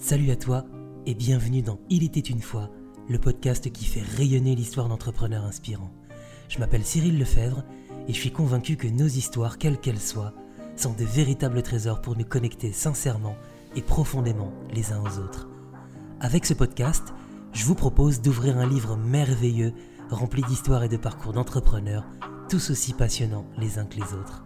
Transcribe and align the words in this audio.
Salut 0.00 0.30
à 0.30 0.36
toi 0.36 0.64
et 1.06 1.14
bienvenue 1.16 1.60
dans 1.60 1.80
Il 1.90 2.04
était 2.04 2.20
une 2.20 2.40
fois, 2.40 2.70
le 3.08 3.18
podcast 3.18 3.72
qui 3.72 3.84
fait 3.84 4.04
rayonner 4.16 4.54
l'histoire 4.54 4.88
d'entrepreneurs 4.88 5.44
inspirants. 5.44 5.92
Je 6.48 6.60
m'appelle 6.60 6.84
Cyril 6.84 7.18
Lefebvre 7.18 7.64
et 8.06 8.12
je 8.12 8.18
suis 8.20 8.30
convaincu 8.30 8.76
que 8.76 8.86
nos 8.86 9.08
histoires, 9.08 9.58
quelles 9.58 9.80
qu'elles 9.80 9.98
soient, 9.98 10.34
sont 10.76 10.92
de 10.92 11.04
véritables 11.04 11.64
trésors 11.64 12.00
pour 12.00 12.16
nous 12.16 12.24
connecter 12.24 12.72
sincèrement 12.72 13.34
et 13.74 13.82
profondément 13.82 14.52
les 14.72 14.92
uns 14.92 15.02
aux 15.02 15.18
autres. 15.18 15.48
Avec 16.20 16.46
ce 16.46 16.54
podcast, 16.54 17.12
je 17.52 17.64
vous 17.64 17.74
propose 17.74 18.22
d'ouvrir 18.22 18.56
un 18.56 18.68
livre 18.68 18.96
merveilleux 18.96 19.72
rempli 20.10 20.42
d'histoires 20.42 20.84
et 20.84 20.88
de 20.88 20.96
parcours 20.96 21.32
d'entrepreneurs, 21.32 22.06
tous 22.48 22.70
aussi 22.70 22.92
passionnants 22.92 23.46
les 23.58 23.80
uns 23.80 23.84
que 23.84 23.96
les 23.96 24.14
autres. 24.14 24.44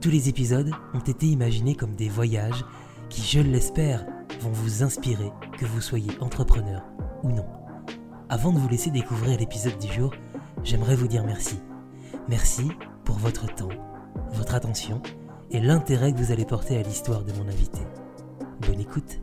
Tous 0.00 0.10
les 0.10 0.28
épisodes 0.28 0.72
ont 0.94 0.98
été 0.98 1.28
imaginés 1.28 1.76
comme 1.76 1.94
des 1.94 2.08
voyages 2.08 2.64
qui, 3.08 3.22
je 3.22 3.38
l'espère, 3.38 4.04
vont 4.40 4.50
vous 4.50 4.82
inspirer, 4.82 5.30
que 5.58 5.66
vous 5.66 5.80
soyez 5.80 6.10
entrepreneur 6.20 6.82
ou 7.22 7.28
non. 7.30 7.46
Avant 8.28 8.52
de 8.52 8.58
vous 8.58 8.68
laisser 8.68 8.90
découvrir 8.90 9.38
l'épisode 9.38 9.78
du 9.78 9.92
jour, 9.92 10.14
j'aimerais 10.64 10.96
vous 10.96 11.08
dire 11.08 11.24
merci. 11.24 11.58
Merci 12.28 12.70
pour 13.04 13.16
votre 13.16 13.46
temps, 13.54 13.68
votre 14.32 14.54
attention 14.54 15.02
et 15.50 15.60
l'intérêt 15.60 16.12
que 16.12 16.18
vous 16.18 16.32
allez 16.32 16.44
porter 16.44 16.78
à 16.78 16.82
l'histoire 16.82 17.24
de 17.24 17.32
mon 17.32 17.48
invité. 17.48 17.80
Bonne 18.60 18.80
écoute 18.80 19.20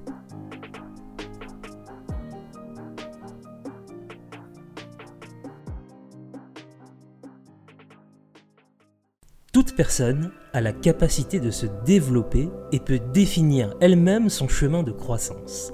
Toute 9.67 9.75
personne 9.75 10.31
a 10.53 10.61
la 10.61 10.71
capacité 10.71 11.41
de 11.41 11.51
se 11.51 11.65
développer 11.85 12.47
et 12.71 12.79
peut 12.79 13.01
définir 13.13 13.75
elle-même 13.81 14.29
son 14.29 14.47
chemin 14.47 14.81
de 14.81 14.93
croissance. 14.93 15.73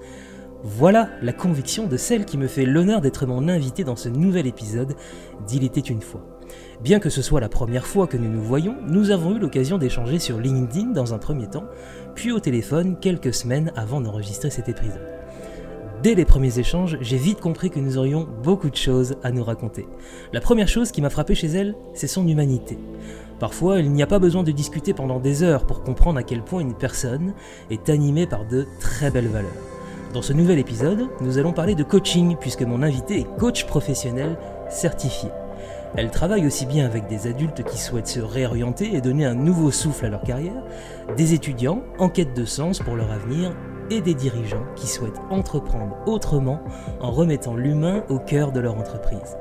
Voilà 0.64 1.12
la 1.22 1.32
conviction 1.32 1.86
de 1.86 1.96
celle 1.96 2.26
qui 2.26 2.40
me 2.40 2.48
fait 2.48 2.66
l'honneur 2.66 3.02
d'être 3.02 3.28
mon 3.28 3.48
invité 3.48 3.84
dans 3.84 3.96
ce 3.96 4.10
nouvel 4.10 4.48
épisode 4.48 4.96
d'Il 5.46 5.64
était 5.64 5.80
une 5.80 6.02
fois. 6.02 6.26
Bien 6.82 7.00
que 7.00 7.12
ce 7.12 7.22
soit 7.22 7.40
la 7.40 7.50
première 7.50 7.86
fois 7.86 8.08
que 8.08 8.18
nous 8.18 8.32
nous 8.32 8.42
voyons, 8.42 8.78
nous 8.88 9.12
avons 9.12 9.36
eu 9.36 9.40
l'occasion 9.40 9.78
d'échanger 9.78 10.18
sur 10.18 10.40
LinkedIn 10.40 10.88
dans 10.88 11.14
un 11.14 11.20
premier 11.20 11.48
temps, 11.48 11.66
puis 12.16 12.32
au 12.32 12.40
téléphone 12.40 12.98
quelques 13.00 13.36
semaines 13.36 13.72
avant 13.76 14.02
d'enregistrer 14.02 14.50
cet 14.50 14.70
épisode. 14.70 15.08
Dès 16.02 16.16
les 16.16 16.26
premiers 16.26 16.60
échanges, 16.60 16.98
j'ai 17.00 17.18
vite 17.18 17.40
compris 17.40 17.70
que 17.70 17.80
nous 17.80 17.98
aurions 17.98 18.28
beaucoup 18.44 18.70
de 18.70 18.76
choses 18.76 19.16
à 19.24 19.32
nous 19.32 19.44
raconter. 19.44 19.88
La 20.34 20.42
première 20.42 20.68
chose 20.68 20.92
qui 20.92 21.02
m'a 21.02 21.10
frappé 21.10 21.34
chez 21.34 21.48
elle, 21.48 21.76
c'est 21.94 22.08
son 22.08 22.28
humanité. 22.28 22.78
Parfois, 23.44 23.80
il 23.80 23.92
n'y 23.92 24.02
a 24.02 24.08
pas 24.08 24.20
besoin 24.20 24.42
de 24.42 24.54
discuter 24.54 24.94
pendant 24.94 25.20
des 25.20 25.44
heures 25.44 25.66
pour 25.66 25.84
comprendre 25.84 26.18
à 26.18 26.24
quel 26.24 26.44
point 26.44 26.62
une 26.62 26.76
personne 26.76 27.34
est 27.70 27.90
animée 27.90 28.26
par 28.26 28.46
de 28.46 28.66
très 28.80 29.12
belles 29.12 29.28
valeurs. 29.28 29.52
Dans 30.14 30.22
ce 30.22 30.32
nouvel 30.32 30.60
épisode, 30.60 31.10
nous 31.20 31.38
allons 31.40 31.52
parler 31.52 31.76
de 31.76 31.84
coaching 31.84 32.38
puisque 32.40 32.62
mon 32.62 32.82
invité 32.82 33.20
est 33.20 33.38
coach 33.38 33.66
professionnel 33.66 34.38
certifié. 34.70 35.28
Elle 35.98 36.10
travaille 36.10 36.48
aussi 36.48 36.66
bien 36.66 36.86
avec 36.86 37.08
des 37.08 37.28
adultes 37.28 37.66
qui 37.66 37.78
souhaitent 37.78 38.08
se 38.08 38.22
réorienter 38.22 38.96
et 38.96 39.02
donner 39.02 39.26
un 39.26 39.36
nouveau 39.36 39.72
souffle 39.72 40.06
à 40.06 40.10
leur 40.10 40.22
carrière, 40.22 40.64
des 41.18 41.34
étudiants 41.34 41.84
en 42.00 42.08
quête 42.08 42.34
de 42.34 42.46
sens 42.46 42.80
pour 42.80 42.96
leur 42.96 43.12
avenir 43.12 43.52
et 43.90 44.02
des 44.02 44.14
dirigeants 44.14 44.66
qui 44.76 44.88
souhaitent 44.88 45.22
entreprendre 45.30 45.98
autrement 46.06 46.62
en 47.00 47.12
remettant 47.12 47.56
l'humain 47.56 48.04
au 48.10 48.20
cœur 48.20 48.52
de 48.52 48.60
leur 48.60 48.78
entreprise. 48.78 49.38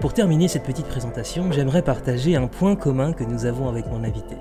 Pour 0.00 0.12
terminer 0.12 0.48
cette 0.48 0.64
petite 0.64 0.86
présentation, 0.86 1.50
j'aimerais 1.52 1.82
partager 1.82 2.36
un 2.36 2.46
point 2.46 2.76
commun 2.76 3.12
que 3.12 3.24
nous 3.24 3.46
avons 3.46 3.68
avec 3.68 3.86
mon 3.86 4.04
invité. 4.04 4.36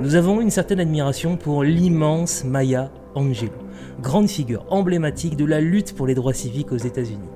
Nous 0.00 0.14
avons 0.14 0.40
une 0.40 0.50
certaine 0.50 0.80
admiration 0.80 1.36
pour 1.36 1.64
l'immense 1.64 2.44
Maya 2.44 2.90
Angelou, 3.14 3.52
grande 4.00 4.28
figure 4.28 4.64
emblématique 4.70 5.36
de 5.36 5.44
la 5.44 5.60
lutte 5.60 5.94
pour 5.94 6.06
les 6.06 6.14
droits 6.14 6.34
civiques 6.34 6.72
aux 6.72 6.76
États-Unis. 6.76 7.28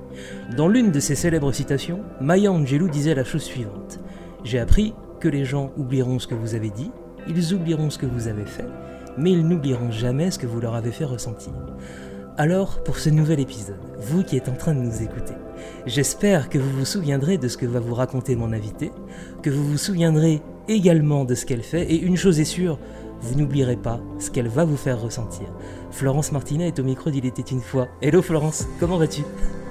Dans 0.55 0.67
l'une 0.67 0.91
de 0.91 0.99
ses 0.99 1.15
célèbres 1.15 1.51
citations, 1.51 2.01
Maya 2.21 2.51
Angelou 2.51 2.87
disait 2.89 3.15
la 3.15 3.23
chose 3.23 3.43
suivante 3.43 3.99
J'ai 4.43 4.59
appris 4.59 4.93
que 5.19 5.27
les 5.27 5.45
gens 5.45 5.71
oublieront 5.77 6.19
ce 6.19 6.27
que 6.27 6.35
vous 6.35 6.55
avez 6.55 6.69
dit, 6.69 6.91
ils 7.27 7.53
oublieront 7.53 7.89
ce 7.89 7.97
que 7.97 8.05
vous 8.05 8.27
avez 8.27 8.45
fait, 8.45 8.65
mais 9.17 9.31
ils 9.31 9.47
n'oublieront 9.47 9.91
jamais 9.91 10.31
ce 10.31 10.39
que 10.39 10.47
vous 10.47 10.59
leur 10.59 10.75
avez 10.75 10.91
fait 10.91 11.05
ressentir. 11.05 11.53
Alors, 12.37 12.83
pour 12.83 12.97
ce 12.97 13.09
nouvel 13.09 13.39
épisode, 13.39 13.77
vous 13.99 14.23
qui 14.23 14.37
êtes 14.37 14.49
en 14.49 14.55
train 14.55 14.73
de 14.73 14.79
nous 14.79 15.03
écouter, 15.03 15.35
j'espère 15.85 16.49
que 16.49 16.57
vous 16.57 16.79
vous 16.79 16.85
souviendrez 16.85 17.37
de 17.37 17.47
ce 17.47 17.57
que 17.57 17.67
va 17.67 17.79
vous 17.79 17.93
raconter 17.93 18.35
mon 18.35 18.53
invité, 18.53 18.91
que 19.43 19.51
vous 19.51 19.63
vous 19.63 19.77
souviendrez 19.77 20.41
également 20.67 21.25
de 21.25 21.35
ce 21.35 21.45
qu'elle 21.45 21.61
fait, 21.61 21.83
et 21.83 22.01
une 22.01 22.17
chose 22.17 22.39
est 22.39 22.45
sûre, 22.45 22.79
vous 23.21 23.39
n'oublierez 23.39 23.77
pas 23.77 24.01
ce 24.19 24.31
qu'elle 24.31 24.47
va 24.47 24.65
vous 24.65 24.77
faire 24.77 24.99
ressentir. 24.99 25.47
Florence 25.91 26.31
Martinet 26.31 26.67
est 26.67 26.79
au 26.79 26.83
micro 26.83 27.09
d'Il 27.09 27.25
était 27.25 27.41
une 27.41 27.61
fois. 27.61 27.87
Hello 28.01 28.21
Florence, 28.21 28.67
comment 28.79 28.97
vas-tu? 28.97 29.21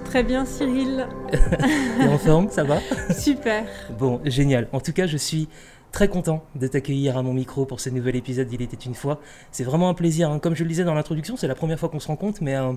Très 0.05 0.23
bien 0.23 0.45
Cyril. 0.45 1.07
T'es 1.33 2.07
en 2.07 2.19
forme, 2.19 2.49
ça 2.51 2.65
va? 2.65 2.79
Super. 3.19 3.65
Bon, 3.99 4.21
génial. 4.25 4.69
En 4.73 4.81
tout 4.81 4.93
cas, 4.93 5.07
je 5.07 5.17
suis 5.17 5.49
très 5.93 6.09
content 6.09 6.43
de 6.57 6.67
t'accueillir 6.67 7.17
à 7.17 7.23
mon 7.23 7.35
micro 7.35 7.67
pour 7.67 7.81
ce 7.81 7.91
nouvel 7.91 8.17
épisode 8.17 8.49
d'Il 8.49 8.63
était 8.63 8.77
une 8.77 8.95
fois. 8.95 9.21
C'est 9.53 9.65
vraiment 9.65 9.89
un 9.89 9.95
plaisir. 9.95 10.31
hein. 10.31 10.39
Comme 10.39 10.57
je 10.57 10.63
le 10.65 10.69
disais 10.69 10.85
dans 10.85 10.95
l'introduction, 10.95 11.37
c'est 11.37 11.47
la 11.49 11.55
première 11.55 11.79
fois 11.79 11.89
qu'on 11.89 12.01
se 12.01 12.09
rencontre, 12.09 12.43
mais 12.43 12.57
euh, 12.57 12.73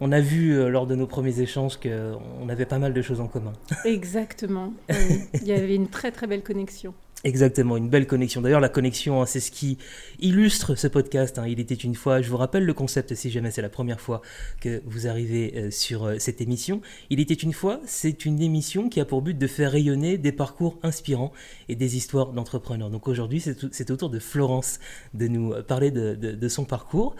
on 0.00 0.10
a 0.12 0.20
vu 0.20 0.52
euh, 0.52 0.68
lors 0.68 0.86
de 0.86 0.96
nos 0.96 1.06
premiers 1.06 1.40
échanges 1.40 1.78
qu'on 1.78 2.48
avait 2.48 2.66
pas 2.66 2.78
mal 2.78 2.92
de 2.92 3.02
choses 3.02 3.20
en 3.20 3.28
commun. 3.28 3.52
Exactement. 3.84 4.72
Il 5.34 5.44
y 5.46 5.52
avait 5.52 5.76
une 5.76 5.88
très 5.88 6.10
très 6.10 6.26
belle 6.26 6.42
connexion. 6.42 6.92
Exactement, 7.26 7.78
une 7.78 7.88
belle 7.88 8.06
connexion. 8.06 8.42
D'ailleurs, 8.42 8.60
la 8.60 8.68
connexion, 8.68 9.22
hein, 9.22 9.26
c'est 9.26 9.40
ce 9.40 9.50
qui 9.50 9.78
illustre 10.20 10.74
ce 10.74 10.86
podcast. 10.86 11.38
hein. 11.38 11.46
Il 11.46 11.58
était 11.58 11.74
une 11.74 11.94
fois. 11.94 12.20
Je 12.20 12.28
vous 12.28 12.36
rappelle 12.36 12.66
le 12.66 12.74
concept 12.74 13.14
si 13.14 13.30
jamais 13.30 13.50
c'est 13.50 13.62
la 13.62 13.70
première 13.70 13.98
fois 13.98 14.20
que 14.60 14.82
vous 14.84 15.06
arrivez 15.06 15.54
euh, 15.56 15.70
sur 15.70 16.04
euh, 16.04 16.16
cette 16.18 16.42
émission. 16.42 16.82
Il 17.08 17.20
était 17.20 17.32
une 17.32 17.54
fois, 17.54 17.80
c'est 17.86 18.26
une 18.26 18.42
émission 18.42 18.90
qui 18.90 19.00
a 19.00 19.06
pour 19.06 19.22
but 19.22 19.38
de 19.38 19.46
faire 19.46 19.72
rayonner 19.72 20.18
des 20.18 20.32
parcours 20.32 20.78
inspirants 20.82 21.32
et 21.70 21.76
des 21.76 21.96
histoires 21.96 22.32
d'entrepreneurs. 22.32 22.90
Donc 22.90 23.08
aujourd'hui, 23.08 23.40
c'est 23.40 23.90
au 23.90 23.96
tour 23.96 24.10
de 24.10 24.18
Florence 24.18 24.78
de 25.14 25.26
nous 25.26 25.54
euh, 25.54 25.62
parler 25.62 25.90
de 25.90 26.48
son 26.48 26.66
parcours. 26.66 27.16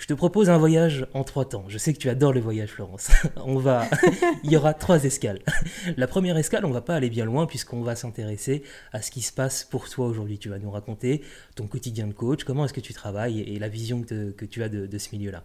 Je 0.00 0.06
te 0.06 0.14
propose 0.14 0.48
un 0.48 0.56
voyage 0.56 1.06
en 1.12 1.24
trois 1.24 1.46
temps. 1.46 1.66
Je 1.68 1.76
sais 1.76 1.92
que 1.92 1.98
tu 1.98 2.08
adores 2.08 2.32
le 2.32 2.40
voyage, 2.40 2.70
Florence. 2.70 3.10
On 3.44 3.56
va, 3.56 3.84
il 4.44 4.50
y 4.50 4.56
aura 4.56 4.72
trois 4.72 5.04
escales. 5.04 5.40
La 5.98 6.06
première 6.06 6.38
escale, 6.38 6.64
on 6.64 6.70
va 6.70 6.80
pas 6.80 6.94
aller 6.96 7.10
bien 7.10 7.26
loin 7.26 7.46
puisqu'on 7.46 7.82
va 7.82 7.94
s'intéresser 7.96 8.62
à 8.94 9.02
ce 9.02 9.10
qui 9.10 9.20
se 9.20 9.30
passe 9.32 9.62
pour 9.62 9.90
toi 9.90 10.06
aujourd'hui. 10.06 10.38
Tu 10.38 10.48
vas 10.48 10.58
nous 10.58 10.70
raconter 10.70 11.22
ton 11.54 11.66
quotidien 11.66 12.06
de 12.06 12.14
coach, 12.14 12.44
comment 12.44 12.64
est-ce 12.64 12.72
que 12.72 12.80
tu 12.80 12.94
travailles 12.94 13.40
et, 13.40 13.54
et 13.54 13.58
la 13.58 13.68
vision 13.68 14.00
que, 14.00 14.06
te- 14.08 14.30
que 14.30 14.46
tu 14.46 14.62
as 14.62 14.70
de, 14.70 14.86
de 14.86 14.98
ce 14.98 15.14
milieu-là. 15.14 15.44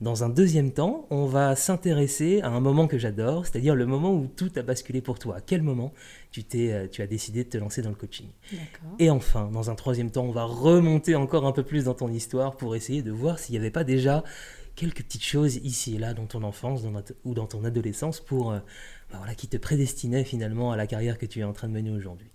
Dans 0.00 0.22
un 0.22 0.28
deuxième 0.28 0.70
temps, 0.70 1.06
on 1.10 1.26
va 1.26 1.56
s'intéresser 1.56 2.40
à 2.42 2.50
un 2.50 2.60
moment 2.60 2.86
que 2.86 2.98
j'adore, 2.98 3.46
c'est-à-dire 3.46 3.74
le 3.74 3.84
moment 3.84 4.14
où 4.14 4.28
tout 4.28 4.50
a 4.54 4.62
basculé 4.62 5.00
pour 5.00 5.18
toi. 5.18 5.36
À 5.36 5.40
quel 5.40 5.60
moment 5.60 5.92
tu, 6.30 6.44
euh, 6.54 6.86
tu 6.86 7.02
as 7.02 7.08
décidé 7.08 7.42
de 7.42 7.48
te 7.48 7.58
lancer 7.58 7.82
dans 7.82 7.88
le 7.88 7.96
coaching? 7.96 8.28
Et 9.00 9.10
enfin, 9.10 9.50
dans 9.52 9.70
un 9.70 9.74
troisième 9.74 10.12
temps, 10.12 10.24
on 10.24 10.30
va 10.30 10.44
remonter 10.44 11.16
encore 11.16 11.46
un 11.46 11.52
peu 11.52 11.64
plus 11.64 11.84
dans 11.84 11.94
ton 11.94 12.12
histoire 12.12 12.56
pour 12.56 12.76
essayer 12.76 13.02
de 13.02 13.10
voir 13.10 13.40
s'il 13.40 13.54
n'y 13.54 13.58
avait 13.58 13.72
pas 13.72 13.82
déjà 13.82 14.22
quelques 14.76 15.02
petites 15.02 15.24
choses 15.24 15.56
ici 15.56 15.96
et 15.96 15.98
là 15.98 16.14
dans 16.14 16.26
ton 16.26 16.44
enfance 16.44 16.84
dans 16.84 16.92
notre- 16.92 17.14
ou 17.24 17.34
dans 17.34 17.46
ton 17.46 17.64
adolescence 17.64 18.20
pour, 18.20 18.52
euh, 18.52 18.60
bah 19.10 19.16
voilà, 19.18 19.34
qui 19.34 19.48
te 19.48 19.56
prédestinaient 19.56 20.22
finalement 20.22 20.70
à 20.70 20.76
la 20.76 20.86
carrière 20.86 21.18
que 21.18 21.26
tu 21.26 21.40
es 21.40 21.44
en 21.44 21.52
train 21.52 21.66
de 21.66 21.72
mener 21.72 21.90
aujourd'hui. 21.90 22.28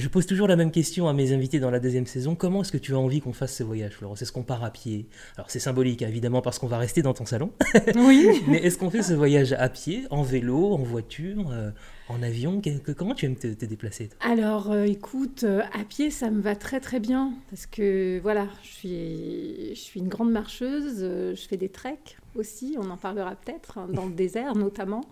Je 0.00 0.08
pose 0.08 0.24
toujours 0.24 0.48
la 0.48 0.56
même 0.56 0.70
question 0.70 1.08
à 1.08 1.12
mes 1.12 1.32
invités 1.34 1.60
dans 1.60 1.70
la 1.70 1.78
deuxième 1.78 2.06
saison. 2.06 2.34
Comment 2.34 2.62
est-ce 2.62 2.72
que 2.72 2.78
tu 2.78 2.94
as 2.94 2.98
envie 2.98 3.20
qu'on 3.20 3.34
fasse 3.34 3.54
ce 3.54 3.62
voyage, 3.62 3.92
Florence? 3.92 4.22
Est-ce 4.22 4.32
qu'on 4.32 4.42
part 4.42 4.64
à 4.64 4.70
pied? 4.70 5.04
Alors 5.36 5.50
c'est 5.50 5.58
symbolique, 5.58 6.00
hein, 6.02 6.08
évidemment, 6.08 6.40
parce 6.40 6.58
qu'on 6.58 6.68
va 6.68 6.78
rester 6.78 7.02
dans 7.02 7.12
ton 7.12 7.26
salon. 7.26 7.50
Oui. 7.96 8.40
Mais 8.48 8.56
est-ce 8.58 8.78
qu'on 8.78 8.88
fait 8.88 9.02
ce 9.02 9.12
voyage 9.12 9.52
à 9.52 9.68
pied, 9.68 10.04
en 10.10 10.22
vélo, 10.22 10.72
en 10.72 10.78
voiture, 10.78 11.50
euh, 11.52 11.70
en 12.08 12.22
avion? 12.22 12.62
Que- 12.62 12.78
que- 12.78 12.92
Comment 12.92 13.14
tu 13.14 13.26
aimes 13.26 13.36
te, 13.36 13.48
te 13.52 13.66
déplacer 13.66 14.08
toi? 14.08 14.16
Alors 14.22 14.70
euh, 14.70 14.84
écoute, 14.84 15.44
euh, 15.44 15.60
à 15.78 15.84
pied 15.84 16.10
ça 16.10 16.30
me 16.30 16.40
va 16.40 16.56
très 16.56 16.80
très 16.80 16.98
bien 16.98 17.34
parce 17.50 17.66
que 17.66 18.18
voilà, 18.22 18.48
je 18.62 18.68
suis, 18.70 19.68
je 19.74 19.80
suis 19.80 20.00
une 20.00 20.08
grande 20.08 20.32
marcheuse, 20.32 21.00
je 21.00 21.46
fais 21.46 21.58
des 21.58 21.68
treks 21.68 22.16
aussi, 22.36 22.76
on 22.78 22.88
en 22.90 22.96
parlera 22.96 23.34
peut-être, 23.36 23.76
hein, 23.76 23.86
dans 23.92 24.06
le 24.06 24.12
désert 24.14 24.56
notamment. 24.56 25.02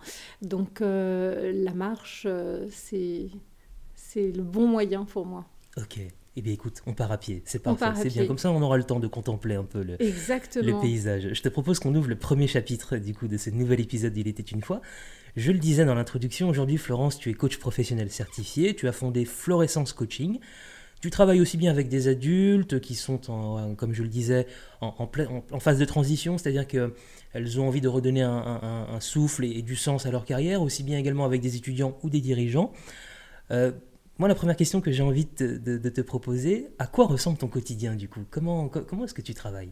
Donc 0.41 0.79
la 0.81 1.73
marche, 1.75 2.25
c'est 2.71 3.27
c'est 4.11 4.31
le 4.31 4.43
bon 4.43 4.67
moyen 4.67 5.05
pour 5.05 5.25
moi. 5.25 5.45
Ok. 5.77 5.99
Eh 6.35 6.41
bien 6.41 6.53
écoute, 6.53 6.81
on 6.85 6.93
part 6.93 7.11
à 7.11 7.17
pied. 7.17 7.41
C'est 7.45 7.61
parfait. 7.61 7.85
C'est 8.03 8.09
bien. 8.19 8.27
Comme 8.27 8.37
ça, 8.37 8.51
on 8.51 8.61
aura 8.61 8.77
le 8.77 8.83
temps 8.83 8.99
de 8.99 9.07
contempler 9.07 9.55
un 9.55 9.63
peu 9.63 9.83
le, 9.83 9.97
le 9.99 10.71
paysage. 10.81 11.29
Je 11.33 11.41
te 11.41 11.49
propose 11.49 11.79
qu'on 11.79 11.93
ouvre 11.95 12.07
le 12.07 12.15
premier 12.17 12.47
chapitre 12.47 12.97
du 12.97 13.13
coup 13.13 13.27
de 13.27 13.35
ce 13.37 13.49
nouvel 13.49 13.79
épisode 13.81 14.13
d'Il 14.13 14.27
était 14.27 14.43
une 14.43 14.61
fois. 14.61 14.81
Je 15.35 15.51
le 15.51 15.59
disais 15.59 15.85
dans 15.85 15.95
l'introduction, 15.95 16.49
aujourd'hui 16.49 16.77
Florence, 16.77 17.17
tu 17.19 17.29
es 17.29 17.33
coach 17.33 17.57
professionnel 17.57 18.09
certifié, 18.09 18.75
tu 18.75 18.87
as 18.87 18.91
fondé 18.93 19.25
Florescence 19.25 19.93
Coaching. 19.93 20.39
Tu 21.01 21.09
travailles 21.11 21.39
aussi 21.39 21.55
bien 21.57 21.71
avec 21.71 21.87
des 21.87 22.07
adultes 22.09 22.79
qui 22.81 22.95
sont, 22.95 23.29
en, 23.31 23.73
comme 23.75 23.93
je 23.93 24.03
le 24.03 24.09
disais, 24.09 24.47
en, 24.81 24.93
en 24.97 25.07
plein- 25.07 25.27
en- 25.27 25.43
en 25.51 25.59
phase 25.59 25.77
de 25.79 25.85
transition, 25.85 26.37
c'est-à-dire 26.37 26.67
qu'elles 26.67 27.59
ont 27.59 27.67
envie 27.67 27.79
de 27.81 27.87
redonner 27.87 28.21
un, 28.21 28.31
un- 28.31 28.87
un 28.93 28.99
souffle 28.99 29.45
et, 29.45 29.49
et 29.51 29.61
du 29.61 29.75
sens 29.77 30.05
à 30.05 30.11
leur 30.11 30.25
carrière, 30.25 30.61
aussi 30.61 30.83
bien 30.83 30.97
également 30.97 31.25
avec 31.25 31.41
des 31.41 31.55
étudiants 31.55 31.97
ou 32.03 32.09
des 32.09 32.19
dirigeants. 32.21 32.73
Euh, 33.51 33.71
moi, 34.19 34.27
la 34.27 34.35
première 34.35 34.57
question 34.57 34.81
que 34.81 34.91
j'ai 34.91 35.01
envie 35.01 35.25
de, 35.37 35.77
te- 35.89 36.01
proposer, 36.01 36.67
à 36.77 36.87
quoi 36.87 37.05
ressemble 37.07 37.37
ton 37.37 37.47
quotidien 37.47 37.95
du 37.95 38.09
coup? 38.09 38.19
Comment, 38.29 38.67
co- 38.67 38.81
comment 38.81 39.05
est-ce 39.05 39.13
que 39.13 39.21
tu 39.21 39.33
travailles? 39.33 39.71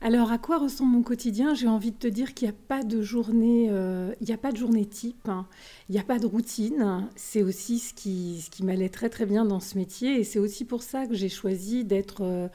Alors, 0.00 0.32
à 0.32 0.38
quoi 0.38 0.58
ressemble 0.58 0.92
mon 0.92 1.02
quotidien? 1.02 1.54
J'ai 1.54 1.68
envie 1.68 1.92
de 1.92 1.96
te 1.96 2.06
dire 2.08 2.34
qu'il 2.34 2.48
n'y 2.48 2.54
a 2.54 2.56
pas 2.68 2.82
de 2.82 3.02
journée, 3.02 3.68
euh, 3.70 4.12
il 4.20 4.26
n'y 4.26 4.32
a 4.32 4.38
pas 4.38 4.50
de 4.50 4.56
journée 4.56 4.84
type, 4.84 5.28
hein. 5.28 5.46
il 5.88 5.92
n'y 5.92 6.00
a 6.00 6.04
pas 6.04 6.18
de 6.18 6.26
routine. 6.26 7.08
C'est 7.14 7.42
aussi 7.42 7.78
ce 7.78 7.94
qui, 7.94 8.40
ce 8.44 8.50
qui 8.50 8.64
m'allait 8.64 8.88
très 8.88 9.08
très 9.08 9.26
bien 9.26 9.44
dans 9.44 9.60
ce 9.60 9.76
métier, 9.78 10.18
et 10.18 10.24
c'est 10.24 10.40
aussi 10.40 10.64
pour 10.64 10.82
ça 10.82 11.06
que 11.06 11.14
j'ai 11.14 11.28
choisi 11.28 11.84
d'être 11.84 12.22
euh, 12.22 12.48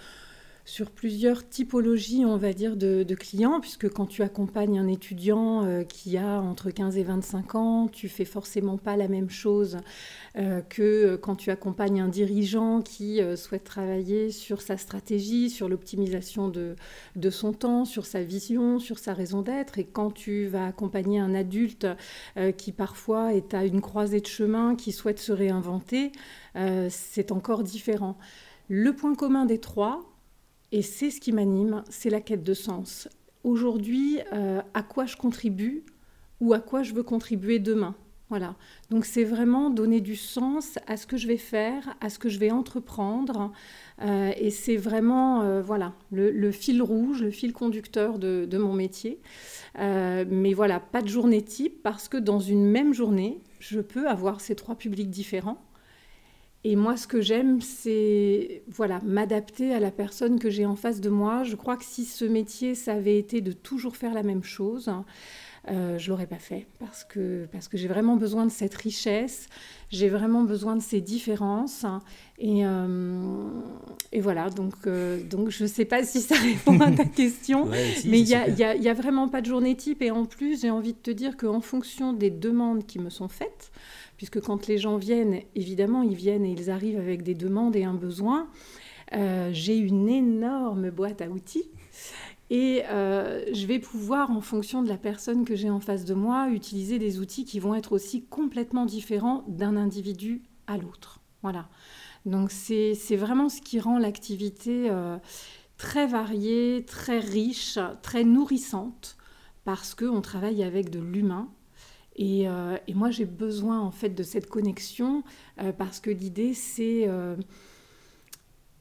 sur 0.68 0.92
plusieurs 0.92 1.48
typologies, 1.48 2.26
on 2.26 2.36
va 2.36 2.52
dire, 2.52 2.76
de, 2.76 3.06
clients, 3.16 3.62
puisque 3.62 3.90
quand 3.90 4.06
tu 4.06 4.22
accompagnes 4.22 4.78
un 4.78 4.88
étudiant 4.88 5.64
euh, 5.64 5.84
qui 5.84 6.18
a 6.18 6.42
entre 6.42 6.72
15 6.72 6.98
et 6.98 7.04
25 7.04 7.56
ans, 7.56 7.88
tu 7.88 8.10
fais 8.10 8.26
forcément 8.26 8.78
pas 8.78 8.98
la 8.98 9.08
même 9.08 9.30
chose 9.30 9.78
euh, 10.36 10.60
que 10.60 11.16
quand 11.16 11.38
tu 11.38 11.52
accompagnes 11.52 12.02
un 12.02 12.10
dirigeant 12.10 12.82
qui 12.82 13.22
euh, 13.22 13.38
souhaite 13.38 13.64
travailler 13.64 14.30
sur 14.30 14.62
sa 14.62 14.76
stratégie, 14.76 15.50
sur 15.50 15.70
l'optimisation 15.70 16.50
de, 16.50 16.76
de, 17.16 17.30
son 17.30 17.54
temps, 17.54 17.86
sur 17.86 18.06
sa 18.06 18.22
vision, 18.22 18.78
sur 18.78 19.00
sa 19.00 19.14
raison 19.14 19.42
d'être. 19.42 19.80
Et 19.80 19.86
quand 19.86 20.12
tu 20.12 20.48
vas 20.48 20.66
accompagner 20.66 21.18
un 21.18 21.34
adulte 21.34 21.88
qui 22.58 22.74
parfois 22.74 23.34
est 23.34 23.54
à 23.54 23.64
une 23.64 23.80
croisée 23.80 24.20
de 24.20 24.28
chemin, 24.28 24.76
qui 24.76 24.92
souhaite 24.92 25.20
se 25.20 25.32
réinventer, 25.32 26.12
c'est 26.90 27.32
encore 27.32 27.64
différent. 27.64 28.18
Le 28.68 28.94
point 28.94 29.16
commun 29.16 29.46
des 29.46 29.60
trois, 29.60 30.17
et 30.72 30.82
c'est 30.82 31.12
ce 31.12 31.22
qui 31.22 31.32
m'anime, 31.32 31.84
c'est 31.90 32.10
la 32.10 32.22
quête 32.22 32.44
de 32.44 32.54
sens. 32.54 33.08
Aujourd'hui, 33.44 34.20
euh, 34.34 34.62
à 34.74 34.84
quoi 34.84 35.06
je 35.06 35.16
contribue 35.16 35.84
ou 36.42 36.54
à 36.54 36.60
quoi 36.60 36.84
je 36.84 36.94
veux 36.94 37.04
contribuer 37.04 37.60
demain. 37.60 37.96
Voilà. 38.30 38.56
Donc 38.90 39.06
c'est 39.06 39.24
vraiment 39.24 39.70
donner 39.70 40.02
du 40.02 40.18
sens 40.18 40.78
à 40.86 40.98
ce 40.98 41.08
que 41.08 41.16
je 41.16 41.28
vais 41.28 41.38
faire, 41.38 41.96
à 42.02 42.10
ce 42.10 42.20
que 42.20 42.28
je 42.28 42.40
vais 42.40 42.52
entreprendre. 42.52 43.54
Euh, 44.02 44.34
et 44.38 44.50
c'est 44.50 44.76
vraiment 44.76 45.44
euh, 45.44 45.62
voilà 45.62 45.94
le, 46.12 46.52
fil 46.52 46.82
rouge, 46.82 47.24
le 47.24 47.32
fil 47.32 47.54
conducteur 47.54 48.20
de, 48.20 48.46
de 48.46 48.58
mon 48.58 48.74
métier. 48.74 49.22
mais 49.78 50.54
voilà, 50.54 50.82
pas 50.82 51.02
de 51.02 51.08
journée 51.08 51.42
type 51.42 51.82
parce 51.82 52.10
que 52.10 52.18
dans 52.18 52.40
une 52.42 52.66
même 52.66 52.94
journée, 52.94 53.40
je 53.60 53.80
peux 53.80 54.10
avoir 54.10 54.42
ces 54.42 54.56
trois 54.56 54.76
publics 54.76 55.10
différents. 55.10 55.64
Et 56.70 56.76
moi, 56.76 56.98
ce 56.98 57.08
que 57.08 57.22
j'aime, 57.22 57.62
c'est 57.62 58.62
voilà, 58.68 59.00
m'adapter 59.06 59.74
à 59.74 59.80
la 59.80 59.90
personne 59.90 60.38
que 60.38 60.50
j'ai 60.50 60.66
en 60.66 60.76
face 60.76 61.00
de 61.00 61.10
moi. 61.10 61.44
Je 61.44 61.56
crois 61.56 61.78
que 61.78 61.86
si 61.86 62.04
ce 62.04 62.26
métier, 62.26 62.76
ça 62.76 62.92
avait 62.92 63.18
été 63.18 63.40
de 63.40 63.54
toujours 63.54 63.96
faire 63.96 64.14
la 64.14 64.22
même 64.22 64.44
chose, 64.44 64.92
euh, 65.70 65.98
je 65.98 66.10
l'aurais 66.10 66.28
pas 66.28 66.40
fait 66.40 66.68
parce 66.78 67.06
que, 67.06 67.48
parce 67.54 67.70
que 67.70 67.78
j'ai 67.78 67.88
vraiment 67.88 68.18
besoin 68.18 68.46
de 68.46 68.52
cette 68.52 68.76
richesse, 68.76 69.48
j'ai 69.92 70.10
vraiment 70.10 70.44
besoin 70.44 70.76
de 70.76 70.82
ces 70.82 71.00
différences. 71.00 71.86
Et, 72.38 72.66
euh, 72.66 73.48
et 74.12 74.20
voilà, 74.20 74.50
donc, 74.50 74.76
euh, 74.88 75.24
donc 75.24 75.50
je 75.50 75.64
ne 75.64 75.70
sais 75.70 75.86
pas 75.86 76.04
si 76.04 76.20
ça 76.20 76.36
répond 76.42 76.82
à 76.82 76.92
ta 76.92 77.06
question, 77.06 77.68
mais 78.06 78.20
il 78.20 78.26
n'y 78.26 78.36
a, 78.36 78.76
y 78.76 78.90
a, 78.90 78.94
vraiment 78.94 79.30
pas 79.30 79.40
de 79.40 79.46
journée 79.46 79.76
type. 79.76 80.02
Et 80.02 80.12
en 80.12 80.26
plus, 80.26 80.62
j'ai 80.64 80.70
envie 80.70 80.94
de 80.94 81.00
te 81.00 81.12
dire 81.12 81.38
qu'en 81.38 81.62
fonction 81.62 82.12
des 82.12 82.30
demandes 82.30 82.86
qui 82.86 83.00
me 83.00 83.10
sont 83.10 83.30
faites, 83.30 83.72
puisque 84.18 84.42
quand 84.42 84.68
les 84.68 84.78
gens 84.78 84.98
viennent, 84.98 85.42
évidemment, 85.56 86.02
ils 86.02 86.16
viennent 86.16 86.46
et 86.46 86.52
ils 86.52 86.70
arrivent 86.70 87.00
avec 87.00 87.24
des 87.24 87.36
demandes 87.36 87.76
et 87.76 87.84
un 87.84 87.94
besoin. 87.94 88.50
Euh, 89.14 89.50
j'ai 89.54 89.78
une 89.78 90.10
énorme 90.10 90.90
boîte 90.90 91.22
à 91.22 91.30
outils 91.30 91.70
et 92.50 92.84
euh, 92.90 93.46
je 93.54 93.66
vais 93.66 93.80
pouvoir, 93.80 94.32
en 94.32 94.42
fonction 94.42 94.82
de 94.82 94.88
la 94.88 94.98
personne 94.98 95.46
que 95.46 95.56
j'ai 95.56 95.70
en 95.70 95.80
face 95.80 96.06
de 96.06 96.14
moi, 96.14 96.50
utiliser 96.50 96.98
des 96.98 97.20
outils 97.20 97.46
qui 97.46 97.60
vont 97.60 97.76
être 97.76 97.92
aussi 97.92 98.26
complètement 98.26 98.86
différents 98.86 99.44
d'un 99.48 99.76
individu 99.76 100.44
à 100.68 100.78
l'autre. 100.78 101.20
Voilà. 101.42 101.68
Donc 102.26 102.52
c'est 102.52 103.16
vraiment 103.16 103.48
ce 103.48 103.62
qui 103.62 103.80
rend 103.80 104.00
l'activité 104.00 104.90
euh, 104.90 105.18
très 105.78 106.08
variée, 106.08 106.84
très 106.86 107.20
riche, 107.20 107.80
très 108.02 108.24
nourrissante, 108.24 109.18
parce 109.64 109.94
qu'on 109.96 110.22
travaille 110.22 110.64
avec 110.64 110.90
de 110.90 111.00
l'humain 111.00 111.50
euh, 112.20 112.78
et, 112.88 112.94
moi, 112.94 113.12
j'ai 113.12 113.26
besoin 113.26 113.80
en 113.80 113.92
fait 113.92 114.10
de 114.10 114.24
cette 114.24 114.50
connexion 114.50 115.24
euh, 115.62 115.72
parce 115.72 116.00
que 116.00 116.10
l'idée, 116.10 116.54
euh, 116.80 117.36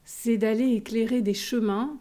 c'est 0.05 0.39
d'aller 0.39 0.73
éclairer 0.73 1.23
des 1.23 1.35
chemins. 1.35 1.99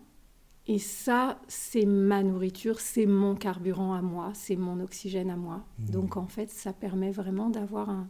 Et 0.68 0.80
ça, 0.80 1.40
c'est 1.48 1.86
ma 1.86 2.24
nourriture, 2.24 2.80
c'est 2.80 3.06
mon 3.06 3.36
carburant 3.36 3.94
à 3.94 4.02
moi, 4.02 4.32
c'est 4.34 4.56
mon 4.56 4.80
oxygène 4.80 5.30
à 5.30 5.36
moi. 5.36 5.64
Mmh. 5.78 5.86
Donc 5.92 6.18
en 6.18 6.26
fait, 6.26 6.50
ça 6.50 6.74
permet 6.74 7.12
vraiment 7.12 7.50
d'avoir 7.50 7.92
un, 7.92 8.08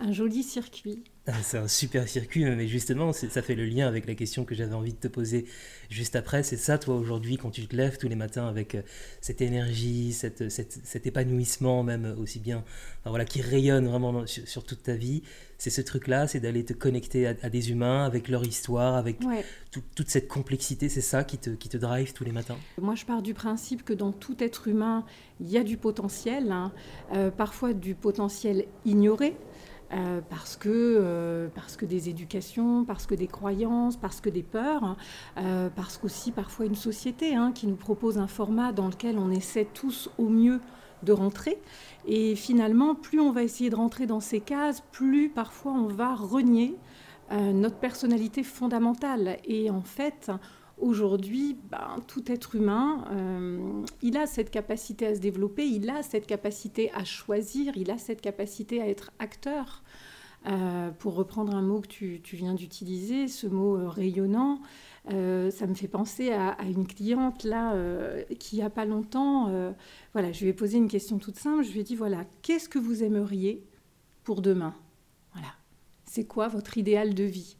un 0.00 0.12
joli 0.12 0.42
circuit. 0.42 1.04
Ah, 1.28 1.40
c'est 1.42 1.58
un 1.58 1.68
super 1.68 2.08
circuit, 2.08 2.44
mais 2.44 2.66
justement, 2.66 3.12
ça 3.12 3.42
fait 3.42 3.54
le 3.54 3.64
lien 3.64 3.86
avec 3.86 4.06
la 4.06 4.16
question 4.16 4.44
que 4.44 4.56
j'avais 4.56 4.74
envie 4.74 4.92
de 4.92 4.98
te 4.98 5.06
poser 5.06 5.46
juste 5.88 6.16
après. 6.16 6.42
C'est 6.42 6.56
ça, 6.56 6.78
toi, 6.78 6.96
aujourd'hui, 6.96 7.36
quand 7.36 7.50
tu 7.50 7.64
te 7.68 7.76
lèves 7.76 7.96
tous 7.96 8.08
les 8.08 8.16
matins 8.16 8.48
avec 8.48 8.74
euh, 8.74 8.82
cette 9.20 9.40
énergie, 9.40 10.12
cette, 10.12 10.50
cet 10.50 11.06
épanouissement, 11.06 11.84
même 11.84 12.16
aussi 12.18 12.40
bien, 12.40 12.64
voilà, 13.04 13.24
qui 13.24 13.40
rayonne 13.40 13.86
vraiment 13.86 14.26
sur, 14.26 14.64
toute 14.64 14.82
ta 14.82 14.94
vie. 14.94 15.22
C'est 15.58 15.70
ce 15.70 15.80
truc-là, 15.80 16.26
c'est 16.26 16.40
d'aller 16.40 16.64
te 16.64 16.72
connecter 16.72 17.28
à, 17.28 17.34
des 17.34 17.70
humains, 17.70 18.04
avec 18.04 18.26
leur 18.26 18.44
histoire, 18.44 18.96
avec 18.96 19.18
toute 19.70 20.08
cette 20.08 20.26
complexité. 20.26 20.88
C'est 20.88 21.00
ça 21.00 21.22
qui 21.22 21.38
te, 21.38 21.50
qui 21.50 21.68
te 21.68 21.76
drive 21.76 22.12
tous 22.14 22.24
les 22.24 22.32
matins? 22.32 22.56
Moi, 22.80 22.96
je 22.96 23.04
pars 23.04 23.22
du 23.22 23.32
principe 23.32 23.84
que 23.84 23.92
dans 23.92 24.10
tout 24.10 24.42
être 24.42 24.66
humain, 24.66 25.04
il 25.40 25.48
y 25.48 25.56
a 25.56 25.62
du 25.62 25.76
potentiel, 25.76 26.50
hein. 26.50 26.72
euh, 27.14 27.30
parfois 27.30 27.74
du 27.74 27.94
potentiel 27.94 28.64
ignoré. 28.84 29.36
Euh, 29.94 30.22
parce, 30.30 30.56
que, 30.56 30.70
euh, 30.70 31.48
parce 31.54 31.76
que 31.76 31.84
des 31.84 32.08
éducations, 32.08 32.84
parce 32.84 33.06
que 33.06 33.14
des 33.14 33.26
croyances, 33.26 33.96
parce 33.96 34.22
que 34.22 34.30
des 34.30 34.42
peurs, 34.42 34.96
euh, 35.36 35.68
parce 35.74 35.98
qu'aussi 35.98 36.32
parfois 36.32 36.64
une 36.64 36.74
société 36.74 37.34
hein, 37.34 37.52
qui 37.52 37.66
nous 37.66 37.76
propose 37.76 38.16
un 38.16 38.26
format 38.26 38.72
dans 38.72 38.88
lequel 38.88 39.18
on 39.18 39.30
essaie 39.30 39.68
tous 39.74 40.08
au 40.16 40.28
mieux 40.28 40.60
de 41.02 41.12
rentrer. 41.12 41.60
Et 42.06 42.36
finalement, 42.36 42.94
plus 42.94 43.20
on 43.20 43.32
va 43.32 43.42
essayer 43.42 43.68
de 43.68 43.76
rentrer 43.76 44.06
dans 44.06 44.20
ces 44.20 44.40
cases, 44.40 44.82
plus 44.92 45.28
parfois 45.28 45.72
on 45.72 45.88
va 45.88 46.14
renier 46.14 46.76
notre 47.30 47.76
personnalité 47.76 48.42
fondamentale. 48.42 49.38
Et 49.46 49.70
en 49.70 49.80
fait, 49.80 50.30
Aujourd'hui, 50.78 51.56
ben, 51.70 51.96
tout 52.08 52.30
être 52.30 52.56
humain, 52.56 53.04
euh, 53.12 53.82
il 54.00 54.16
a 54.16 54.26
cette 54.26 54.50
capacité 54.50 55.06
à 55.06 55.14
se 55.14 55.20
développer, 55.20 55.64
il 55.64 55.88
a 55.90 56.02
cette 56.02 56.26
capacité 56.26 56.90
à 56.92 57.04
choisir, 57.04 57.76
il 57.76 57.90
a 57.90 57.98
cette 57.98 58.20
capacité 58.20 58.80
à 58.80 58.88
être 58.88 59.12
acteur. 59.18 59.82
Euh, 60.48 60.90
pour 60.90 61.14
reprendre 61.14 61.54
un 61.54 61.62
mot 61.62 61.80
que 61.80 61.86
tu, 61.86 62.36
viens 62.36 62.54
d'utiliser, 62.54 63.28
ce 63.28 63.46
mot 63.46 63.76
euh, 63.76 63.88
rayonnant, 63.88 64.60
ça 65.08 65.66
me 65.66 65.74
fait 65.74 65.88
penser 65.88 66.32
à, 66.32 66.56
une 66.64 66.86
cliente 66.86 67.44
là 67.44 67.74
qui, 68.38 68.62
a 68.62 68.70
pas 68.70 68.84
longtemps, 68.84 69.50
voilà, 70.12 70.30
je 70.30 70.42
lui 70.44 70.50
ai 70.50 70.52
posé 70.52 70.78
une 70.78 70.86
question 70.86 71.18
toute 71.18 71.36
simple. 71.36 71.64
Je 71.64 71.72
lui 71.72 71.80
ai 71.80 71.82
dit 71.82 71.96
voilà, 71.96 72.24
qu'est-ce 72.42 72.68
que 72.68 72.78
vous 72.78 73.02
aimeriez 73.02 73.64
pour 74.22 74.42
demain? 74.42 74.74
Voilà, 75.32 75.48
c'est 76.04 76.24
quoi 76.24 76.46
votre 76.46 76.78
idéal 76.78 77.14
de 77.14 77.24
vie? 77.24 77.56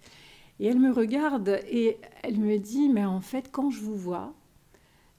Et 0.62 0.66
elle 0.66 0.78
me 0.78 0.92
regarde 0.92 1.58
et 1.68 1.96
elle 2.22 2.38
me 2.38 2.56
dit, 2.56 2.88
mais 2.88 3.04
en 3.04 3.20
fait, 3.20 3.50
quand 3.50 3.70
je 3.70 3.80
vous 3.80 3.96
vois, 3.96 4.32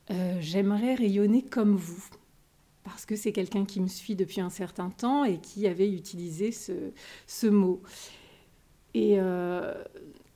euh, 0.10 0.38
j'aimerais 0.40 0.96
rayonner 0.96 1.42
comme 1.42 1.76
vous. 1.76 2.06
Parce 2.86 3.06
que 3.06 3.18
c'est 3.18 3.34
quelqu'un 3.34 3.66
qui 3.66 3.82
me 3.82 3.90
suit 3.90 4.16
depuis 4.16 4.40
un 4.40 4.50
certain 4.50 4.90
temps 4.90 5.26
et 5.26 5.40
qui 5.40 5.68
avait 5.68 5.92
utilisé 5.92 6.54
ce, 6.54 6.94
ce 7.28 7.48
mot. 7.48 7.82
Et, 8.94 9.20
euh, 9.20 9.74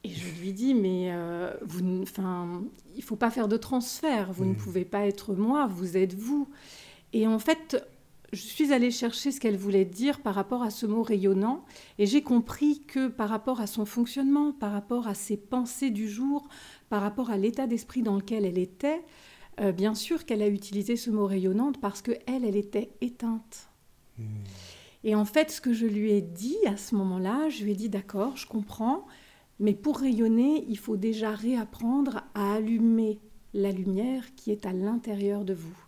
et, 0.03 0.09
je 0.09 0.41
lui 0.41 0.51
dis, 0.51 0.73
mais 0.73 1.13
euh, 1.13 1.53
vous, 1.61 2.01
enfin, 2.01 2.61
il 2.93 2.97
ne 2.97 3.03
faut 3.03 3.15
pas 3.15 3.31
faire 3.31 3.47
de 3.47 3.55
transfert, 3.55 4.33
vous 4.33 4.43
ne 4.43 4.51
mmh. 4.51 4.57
pouvez 4.57 4.83
pas 4.83 5.07
être 5.07 5.33
moi, 5.33 5.67
vous 5.67 5.95
êtes 5.95 6.15
vous. 6.15 6.49
Et 7.13 7.27
en 7.27 7.39
fait, 7.39 7.81
je 8.33 8.41
suis 8.41 8.73
allée 8.73 8.91
chercher 8.91 9.31
ce 9.31 9.39
qu'elle 9.39 9.57
voulait 9.57 9.85
dire 9.85 10.21
par 10.21 10.35
rapport 10.35 10.61
à 10.61 10.69
ce 10.69 10.85
mot 10.85 11.01
rayonnant 11.01 11.63
et 11.97 12.05
j'ai 12.05 12.21
compris 12.21 12.81
que 12.81 13.07
par 13.07 13.29
rapport 13.29 13.61
à 13.61 13.67
son 13.67 13.85
fonctionnement, 13.85 14.51
par 14.51 14.73
rapport 14.73 15.07
à 15.07 15.13
ses 15.13 15.37
pensées 15.37 15.91
du 15.91 16.09
jour, 16.09 16.49
par 16.89 17.01
rapport 17.01 17.29
à 17.29 17.37
l'état 17.37 17.67
d'esprit 17.67 18.01
dans 18.01 18.15
lequel 18.15 18.45
elle 18.45 18.57
était, 18.57 19.01
euh, 19.61 19.71
bien 19.71 19.95
sûr 19.95 20.25
qu'elle 20.25 20.41
a 20.41 20.47
utilisé 20.47 20.97
ce 20.97 21.09
mot 21.09 21.25
rayonnante 21.25 21.79
parce 21.79 22.01
que 22.01 22.11
elle, 22.27 22.43
elle 22.43 22.57
était 22.57 22.91
éteinte. 22.99 23.69
Hmm. 24.17 24.43
Et 25.03 25.15
en 25.15 25.25
fait, 25.25 25.49
ce 25.49 25.61
que 25.61 25.73
je 25.73 25.85
lui 25.85 26.11
ai 26.11 26.21
dit 26.21 26.57
à 26.65 26.75
ce 26.75 26.95
moment-là, 26.95 27.47
je 27.47 27.63
lui 27.63 27.71
ai 27.71 27.75
dit 27.75 27.89
d'accord, 27.89 28.35
je 28.35 28.45
comprends, 28.45 29.05
mais 29.59 29.73
pour 29.73 29.99
rayonner, 29.99 30.65
il 30.67 30.77
faut 30.77 30.97
déjà 30.97 31.31
réapprendre 31.31 32.23
à 32.35 32.55
allumer 32.55 33.19
la 33.53 33.71
lumière 33.71 34.35
qui 34.35 34.51
est 34.51 34.65
à 34.65 34.73
l'intérieur 34.73 35.45
de 35.45 35.53
vous. 35.53 35.86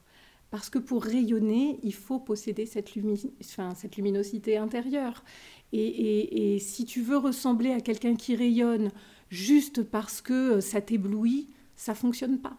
Parce 0.52 0.70
que 0.70 0.80
pour 0.80 1.04
rayonner, 1.04 1.80
il 1.84 1.94
faut 1.94 2.20
posséder 2.20 2.66
cette, 2.66 2.96
luminosité 2.96 4.58
intérieure. 4.58 5.24
Et, 5.72 6.58
si 6.60 6.86
tu 6.86 7.02
veux 7.02 7.18
ressembler 7.18 7.72
à 7.72 7.82
quelqu'un 7.82 8.16
qui 8.16 8.36
rayonne 8.36 8.92
juste 9.30 9.84
parce 9.84 10.22
que 10.22 10.54
euh, 10.54 10.62
ça 10.62 10.82
t'éblouit, 10.82 11.50
ça 11.76 11.94
fonctionne 11.94 12.40
pas. 12.40 12.58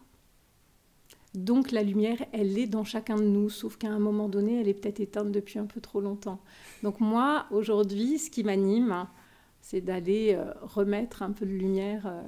Donc 1.33 1.71
la 1.71 1.83
lumière, 1.83 2.17
elle 2.31 2.57
est 2.57 2.67
dans 2.67 2.85
chacun 2.85 3.17
de 3.17 3.23
nous, 3.23 3.49
sauf 3.49 3.77
qu'à 3.77 3.89
un 3.89 3.99
moment 3.99 4.29
donné, 4.29 4.61
elle 4.61 4.69
est 4.69 4.73
peut-être 4.73 5.01
éteinte 5.01 5.31
depuis 5.31 5.59
un 5.59 5.65
peu 5.65 5.81
trop 5.81 5.99
longtemps. 5.99 6.41
Donc 6.83 7.01
moi, 7.01 7.45
aujourd'hui, 7.51 8.19
ce 8.19 8.29
qui 8.29 8.43
m'anime, 8.43 9.07
c'est 9.59 9.81
d'aller 9.81 10.33
euh, 10.33 10.53
remettre 10.61 11.23
un 11.23 11.31
peu 11.31 11.45
de 11.45 11.51
lumière 11.51 12.07
euh, 12.07 12.21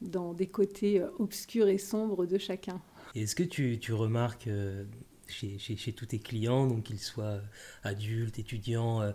dans 0.00 0.32
des 0.32 0.46
côtés 0.46 1.02
obscurs 1.18 1.68
et 1.68 1.78
sombres 1.78 2.24
de 2.26 2.38
chacun. 2.38 2.80
Est-ce 3.14 3.36
que 3.36 3.42
tu, 3.42 3.92
remarques 3.92 4.48
chez, 5.26 5.58
chez, 5.58 5.76
chez, 5.76 5.92
tous 5.92 6.06
tes 6.06 6.18
clients, 6.18 6.66
donc 6.66 6.84
qu'ils 6.84 6.98
soient 6.98 7.40
adultes, 7.84 8.38
étudiants, 8.38 9.00
euh, 9.00 9.12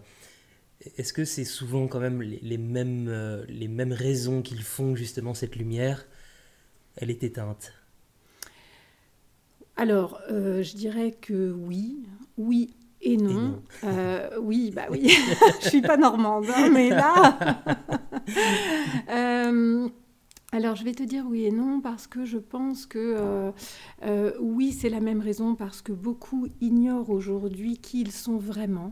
est-ce 0.98 1.14
que 1.14 1.26
c'est 1.26 1.46
souvent 1.46 1.88
quand 1.88 2.00
même 2.00 2.22
les, 2.22 2.40
les 2.42 2.58
mêmes, 2.58 3.08
euh, 3.08 3.46
les 3.48 3.68
mêmes 3.68 3.94
raisons 3.94 4.42
qu'ils 4.42 4.64
font 4.64 4.96
justement 4.96 5.34
cette 5.34 5.56
lumière 5.56 6.06
Elle 6.96 7.10
est 7.10 7.24
éteinte? 7.24 7.74
Alors, 9.76 10.20
je 10.30 10.76
dirais 10.76 11.12
que 11.12 11.52
oui, 11.52 12.00
oui 12.38 12.74
et 13.02 13.18
non. 13.18 13.62
Euh, 13.84 14.30
oui, 14.42 14.72
bah 14.76 14.88
oui, 14.90 15.12
je 15.62 15.70
suis 15.70 15.82
pas 15.82 15.98
normande, 15.98 16.46
hein, 16.56 16.70
mais 16.72 16.90
là. 16.90 17.38
euh, 19.10 19.88
alors, 20.58 20.76
je 20.76 20.84
vais 20.84 20.94
te 20.94 21.04
dire 21.04 21.24
oui 21.28 21.46
et 21.46 21.52
non 21.52 21.82
parce 21.82 22.08
que 22.08 22.26
je 22.26 22.40
pense 22.40 22.86
que 22.88 22.98
euh, 22.98 23.52
euh, 24.04 24.34
oui, 24.40 24.72
c'est 24.72 24.90
la 24.90 25.00
même 25.00 25.22
raison 25.22 25.54
parce 25.54 25.84
que 25.84 25.92
beaucoup 25.92 26.48
ignorent 26.62 27.12
aujourd'hui 27.12 27.78
qui 27.78 28.02
ils 28.02 28.12
sont 28.12 28.38
vraiment. 28.38 28.92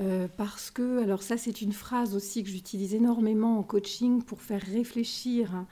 Euh, 0.00 0.26
parce 0.38 0.70
que, 0.70 1.02
alors 1.02 1.22
ça 1.22 1.36
c'est 1.36 1.60
une 1.60 1.72
phrase 1.72 2.16
aussi 2.16 2.42
que 2.42 2.48
j'utilise 2.48 2.94
énormément 2.94 3.58
en 3.58 3.62
coaching 3.62 4.22
pour 4.22 4.40
faire 4.40 4.62
réfléchir, 4.62 5.54
hein, 5.54 5.66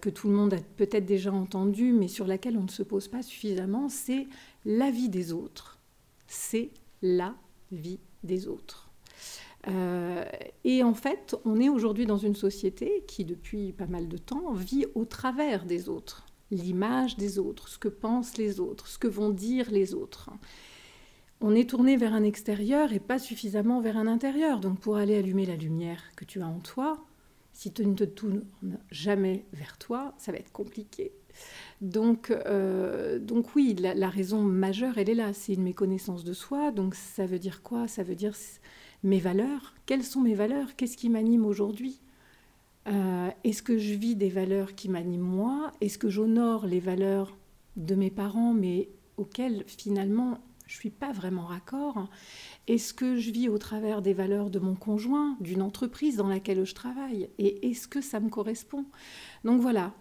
que 0.00 0.08
tout 0.10 0.28
le 0.28 0.34
monde 0.34 0.54
a 0.54 0.58
peut-être 0.76 1.04
déjà 1.06 1.32
entendu, 1.32 1.92
mais 1.92 2.08
sur 2.08 2.26
laquelle 2.26 2.56
on 2.56 2.62
ne 2.62 2.68
se 2.68 2.82
pose 2.82 3.08
pas 3.08 3.22
suffisamment, 3.22 3.88
c'est 3.88 4.26
la 4.64 4.90
vie 4.90 5.10
des 5.10 5.32
autres 5.32 5.76
c'est 6.26 6.70
la 7.02 7.34
vie 7.70 8.00
des 8.22 8.48
autres. 8.48 8.85
Euh, 9.68 10.24
et 10.64 10.82
en 10.82 10.94
fait, 10.94 11.36
on 11.44 11.60
est 11.60 11.68
aujourd'hui 11.68 12.06
dans 12.06 12.16
une 12.16 12.34
société 12.34 13.04
qui, 13.06 13.24
depuis 13.24 13.72
pas 13.72 13.86
mal 13.86 14.08
de 14.08 14.16
temps, 14.16 14.52
vit 14.52 14.86
au 14.94 15.04
travers 15.04 15.64
des 15.64 15.88
autres, 15.88 16.26
l'image 16.50 17.16
des 17.16 17.38
autres, 17.38 17.68
ce 17.68 17.78
que 17.78 17.88
pensent 17.88 18.36
les 18.36 18.60
autres, 18.60 18.86
ce 18.86 18.98
que 18.98 19.08
vont 19.08 19.30
dire 19.30 19.70
les 19.70 19.94
autres. 19.94 20.30
On 21.40 21.54
est 21.54 21.68
tourné 21.68 21.96
vers 21.96 22.14
un 22.14 22.22
extérieur 22.22 22.92
et 22.92 23.00
pas 23.00 23.18
suffisamment 23.18 23.80
vers 23.80 23.96
un 23.96 24.06
intérieur. 24.06 24.60
Donc 24.60 24.78
pour 24.80 24.96
aller 24.96 25.16
allumer 25.16 25.46
la 25.46 25.56
lumière 25.56 26.02
que 26.16 26.24
tu 26.24 26.40
as 26.40 26.46
en 26.46 26.60
toi, 26.60 27.04
si 27.52 27.72
tu 27.72 27.86
ne 27.86 27.94
te 27.94 28.04
tournes 28.04 28.44
jamais 28.90 29.46
vers 29.52 29.78
toi, 29.78 30.14
ça 30.18 30.32
va 30.32 30.38
être 30.38 30.52
compliqué. 30.52 31.12
Donc, 31.82 32.30
euh, 32.30 33.18
donc 33.18 33.54
oui, 33.54 33.74
la, 33.78 33.94
la, 33.94 34.08
raison 34.08 34.40
majeure, 34.40 34.96
elle 34.96 35.10
est 35.10 35.14
là. 35.14 35.32
C'est 35.34 35.54
une 35.54 35.62
méconnaissance 35.62 36.24
de 36.24 36.32
soi. 36.32 36.70
Donc 36.70 36.94
ça 36.94 37.26
veut 37.26 37.38
dire 37.38 37.62
quoi? 37.62 37.88
Ça 37.88 38.02
veut 38.02 38.14
dire 38.14 38.34
mes 39.02 39.18
valeurs. 39.18 39.74
Quelles 39.86 40.04
sont 40.04 40.20
mes 40.20 40.34
valeurs 40.34 40.76
Qu'est-ce 40.76 40.96
qui 40.96 41.08
m'anime 41.08 41.44
aujourd'hui? 41.44 42.00
Euh, 42.88 43.30
Est-ce 43.44 43.62
que 43.62 43.78
je 43.78 43.94
vis 43.94 44.16
des 44.16 44.28
valeurs 44.28 44.74
qui 44.74 44.88
m'animent 44.88 45.20
moi? 45.20 45.72
Est-ce 45.80 45.98
que 45.98 46.08
j'honore 46.08 46.66
les 46.66 46.80
valeurs 46.80 47.36
de 47.76 47.94
mes 47.94 48.10
parents, 48.10 48.54
mais 48.54 48.88
auxquelles 49.16 49.64
finalement 49.66 50.38
je 50.66 50.74
ne 50.74 50.80
suis 50.80 50.90
pas 50.90 51.12
vraiment 51.12 51.44
raccord? 51.44 52.08
Est-ce 52.66 52.92
que 52.92 53.16
je 53.16 53.30
vis 53.30 53.48
au 53.48 53.58
travers 53.58 54.02
des 54.02 54.14
valeurs 54.14 54.50
de 54.50 54.58
mon 54.58 54.74
conjoint, 54.74 55.36
d'une 55.40 55.62
entreprise 55.62 56.16
dans 56.16 56.28
laquelle 56.28 56.64
je 56.64 56.74
travaille? 56.74 57.28
Et 57.38 57.70
est-ce 57.70 57.86
que 57.88 58.00
ça 58.00 58.20
me 58.20 58.28
correspond? 58.28 58.84
Donc 59.44 59.60
voilà, 59.60 59.94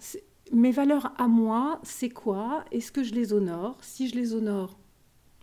mes 0.51 0.71
valeurs 0.71 1.13
à 1.17 1.27
moi, 1.27 1.79
c'est 1.83 2.09
quoi? 2.09 2.65
Est-ce 2.71 2.91
que 2.91 3.03
je 3.03 3.13
les 3.13 3.33
honore? 3.33 3.77
Si 3.81 4.07
je 4.07 4.15
les 4.15 4.33
honore, 4.33 4.77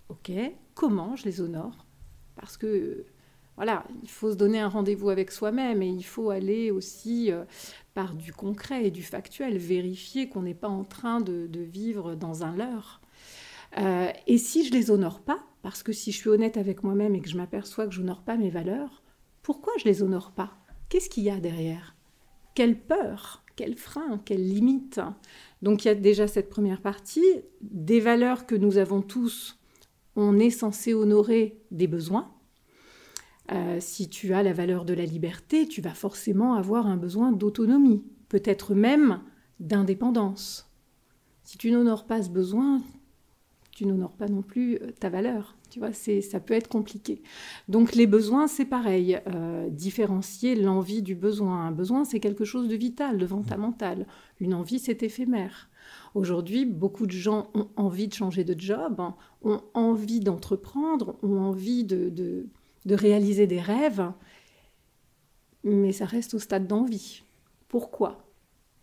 ok. 0.09 0.33
Comment 0.75 1.17
je 1.17 1.25
les 1.25 1.41
honore? 1.41 1.87
Parce 2.37 2.57
que, 2.57 3.05
voilà, 3.57 3.85
il 4.03 4.09
faut 4.09 4.33
se 4.33 4.37
donner 4.37 4.61
un 4.61 4.69
rendez-vous 4.69 5.11
avec 5.11 5.31
soi-même 5.31 5.83
et 5.83 5.89
il 5.89 6.05
faut 6.05 6.31
aller 6.31 6.71
aussi 6.71 7.31
euh, 7.31 7.45
par 7.95 8.15
du 8.15 8.33
concret 8.33 8.87
et 8.87 8.91
du 8.91 9.03
factuel, 9.03 9.59
vérifier 9.59 10.29
qu'on 10.29 10.43
n'est 10.43 10.55
pas 10.55 10.69
en 10.69 10.85
train 10.85 11.21
de, 11.21 11.49
vivre 11.55 12.15
dans 12.15 12.45
un 12.45 12.57
leurre. 12.57 13.01
Euh, 13.79 14.11
et 14.27 14.39
si 14.39 14.67
je 14.67 14.73
les 14.73 14.91
honore 14.91 15.21
pas, 15.21 15.45
parce 15.63 15.83
que 15.83 15.93
si 15.93 16.13
je 16.13 16.19
suis 16.19 16.31
honnête 16.31 16.57
avec 16.57 16.83
moi-même 16.83 17.15
et 17.15 17.21
que 17.21 17.29
je 17.29 17.37
m'aperçois 17.37 17.87
que 17.87 17.93
je 17.93 18.01
n'honore 18.01 18.23
pas 18.23 18.37
mes 18.37 18.51
valeurs, 18.51 19.03
pourquoi 19.43 19.73
je 19.79 19.85
les 19.85 20.03
honore 20.03 20.33
pas? 20.33 20.53
Qu'est-ce 20.89 21.09
qu'il 21.09 21.25
y 21.25 21.31
a 21.31 21.41
derrière? 21.41 21.95
Quelle 22.55 22.79
peur 22.79 23.43
quel 23.57 23.77
frein, 23.77 24.21
quelle 24.25 24.47
limite? 24.47 25.01
Donc 25.61 25.85
il 25.85 25.89
y 25.89 25.91
a 25.91 25.95
déjà 25.95 26.27
cette 26.27 26.49
première 26.49 26.81
partie, 26.81 27.25
des 27.61 28.01
valeurs 28.01 28.47
que 28.47 28.55
nous 28.55 28.79
avons 28.79 29.03
tous, 29.03 29.59
on 30.17 30.39
est 30.39 30.51
censé 30.51 30.95
honorer 30.95 31.61
des 31.71 31.87
besoins. 31.87 32.33
Euh, 33.51 33.79
si 33.81 34.09
tu 34.09 34.35
as 34.35 34.43
la 34.43 34.53
valeur 34.53 34.85
de 34.85 34.95
la 34.95 35.05
liberté, 35.05 35.67
tu 35.67 35.81
vas 35.81 35.95
forcément 35.95 36.55
avoir 36.55 36.87
un 36.87 36.97
besoin 36.97 37.33
d'autonomie, 37.33 38.05
peut-être 38.29 38.75
même 38.75 39.21
d'indépendance. 39.59 40.71
Si 41.43 41.59
tu 41.59 41.71
n'honores 41.71 42.07
pas 42.07 42.23
ce 42.23 42.31
besoin, 42.31 42.81
tu 43.73 43.87
n'honores 43.87 44.13
pas 44.13 44.29
non 44.29 44.43
plus 44.43 44.77
euh, 44.77 44.93
ta 44.99 45.09
valeur. 45.09 45.57
Tu 45.71 45.79
vois, 45.79 45.93
c'est, 45.93 46.21
ça 46.21 46.39
peut 46.39 46.55
être 46.55 46.69
compliqué. 46.69 47.23
Donc 47.69 47.95
les 47.95 48.07
besoins, 48.07 48.47
c'est 48.47 48.67
pareil. 48.67 49.19
Euh, 49.27 49.71
différencier 49.71 50.55
l'envie 50.55 51.03
du 51.03 51.15
besoin. 51.15 51.67
Un 51.67 51.73
besoin, 51.73 52.05
c'est 52.05 52.21
quelque 52.21 52.45
chose 52.45 52.69
de 52.69 52.77
vital, 52.77 53.19
de 53.19 53.27
fondamental. 53.27 54.07
Une 54.39 54.55
envie, 54.55 54.79
c'est 54.79 55.03
éphémère. 55.03 55.71
Aujourd'hui, 56.15 56.67
beaucoup 56.67 57.07
de 57.07 57.13
gens 57.13 57.49
ont 57.55 57.69
envie 57.77 58.07
de 58.07 58.13
changer 58.13 58.45
de 58.45 58.59
job, 58.59 59.01
ont 59.43 59.63
envie 59.73 60.21
d'entreprendre, 60.21 61.17
ont 61.23 61.39
envie 61.41 61.85
de, 61.85 62.47
de 62.87 62.95
réaliser 62.95 63.47
des 63.47 63.61
rêves, 63.61 64.11
mais 65.65 65.93
ça 65.93 66.05
reste 66.05 66.35
au 66.35 66.39
stade 66.39 66.67
d'envie. 66.67 67.23
Pourquoi? 67.69 68.27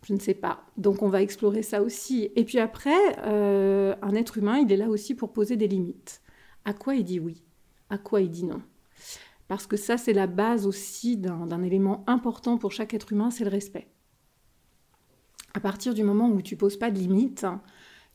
Je 0.04 0.14
ne 0.14 0.18
sais 0.18 0.34
pas. 0.34 0.64
Donc 0.76 1.02
on 1.02 1.08
va 1.08 1.22
explorer 1.22 1.62
ça 1.62 1.82
aussi. 1.82 2.30
Et 2.34 2.44
puis 2.44 2.58
après, 2.58 2.96
euh, 3.24 3.94
un 4.02 4.14
être 4.14 4.38
humain, 4.38 4.58
il 4.58 4.72
est 4.72 4.76
là 4.76 4.88
aussi 4.88 5.14
pour 5.14 5.32
poser 5.32 5.56
des 5.56 5.68
limites. 5.68 6.22
À 6.64 6.72
quoi 6.72 6.94
il 6.94 7.04
dit 7.04 7.20
oui? 7.20 7.42
À 7.90 7.98
quoi 7.98 8.20
il 8.20 8.30
dit 8.30 8.44
non? 8.44 8.62
Parce 9.48 9.66
que 9.66 9.76
ça, 9.76 9.96
c'est 9.96 10.12
la 10.12 10.28
base 10.28 10.66
aussi 10.66 11.16
d'un 11.16 11.62
élément 11.62 12.04
important 12.06 12.56
pour 12.56 12.70
chaque 12.70 12.94
être 12.94 13.12
humain, 13.12 13.30
c'est 13.30 13.44
le 13.44 13.50
respect. 13.50 13.88
À 15.54 15.60
partir 15.60 15.92
du 15.92 16.04
moment 16.04 16.28
où 16.28 16.40
tu 16.40 16.56
poses 16.56 16.76
pas 16.78 16.92
de 16.92 16.98
limites, 16.98 17.46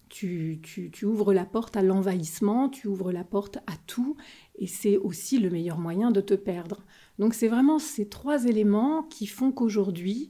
tu, 0.08 0.62
tu 0.62 1.06
ouvres 1.06 1.34
la 1.34 1.46
porte 1.46 1.75
à 1.75 1.82
l'envahissement, 1.82 2.70
tu 2.70 2.88
ouvres 2.88 3.12
la 3.12 3.25
porte 3.25 3.58
à 3.68 3.74
tout, 3.86 4.15
et 4.57 4.67
c'est 4.67 4.97
aussi 4.97 5.39
le 5.39 5.50
meilleur 5.50 5.79
moyen 5.79 6.12
de 6.12 6.21
te 6.21 6.33
perdre. 6.33 6.83
Donc 7.19 7.33
c'est 7.33 7.47
vraiment 7.47 7.79
ces 7.79 8.07
trois 8.07 8.45
éléments 8.45 9.03
qui 9.03 9.27
font 9.27 9.51
qu'aujourd'hui, 9.51 10.29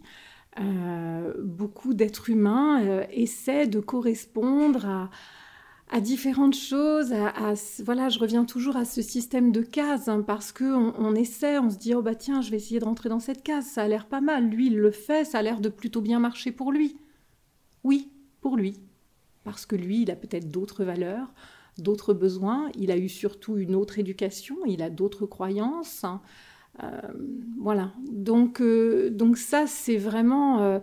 euh, 0.59 1.33
beaucoup 1.43 1.93
d'êtres 1.93 2.29
humains 2.29 2.81
euh, 2.83 3.05
essaient 3.11 3.67
de 3.67 3.79
correspondre 3.79 5.09
à, 5.91 5.99
différentes 5.99 6.55
choses. 6.55 7.11
À, 7.13 7.27
à, 7.27 7.53
voilà, 7.83 8.09
je 8.09 8.19
reviens 8.19 8.45
toujours 8.45 8.77
à 8.77 8.85
ce 8.85 9.01
système 9.01 9.51
de 9.51 9.61
cases 9.61 10.07
hein, 10.07 10.21
parce 10.21 10.51
que 10.51 10.63
on, 10.63 10.93
on, 10.97 11.15
essaie, 11.15 11.59
on 11.59 11.69
se 11.69 11.77
dit 11.77 11.93
oh 11.93 12.01
bah 12.01 12.15
tiens, 12.15 12.41
je 12.41 12.51
vais 12.51 12.57
essayer 12.57 12.79
de 12.79 12.85
rentrer 12.85 13.09
dans 13.09 13.19
cette 13.19 13.43
case, 13.43 13.65
ça 13.65 13.83
a 13.83 13.87
l'air 13.87 14.07
pas 14.07 14.21
mal. 14.21 14.49
Lui, 14.49 14.67
il 14.67 14.77
le 14.77 14.91
fait, 14.91 15.25
ça 15.25 15.39
a 15.39 15.41
l'air 15.41 15.59
de 15.59 15.69
plutôt 15.69 16.01
bien 16.01 16.19
marcher 16.19 16.51
pour 16.51 16.71
lui. 16.71 16.97
Oui, 17.83 18.09
pour 18.41 18.57
lui, 18.57 18.79
parce 19.43 19.65
que 19.65 19.75
lui, 19.75 20.01
il 20.01 20.11
a 20.11 20.15
peut-être 20.15 20.49
d'autres 20.49 20.83
valeurs, 20.83 21.33
d'autres 21.77 22.13
besoins. 22.13 22.69
Il 22.77 22.91
a 22.91 22.97
eu 22.97 23.09
surtout 23.09 23.57
une 23.57 23.75
autre 23.75 23.99
éducation, 23.99 24.57
il 24.65 24.81
a 24.81 24.89
d'autres 24.89 25.25
croyances. 25.25 26.03
Hein. 26.03 26.21
Euh, 26.83 26.89
voilà. 27.59 27.93
Donc, 28.11 28.61
euh, 28.61 29.09
donc 29.09 29.37
ça, 29.37 29.67
c'est 29.67 29.97
vraiment... 29.97 30.61
Euh, 30.61 30.79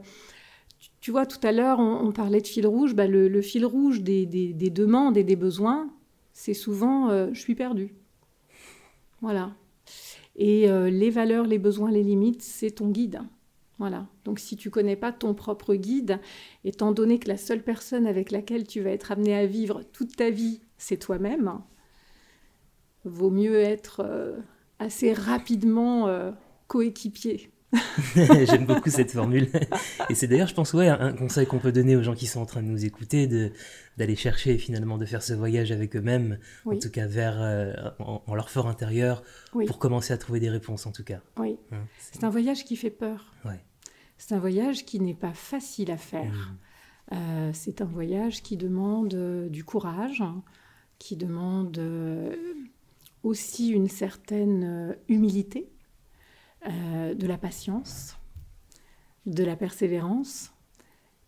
tu 1.00 1.10
vois, 1.10 1.26
tout 1.26 1.44
à 1.44 1.52
l'heure, 1.52 1.80
on, 1.80 2.12
parlait 2.12 2.40
de 2.40 2.46
fil 2.46 2.66
rouge. 2.66 2.94
Bah, 2.94 3.06
le, 3.06 3.28
le, 3.28 3.42
fil 3.42 3.66
rouge 3.66 4.02
des, 4.02 4.24
des, 4.24 4.52
des, 4.52 4.70
demandes 4.70 5.16
et 5.16 5.24
des 5.24 5.34
besoins, 5.34 5.90
c'est 6.32 6.54
souvent 6.54 7.08
je 7.32 7.38
suis 7.38 7.56
perdu. 7.56 7.92
Voilà. 9.20 9.52
Et 10.36 10.68
les 10.68 11.10
valeurs, 11.10 11.44
les 11.44 11.58
besoins, 11.58 11.90
les 11.90 12.04
limites, 12.04 12.42
c'est 12.42 12.70
ton 12.70 12.88
guide. 12.88 13.20
Voilà. 13.78 14.06
Donc 14.24 14.38
si 14.38 14.56
tu 14.56 14.70
connais 14.70 14.94
pas 14.94 15.10
ton 15.10 15.34
propre 15.34 15.74
guide, 15.74 16.20
étant 16.64 16.92
donné 16.92 17.18
que 17.18 17.26
la 17.26 17.36
seule 17.36 17.64
personne 17.64 18.06
avec 18.06 18.30
laquelle 18.30 18.64
tu 18.64 18.80
vas 18.80 18.90
être 18.90 19.10
amené 19.10 19.34
à 19.34 19.44
vivre 19.44 19.82
toute 19.92 20.14
ta 20.14 20.30
vie, 20.30 20.60
c'est 20.82 20.96
toi-même, 20.96 21.60
vaut 23.04 23.30
mieux 23.30 23.60
être 23.60 24.04
assez 24.78 25.12
rapidement 25.12 26.08
euh, 26.08 26.32
coéquipier. 26.66 27.50
J'aime 28.14 28.66
beaucoup 28.66 28.90
cette 28.90 29.12
formule. 29.12 29.48
Et 30.10 30.14
c'est 30.14 30.26
d'ailleurs, 30.26 30.48
je 30.48 30.54
pense, 30.54 30.74
ouais, 30.74 30.88
un 30.88 31.12
conseil 31.14 31.46
qu'on 31.46 31.58
peut 31.58 31.72
donner 31.72 31.96
aux 31.96 32.02
gens 32.02 32.14
qui 32.14 32.26
sont 32.26 32.40
en 32.40 32.46
train 32.46 32.62
de 32.62 32.66
nous 32.66 32.84
écouter, 32.84 33.26
d'aller 33.96 34.16
chercher 34.16 34.58
finalement 34.58 34.98
de 34.98 35.06
faire 35.06 35.22
ce 35.22 35.32
voyage 35.32 35.72
avec 35.72 35.96
eux-mêmes, 35.96 36.38
oui. 36.66 36.76
en 36.76 36.78
tout 36.78 36.90
cas 36.90 37.06
vers 37.06 37.40
euh, 37.40 37.72
en, 37.98 38.22
en, 38.26 38.34
leur 38.34 38.50
fort 38.50 38.66
intérieur, 38.66 39.22
oui. 39.54 39.64
pour 39.64 39.78
commencer 39.78 40.12
à 40.12 40.18
trouver 40.18 40.40
des 40.40 40.50
réponses, 40.50 40.84
en 40.84 40.92
tout 40.92 41.04
cas. 41.04 41.20
Oui. 41.38 41.56
Hein, 41.70 41.84
c'est 41.98 42.24
un 42.24 42.30
voyage 42.30 42.64
qui 42.64 42.76
fait 42.76 42.90
peur. 42.90 43.32
Ouais. 43.46 43.60
C'est 44.18 44.34
un 44.34 44.38
voyage 44.38 44.84
qui 44.84 45.00
n'est 45.00 45.14
pas 45.14 45.32
facile 45.32 45.90
à 45.90 45.96
faire. 45.96 46.32
Mmh. 46.32 47.14
Euh, 47.14 47.50
c'est 47.54 47.80
un 47.80 47.86
voyage 47.86 48.42
qui 48.42 48.56
demande 48.56 49.14
euh, 49.14 49.48
du 49.48 49.64
courage, 49.64 50.22
qui 51.02 51.16
demande 51.16 51.76
euh, 51.78 52.36
aussi 53.24 53.70
une 53.70 53.88
certaine 53.88 54.62
euh, 54.62 54.94
humilité, 55.08 55.68
euh, 56.68 57.14
de 57.14 57.26
la 57.26 57.38
patience, 57.38 58.16
de 59.26 59.42
la 59.42 59.56
persévérance 59.56 60.52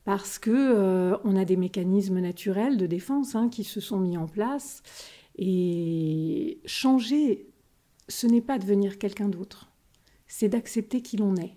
parce 0.05 0.39
que 0.39 1.17
on 1.25 1.35
a 1.35 1.47
des 1.47 1.57
mécanismes 1.57 2.21
naturels 2.21 2.77
de 2.77 2.87
défense 2.87 3.35
hein, 3.35 3.49
qui 3.49 3.65
se 3.65 3.81
sont 3.81 3.99
mis 3.99 4.19
en 4.19 4.27
place. 4.27 4.83
Et 5.39 6.61
changer, 6.67 7.49
ce 8.09 8.27
n'est 8.27 8.43
pas 8.43 8.59
devenir 8.59 8.99
quelqu'un 8.99 9.31
d'autre, 9.31 9.73
c'est 10.29 10.51
d'accepter 10.51 11.01
qui 11.01 11.17
l'on 11.17 11.35
est. 11.37 11.57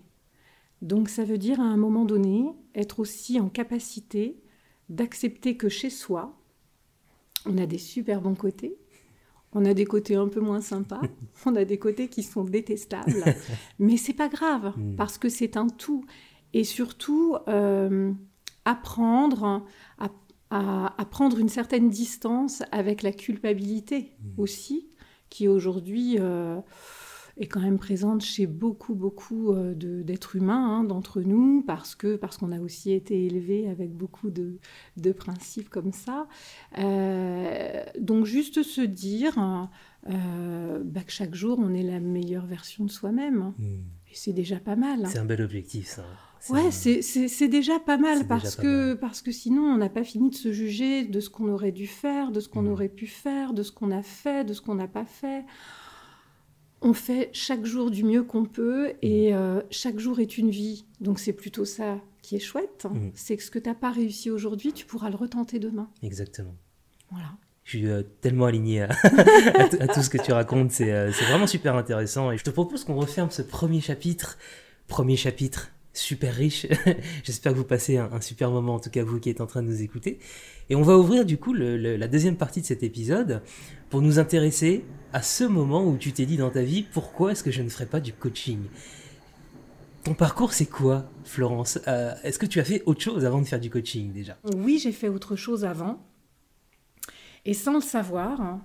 Donc 0.80 1.10
ça 1.10 1.24
veut 1.24 1.36
dire 1.36 1.60
à 1.60 1.64
un 1.64 1.76
moment 1.76 2.06
donné 2.06 2.46
être 2.74 3.00
aussi 3.00 3.38
en 3.38 3.50
capacité 3.50 4.40
d'accepter 4.88 5.58
que 5.58 5.68
chez 5.68 5.90
soi, 5.90 6.37
on 7.48 7.58
a 7.58 7.66
des 7.66 7.78
super 7.78 8.20
bons 8.20 8.34
côtés, 8.34 8.76
on 9.52 9.64
a 9.64 9.74
des 9.74 9.84
côtés 9.86 10.14
un 10.14 10.28
peu 10.28 10.40
moins 10.40 10.60
sympas, 10.60 11.00
on 11.46 11.56
a 11.56 11.64
des 11.64 11.78
côtés 11.78 12.08
qui 12.08 12.22
sont 12.22 12.44
détestables, 12.44 13.24
mais 13.78 13.96
c'est 13.96 14.12
pas 14.12 14.28
grave 14.28 14.72
Mm. 14.76 14.94
parce 14.96 15.18
que 15.18 15.28
c'est 15.28 15.56
un 15.56 15.68
tout. 15.68 16.04
Et 16.54 16.64
surtout, 16.64 17.36
euh, 17.48 18.12
apprendre 18.64 19.64
à, 19.98 20.10
à- 20.50 20.94
à 21.00 21.04
prendre 21.04 21.38
une 21.38 21.48
certaine 21.48 21.88
distance 21.90 22.62
avec 22.72 23.02
la 23.02 23.12
culpabilité 23.12 24.12
Mm. 24.22 24.40
aussi, 24.40 24.88
qui 25.30 25.46
aujourd'hui 25.48 26.16
euh, 26.18 26.58
est 27.38 27.46
quand 27.46 27.60
même 27.60 27.78
présente 27.78 28.22
chez 28.22 28.46
beaucoup, 28.46 28.94
beaucoup 28.94 29.52
euh, 29.52 29.74
d'êtres 29.74 30.36
humains, 30.36 30.80
hein, 30.80 30.84
d'entre 30.84 31.20
nous, 31.22 31.62
parce 31.66 31.94
que 31.94 32.16
parce 32.16 32.36
qu'on 32.36 32.50
a 32.52 32.60
aussi 32.60 32.92
été 32.92 33.26
élevés 33.26 33.68
avec 33.68 33.92
beaucoup 33.92 34.30
de, 34.30 34.58
de 34.96 35.12
principes 35.12 35.68
comme 35.68 35.92
ça. 35.92 36.26
Euh, 36.78 37.82
donc 38.00 38.24
juste 38.24 38.62
se 38.62 38.80
dire 38.80 39.38
euh, 40.08 40.80
bah, 40.84 41.02
que 41.02 41.12
chaque 41.12 41.34
jour, 41.34 41.58
on 41.60 41.74
est 41.74 41.82
la 41.82 42.00
meilleure 42.00 42.46
version 42.46 42.84
de 42.84 42.90
soi-même. 42.90 43.52
Hmm. 43.58 43.82
Et 44.10 44.14
c'est 44.14 44.32
déjà 44.32 44.58
pas 44.58 44.76
mal. 44.76 45.04
hein. 45.04 45.08
C'est 45.08 45.18
un 45.18 45.24
bel 45.24 45.42
objectif, 45.42 45.86
ça. 45.86 46.04
Ouais, 46.50 46.66
un- 46.68 46.70
c'est- 46.70 47.48
déjà 47.48 47.78
pas 47.80 47.98
mal 47.98 48.26
parce 48.28 48.54
pas 48.56 48.62
que, 48.62 48.86
mal. 48.90 48.98
parce 49.00 49.22
que 49.22 49.32
sinon 49.32 49.62
on 49.62 49.76
n'a 49.76 49.88
pas 49.88 50.04
fini 50.04 50.30
de 50.30 50.34
se 50.36 50.52
juger 50.52 51.04
de 51.04 51.18
ce 51.20 51.28
qu'on 51.30 51.48
aurait 51.48 51.72
dû 51.72 51.86
faire, 51.88 52.30
de 52.30 52.38
ce 52.40 52.48
qu'on 52.48 52.62
Mhm. 52.62 52.70
aurait 52.72 52.88
pu 52.88 53.06
faire, 53.08 53.52
de 53.52 53.62
ce 53.64 53.72
qu'on 53.72 53.90
a 53.90 54.02
fait, 54.02 54.44
de 54.44 54.52
ce 54.54 54.60
qu'on 54.62 54.76
n'a 54.76 54.86
pas 54.86 55.04
fait. 55.04 55.44
On 56.80 56.92
fait 56.92 57.30
chaque 57.32 57.64
jour 57.64 57.90
du 57.90 58.04
mieux 58.04 58.22
qu'on 58.22 58.44
peut 58.44 58.92
et 59.02 59.34
euh, 59.34 59.60
chaque 59.70 59.98
jour 59.98 60.20
est 60.20 60.38
une 60.38 60.50
vie. 60.50 60.84
Donc 61.00 61.18
c'est 61.18 61.32
plutôt 61.32 61.64
ça 61.64 62.00
qui 62.22 62.36
est 62.36 62.40
chouette. 62.40 62.86
Mhm. 62.90 63.10
C'est 63.14 63.36
que 63.36 63.42
ce 63.42 63.50
que 63.50 63.58
tu 63.58 63.68
n'as 63.68 63.74
pas 63.74 63.90
réussi 63.90 64.30
aujourd'hui, 64.30 64.72
tu 64.72 64.86
pourras 64.86 65.10
le 65.10 65.16
retenter 65.16 65.58
demain. 65.58 65.88
Exactement. 66.02 66.54
Voilà. 67.10 67.28
Je 67.64 67.76
suis 67.78 67.86
euh, 67.88 68.02
tellement 68.20 68.46
aligné 68.46 68.82
à, 68.82 68.88
à 69.56 69.68
t- 69.68 69.80
à 69.80 69.88
tout 69.88 70.02
ce 70.02 70.08
que 70.08 70.18
tu 70.22 70.32
racontes. 70.32 70.70
C'est 70.70 70.92
euh, 70.92 71.12
c'est 71.12 71.24
vraiment 71.26 71.46
super 71.46 71.74
intéressant. 71.74 72.30
Et 72.30 72.38
je 72.38 72.44
te 72.44 72.50
propose 72.50 72.84
qu'on 72.84 72.94
referme 72.96 73.30
ce 73.30 73.42
premier 73.42 73.80
chapitre. 73.80 74.38
Premier 74.86 75.16
chapitre 75.16 75.70
super 75.98 76.34
riche. 76.34 76.66
J'espère 77.24 77.52
que 77.52 77.58
vous 77.58 77.64
passez 77.64 77.96
un, 77.96 78.20
super 78.20 78.50
moment, 78.50 78.74
en 78.74 78.80
tout 78.80 78.90
cas 78.90 79.02
vous 79.02 79.20
qui 79.20 79.30
êtes 79.30 79.40
en 79.40 79.46
train 79.46 79.62
de 79.62 79.68
nous 79.68 79.82
écouter. 79.82 80.18
Et 80.70 80.76
on 80.76 80.82
va 80.82 80.96
ouvrir 80.96 81.24
du 81.24 81.38
coup 81.38 81.54
la 81.54 82.08
deuxième 82.08 82.36
partie 82.36 82.60
de 82.60 82.66
cet 82.66 82.82
épisode 82.82 83.42
pour 83.90 84.02
nous 84.02 84.18
intéresser 84.18 84.84
à 85.12 85.22
ce 85.22 85.44
moment 85.44 85.86
où 85.86 85.96
tu 85.96 86.12
t'es 86.12 86.26
dit 86.26 86.36
dans 86.36 86.50
ta 86.50 86.62
vie 86.62 86.84
pourquoi 86.92 87.32
est-ce 87.32 87.42
que 87.42 87.50
je 87.50 87.62
ne 87.62 87.68
ferais 87.68 87.86
pas 87.86 88.00
du 88.00 88.12
coaching? 88.12 88.60
Ton 90.04 90.14
parcours, 90.14 90.52
c'est 90.52 90.66
quoi, 90.66 91.10
Florence? 91.24 91.78
Euh, 91.88 92.14
Est-ce 92.22 92.38
que 92.38 92.46
tu 92.46 92.60
as 92.60 92.64
fait 92.64 92.82
autre 92.86 93.00
chose 93.00 93.24
avant 93.26 93.40
de 93.40 93.46
faire 93.46 93.60
du 93.60 93.68
coaching 93.68 94.12
déjà? 94.12 94.38
Oui, 94.56 94.78
j'ai 94.78 94.92
fait 94.92 95.08
autre 95.08 95.36
chose 95.36 95.64
avant. 95.64 96.06
Et 97.44 97.54
sans 97.54 97.74
le 97.74 97.80
savoir, 97.80 98.58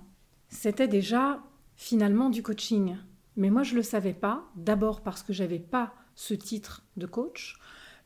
c'était 0.48 0.88
déjà 0.88 1.42
finalement 1.74 2.30
du 2.30 2.42
coaching. 2.42 2.96
Mais 3.36 3.50
moi, 3.50 3.62
je 3.62 3.72
ne 3.72 3.76
le 3.76 3.82
savais 3.82 4.12
pas. 4.12 4.44
D'abord 4.56 5.02
parce 5.02 5.22
que 5.22 5.32
j'avais 5.32 5.58
pas 5.58 5.92
ce 6.14 6.34
titre 6.34 6.84
de 6.96 7.06
coach, 7.06 7.56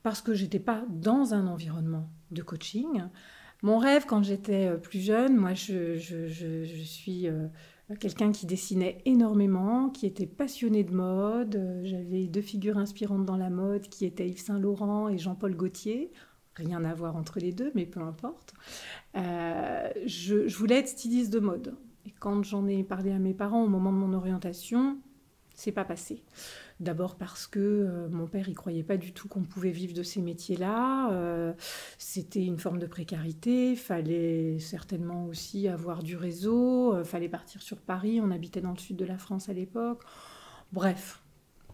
parce 0.02 0.20
que 0.22 0.34
j'étais 0.34 0.60
pas 0.60 0.84
dans 0.90 1.34
un 1.34 1.46
environnement 1.46 2.08
de 2.30 2.42
coaching. 2.42 3.02
Mon 3.62 3.78
rêve, 3.78 4.04
quand 4.06 4.22
j'étais 4.22 4.66
euh, 4.68 4.76
plus 4.76 5.00
jeune, 5.00 5.36
moi, 5.36 5.52
je, 5.54 5.96
je- 5.96 6.28
je- 6.28 6.82
suis 6.82 7.26
euh, 7.26 7.48
quelqu'un 7.98 8.30
qui 8.30 8.46
dessinait 8.46 9.02
énormément, 9.04 9.90
qui 9.90 10.06
était 10.06 10.26
passionné 10.26 10.84
de 10.84 10.94
mode. 10.94 11.80
J'avais 11.82 12.26
deux 12.28 12.40
figures 12.42 12.78
inspirantes 12.78 13.24
dans 13.26 13.36
la 13.36 13.50
mode 13.50 13.88
qui 13.88 14.04
étaient 14.04 14.28
Yves 14.28 14.40
Saint 14.42 14.58
Laurent 14.60 15.08
et 15.08 15.18
Jean-Paul 15.18 15.56
Gaultier. 15.56 16.12
Rien 16.54 16.84
à 16.84 16.94
voir 16.94 17.16
entre 17.16 17.38
les 17.40 17.52
deux, 17.52 17.70
mais 17.74 17.86
peu 17.86 18.00
importe. 18.00 18.54
Euh, 19.16 19.88
je 20.06 20.56
voulais 20.56 20.78
être 20.78 20.88
styliste 20.88 21.32
de 21.32 21.38
mode. 21.40 21.74
Et 22.06 22.10
quand 22.18 22.42
j'en 22.42 22.66
ai 22.66 22.82
parlé 22.84 23.10
à 23.10 23.18
mes 23.18 23.34
parents 23.34 23.62
au 23.64 23.68
moment 23.68 23.92
de 23.92 23.98
mon 23.98 24.12
orientation, 24.12 24.98
c'est 25.58 25.72
pas 25.72 25.84
passé. 25.84 26.22
D'abord 26.78 27.16
parce 27.16 27.48
que 27.48 27.58
euh, 27.58 28.08
mon 28.10 28.28
père, 28.28 28.48
il 28.48 28.54
croyait 28.54 28.84
pas 28.84 28.96
du 28.96 29.12
tout 29.12 29.26
qu'on 29.26 29.42
pouvait 29.42 29.72
vivre 29.72 29.92
de 29.92 30.04
ces 30.04 30.22
métiers-là. 30.22 31.10
Euh, 31.10 31.52
C'était 31.98 32.44
une 32.44 32.58
forme 32.58 32.78
de 32.78 32.86
précarité. 32.86 33.74
Fallait 33.74 34.60
certainement 34.60 35.26
aussi 35.26 35.66
avoir 35.66 36.04
du 36.04 36.16
réseau. 36.16 36.94
Euh, 36.94 37.02
fallait 37.02 37.28
partir 37.28 37.60
sur 37.60 37.78
Paris. 37.78 38.20
On 38.22 38.30
habitait 38.30 38.60
dans 38.60 38.70
le 38.70 38.78
sud 38.78 38.96
de 38.96 39.04
la 39.04 39.18
France 39.18 39.48
à 39.48 39.52
l'époque. 39.52 40.04
Bref, 40.72 41.24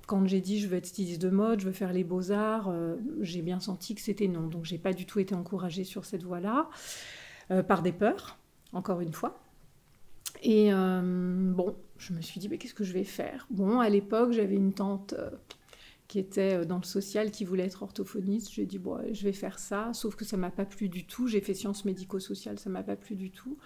quand 0.06 0.26
j'ai 0.26 0.40
dit 0.40 0.60
je 0.60 0.66
veux 0.66 0.78
être 0.78 0.86
styliste 0.86 1.20
de 1.20 1.28
mode, 1.28 1.60
je 1.60 1.66
veux 1.66 1.72
faire 1.72 1.92
les 1.92 2.04
beaux-arts, 2.04 2.72
j'ai 3.20 3.42
bien 3.42 3.60
senti 3.60 3.94
que 3.94 4.00
c'était 4.00 4.28
non. 4.28 4.46
Donc 4.46 4.64
j'ai 4.64 4.78
pas 4.78 4.94
du 4.94 5.04
tout 5.04 5.18
été 5.18 5.34
encouragée 5.34 5.84
sur 5.84 6.04
cette 6.04 6.22
voie-là, 6.22 6.68
par 7.66 7.82
des 7.82 7.92
peurs, 7.92 8.38
encore 8.72 9.00
une 9.00 9.12
fois. 9.12 9.40
Et 10.42 10.70
bon, 10.70 11.74
je 12.04 12.12
me 12.12 12.20
suis 12.20 12.40
dit, 12.40 12.48
mais 12.48 12.58
qu'est-ce 12.58 12.74
que 12.74 12.84
je 12.84 12.92
vais 12.92 13.04
faire? 13.04 13.46
Bon, 13.50 13.80
à 13.80 13.88
l'époque, 13.88 14.32
j'avais 14.32 14.56
une 14.56 14.74
tante 14.74 15.14
euh, 15.18 15.30
qui 16.06 16.18
était 16.18 16.58
euh, 16.58 16.64
dans 16.64 16.76
le 16.76 16.84
social, 16.84 17.30
qui 17.30 17.44
voulait 17.44 17.64
être 17.64 17.82
orthophoniste. 17.82 18.52
J'ai 18.52 18.66
dit, 18.66 18.78
bon, 18.78 18.98
je 19.12 19.24
vais 19.24 19.32
faire 19.32 19.58
ça, 19.58 19.90
sauf 19.94 20.14
que 20.14 20.24
ça 20.24 20.36
m'a 20.36 20.50
pas 20.50 20.66
plu 20.66 20.88
du 20.88 21.06
tout. 21.06 21.28
J'ai 21.28 21.40
fait 21.40 21.54
sciences 21.54 21.84
médico-sociales, 21.84 22.58
ça 22.58 22.68
m'a 22.68 22.82
pas 22.82 22.96
plu 22.96 23.16
du 23.16 23.30
tout. 23.30 23.56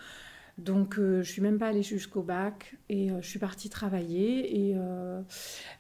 Donc, 0.58 0.98
euh, 0.98 1.22
je 1.22 1.30
suis 1.30 1.40
même 1.40 1.58
pas 1.58 1.68
allée 1.68 1.82
jusqu'au 1.84 2.22
bac 2.22 2.76
et 2.88 3.10
euh, 3.12 3.22
je 3.22 3.28
suis 3.28 3.38
partie 3.38 3.70
travailler. 3.70 4.68
Et 4.70 4.74
euh, 4.76 5.22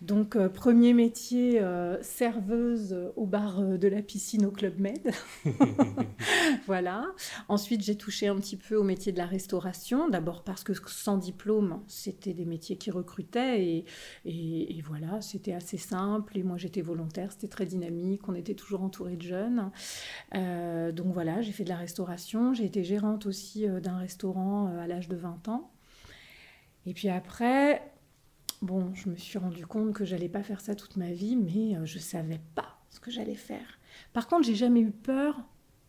donc, 0.02 0.36
euh, 0.36 0.48
premier 0.48 0.94
métier, 0.94 1.60
serveuse 2.02 2.96
au 3.16 3.26
bar 3.26 3.60
de 3.62 3.88
la 3.88 4.02
piscine 4.02 4.46
au 4.46 4.50
Club 4.50 4.78
Med. 4.78 5.10
voilà. 6.66 7.06
Ensuite, 7.48 7.82
j'ai 7.82 7.96
touché 7.96 8.28
un 8.28 8.36
petit 8.36 8.56
peu 8.56 8.76
au 8.76 8.82
métier 8.82 9.12
de 9.12 9.18
la 9.18 9.26
restauration. 9.26 10.08
D'abord 10.08 10.42
parce 10.44 10.62
que 10.64 10.72
sans 10.86 11.16
diplôme, 11.18 11.80
c'était 11.86 12.34
des 12.34 12.44
métiers 12.44 12.76
qui 12.76 12.90
recrutaient. 12.90 13.64
Et, 13.64 13.84
et- 14.24 14.78
et 14.78 14.82
voilà, 14.82 15.20
c'était 15.20 15.54
assez 15.54 15.76
simple. 15.78 16.38
Et 16.38 16.42
moi, 16.42 16.56
j'étais 16.56 16.82
volontaire, 16.82 17.32
c'était 17.32 17.48
très 17.48 17.66
dynamique. 17.66 18.28
On 18.28 18.34
était 18.34 18.54
toujours 18.54 18.82
entouré 18.82 19.16
de 19.16 19.22
jeunes. 19.22 19.70
Donc 20.34 21.12
voilà, 21.12 21.40
j'ai 21.42 21.52
fait 21.52 21.64
de 21.64 21.68
la 21.68 21.76
restauration. 21.76 22.54
J'ai 22.54 22.64
été 22.64 22.84
gérante 22.84 23.26
aussi 23.26 23.66
d'un 23.82 23.98
restaurant 23.98 24.67
euh, 24.68 24.80
à 24.82 24.86
l'âge 24.86 25.08
de 25.08 25.16
20 25.16 25.48
ans. 25.48 25.70
Et 26.86 26.94
puis 26.94 27.08
après, 27.08 27.82
bon, 28.62 28.94
je 28.94 29.08
me 29.10 29.16
suis 29.16 29.38
rendu 29.38 29.66
compte 29.66 29.92
que 29.94 30.04
j'allais 30.04 30.28
pas 30.28 30.42
faire 30.42 30.60
ça 30.60 30.74
toute 30.74 30.96
ma 30.96 31.10
vie, 31.12 31.36
mais 31.36 31.76
euh, 31.76 31.84
je 31.84 31.98
savais 31.98 32.40
pas 32.54 32.78
ce 32.90 33.00
que 33.00 33.10
j'allais 33.10 33.34
faire. 33.34 33.78
Par 34.12 34.26
contre, 34.28 34.46
j'ai 34.46 34.54
jamais 34.54 34.80
eu 34.80 34.90
peur 34.90 35.40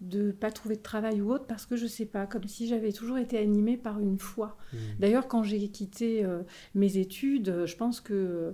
de 0.01 0.31
pas 0.31 0.49
trouver 0.49 0.77
de 0.77 0.81
travail 0.81 1.19
ou 1.21 1.29
autre 1.29 1.45
parce 1.45 1.65
que 1.65 1.75
je 1.75 1.85
sais 1.85 2.05
pas, 2.05 2.25
comme 2.25 2.45
si 2.47 2.67
j'avais 2.69 2.93
toujours 2.93 3.17
été 3.17 3.37
animée 3.37 3.75
par 3.75 3.99
une 3.99 4.17
foi. 4.17 4.57
Hmm. 4.71 4.77
D'ailleurs, 4.99 5.27
quand 5.27 5.43
j'ai 5.43 5.67
quitté 5.69 6.23
euh, 6.23 6.43
mes 6.73 6.95
études, 6.97 7.49
euh, 7.49 7.65
je 7.65 7.75
pense 7.75 7.99
que 7.99 8.13
euh, 8.13 8.51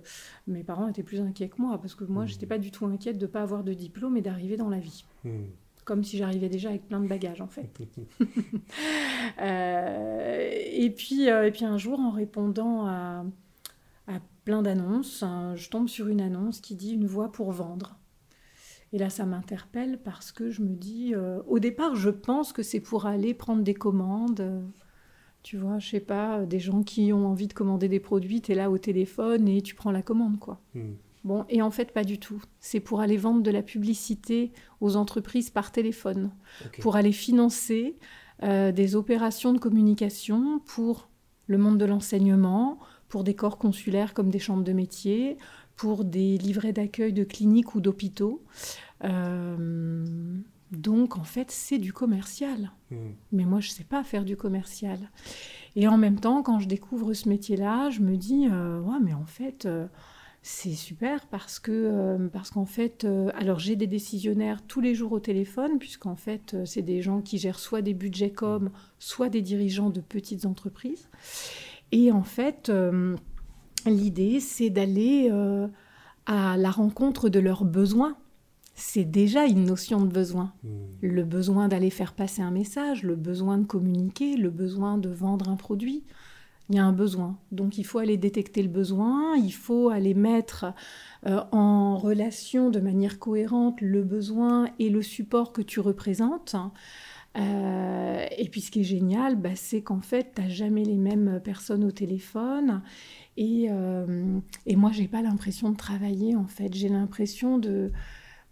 mes 0.48 0.64
parents 0.64 0.88
étaient 0.88 1.04
plus 1.04 1.22
inquiets 1.22 1.50
que 1.50 1.62
moi 1.62 1.80
parce 1.80 1.94
que 1.94 2.04
moi, 2.04 2.24
Mhm. 2.24 2.30
j'étais 2.30 2.48
pas 2.48 2.58
du 2.58 2.72
tout 2.72 2.88
inquiète 2.88 3.20
de 3.20 3.28
pas 3.28 3.44
avoir 3.44 3.64
de 3.64 3.74
diplôme 3.74 4.18
et 4.18 4.22
d'arriver 4.22 4.58
dans 4.58 4.70
la 4.70 4.80
vie. 4.80 5.06
Hmm. 5.24 5.44
Comme 5.86 6.04
si 6.04 6.18
j'arrivais 6.18 6.50
déjà 6.50 6.70
avec 6.70 6.88
plein 6.88 7.00
de 7.00 7.08
bagages 7.08 7.42
en 7.42 7.48
fait. 7.48 7.70
Euh, 9.42 10.50
et, 10.72 10.90
puis, 10.92 11.30
euh, 11.30 11.48
et 11.48 11.52
puis 11.52 11.66
un 11.66 11.78
jour, 11.78 12.00
en 12.00 12.12
répondant 12.12 12.86
à, 12.86 13.26
à 14.08 14.20
plein 14.46 14.62
d'annonces, 14.62 15.24
hein, 15.24 15.56
je 15.56 15.70
tombe 15.70 15.90
sur 15.90 16.08
une 16.08 16.22
annonce 16.22 16.62
qui 16.62 16.76
dit 16.76 16.94
une 16.94 17.06
voix 17.06 17.32
pour 17.32 17.52
vendre. 17.52 17.98
Et 18.94 18.98
là, 18.98 19.10
ça 19.10 19.26
m'interpelle 19.26 20.00
parce 20.02 20.32
que 20.32 20.52
je 20.52 20.62
me 20.62 20.76
dis, 20.76 21.14
euh, 21.14 21.42
au 21.48 21.60
départ, 21.60 21.96
je 21.96 22.10
pense 22.10 22.54
que 22.54 22.64
c'est 22.64 22.80
pour 22.80 23.08
aller 23.08 23.34
prendre 23.34 23.64
des 23.64 23.74
commandes. 23.74 24.64
tu 25.44 25.58
vois, 25.58 25.80
je 25.80 25.90
sais 25.90 26.00
pas, 26.00 26.46
des 26.46 26.60
gens 26.60 26.84
qui 26.84 27.12
ont 27.12 27.28
envie 27.28 27.48
de 27.48 27.54
commander 27.54 27.90
des 27.90 28.00
produits, 28.00 28.42
tu 28.42 28.54
es 28.54 28.56
là 28.56 28.72
au 28.72 28.78
téléphone 28.78 29.50
et 29.50 29.62
tu 29.62 29.76
prends 29.76 29.92
la 29.92 30.02
commande, 30.02 30.40
quoi. 30.40 30.62
Hmm. 30.76 30.94
Bon, 31.26 31.44
et 31.50 31.64
en 31.64 31.72
fait, 31.72 31.92
pas 31.92 32.04
du 32.04 32.20
tout. 32.20 32.40
C'est 32.60 32.80
pour 32.80 33.02
aller 33.02 33.18
vendre 33.18 33.42
de 33.42 33.50
la 33.50 33.64
publicité 33.64 34.52
aux 34.80 34.96
entreprises 34.96 35.50
par 35.50 35.72
téléphone 35.72 36.32
pour 36.80 36.96
aller 36.96 37.12
financer 37.12 37.98
euh, 38.44 38.72
des 38.72 38.96
opérations 38.96 39.52
de 39.52 39.58
communication 39.58 40.60
pour 40.60 41.10
le 41.48 41.58
monde 41.58 41.80
de 41.80 41.86
l'enseignement, 41.86 42.80
pour 43.10 43.24
des 43.24 43.34
corps 43.34 43.58
consulaires 43.58 44.14
comme 44.14 44.30
des 44.30 44.38
chambres 44.38 44.64
de 44.64 44.72
métier, 44.72 45.38
pour 45.76 46.06
des 46.06 46.38
livrets 46.38 46.74
d'accueil 46.74 47.12
de 47.12 47.24
cliniques 47.24 47.74
ou 47.74 47.82
d'hôpitaux. 47.82 48.44
Euh, 49.04 50.06
donc 50.72 51.18
en 51.18 51.24
fait, 51.24 51.50
c'est 51.50 51.80
du 51.80 51.92
commercial. 51.92 52.72
Hmm. 52.92 53.14
Mais 53.32 53.46
moi, 53.46 53.62
je 53.62 53.70
ne 53.70 53.74
sais 53.74 53.84
pas 53.84 54.04
faire 54.04 54.26
du 54.26 54.38
commercial. 54.38 55.00
Et 55.76 55.88
en 55.88 55.98
même 55.98 56.20
temps, 56.20 56.44
quand 56.44 56.60
je 56.60 56.68
découvre 56.68 57.14
ce 57.14 57.28
métier-là, 57.30 57.90
je 57.90 58.02
me 58.02 58.16
dis, 58.16 58.48
euh, 58.52 58.80
ouais, 58.82 59.00
mais 59.02 59.14
en 59.14 59.26
fait, 59.26 59.66
euh, 59.66 59.88
c'est 60.48 60.74
super 60.74 61.26
parce 61.26 61.58
que 61.58 61.72
euh, 61.72 62.28
parce 62.32 62.52
qu'en 62.52 62.68
fait, 62.68 63.04
euh, 63.04 63.32
alors 63.34 63.58
j'ai 63.58 63.76
des 63.76 63.88
décisionnaires 63.88 64.62
tous 64.68 64.80
les 64.80 64.94
jours 64.94 65.12
au 65.12 65.20
téléphone 65.20 65.80
puisqu'en 65.80 66.16
fait 66.16 66.54
euh, 66.54 66.66
c'est 66.66 66.84
des 66.84 67.02
gens 67.02 67.22
qui 67.22 67.40
gèrent 67.40 67.58
soit 67.58 67.82
des 67.82 67.96
budgets 67.96 68.30
com, 68.30 68.70
soit 69.00 69.30
des 69.30 69.42
dirigeants 69.42 69.90
de 69.90 70.02
petites 70.02 70.46
entreprises. 70.46 71.10
Et 71.92 72.12
en 72.12 72.22
fait, 72.22 72.72
l'idée 73.88 74.40
c'est 74.40 74.70
d'aller 74.70 75.32
à 76.28 76.58
la 76.58 76.70
rencontre 76.70 77.28
de 77.30 77.40
leurs 77.40 77.66
besoins. 77.66 78.16
C'est 78.76 79.06
déjà 79.06 79.46
une 79.46 79.66
notion 79.66 80.02
de 80.02 80.12
besoin. 80.12 80.54
Mmh. 80.64 80.70
Le 81.02 81.24
besoin 81.24 81.68
d'aller 81.70 81.90
faire 81.90 82.14
passer 82.14 82.44
un 82.44 82.52
message, 82.52 83.02
le 83.02 83.16
besoin 83.16 83.58
de 83.58 83.66
communiquer, 83.66 84.36
le 84.36 84.52
besoin 84.52 85.00
de 85.00 85.10
vendre 85.10 85.50
un 85.50 85.56
produit 85.56 86.04
il 86.70 86.76
y 86.76 86.80
a 86.80 86.86
un 86.86 86.92
besoin. 86.92 87.38
Donc 87.52 87.78
il 87.78 87.86
faut 87.86 88.00
aller 88.00 88.18
détecter 88.18 88.64
le 88.64 88.70
besoin, 88.70 89.36
il 89.38 89.54
faut 89.54 89.90
aller 89.90 90.14
mettre 90.14 90.74
euh, 91.28 91.42
en 91.52 91.98
relation 91.98 92.70
de 92.70 92.80
manière 92.80 93.20
cohérente 93.20 93.82
le 93.82 94.04
besoin 94.04 94.70
et 94.80 94.90
le 94.90 95.02
support 95.02 95.54
que 95.54 95.62
tu 95.62 95.80
représentes. 95.80 96.56
Euh, 97.38 98.26
et 98.38 98.48
puis 98.50 98.62
ce 98.62 98.72
qui 98.72 98.82
est 98.82 98.86
génial, 98.86 99.36
bah, 99.36 99.56
c'est 99.56 99.82
qu'en 99.82 100.02
fait, 100.02 100.34
tu 100.36 100.42
n'as 100.42 100.50
jamais 100.50 100.84
les 100.84 100.98
mêmes 100.98 101.40
personnes 101.44 101.84
au 101.84 101.92
téléphone. 101.92 102.82
Et, 103.38 103.68
euh, 103.70 104.40
et 104.66 104.76
moi, 104.76 104.92
pas 105.12 105.22
l'impression 105.22 105.70
de 105.70 105.76
travailler, 105.76 106.36
en 106.36 106.48
fait. 106.48 106.74
J'ai 106.74 106.88
l'impression 106.88 107.58
de, 107.58 107.92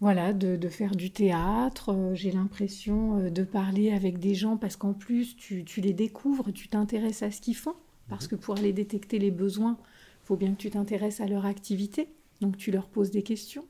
voilà, 0.02 0.34
de, 0.34 0.58
de, 0.58 0.70
faire 0.70 0.96
du 0.96 1.12
théâtre. 1.12 2.12
J'ai 2.14 2.32
l'impression 2.32 3.30
de 3.30 3.44
parler 3.44 3.92
avec 3.92 4.20
des 4.20 4.36
gens 4.36 4.58
parce 4.58 4.76
qu'en 4.76 4.94
plus, 4.94 5.38
tu, 5.38 5.64
tu 5.64 5.80
les 5.80 5.94
découvres, 5.94 6.52
tu 6.52 6.68
t'intéresses 6.68 7.24
à 7.24 7.32
ce 7.32 7.40
qu'ils 7.40 7.56
font. 7.56 7.76
Parce 8.10 8.28
que 8.28 8.36
pour 8.36 8.58
aller 8.58 8.74
détecter 8.74 9.20
les 9.20 9.32
besoins, 9.32 9.78
il 10.24 10.26
faut 10.26 10.36
bien 10.36 10.52
que 10.52 10.58
tu 10.58 10.70
t'intéresses 10.70 11.22
à 11.22 11.26
leur 11.26 11.46
activité. 11.46 12.10
Donc 12.42 12.58
tu 12.58 12.72
leur 12.72 12.88
poses 12.88 13.12
des 13.12 13.24
questions. 13.24 13.66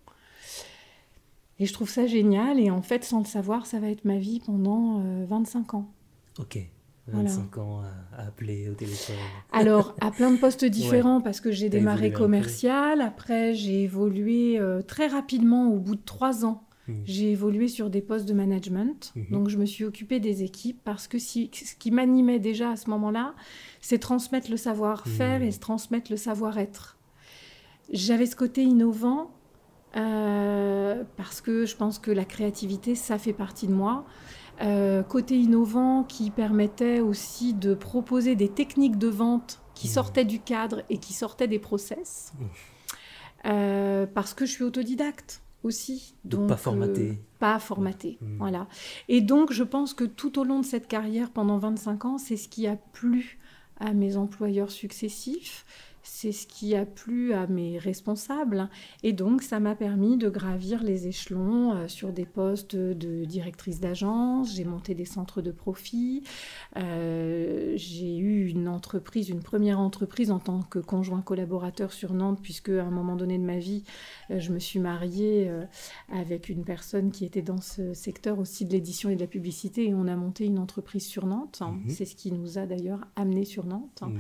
Et 1.60 1.66
je 1.66 1.74
trouve 1.74 1.90
ça 1.90 2.08
génial. 2.08 2.60
Et 2.60 2.72
en 2.72 2.82
fait, 2.82 3.04
sans 3.04 3.20
le 3.20 3.26
savoir, 3.26 3.66
ça 3.66 3.80
va 3.80 3.90
être 3.90 4.06
ma 4.06 4.18
vie 4.18 4.40
pendant 4.40 5.00
25 5.26 5.74
euh, 5.74 5.78
ans. 5.78 5.94
Ok. 6.40 6.60
25 7.08 7.58
ans 7.58 7.82
à, 8.14 8.24
appeler 8.28 8.70
au 8.70 8.74
téléphone. 8.74 9.16
Alors, 9.52 9.94
à 10.00 10.10
plein 10.10 10.32
de 10.32 10.38
postes 10.38 10.64
différents, 10.64 11.22
parce 11.22 11.42
que 11.42 11.52
j'ai 11.52 11.70
démarré 11.70 12.12
commercial. 12.12 13.02
Après, 13.02 13.54
j'ai 13.54 13.84
évolué 13.84 14.58
euh, 14.58 14.82
très 14.82 15.08
rapidement 15.08 15.70
au 15.70 15.80
bout 15.80 15.96
de 15.96 16.02
trois 16.04 16.46
ans 16.46 16.64
Mmh. 16.88 16.94
J'ai 17.06 17.32
évolué 17.32 17.68
sur 17.68 17.90
des 17.90 18.02
postes 18.02 18.28
de 18.28 18.34
management, 18.34 19.14
mmh. 19.16 19.32
donc 19.32 19.50
je 19.50 19.58
me 19.58 19.66
suis 19.66 19.86
occupée 19.86 20.20
des 20.20 20.44
équipes 20.44 20.80
parce 20.84 21.08
que 21.08 21.18
ce 21.18 21.76
qui 21.80 21.92
m'animait 21.92 22.40
déjà 22.40 22.72
à 22.72 22.76
ce 22.76 22.90
moment-là, 22.90 23.36
c'est 23.80 24.00
transmettre 24.00 24.52
le 24.52 24.58
savoir-faire 24.58 25.40
mmh. 25.40 25.44
et 25.44 25.54
transmettre 25.54 26.12
le 26.12 26.18
savoir-être. 26.18 26.98
J'avais 27.92 28.26
ce 28.26 28.36
côté 28.36 28.64
innovant 28.64 29.32
euh, 29.96 31.04
parce 31.18 31.42
que 31.42 31.66
je 31.66 31.76
pense 31.76 32.00
que 32.00 32.12
la 32.12 32.26
créativité, 32.26 32.96
ça 32.96 33.18
fait 33.18 33.34
partie 33.34 33.68
de 33.68 33.74
moi. 33.74 34.06
Euh, 34.62 35.04
côté 35.04 35.36
innovant 35.36 36.04
qui 36.04 36.30
permettait 36.32 37.00
aussi 37.00 37.54
de 37.54 37.74
proposer 37.74 38.36
des 38.36 38.50
techniques 38.50 38.98
de 38.98 39.08
vente 39.08 39.62
qui 39.74 39.88
sortaient 39.88 40.26
du 40.26 40.40
cadre 40.40 40.84
et 40.90 40.98
qui 40.98 41.14
sortaient 41.14 41.48
des 41.48 41.60
process. 41.60 42.34
Euh, 43.46 44.06
parce 44.06 44.34
que 44.34 44.46
je 44.46 44.52
suis 44.52 44.64
autodidacte 44.64 45.43
aussi. 45.64 46.16
Donc, 46.26 46.48
pas 46.48 46.58
formaté. 46.58 47.10
Euh, 47.10 47.14
pas 47.40 47.60
formaté, 47.60 48.18
mmh. 48.22 48.38
voilà. 48.38 48.68
Et 49.08 49.22
donc, 49.22 49.52
je 49.52 49.64
pense 49.64 49.94
que 49.94 50.04
tout 50.04 50.40
au 50.40 50.44
long 50.44 50.60
de 50.60 50.66
cette 50.66 50.88
carrière, 50.88 51.32
pendant 51.32 51.58
25 51.58 52.06
ans, 52.06 52.18
c'est 52.18 52.38
ce 52.38 52.48
qui 52.48 52.68
a 52.68 52.76
plu 52.76 53.40
à 53.80 53.94
mes 53.94 54.18
employeurs 54.18 54.72
successifs 54.72 55.66
c'est 56.24 56.32
ce 56.32 56.48
qui 56.48 56.74
a 56.74 56.86
plu 56.86 57.34
à 57.34 57.48
mes 57.48 57.78
responsables. 57.78 58.70
Et 59.04 59.12
donc, 59.12 59.42
ça 59.42 59.60
m'a 59.60 59.76
permis 59.76 60.16
de 60.16 60.30
gravir 60.30 60.82
les 60.82 61.08
échelons 61.08 61.74
euh, 61.74 61.88
sur 61.90 62.14
des 62.14 62.24
postes 62.24 62.78
de 62.78 63.26
directrice 63.26 63.82
d'agence. 63.82 64.56
J'ai 64.56 64.64
monté 64.64 64.96
des 64.96 65.04
centres 65.04 65.42
de 65.42 65.52
profit. 65.52 66.24
Euh, 66.78 67.74
j'ai 67.76 68.16
eu 68.18 68.48
une 68.48 68.70
entreprise, 68.70 69.28
une 69.28 69.42
première 69.42 69.82
entreprise 69.82 70.32
en 70.32 70.40
tant 70.40 70.62
que 70.62 70.80
conjoint 70.80 71.22
collaborateur 71.22 71.92
sur 71.92 72.14
Nantes, 72.14 72.40
puisque 72.42 72.70
à 72.70 72.86
un 72.86 72.92
moment 72.92 73.18
donné 73.18 73.38
de 73.38 73.44
ma 73.44 73.58
vie, 73.58 73.84
euh, 74.32 74.40
je 74.40 74.54
me 74.54 74.60
suis 74.60 74.80
mariée 74.80 75.52
avec 76.10 76.48
une 76.48 76.64
personne 76.64 77.12
qui 77.12 77.26
était 77.26 77.42
dans 77.42 77.60
ce 77.60 77.94
secteur 77.94 78.40
aussi 78.40 78.66
de 78.66 78.72
l'édition 78.72 79.10
et 79.10 79.16
de 79.16 79.22
la 79.22 79.28
publicité. 79.28 79.90
Et 79.90 79.94
on 79.94 80.08
a 80.08 80.16
monté 80.16 80.46
une 80.46 80.60
entreprise 80.60 81.06
sur 81.06 81.26
Nantes. 81.26 81.62
Mmh. 81.62 81.90
C'est 81.90 82.06
ce 82.06 82.16
qui 82.16 82.32
nous 82.32 82.58
a 82.58 82.66
d'ailleurs 82.66 83.02
amené 83.18 83.44
sur 83.44 83.66
Nantes. 83.66 84.04
Mmh. 84.04 84.18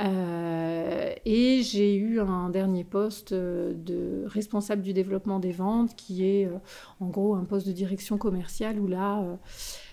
Euh, 0.00 1.14
et 1.30 1.62
j'ai 1.62 1.94
eu 1.94 2.20
un 2.20 2.48
dernier 2.48 2.84
poste 2.84 3.32
euh, 3.32 3.74
de 3.74 4.24
responsable 4.26 4.80
du 4.80 4.94
développement 4.94 5.40
des 5.40 5.52
ventes, 5.52 5.94
qui 5.94 6.24
est 6.24 6.46
euh, 6.46 6.56
en 7.00 7.08
gros 7.08 7.34
un 7.34 7.44
poste 7.44 7.66
de 7.66 7.72
direction 7.72 8.16
commerciale 8.16 8.80
où 8.80 8.86
là, 8.86 9.38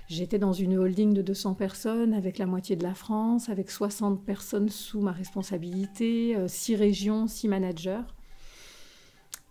j'étais 0.07 0.39
dans 0.39 0.53
une 0.53 0.77
holding 0.77 1.13
de 1.13 1.21
200 1.21 1.55
personnes 1.55 2.13
avec 2.13 2.37
la 2.37 2.45
moitié 2.45 2.77
de 2.77 2.83
la 2.83 2.93
France, 2.93 3.49
avec 3.49 3.69
60 3.69 4.23
personnes 4.23 4.69
sous 4.69 5.01
ma 5.01 5.11
responsabilité, 5.11 6.37
6 6.47 6.75
régions, 6.77 7.27
6 7.27 7.49
managers. 7.49 8.03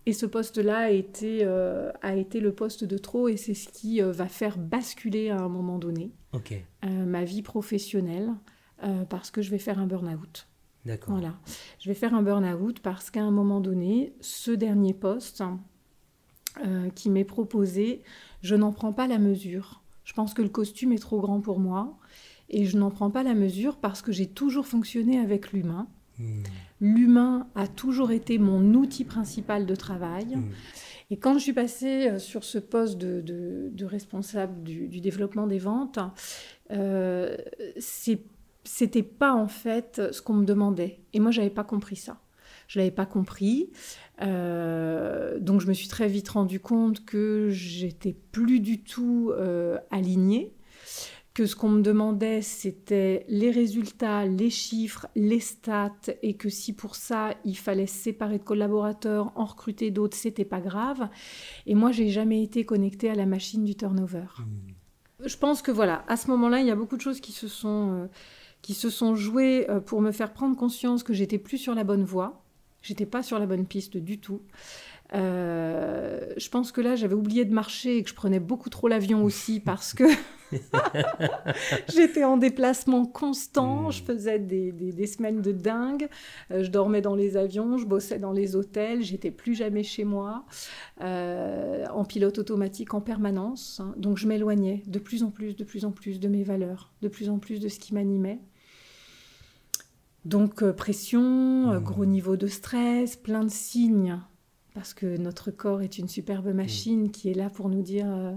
Et 0.07 0.15
ce 0.15 0.25
poste-là 0.25 0.79
a, 0.79 0.91
été, 0.91 1.45
a 1.45 2.17
été 2.17 2.41
le 2.41 2.53
poste 2.53 2.85
de 2.85 2.97
trop 2.97 3.29
et 3.29 3.37
c'est 3.37 3.55
ce 3.55 3.69
qui 3.69 4.01
va 4.01 4.27
faire 4.27 4.57
basculer 4.57 5.29
à 5.29 5.39
un 5.39 5.49
moment 5.49 5.79
donné 5.79 6.13
ma 6.83 7.25
vie 7.25 7.43
professionnelle. 7.43 8.33
Euh, 8.83 9.05
parce 9.05 9.31
que 9.31 9.41
je 9.41 9.51
vais 9.51 9.59
faire 9.59 9.79
un 9.79 9.87
burn-out. 9.87 10.47
D'accord. 10.85 11.15
Voilà. 11.15 11.35
Je 11.81 11.89
vais 11.89 11.95
faire 11.95 12.15
un 12.15 12.23
burn-out 12.23 12.81
parce 12.81 13.11
qu'à 13.11 13.23
un 13.23 13.31
moment 13.31 13.61
donné, 13.61 14.13
ce 14.21 14.51
dernier 14.51 14.93
poste 14.93 15.43
euh, 16.65 16.91
qui 16.91 17.11
m'est 17.11 17.25
proposé, 17.25 18.03
je 18.43 18.55
n'en 18.55 18.73
prends 18.73 18.93
pas 18.93 19.07
la 19.07 19.19
mesure. 19.19 19.83
Je 20.05 20.13
pense 20.13 20.35
que 20.35 20.43
le 20.43 20.51
costume 20.51 20.93
est 20.93 20.99
trop 20.99 21.21
grand 21.21 21.41
pour 21.41 21.59
moi 21.59 21.97
et 22.51 22.67
je 22.67 22.77
n'en 22.77 22.91
prends 22.91 23.11
pas 23.11 23.23
la 23.23 23.35
mesure 23.35 23.77
parce 23.77 24.03
que 24.03 24.13
j'ai 24.13 24.27
toujours 24.27 24.67
fonctionné 24.67 25.19
avec 25.19 25.53
l'humain. 25.53 25.89
Hmm. 26.19 26.43
L'humain 26.81 27.49
a 27.55 27.67
toujours 27.67 28.11
été 28.11 28.39
mon 28.39 28.75
outil 28.75 29.05
principal 29.05 29.65
de 29.65 29.75
travail. 29.75 30.37
Hmm. 30.37 30.51
Et 31.11 31.17
quand 31.17 31.35
je 31.35 31.39
suis 31.39 31.53
passée 31.53 32.09
euh, 32.09 32.19
sur 32.19 32.45
ce 32.45 32.59
poste 32.59 32.99
de, 32.99 33.85
responsable 33.85 34.63
du, 34.63 35.01
développement 35.01 35.47
des 35.47 35.59
ventes, 35.59 35.99
euh, 36.71 37.37
c'est 37.79 38.21
c'était 38.65 39.03
pas 39.03 39.33
en 39.33 39.49
fait 39.49 40.03
ce 40.11 40.23
qu'on 40.23 40.35
me 40.35 40.45
demandait. 40.45 41.01
Et 41.13 41.21
moi, 41.21 41.31
j'avais 41.31 41.51
pas 41.51 41.65
compris 41.65 41.97
ça. 41.97 42.19
Je 42.67 42.79
l'avais 42.79 42.91
pas 42.91 43.07
compris. 43.07 43.71
Euh, 44.23 45.39
donc, 45.39 45.61
je 45.61 45.67
me 45.67 45.75
suis 45.75 45.89
très 45.89 46.09
vite 46.09 46.29
rendu 46.31 46.61
compte 46.61 47.05
que 47.05 47.49
j'étais 47.51 48.17
plus 48.33 48.61
du 48.61 48.83
tout 48.83 49.31
euh, 49.33 49.79
alignée. 49.91 50.55
Que 51.35 51.47
ce 51.47 51.57
qu'on 51.57 51.69
me 51.69 51.83
demandait, 51.83 52.43
c'était 52.43 53.27
les 53.29 53.51
résultats, 53.51 54.25
les 54.25 54.51
chiffres, 54.51 55.09
les 55.17 55.41
stats, 55.41 55.91
et 56.23 56.35
que 56.35 56.49
si 56.49 56.73
pour 56.73 56.95
ça 56.95 57.35
il 57.45 57.59
fallait 57.59 57.89
se 57.89 57.97
séparer 57.97 58.39
de 58.39 58.45
collaborateurs, 58.45 59.33
en 59.35 59.45
recruter 59.45 59.91
d'autres, 59.91 60.17
c'était 60.17 60.45
pas 60.45 60.61
grave. 60.61 61.09
Et 61.67 61.75
moi, 61.75 61.91
j'ai 61.91 62.09
jamais 62.09 62.41
été 62.41 62.65
connectée 62.65 63.11
à 63.11 63.17
la 63.17 63.27
machine 63.27 63.65
du 63.65 63.75
turnover. 63.75 64.27
Mmh. 64.39 65.27
Je 65.27 65.37
pense 65.37 65.61
que 65.61 65.73
voilà, 65.73 66.05
à 66.07 66.17
ce 66.17 66.29
moment-là, 66.31 66.61
il 66.61 66.67
y 66.67 66.71
a 66.71 66.77
beaucoup 66.77 66.97
de 66.97 67.03
choses 67.03 67.21
qui 67.21 67.33
se 67.33 67.49
sont 67.49 67.91
euh, 67.93 68.07
qui 68.65 68.73
se 68.73 68.89
sont 68.89 69.15
joués 69.15 69.69
euh, 69.69 69.79
pour 69.79 70.01
me 70.01 70.11
faire 70.11 70.33
prendre 70.33 70.57
conscience 70.57 71.03
que 71.03 71.13
j'étais 71.13 71.37
plus 71.37 71.59
sur 71.59 71.75
la 71.75 71.85
bonne 71.85 72.03
voie. 72.03 72.47
J'étais 72.81 73.05
pas 73.05 73.23
sur 73.23 73.39
la 73.39 73.45
bonne 73.45 73.67
piste 73.67 73.99
du 73.99 74.19
tout. 74.19 74.41
Euh, 75.13 76.33
je 76.39 76.49
pense 76.49 76.73
que 76.73 76.81
là, 76.81 76.97
j'avais 76.97 77.15
oublié 77.15 77.45
de 77.45 77.53
marcher 77.53 77.99
et 77.99 78.03
que 78.03 78.09
je 78.09 78.15
prenais 78.15 78.41
beaucoup 78.41 78.71
trop 78.71 78.89
l'avion 78.89 79.23
aussi 79.23 79.61
parce 79.65 79.93
que 79.93 80.05
j'étais 81.95 82.25
en 82.25 82.39
déplacement 82.39 83.05
constant. 83.05 83.91
Je 83.91 84.03
faisais 84.03 84.39
des, 84.39 84.73
des, 84.73 85.07
semaines 85.07 85.43
de 85.43 85.53
dingue. 85.53 86.09
Euh, 86.51 86.65
je 86.65 86.71
dormais 86.71 87.03
dans 87.03 87.15
les 87.15 87.37
avions, 87.37 87.77
je 87.77 87.85
bossais 87.85 88.19
dans 88.19 88.33
les 88.33 88.57
hôtels. 88.57 89.03
J'étais 89.03 89.31
plus 89.31 89.55
jamais 89.55 89.83
chez 89.83 90.05
moi, 90.05 90.47
en 91.03 92.05
pilote 92.07 92.39
automatique 92.39 92.95
en 92.95 93.03
permanence. 93.03 93.83
Donc, 93.99 94.17
je 94.17 94.27
m'éloignais 94.27 94.83
de 94.87 94.99
plus 94.99 95.23
en 95.23 95.31
plus, 95.31 95.55
de 95.55 95.65
plus 95.65 95.85
en 95.85 95.91
plus 95.91 96.19
de 96.19 96.29
mes 96.29 96.45
valeurs, 96.45 96.93
de 97.03 97.09
plus 97.09 97.29
en 97.29 97.39
plus 97.39 97.61
de 97.61 97.69
ce 97.69 97.79
qui 97.79 97.93
m'animait. 97.93 98.41
Donc 100.25 100.63
euh, 100.63 100.73
pression, 100.73 101.71
euh, 101.71 101.81
mmh. 101.81 101.85
gros 101.85 102.07
niveau 102.07 102.37
de 102.37 102.47
stress, 102.47 103.17
plein 103.17 103.45
de 103.45 103.51
signes, 103.51 104.19
parce 104.73 104.95
que 104.95 105.19
notre 105.19 105.51
corps 105.51 105.83
est 105.83 105.99
une 105.99 106.09
superbe 106.09 106.49
mmh. 106.49 106.53
machine 106.53 107.11
qui 107.11 107.31
est 107.31 107.35
là 107.35 107.51
pour 107.51 107.69
nous 107.69 107.83
dire 107.83 108.07
euh, 108.09 108.33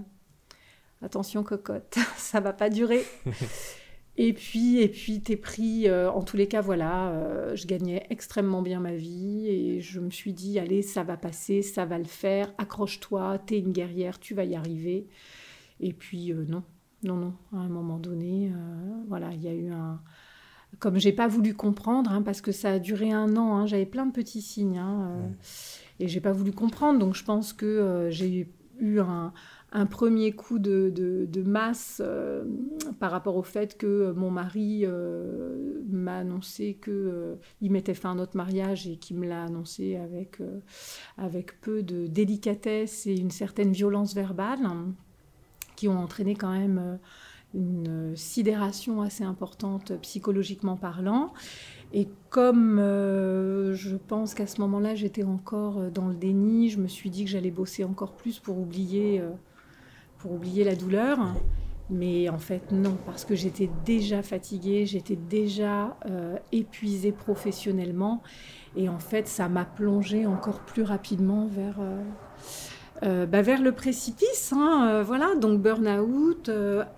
attention 1.02 1.44
cocotte, 1.44 1.98
ça 2.18 2.42
va 2.42 2.52
pas 2.52 2.70
durer. 2.70 3.06
et 4.18 4.34
puis, 4.34 4.80
et 4.80 4.90
puis 4.90 5.22
t'es 5.22 5.38
pris, 5.38 5.90
en 5.90 6.22
tous 6.24 6.36
les 6.36 6.48
cas, 6.48 6.60
voilà, 6.60 7.56
je 7.56 7.66
gagnais 7.68 8.06
extrêmement 8.10 8.62
bien 8.62 8.82
ma 8.82 8.96
vie 8.96 9.48
et 9.48 9.80
je 9.80 10.02
me 10.02 10.10
suis 10.10 10.34
dit 10.34 10.60
allez, 10.60 10.82
ça 10.82 11.04
va 11.04 11.16
passer, 11.16 11.62
ça 11.62 11.86
va 11.86 11.98
le 11.98 12.04
faire, 12.04 12.54
accroche-toi, 12.58 13.40
t'es 13.46 13.60
une 13.60 13.72
guerrière, 13.72 14.20
tu 14.20 14.34
vas 14.34 14.44
y 14.44 14.56
arriver. 14.56 15.08
Et 15.80 15.94
puis 15.94 16.34
non, 16.34 16.64
non, 17.04 17.16
non, 17.16 17.34
à 17.54 17.58
un 17.58 17.70
moment 17.70 18.00
donné, 18.00 18.52
voilà, 19.08 19.32
il 19.32 19.42
y 19.44 19.48
a 19.48 19.54
eu 19.54 19.72
un 19.72 20.02
comme 20.80 20.98
j'ai 20.98 21.12
pas 21.12 21.28
voulu 21.28 21.54
comprendre, 21.54 22.12
hein, 22.12 22.22
parce 22.22 22.42
que 22.42 22.52
ça 22.52 22.74
a 22.74 22.80
duré 22.80 23.12
un 23.12 23.36
an, 23.36 23.56
hein, 23.56 23.66
j'avais 23.66 23.86
plein 23.86 24.06
de 24.06 24.12
petits 24.12 24.42
signes, 24.42 24.78
hein, 24.78 25.10
euh, 25.10 25.28
et 26.00 26.08
j'ai 26.08 26.22
pas 26.22 26.32
voulu 26.32 26.52
comprendre, 26.52 27.00
donc 27.00 27.16
je 27.16 27.24
pense 27.24 27.54
que 27.54 27.66
euh, 27.66 28.12
j'ai 28.12 28.50
eu 28.80 29.00
un, 29.00 29.34
un 29.74 29.86
premier 29.86 30.32
coup 30.32 30.60
de, 30.60 30.92
de, 30.96 31.44
masse 31.44 32.02
euh, 32.04 32.44
par 33.00 33.12
rapport 33.12 33.36
au 33.36 33.44
fait 33.44 33.78
que 33.78 34.12
mon 34.12 34.32
mari 34.32 34.82
euh, 34.84 35.82
m'a 35.90 36.18
annoncé 36.20 36.80
qu'il 36.82 36.94
euh, 36.94 37.36
il 37.62 37.72
mettait 37.72 37.94
fin 37.94 38.12
à 38.12 38.16
notre 38.16 38.38
mariage 38.38 38.88
et 38.88 38.98
qu'il 38.98 39.18
me 39.18 39.28
l'a 39.28 39.44
annoncé 39.44 39.98
avec, 39.98 40.40
avec 41.18 41.60
peu 41.62 41.84
de 41.84 42.08
délicatesse 42.08 43.08
et 43.08 43.16
une 43.16 43.32
certaine 43.32 43.72
violence 43.72 44.14
verbale 44.14 44.68
qui 45.76 45.88
ont 45.88 46.00
entraîné 46.00 46.36
quand 46.36 46.52
même 46.52 47.00
une 47.54 48.16
sidération 48.16 49.02
assez 49.02 49.24
importante 49.24 49.94
psychologiquement 50.02 50.76
parlant. 50.76 51.34
Et 51.94 52.08
comme 52.30 52.78
je 52.78 53.96
pense 53.96 54.34
qu'à 54.34 54.48
ce 54.48 54.60
moment-là, 54.62 54.96
j'étais 54.96 55.24
encore 55.24 55.90
dans 55.92 56.08
le 56.08 56.16
déni, 56.16 56.70
je 56.70 56.80
me 56.80 56.88
suis 56.88 57.10
dit 57.10 57.24
que 57.24 57.32
j'allais 57.32 57.52
bosser 57.52 57.84
encore 57.86 58.12
plus 58.12 58.40
pour 58.40 58.60
oublier 58.60 59.24
pour 60.18 60.34
oublier 60.34 60.64
la 60.64 60.76
douleur. 60.76 61.20
Mais 61.90 62.28
en 62.28 62.38
fait, 62.38 62.72
non, 62.72 62.98
parce 63.06 63.24
que 63.24 63.34
j'étais 63.36 63.70
déjà 63.86 64.22
fatiguée, 64.22 64.86
j'étais 64.86 65.16
déjà 65.16 65.96
euh, 66.06 66.38
épuisée 66.52 67.14
professionnellement. 67.14 68.22
Et 68.76 68.90
en 68.90 69.00
fait, 69.00 69.28
ça 69.28 69.48
m'a 69.48 69.64
plongée 69.64 70.26
encore 70.26 70.60
plus 70.60 70.84
rapidement 70.84 71.48
vers, 71.48 71.80
euh, 73.04 73.24
euh, 73.24 73.26
bah, 73.26 73.42
vers 73.42 73.62
le 73.62 73.72
précipice. 73.72 74.54
Hein, 74.54 75.04
voilà, 75.04 75.36
donc 75.36 75.62
burn-out, 75.62 76.50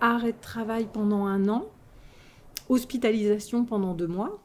arrêt 0.02 0.32
de 0.32 0.42
travail 0.42 0.88
pendant 0.92 1.26
un 1.26 1.48
an, 1.50 1.66
hospitalisation 2.70 3.66
pendant 3.66 3.94
deux 3.94 4.08
mois. 4.08 4.40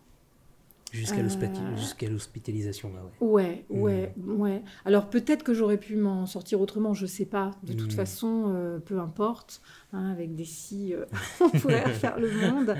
Euh, 0.94 1.76
jusqu'à 1.76 2.08
l'hospitalisation, 2.08 2.92
là, 2.94 3.02
ouais. 3.20 3.64
Ouais, 3.68 4.14
hmm. 4.16 4.40
ouais, 4.40 4.62
Alors 4.84 5.10
peut-être 5.10 5.42
que 5.42 5.52
j'aurais 5.52 5.78
pu 5.78 5.96
m'en 5.96 6.26
sortir 6.26 6.60
autrement, 6.60 6.94
je 6.94 7.06
sais 7.06 7.24
pas. 7.24 7.50
De 7.64 7.72
toute 7.72 7.92
hmm. 7.92 7.96
façon, 7.96 8.44
euh, 8.48 8.78
peu 8.78 9.00
importe. 9.00 9.60
Hein, 9.92 10.10
avec 10.10 10.34
des 10.34 10.44
si, 10.44 10.92
euh, 10.92 11.04
on 11.40 11.50
pourrait 11.50 11.88
faire 11.90 12.18
le 12.18 12.30
monde. 12.32 12.76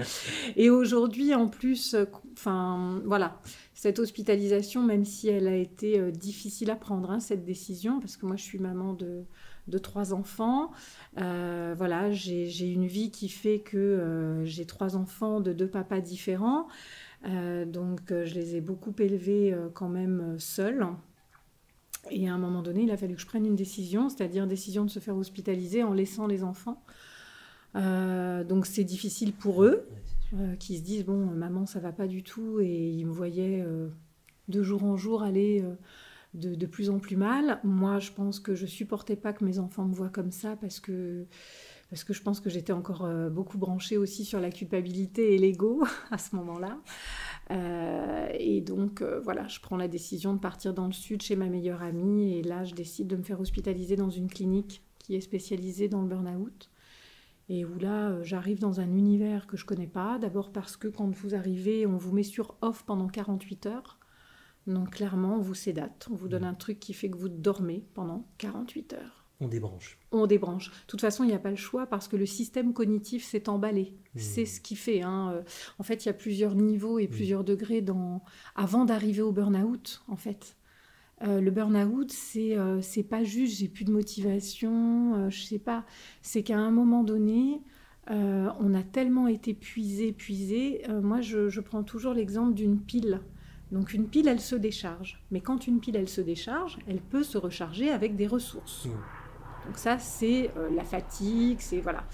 Et 0.57 0.71
aujourd'hui, 0.71 1.35
en 1.35 1.49
plus, 1.49 1.97
enfin, 2.33 3.01
voilà, 3.05 3.41
cette 3.73 4.01
hospitalisation, 4.01 4.83
même 4.83 5.05
si 5.05 5.29
elle 5.29 5.47
a 5.47 5.57
été 5.57 6.11
difficile 6.11 6.71
à 6.71 6.77
prendre, 6.77 7.11
hein, 7.11 7.21
cette 7.21 7.45
décision, 7.45 8.01
parce 8.01 8.17
que 8.17 8.27
moi, 8.27 8.35
je 8.35 8.43
suis 8.43 8.59
maman 8.59 8.95
de, 8.95 9.23
de 9.69 9.79
trois 9.79 10.13
enfants. 10.13 10.73
voilà, 11.17 12.11
j'ai 12.11 12.69
une 12.69 12.87
vie 12.87 13.13
qui 13.13 13.29
fait 13.29 13.61
que 13.61 14.43
j'ai 14.45 14.67
trois 14.67 14.97
enfants 14.97 15.41
de 15.41 15.53
deux 15.53 15.69
papas 15.69 16.01
différents. 16.01 16.67
Euh, 17.27 17.65
donc 17.65 18.11
euh, 18.11 18.27
je 18.27 18.35
les 18.35 18.57
ai 18.57 18.61
beaucoup 18.61 18.95
élevés 18.99 19.53
euh, 19.53 19.69
quand 19.73 19.89
même 19.89 20.39
seuls. 20.39 20.87
Et 22.11 22.29
à 22.29 22.35
un 22.35 22.39
moment 22.39 22.63
donné, 22.63 22.83
il 22.83 22.91
a 22.91 22.97
fallu 22.97 23.15
que 23.15 23.21
je 23.21 23.27
prenne 23.27 23.47
une 23.47 23.57
décision, 23.57 24.11
c'est-à-dire 24.11 24.47
décision 24.47 24.85
de 24.85 24.91
se 24.91 24.99
faire 24.99 25.17
hospitaliser 25.17 25.83
en 25.83 25.95
laissant 25.95 26.27
les 26.27 26.45
enfants. 26.45 26.83
donc 27.75 28.67
c'est 28.67 28.85
difficile 28.85 29.33
pour 29.33 29.65
eux, 29.65 29.89
qui 30.59 30.77
se 30.77 30.83
disent 30.83 31.07
bon, 31.07 31.17
maman, 31.17 31.65
ça 31.65 31.81
va 31.81 31.93
pas 31.93 32.07
du 32.07 32.23
tout, 32.23 32.61
et 32.61 32.91
ils 32.91 33.07
me 33.07 33.13
voyaient 33.13 33.65
de 34.49 34.63
jour 34.63 34.85
en 34.85 34.99
jour 34.99 35.23
aller 35.23 35.65
de, 36.35 36.55
de, 36.55 36.67
plus 36.67 36.91
en 36.91 36.99
plus 36.99 37.17
mal. 37.17 37.59
Moi, 37.65 38.01
je 38.01 38.13
pense 38.13 38.39
que 38.39 38.55
je 38.55 38.67
supportais 38.67 39.17
pas 39.17 39.33
que 39.33 39.43
mes 39.43 39.59
enfants 39.59 39.87
me 39.87 39.95
voient 39.95 40.11
comme 40.11 40.31
ça 40.31 40.57
parce 40.57 40.81
que 40.81 41.25
parce 41.91 42.05
que 42.05 42.13
je 42.13 42.23
pense 42.23 42.41
que 42.41 42.51
j'étais 42.51 42.73
encore 42.73 43.05
euh, 43.05 43.29
beaucoup 43.29 43.59
branchée 43.59 43.97
aussi 43.97 44.25
sur 44.25 44.41
la 44.41 44.51
culpabilité 44.51 45.35
et 45.35 45.39
l'ego 45.39 45.85
à 46.11 46.19
ce 46.19 46.35
moment-là. 46.37 46.79
Euh, 47.51 48.29
et 48.39 48.61
donc, 48.61 49.03
euh, 49.03 49.21
voilà, 49.21 49.47
je 49.49 49.61
prends 49.61 49.77
la 49.77 49.89
décision 49.89 50.33
de 50.33 50.39
partir 50.39 50.75
dans 50.75 50.87
le 50.87 50.93
sud 50.93 51.23
chez 51.23 51.37
ma 51.37 51.47
meilleure 51.47 51.83
amie. 51.83 52.39
Et 52.39 52.43
là, 52.43 52.65
je 52.65 52.75
décide 52.75 53.07
de 53.07 53.17
me 53.17 53.23
faire 53.23 53.41
hospitaliser 53.41 53.97
dans 53.97 54.11
une 54.11 54.29
clinique 54.29 54.83
qui 54.99 55.15
est 55.15 55.21
spécialisée 55.21 55.89
dans 55.89 56.03
le 56.03 56.09
burn-out. 56.09 56.71
Et 57.51 57.65
où 57.67 57.79
là, 57.79 58.23
j'arrive 58.23 58.59
dans 58.59 58.81
un 58.81 58.97
univers 58.97 59.47
que 59.47 59.59
je 59.59 59.67
connais 59.67 59.87
pas. 59.87 60.19
D'abord 60.19 60.51
parce 60.51 60.79
que 60.79 60.89
quand 60.89 61.11
vous 61.11 61.35
arrivez, 61.35 61.87
on 61.87 61.99
vous 61.99 62.13
met 62.13 62.23
sur 62.23 62.57
off 62.63 62.85
pendant 62.85 63.09
48 63.09 63.67
heures. 63.67 63.99
Donc 64.67 64.93
clairement, 64.93 65.37
on 65.37 65.41
vous 65.41 65.55
sédate. 65.55 66.09
On 66.11 66.15
vous 66.15 66.29
donne 66.29 66.43
mmh. 66.43 66.47
un 66.47 66.55
truc 66.55 66.81
qui 66.81 66.95
fait 66.95 67.11
que 67.11 67.19
vous 67.19 67.29
dormez 67.29 67.85
pendant 67.93 68.27
48 68.39 68.95
heures. 68.95 69.24
On 69.41 69.49
débranche. 69.49 69.99
On 70.13 70.27
débranche. 70.27 70.71
De 70.71 70.87
toute 70.87 71.01
façon, 71.01 71.25
il 71.25 71.29
n'y 71.29 71.35
a 71.35 71.39
pas 71.39 71.51
le 71.51 71.57
choix 71.57 71.87
parce 71.87 72.07
que 72.07 72.17
le 72.17 72.27
système 72.27 72.73
cognitif 72.73 73.25
s'est 73.25 73.49
emballé. 73.49 73.95
Hmm. 74.15 74.19
C'est 74.19 74.47
ce 74.47 74.61
qui 74.61 74.77
fait. 74.77 75.03
Hein. 75.03 75.33
Euh, 75.35 75.43
en 75.79 75.83
fait, 75.83 76.05
il 76.05 76.09
y 76.09 76.11
a 76.11 76.15
plusieurs 76.15 76.55
niveaux 76.55 76.99
et 76.99 77.07
hmm. 77.07 77.11
plusieurs 77.11 77.45
degrés 77.45 77.81
dans... 77.81 78.23
avant 78.55 78.85
d'arriver 78.85 79.23
au 79.23 79.33
burn-out, 79.33 80.03
en 80.09 80.17
fait. 80.17 80.57
Euh, 81.23 81.41
le 81.41 81.51
burn-out, 81.51 82.11
c'est 82.13 82.57
euh, 82.57 82.81
pas 83.09 83.25
juste 83.25 83.59
j'ai 83.59 83.69
plus 83.69 83.85
de 83.85 83.93
motivation, 83.93 85.29
je 85.31 85.43
sais 85.43 85.59
pas. 85.59 85.85
C'est 86.23 86.43
qu'à 86.43 86.59
un 86.59 86.71
moment 86.71 87.03
donné, 87.03 87.61
on 88.09 88.75
a 88.75 88.83
tellement 88.83 89.29
été 89.29 89.53
épuisé, 89.53 90.09
épuisé. 90.09 90.83
moi, 91.03 91.21
je, 91.21 91.49
je, 91.49 91.61
prends 91.61 91.83
toujours 91.83 92.15
l'exemple 92.15 92.55
d'une 92.55 92.79
pile. 92.79 93.21
Donc 93.73 93.95
une 93.95 94.07
pile, 94.07 94.29
elle 94.29 94.41
se 94.41 94.55
décharge. 94.55 95.23
Mais 95.31 95.41
quand 95.41 95.67
une 95.67 95.81
pile, 95.81 95.97
elle 95.97 96.09
se 96.09 96.21
décharge, 96.21 96.79
elle 96.87 97.01
peut 97.01 97.23
se 97.23 97.39
recharger 97.39 97.91
avec 97.91 98.15
des 98.15 98.27
ressources. 98.27 98.87
Hmm. 98.87 99.24
Donc 99.67 99.79
ça, 99.79 99.99
c'est 99.99 100.51
euh, 100.57 100.69
la 100.75 100.85
fatigue, 100.85 101.59
c'est 101.61 101.81
voilà. 101.81 102.05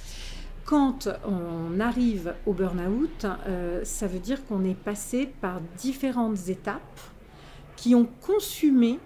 Quand 0.65 1.09
on 1.25 1.81
arrive 1.81 2.35
au 2.47 2.53
burn-out, 2.53 3.27
euh, 3.47 3.85
ça 3.85 4.07
veut 4.07 4.21
dire 4.21 4.45
qu'on 4.47 4.65
est 4.65 4.75
passé 4.75 5.27
par 5.41 5.61
différentes 5.77 6.49
étapes 6.49 7.01
qui 7.77 7.95
ont 7.95 8.09
consumé, 8.21 9.01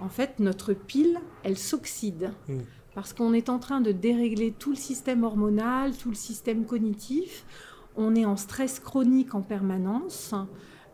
en 0.00 0.08
fait, 0.08 0.38
notre 0.38 0.72
pile, 0.72 1.20
elle 1.42 1.58
s'oxyde. 1.58 2.32
Hmm. 2.48 2.60
Parce 2.94 3.12
qu'on 3.12 3.32
est 3.32 3.48
en 3.48 3.58
train 3.58 3.80
de 3.80 3.92
dérégler 3.92 4.52
tout 4.52 4.70
le 4.70 4.76
système 4.76 5.24
hormonal, 5.24 5.96
tout 5.96 6.10
le 6.10 6.14
système 6.14 6.64
cognitif. 6.64 7.44
On 7.96 8.14
est 8.14 8.24
en 8.24 8.36
stress 8.36 8.80
chronique 8.80 9.34
en 9.34 9.42
permanence. 9.42 10.34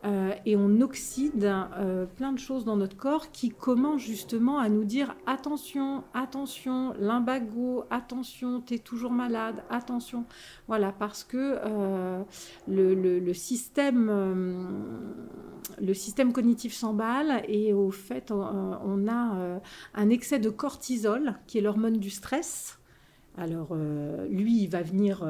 Euh, 0.04 0.32
et 0.46 0.54
on 0.54 0.80
oxyde 0.80 1.44
euh, 1.44 2.06
plein 2.06 2.32
de 2.32 2.38
choses 2.38 2.64
dans 2.64 2.76
notre 2.76 2.96
corps 2.96 3.32
qui 3.32 3.48
commencent 3.48 4.02
justement 4.02 4.58
à 4.58 4.68
nous 4.68 4.84
dire 4.84 5.16
attention, 5.26 6.04
attention, 6.14 6.94
limbago, 7.00 7.84
attention, 7.90 8.60
tu 8.60 8.74
es 8.74 8.78
toujours 8.78 9.10
malade, 9.10 9.64
attention. 9.70 10.24
Voilà, 10.68 10.92
parce 10.92 11.24
que 11.24 11.58
euh, 11.64 12.22
le, 12.68 13.32
système, 13.34 14.08
le 15.80 15.94
système 15.94 16.32
cognitif 16.32 16.74
s'emballe 16.74 17.42
et 17.48 17.72
au 17.72 17.90
fait, 17.90 18.30
on 18.30 19.08
a 19.08 19.60
un 19.94 20.10
excès 20.10 20.38
de 20.38 20.50
cortisol, 20.50 21.34
qui 21.46 21.58
est 21.58 21.60
l'hormone 21.60 21.98
du 21.98 22.10
stress. 22.10 22.78
Alors, 23.36 23.74
lui, 24.28 24.62
il 24.62 24.68
va 24.68 24.82
venir 24.82 25.24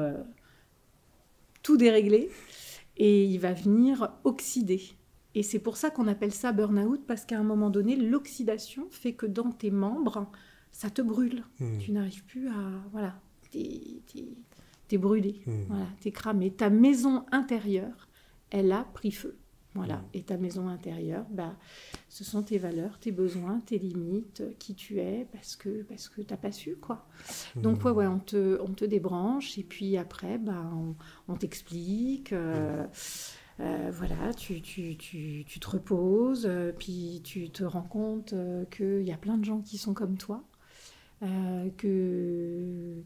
tout 1.63 1.77
dérégler 1.77 2.29
et 2.99 3.25
il 3.25 3.39
va 3.39 3.53
venir 3.53 4.11
oxyder. 4.23 4.81
Et 5.35 5.43
c'est 5.43 5.59
pour 5.59 5.77
ça 5.77 5.89
qu'on 5.89 6.07
appelle 6.07 6.33
ça 6.33 6.51
burn-out, 6.51 7.01
parce 7.07 7.25
qu'à 7.25 7.39
un 7.39 7.43
moment 7.43 7.69
donné, 7.69 7.95
l'oxydation 7.95 8.87
fait 8.91 9.13
que 9.13 9.25
dans 9.25 9.51
tes 9.51 9.71
membres, 9.71 10.29
ça 10.71 10.89
te 10.89 11.01
brûle. 11.01 11.43
Hmm. 11.59 11.77
Tu 11.79 11.91
n'arrives 11.91 12.25
plus 12.25 12.47
à... 12.49 12.83
Voilà, 12.91 13.19
t'es, 13.51 14.01
es, 14.91 14.97
brûlé, 14.97 15.41
hmm. 15.45 15.63
voilà, 15.67 15.87
t'es 16.01 16.11
cramé. 16.11 16.51
Ta 16.51 16.69
maison 16.69 17.25
intérieure, 17.31 18.07
elle 18.49 18.71
a 18.71 18.83
pris 18.93 19.11
feu. 19.11 19.37
Voilà. 19.79 19.97
Mm. 19.97 20.05
Et 20.13 20.23
ta 20.23 20.37
maison 20.37 20.67
intérieure, 20.67 21.25
bah, 21.31 21.55
ce 22.09 22.23
sont 22.25 22.43
tes 22.43 22.57
valeurs, 22.57 22.99
tes 22.99 23.11
besoins, 23.11 23.61
tes 23.61 23.79
limites, 23.79 24.43
qui 24.59 24.75
tu 24.75 24.99
es, 24.99 25.25
parce 25.31 25.55
que 25.55 25.83
parce 25.83 26.09
que 26.09 26.21
t'as 26.21 26.37
pas 26.37 26.51
su 26.51 26.75
quoi. 26.75 27.07
Donc 27.55 27.85
ouais, 27.85 27.91
ouais, 27.91 28.07
on 28.07 28.19
te 28.19 28.59
on 28.61 28.73
te 28.73 28.83
débranche 28.85 29.57
et 29.57 29.63
puis 29.63 29.97
après, 29.97 30.37
bah, 30.37 30.69
on, 31.27 31.35
t'explique. 31.35 32.33
Euh, 32.33 32.85
euh, 33.61 33.91
voilà, 33.93 34.33
tu, 34.33 34.61
tu, 34.61 34.97
tu, 34.97 35.43
tu, 35.45 35.59
te 35.59 35.69
reposes, 35.69 36.45
euh, 36.45 36.71
puis 36.77 37.21
tu 37.23 37.49
te 37.49 37.63
rends 37.63 37.81
compte 37.81 38.33
qu'il 38.71 39.03
y 39.03 39.11
a 39.11 39.17
plein 39.17 39.37
de 39.37 39.45
gens 39.45 39.61
qui 39.61 39.77
sont 39.77 39.93
comme 39.93 40.17
toi, 40.17 40.43
que 41.77 43.03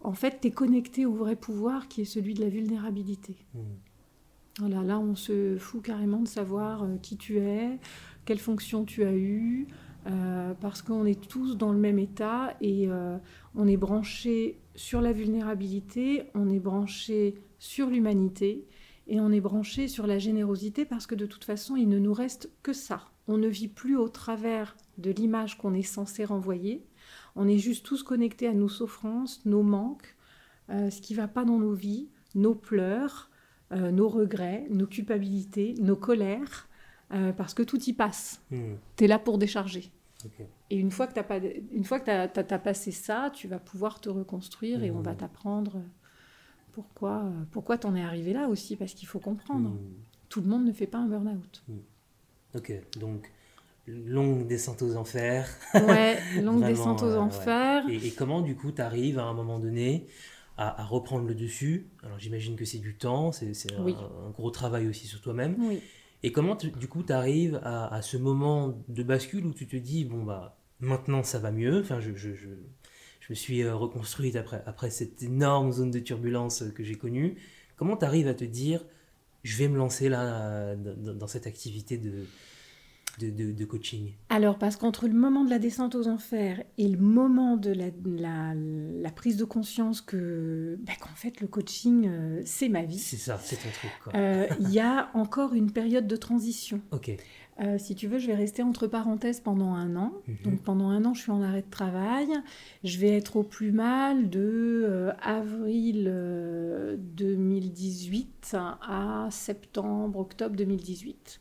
en 0.00 0.12
fait, 0.12 0.40
tu 0.40 0.48
es 0.48 0.50
connecté 0.50 1.06
au 1.06 1.14
vrai 1.14 1.34
pouvoir 1.34 1.88
qui 1.88 2.02
est 2.02 2.06
celui 2.06 2.34
de 2.34 2.42
la 2.42 2.50
vulnérabilité. 2.50 3.36
Mm. 3.54 3.60
Voilà, 4.60 4.84
là, 4.84 5.00
on 5.00 5.16
se 5.16 5.58
fout 5.58 5.82
carrément 5.82 6.20
de 6.20 6.28
savoir 6.28 6.84
euh, 6.84 6.96
qui 7.02 7.16
tu 7.16 7.38
es, 7.38 7.80
quelle 8.24 8.38
fonction 8.38 8.84
tu 8.84 9.02
as 9.02 9.12
eue, 9.12 9.66
euh, 10.06 10.54
parce 10.60 10.80
qu'on 10.80 11.06
est 11.06 11.28
tous 11.28 11.56
dans 11.56 11.72
le 11.72 11.78
même 11.78 11.98
état 11.98 12.54
et 12.60 12.88
euh, 12.88 13.18
on 13.56 13.66
est 13.66 13.76
branché 13.76 14.60
sur 14.76 15.00
la 15.00 15.10
vulnérabilité, 15.10 16.30
on 16.34 16.48
est 16.50 16.60
branché 16.60 17.34
sur 17.58 17.90
l'humanité 17.90 18.64
et 19.08 19.18
on 19.18 19.32
est 19.32 19.40
branché 19.40 19.88
sur 19.88 20.06
la 20.06 20.20
générosité 20.20 20.84
parce 20.84 21.08
que 21.08 21.16
de 21.16 21.26
toute 21.26 21.44
façon, 21.44 21.74
il 21.74 21.88
ne 21.88 21.98
nous 21.98 22.14
reste 22.14 22.48
que 22.62 22.72
ça. 22.72 23.06
On 23.26 23.38
ne 23.38 23.48
vit 23.48 23.68
plus 23.68 23.96
au 23.96 24.08
travers 24.08 24.76
de 24.98 25.10
l'image 25.10 25.58
qu'on 25.58 25.74
est 25.74 25.82
censé 25.82 26.24
renvoyer. 26.24 26.86
On 27.34 27.48
est 27.48 27.58
juste 27.58 27.84
tous 27.84 28.04
connectés 28.04 28.46
à 28.46 28.54
nos 28.54 28.68
souffrances, 28.68 29.44
nos 29.46 29.62
manques, 29.64 30.14
ce 30.68 31.00
qui 31.00 31.14
ne 31.14 31.18
va 31.18 31.28
pas 31.28 31.44
dans 31.44 31.58
nos 31.58 31.72
vies, 31.72 32.08
nos 32.34 32.54
pleurs, 32.54 33.30
nos 33.74 34.08
regrets, 34.08 34.66
nos 34.70 34.86
culpabilités, 34.86 35.74
nos 35.80 35.96
colères, 35.96 36.68
parce 37.36 37.54
que 37.54 37.62
tout 37.62 37.82
y 37.84 37.92
passe. 37.92 38.40
Hmm. 38.50 38.74
Tu 38.96 39.04
es 39.04 39.06
là 39.06 39.18
pour 39.18 39.38
décharger. 39.38 39.90
Et 40.70 40.76
une 40.78 40.90
fois 40.90 41.06
que 41.06 41.12
tu 41.12 41.20
as, 42.54 42.58
passé 42.58 42.90
ça, 42.92 43.30
tu 43.34 43.46
vas 43.48 43.58
pouvoir 43.58 44.00
te 44.00 44.08
reconstruire 44.08 44.82
et 44.82 44.90
on 44.90 45.00
va 45.00 45.10
Mhm. 45.12 45.16
t'apprendre 45.18 45.82
pourquoi, 46.72 47.30
pourquoi 47.52 47.78
t'en 47.78 47.94
es 47.94 48.02
arrivé 48.02 48.32
là 48.32 48.48
aussi, 48.48 48.74
parce 48.76 48.94
qu'il 48.94 49.06
faut 49.06 49.20
comprendre. 49.20 49.70
Hmm. 49.70 49.78
Tout 50.28 50.40
le 50.40 50.48
monde 50.48 50.64
ne 50.64 50.72
fait 50.72 50.86
pas 50.86 50.98
un 50.98 51.06
burn-out. 51.06 51.62
Ok, 52.54 52.72
donc 52.98 53.30
longue 53.86 54.46
descente 54.46 54.80
aux 54.82 54.96
enfers. 54.96 55.46
Ouais, 55.74 56.14
longue 56.42 56.60
Vraiment, 56.60 56.66
descente 56.68 57.02
aux 57.02 57.06
euh, 57.06 57.12
ouais. 57.16 57.18
enfers. 57.18 57.88
Et, 57.90 58.06
et 58.08 58.10
comment 58.12 58.40
du 58.40 58.56
coup 58.56 58.72
tu 58.72 58.80
arrives 58.80 59.18
à 59.18 59.24
un 59.24 59.34
moment 59.34 59.58
donné 59.58 60.06
à, 60.56 60.82
à 60.82 60.84
reprendre 60.84 61.26
le 61.26 61.34
dessus 61.34 61.88
Alors 62.02 62.18
j'imagine 62.18 62.56
que 62.56 62.64
c'est 62.64 62.78
du 62.78 62.96
temps, 62.96 63.32
c'est 63.32 63.52
un, 63.72 64.30
gros 64.30 64.50
travail 64.50 64.86
aussi 64.88 65.06
sur 65.06 65.20
toi-même. 65.20 65.56
Oui. 65.58 65.80
Et 66.22 66.32
comment 66.32 66.54
du 66.56 66.88
coup 66.88 67.02
tu 67.02 67.12
arrives 67.12 67.60
à, 67.62 67.92
à 67.94 68.02
ce 68.02 68.16
moment 68.16 68.78
de 68.88 69.02
bascule 69.02 69.46
où 69.46 69.52
tu 69.52 69.66
te 69.66 69.76
dis 69.76 70.04
bon 70.04 70.22
bah 70.22 70.56
maintenant 70.80 71.22
ça 71.22 71.38
va 71.38 71.50
mieux, 71.50 71.80
enfin 71.80 72.00
je, 72.00 72.14
je, 72.14 72.34
je, 72.34 72.48
je 73.20 73.26
me 73.30 73.34
suis 73.34 73.62
euh, 73.62 73.74
reconstruite 73.74 74.36
après, 74.36 74.62
après 74.66 74.90
cette 74.90 75.22
énorme 75.22 75.72
zone 75.72 75.90
de 75.90 75.98
turbulence 75.98 76.62
euh, 76.62 76.70
que 76.70 76.82
j'ai 76.82 76.94
connue. 76.94 77.36
Comment 77.76 77.96
tu 77.96 78.04
arrives 78.04 78.28
à 78.28 78.34
te 78.34 78.44
dire 78.44 78.84
je 79.42 79.56
vais 79.58 79.68
me 79.68 79.76
lancer 79.76 80.08
là 80.08 80.22
euh, 80.22 80.76
dans, 80.76 81.14
dans 81.14 81.26
cette 81.26 81.46
activité 81.46 81.98
de, 81.98 82.24
de, 83.18 83.30
de- 83.30 83.52
de 83.52 83.64
coaching 83.64 84.12
Alors, 84.28 84.58
parce 84.58 84.76
qu'entre 84.76 85.06
le 85.08 85.14
moment 85.14 85.44
de 85.44 85.50
la 85.50 85.58
descente 85.58 85.94
aux 85.94 86.08
enfers 86.08 86.62
et 86.78 86.88
le 86.88 86.98
moment 86.98 87.56
de 87.56 87.70
la, 87.70 87.86
la- 88.04 88.54
la 88.54 89.10
prise 89.10 89.36
de 89.36 89.44
conscience 89.44 90.00
que, 90.00 90.78
bah, 90.86 90.92
qu'en 91.00 91.14
fait, 91.14 91.40
le 91.40 91.46
coaching, 91.46 92.06
euh, 92.08 92.42
c'est 92.44 92.68
ma 92.68 92.82
vie, 92.82 92.98
C'est 92.98 93.16
ça, 93.16 93.38
c'est 93.42 93.56
ton 93.56 93.68
truc 93.70 94.14
euh, 94.14 94.46
il 94.60 94.70
y 94.70 94.80
a 94.80 95.10
encore 95.14 95.54
une 95.54 95.70
période 95.70 96.06
de 96.06 96.16
transition. 96.16 96.80
Ok. 96.92 97.16
Euh, 97.60 97.78
si 97.78 97.94
tu 97.94 98.08
veux, 98.08 98.18
je 98.18 98.26
vais 98.26 98.34
rester 98.34 98.64
entre 98.64 98.88
parenthèses 98.88 99.38
pendant 99.38 99.74
un 99.74 99.94
an. 99.94 100.12
Mhm. 100.26 100.36
Donc 100.44 100.62
pendant 100.62 100.88
un 100.90 101.04
an, 101.04 101.14
je 101.14 101.20
suis 101.22 101.30
en 101.30 101.40
arrêt 101.40 101.62
de 101.62 101.70
travail. 101.70 102.26
Je 102.82 102.98
vais 102.98 103.10
être 103.16 103.36
au 103.36 103.44
plus 103.44 103.70
mal 103.70 104.28
de 104.28 104.82
euh, 104.84 105.12
avril 105.22 106.06
euh, 106.08 106.96
2018 106.98 108.56
à 108.82 109.28
septembre, 109.30 110.18
octobre 110.18 110.56
2018. 110.56 111.40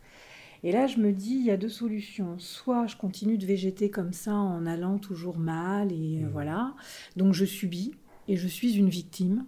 Et 0.64 0.72
là, 0.72 0.88
je 0.88 0.98
me 1.00 1.12
dis, 1.12 1.36
il 1.36 1.46
y 1.46 1.52
a 1.52 1.58
deux 1.58 1.70
solutions. 1.70 2.40
Soit 2.40 2.88
je 2.88 2.96
continue 2.96 3.38
de 3.38 3.46
végéter 3.46 3.90
comme 3.90 4.14
ça 4.14 4.34
en 4.34 4.66
allant 4.66 4.98
toujours 4.98 5.38
mal 5.38 5.92
et 5.92 6.20
euh, 6.22 6.26
Mhm. 6.26 6.30
voilà. 6.32 6.74
Donc 7.18 7.34
je 7.34 7.46
subis 7.46 7.94
et 8.28 8.38
je 8.38 8.48
suis 8.48 8.76
une 8.78 8.90
victime. 8.90 9.46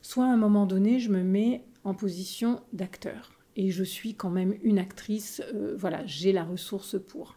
Soit 0.00 0.24
à 0.24 0.28
un 0.32 0.36
moment 0.38 0.64
donné, 0.64 1.00
je 1.00 1.10
me 1.10 1.22
mets 1.22 1.64
en 1.84 1.92
position 1.94 2.60
d'acteur. 2.72 3.32
Et 3.56 3.70
je 3.70 3.84
suis 3.84 4.14
quand 4.14 4.30
même 4.30 4.54
une 4.62 4.78
actrice, 4.78 5.42
euh, 5.52 5.74
voilà, 5.76 6.06
j'ai 6.06 6.32
la 6.32 6.44
ressource 6.44 6.96
pour. 6.98 7.36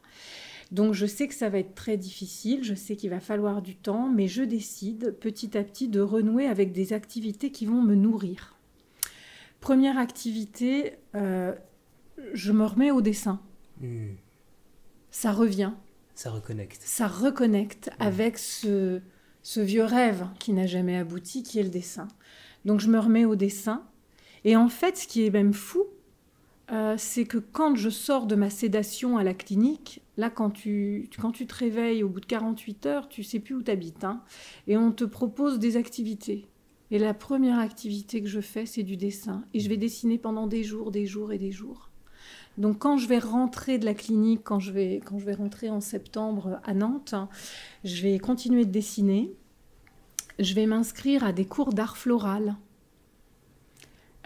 Donc 0.72 0.94
je 0.94 1.06
sais 1.06 1.28
que 1.28 1.34
ça 1.34 1.50
va 1.50 1.58
être 1.60 1.76
très 1.76 1.98
difficile, 1.98 2.64
je 2.64 2.76
sais 2.76 2.96
qu'il 2.96 3.10
va 3.10 3.20
falloir 3.20 3.62
du 3.62 3.76
temps, 3.76 4.08
mais 4.08 4.28
je 4.30 4.44
décide 4.44 5.18
petit 5.20 5.58
à 5.58 5.64
petit 5.64 5.90
de 5.90 6.00
renouer 6.00 6.46
avec 6.46 6.72
des 6.72 6.94
activités 6.94 7.52
qui 7.52 7.66
vont 7.66 7.82
me 7.82 7.96
nourrir. 7.96 8.56
Première 9.60 9.98
activité, 9.98 10.94
euh, 11.16 11.54
je 12.34 12.52
me 12.52 12.66
remets 12.66 12.92
au 12.92 13.02
dessin. 13.02 13.40
Hmm. 13.80 14.14
Ça 15.10 15.32
revient, 15.32 15.74
Ça 16.16 16.30
reconnecte. 16.32 16.82
ça 16.84 17.08
reconnecte 17.08 17.90
avec 18.00 18.38
ce, 18.38 19.02
ce 19.44 19.60
vieux 19.60 19.84
rêve 19.84 20.26
qui 20.40 20.54
n'a 20.54 20.68
jamais 20.68 20.98
abouti, 20.98 21.44
qui 21.44 21.60
est 21.60 21.64
le 21.64 21.70
dessin. 21.70 22.08
Donc 22.66 22.80
je 22.80 22.88
me 22.90 23.00
remets 23.00 23.26
au 23.26 23.36
dessin. 23.36 23.84
Et 24.44 24.56
en 24.56 24.70
fait, 24.70 24.98
ce 24.98 25.08
qui 25.08 25.26
est 25.26 25.30
même 25.30 25.54
fou, 25.54 25.86
euh, 26.72 26.96
c'est 26.98 27.26
que 27.26 27.38
quand 27.38 27.76
je 27.76 27.90
sors 27.90 28.26
de 28.26 28.36
ma 28.36 28.50
sédation 28.50 29.18
à 29.18 29.24
la 29.24 29.34
clinique, 29.34 30.02
là, 30.16 30.30
quand 30.30 30.52
tu, 30.52 31.10
quand 31.20 31.32
tu 31.32 31.46
te 31.46 31.56
réveilles 31.56 32.04
au 32.04 32.10
bout 32.10 32.22
de 32.22 32.26
48 32.26 32.86
heures, 32.86 33.10
tu 33.10 33.24
sais 33.24 33.40
plus 33.40 33.56
où 33.56 33.62
tu 33.62 33.72
habites. 33.72 34.06
et 34.68 34.78
on 34.78 34.92
te 34.92 35.04
propose 35.04 35.60
des 35.60 35.76
activités. 35.76 36.48
Et 36.90 37.00
la 37.00 37.14
première 37.14 37.60
activité 37.60 38.22
que 38.22 38.28
je 38.30 38.42
fais, 38.42 38.66
c'est 38.66 38.84
du 38.84 38.98
dessin. 38.98 39.44
Et 39.54 39.60
je 39.60 39.70
vais 39.70 39.78
dessiner 39.78 40.18
pendant 40.18 40.48
des 40.48 40.64
jours, 40.64 40.92
des 40.92 41.06
jours 41.06 41.32
et 41.32 41.38
des 41.38 41.52
jours. 41.52 41.91
Donc 42.58 42.80
quand 42.80 42.98
je 42.98 43.08
vais 43.08 43.20
rentrer 43.20 43.78
de 43.78 43.86
la 43.86 43.94
clinique, 43.94 44.42
quand 44.44 44.60
je 44.60 44.72
vais, 44.72 45.02
quand 45.06 45.20
je 45.20 45.26
vais 45.26 45.34
rentrer 45.34 45.70
en 45.70 45.82
septembre 45.82 46.60
à 46.64 46.74
Nantes, 46.74 47.16
je 47.84 48.02
vais 48.04 48.20
continuer 48.20 48.66
de 48.66 48.72
dessiner. 48.72 49.34
Je 50.40 50.54
vais 50.54 50.66
m'inscrire 50.66 51.24
à 51.24 51.32
des 51.32 51.46
cours 51.46 51.74
d'art 51.74 51.98
floral. 51.98 52.56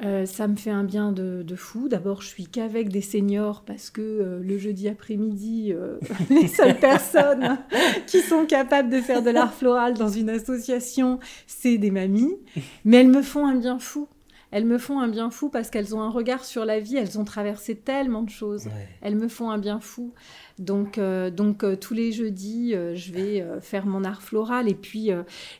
Euh, 0.03 0.25
ça 0.25 0.47
me 0.49 0.57
fait 0.57 0.71
un 0.71 0.83
bien 0.83 1.13
de, 1.13 1.41
de 1.43 1.55
fou. 1.55 1.87
D'abord, 1.87 2.21
je 2.21 2.27
suis 2.27 2.47
qu'avec 2.47 2.89
des 2.89 3.01
seniors 3.01 3.63
parce 3.63 3.89
que 3.89 4.01
euh, 4.01 4.39
le 4.41 4.57
jeudi 4.57 4.89
après-midi, 4.89 5.71
euh, 5.71 5.97
les 6.29 6.47
seules 6.47 6.77
personnes 6.77 7.57
qui 8.07 8.19
sont 8.19 8.45
capables 8.45 8.89
de 8.89 8.99
faire 8.99 9.21
de 9.21 9.29
l'art 9.29 9.53
floral 9.53 9.93
dans 9.93 10.09
une 10.09 10.29
association, 10.29 11.19
c'est 11.47 11.77
des 11.77 11.91
mamies. 11.91 12.35
Mais 12.83 12.97
elles 12.97 13.09
me 13.09 13.21
font 13.21 13.45
un 13.47 13.55
bien 13.55 13.79
fou. 13.79 14.07
Elles 14.55 14.63
me 14.63 14.77
font 14.77 15.01
un 15.01 15.09
bien 15.09 15.31
fou 15.31 15.49
parce 15.49 15.69
qu'elles 15.69 15.97
ont 15.97 16.01
un 16.01 16.09
regard 16.09 16.45
sur 16.45 16.63
la 16.63 16.79
vie. 16.79 16.95
Elles 16.95 17.19
ont 17.19 17.25
traversé 17.25 17.75
tellement 17.75 18.23
de 18.23 18.29
choses. 18.29 18.67
Ouais. 18.67 18.87
Elles 19.01 19.17
me 19.17 19.27
font 19.27 19.49
un 19.49 19.57
bien 19.57 19.81
fou. 19.81 20.13
Donc, 20.59 20.97
euh, 20.97 21.29
donc 21.29 21.65
euh, 21.65 21.75
tous 21.75 21.93
les 21.93 22.13
jeudis, 22.13 22.73
euh, 22.73 22.95
je 22.95 23.11
vais 23.11 23.45
faire 23.59 23.85
mon 23.85 24.05
art 24.05 24.21
floral 24.21 24.69
et 24.69 24.73
puis, 24.73 25.09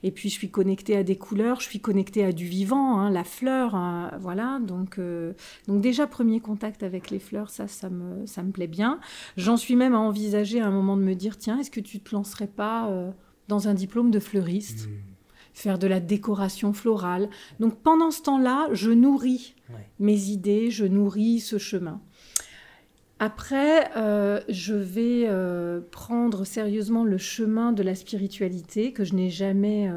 et 0.02 0.12
puis 0.12 0.30
je 0.30 0.34
suis 0.34 0.50
connectée 0.50 0.96
à 0.96 1.04
des 1.04 1.18
couleurs, 1.18 1.60
je 1.60 1.66
suis 1.66 1.82
connectée 1.82 2.24
à 2.24 2.32
du 2.32 2.46
vivant, 2.46 2.98
hein, 2.98 3.10
la 3.10 3.26
fleur, 3.26 3.76
hein, 3.76 4.12
voilà. 4.22 4.60
Donc, 4.66 4.98
donc 5.68 5.82
déjà 5.82 6.08
premier 6.08 6.40
contact 6.40 6.82
avec 6.82 7.12
les 7.12 7.20
fleurs, 7.20 7.50
ça, 7.50 7.68
ça 7.68 7.90
me, 7.90 8.26
ça 8.26 8.44
me 8.44 8.52
plaît 8.52 8.66
bien. 8.68 9.02
J'en 9.36 9.58
suis 9.58 9.76
même 9.76 9.94
à 9.94 10.00
envisager 10.00 10.62
à 10.62 10.68
un 10.68 10.72
moment 10.72 10.96
de 10.96 11.04
me 11.04 11.16
dire, 11.16 11.38
tiens, 11.38 11.60
est-ce 11.60 11.70
que 11.70 11.82
tu 11.82 12.00
te 12.00 12.16
lancerais 12.16 12.48
pas 12.48 12.90
dans 13.50 13.68
un 13.68 13.74
diplôme 13.74 14.10
de 14.10 14.20
fleuriste, 14.20 14.88
Hmm. 14.88 15.15
Faire 15.56 15.80
de 15.80 15.88
la 15.88 16.00
décoration 16.00 16.72
florale. 16.74 17.30
Donc 17.60 17.82
pendant 17.82 18.12
ce 18.12 18.22
temps-là, 18.22 18.68
je 18.74 18.92
nourris 18.92 19.56
Ouais. 19.72 19.90
mes 19.98 20.26
idées, 20.30 20.70
je 20.70 20.86
nourris 20.86 21.40
ce 21.40 21.58
chemin. 21.58 22.00
Après, 23.18 23.90
euh, 23.98 24.42
je 24.50 24.76
vais 24.76 25.24
euh, 25.28 25.80
prendre 25.90 26.46
sérieusement 26.46 27.04
le 27.04 27.18
chemin 27.18 27.72
de 27.72 27.82
la 27.82 27.96
spiritualité 27.96 28.92
que 28.94 29.04
je 29.06 29.16
n'ai 29.16 29.30
jamais 29.32 29.90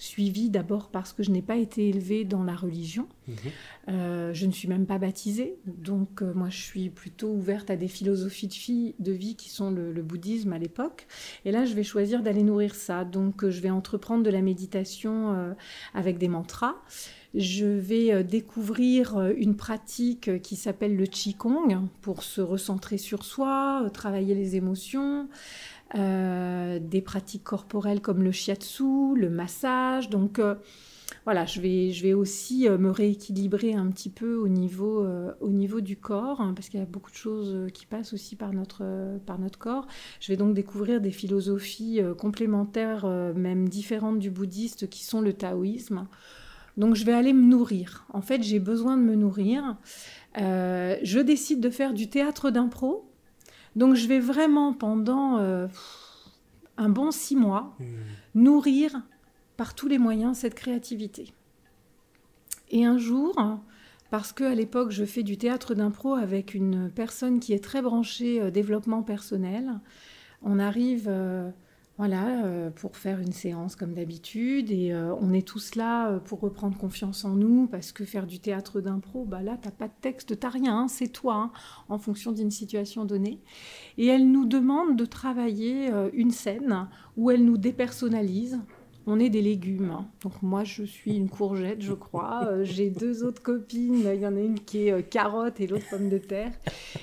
euh, 0.00 0.10
suivi, 0.10 0.50
d'abord 0.50 0.90
parce 0.90 1.12
que 1.12 1.22
je 1.22 1.30
n'ai 1.30 1.42
pas 1.42 1.56
été 1.56 1.88
élevée 1.88 2.24
dans 2.24 2.42
la 2.42 2.54
religion. 2.54 3.06
Mhm. 3.28 3.34
Euh, 3.88 4.34
je 4.34 4.46
ne 4.46 4.52
suis 4.52 4.68
même 4.68 4.86
pas 4.86 4.98
baptisée, 4.98 5.56
donc 5.66 6.22
euh, 6.22 6.32
moi 6.34 6.48
je 6.48 6.60
suis 6.60 6.90
plutôt 6.90 7.28
ouverte 7.28 7.70
à 7.70 7.76
des 7.76 7.88
philosophies 7.88 8.48
de, 8.48 8.54
vie, 8.54 8.94
de 8.98 9.12
vie 9.12 9.36
qui 9.36 9.50
sont 9.50 9.70
le, 9.70 9.92
le 9.92 10.02
bouddhisme 10.02 10.52
à 10.52 10.58
l'époque. 10.58 11.06
Et 11.44 11.52
là, 11.52 11.64
je 11.64 11.74
vais 11.74 11.82
choisir 11.82 12.22
d'aller 12.22 12.42
nourrir 12.42 12.74
ça. 12.74 13.04
Donc 13.04 13.44
euh, 13.44 13.50
je 13.50 13.60
vais 13.60 13.70
entreprendre 13.70 14.22
de 14.22 14.30
la 14.30 14.42
méditation 14.42 15.54
avec 15.94 16.18
des 16.18 16.28
mantras. 16.28 16.76
Je 17.34 17.66
vais 17.66 18.24
découvrir 18.24 19.20
une 19.36 19.56
pratique 19.56 20.42
qui 20.42 20.56
s'appelle 20.56 20.96
le 20.96 21.06
Qigong 21.06 21.88
pour 22.02 22.22
se 22.22 22.40
recentrer 22.40 22.98
sur 22.98 23.24
soi, 23.24 23.88
travailler 23.92 24.34
les 24.34 24.56
émotions. 24.56 25.28
Euh, 25.96 26.78
des 26.78 27.00
pratiques 27.00 27.42
corporelles 27.42 28.00
comme 28.00 28.22
le 28.22 28.30
shiatsu, 28.30 29.16
le 29.16 29.28
massage. 29.28 30.08
Donc 30.08 30.38
euh, 30.38 30.54
voilà, 31.24 31.46
je 31.46 31.60
vais, 31.60 31.90
je 31.90 32.04
vais 32.04 32.12
aussi 32.12 32.68
euh, 32.68 32.78
me 32.78 32.90
rééquilibrer 32.90 33.74
un 33.74 33.88
petit 33.90 34.08
peu 34.08 34.36
au 34.36 34.46
niveau, 34.46 35.04
au 35.40 35.48
niveau 35.48 35.80
du 35.80 35.96
corps, 35.96 36.40
hein, 36.40 36.52
parce 36.54 36.68
qu'il 36.68 36.78
y 36.78 36.82
a 36.82 36.86
beaucoup 36.86 37.10
de 37.10 37.16
choses 37.16 37.72
qui 37.72 37.86
passent 37.86 38.12
aussi 38.12 38.36
par 38.36 38.52
notre, 38.52 38.84
par 39.26 39.40
notre 39.40 39.58
corps. 39.58 39.88
Je 40.20 40.30
vais 40.30 40.36
donc 40.36 40.54
découvrir 40.54 41.00
des 41.00 41.10
philosophies 41.10 42.00
complémentaires, 42.16 43.06
même 43.34 43.68
différentes 43.68 44.20
du 44.20 44.30
bouddhiste, 44.30 44.88
qui 44.88 45.04
sont 45.04 45.20
le 45.20 45.32
taoïsme. 45.32 46.06
Donc 46.76 46.94
je 46.94 47.04
vais 47.04 47.12
aller 47.12 47.32
me 47.32 47.42
nourrir. 47.42 48.06
En 48.12 48.22
fait, 48.22 48.42
j'ai 48.42 48.60
besoin 48.60 48.96
de 48.96 49.02
me 49.02 49.16
nourrir. 49.16 49.76
Je 50.36 51.20
décide 51.20 51.60
de 51.60 51.70
faire 51.70 51.94
du 51.94 52.08
théâtre 52.08 52.50
d'impro. 52.50 53.09
Donc 53.76 53.94
je 53.94 54.06
vais 54.06 54.20
vraiment 54.20 54.72
pendant 54.72 55.38
euh, 55.38 55.66
un 56.76 56.88
bon 56.88 57.10
six 57.10 57.36
mois 57.36 57.74
Hmm. 57.78 57.84
nourrir 58.34 59.02
par 59.56 59.74
tous 59.74 59.88
les 59.88 59.98
moyens 59.98 60.38
cette 60.38 60.54
créativité. 60.54 61.32
Et 62.70 62.84
un 62.84 62.98
jour, 62.98 63.34
parce 64.10 64.32
que 64.32 64.44
à 64.44 64.54
l'époque 64.54 64.90
je 64.90 65.04
fais 65.04 65.22
du 65.22 65.36
théâtre 65.36 65.74
d'impro 65.74 66.14
avec 66.14 66.54
une 66.54 66.90
personne 66.90 67.40
qui 67.40 67.52
est 67.52 67.62
très 67.62 67.82
branchée 67.82 68.40
euh, 68.40 68.50
développement 68.50 69.02
personnel, 69.02 69.80
on 70.42 70.58
arrive 70.58 71.06
euh, 71.08 71.50
voilà 72.00 72.46
euh, 72.46 72.70
pour 72.70 72.96
faire 72.96 73.20
une 73.20 73.32
séance 73.32 73.76
comme 73.76 73.92
d'habitude 73.92 74.70
et 74.70 74.90
euh, 74.90 75.14
on 75.20 75.34
est 75.34 75.46
tous 75.46 75.74
là 75.74 76.08
euh, 76.08 76.18
pour 76.18 76.40
reprendre 76.40 76.78
confiance 76.78 77.26
en 77.26 77.34
nous 77.34 77.66
parce 77.66 77.92
que 77.92 78.06
faire 78.06 78.26
du 78.26 78.38
théâtre 78.38 78.80
d'impro, 78.80 79.26
bah 79.26 79.42
là 79.42 79.58
t'as 79.60 79.70
pas 79.70 79.88
de 79.88 79.92
texte, 80.00 80.40
t'as 80.40 80.48
rien, 80.48 80.78
hein, 80.78 80.88
c'est 80.88 81.08
toi 81.08 81.34
hein, 81.34 81.52
en 81.90 81.98
fonction 81.98 82.32
d'une 82.32 82.50
situation 82.50 83.04
donnée. 83.04 83.42
Et 83.98 84.06
elle 84.06 84.32
nous 84.32 84.46
demande 84.46 84.96
de 84.96 85.04
travailler 85.04 85.90
une 86.14 86.30
scène 86.30 86.88
où 87.18 87.30
elle 87.30 87.44
nous 87.44 87.58
dépersonnalise 87.58 88.60
on 89.06 89.18
est 89.18 89.30
des 89.30 89.42
légumes. 89.42 89.90
hein. 89.90 90.06
Donc 90.22 90.42
moi, 90.42 90.64
je 90.64 90.82
suis 90.84 91.16
une 91.16 91.28
courgette, 91.28 91.82
je 91.82 91.92
crois. 91.94 92.44
Euh, 92.46 92.64
J'ai 92.64 92.90
deux 92.90 93.24
autres 93.24 93.42
copines. 93.42 94.04
Il 94.14 94.20
y 94.20 94.26
en 94.26 94.36
a 94.36 94.40
une 94.40 94.60
qui 94.60 94.86
est 94.86 94.92
euh, 94.92 95.02
carotte 95.02 95.60
et 95.60 95.66
l'autre 95.66 95.88
pomme 95.90 96.08
de 96.08 96.18
terre. 96.18 96.52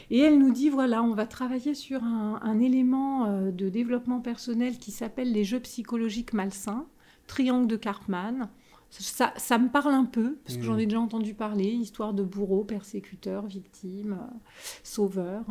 Et 0.10 0.20
elle 0.20 0.38
nous 0.40 0.52
dit, 0.52 0.70
voilà, 0.70 1.04
on 1.04 1.14
va 1.14 1.26
travailler 1.26 1.74
sur 1.74 2.04
un, 2.04 2.40
un 2.42 2.60
élément 2.60 3.26
euh, 3.26 3.52
de 3.52 3.70
développement 3.70 4.20
personnel 4.22 4.78
qui 4.78 4.92
s'appelle 4.92 5.32
les 5.32 5.44
jeux 5.44 5.60
psychologiques 5.60 6.34
malsains, 6.34 6.86
triangle 7.28 7.68
de 7.68 7.76
Karpman. 7.76 8.50
Ça, 8.90 9.34
ça 9.36 9.58
me 9.58 9.68
parle 9.68 9.94
un 9.94 10.06
peu, 10.06 10.38
parce 10.46 10.56
que 10.58 10.64
j'en 10.64 10.78
ai 10.78 10.86
déjà 10.86 11.02
entendu 11.02 11.34
parler, 11.34 11.66
histoire 11.66 12.14
de 12.14 12.24
bourreau, 12.24 12.64
persécuteur, 12.64 13.46
victime, 13.46 14.14
euh, 14.22 14.38
sauveur. 14.82 15.44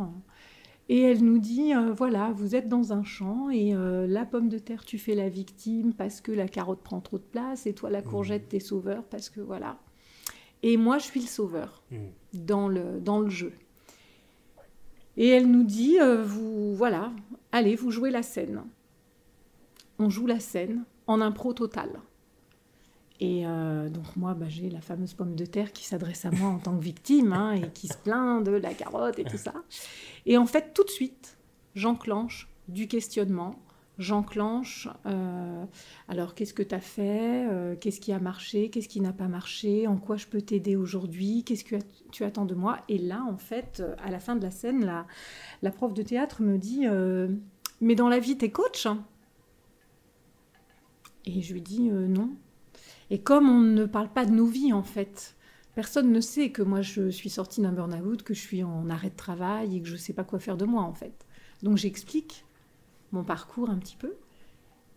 Et 0.88 1.00
elle 1.00 1.24
nous 1.24 1.38
dit, 1.38 1.74
euh, 1.74 1.92
voilà, 1.92 2.30
vous 2.32 2.54
êtes 2.54 2.68
dans 2.68 2.92
un 2.92 3.02
champ 3.02 3.50
et 3.50 3.74
euh, 3.74 4.06
la 4.06 4.24
pomme 4.24 4.48
de 4.48 4.58
terre, 4.58 4.84
tu 4.84 4.98
fais 4.98 5.16
la 5.16 5.28
victime 5.28 5.92
parce 5.92 6.20
que 6.20 6.30
la 6.30 6.46
carotte 6.46 6.80
prend 6.82 7.00
trop 7.00 7.18
de 7.18 7.24
place 7.24 7.66
et 7.66 7.72
toi, 7.74 7.90
la 7.90 8.02
courgette, 8.02 8.48
t'es 8.50 8.60
sauveur 8.60 9.02
parce 9.04 9.28
que 9.28 9.40
voilà. 9.40 9.78
Et 10.62 10.76
moi, 10.76 10.98
je 10.98 11.04
suis 11.04 11.20
le 11.20 11.26
sauveur 11.26 11.82
Mm. 11.90 11.96
dans 12.34 12.68
le, 12.68 13.00
dans 13.00 13.18
le 13.20 13.28
jeu. 13.30 13.52
Et 15.16 15.28
elle 15.28 15.50
nous 15.50 15.64
dit, 15.64 15.98
euh, 16.00 16.22
vous, 16.22 16.74
voilà, 16.76 17.12
allez, 17.52 17.74
vous 17.74 17.90
jouez 17.90 18.10
la 18.10 18.22
scène. 18.22 18.62
On 19.98 20.08
joue 20.10 20.26
la 20.26 20.40
scène 20.40 20.84
en 21.06 21.20
impro 21.20 21.52
total. 21.52 21.90
Et 23.20 23.46
euh, 23.46 23.88
donc 23.88 24.14
moi, 24.16 24.34
bah, 24.34 24.46
j'ai 24.48 24.68
la 24.68 24.80
fameuse 24.80 25.14
pomme 25.14 25.34
de 25.34 25.46
terre 25.46 25.72
qui 25.72 25.84
s'adresse 25.86 26.24
à 26.26 26.30
moi 26.30 26.50
en 26.50 26.58
tant 26.58 26.76
que 26.76 26.82
victime 26.84 27.32
hein, 27.32 27.52
et 27.52 27.70
qui 27.70 27.88
se 27.88 27.96
plaint 27.96 28.44
de 28.44 28.52
la 28.52 28.74
carotte 28.74 29.18
et 29.18 29.24
tout 29.24 29.38
ça. 29.38 29.54
Et 30.26 30.36
en 30.36 30.46
fait, 30.46 30.72
tout 30.74 30.84
de 30.84 30.90
suite, 30.90 31.38
j'enclenche 31.74 32.48
du 32.68 32.88
questionnement. 32.88 33.58
J'enclenche, 33.98 34.88
euh, 35.06 35.64
alors 36.08 36.34
qu'est-ce 36.34 36.52
que 36.52 36.62
tu 36.62 36.74
as 36.74 36.80
fait 36.80 37.48
Euh, 37.48 37.76
Qu'est-ce 37.80 37.98
qui 37.98 38.12
a 38.12 38.18
marché 38.18 38.68
Qu'est-ce 38.68 38.88
qui 38.88 39.00
n'a 39.00 39.14
pas 39.14 39.28
marché 39.28 39.86
En 39.86 39.96
quoi 39.96 40.18
je 40.18 40.26
peux 40.26 40.42
t'aider 40.42 40.76
aujourd'hui 40.76 41.42
Qu'est-ce 41.44 41.64
que 41.64 41.76
tu 42.12 42.22
attends 42.24 42.44
de 42.44 42.54
moi 42.54 42.80
Et 42.90 42.98
là, 42.98 43.24
en 43.26 43.38
fait, 43.38 43.82
à 44.04 44.10
la 44.10 44.20
fin 44.20 44.36
de 44.36 44.42
la 44.42 44.50
scène, 44.50 44.84
la, 44.84 45.06
la 45.62 45.70
prof 45.70 45.94
de 45.94 46.02
théâtre 46.02 46.42
me 46.42 46.58
dit 46.58 46.84
Mais 47.80 47.94
dans 47.94 48.10
la 48.10 48.18
vie, 48.18 48.36
t'es 48.36 48.50
coach 48.50 48.84
hein? 48.84 49.02
Et 51.24 51.40
je 51.40 51.54
lui 51.54 51.62
dis 51.62 51.88
Non. 51.88 52.32
Et 53.10 53.20
comme 53.20 53.48
on 53.48 53.60
ne 53.60 53.84
parle 53.84 54.08
pas 54.08 54.24
de 54.24 54.32
nos 54.32 54.46
vies, 54.46 54.72
en 54.72 54.82
fait, 54.82 55.36
personne 55.74 56.10
ne 56.10 56.20
sait 56.20 56.50
que 56.50 56.62
moi, 56.62 56.80
je 56.80 57.08
suis 57.10 57.30
sortie 57.30 57.60
d'un 57.60 57.72
burn-out, 57.72 58.22
que 58.22 58.34
je 58.34 58.40
suis 58.40 58.64
en 58.64 58.90
arrêt 58.90 59.10
de 59.10 59.16
travail 59.16 59.76
et 59.76 59.80
que 59.80 59.86
je 59.86 59.92
ne 59.92 59.98
sais 59.98 60.12
pas 60.12 60.24
quoi 60.24 60.38
faire 60.38 60.56
de 60.56 60.64
moi, 60.64 60.82
en 60.82 60.92
fait. 60.92 61.26
Donc 61.62 61.76
j'explique 61.76 62.44
mon 63.12 63.24
parcours 63.24 63.70
un 63.70 63.78
petit 63.78 63.96
peu. 63.96 64.14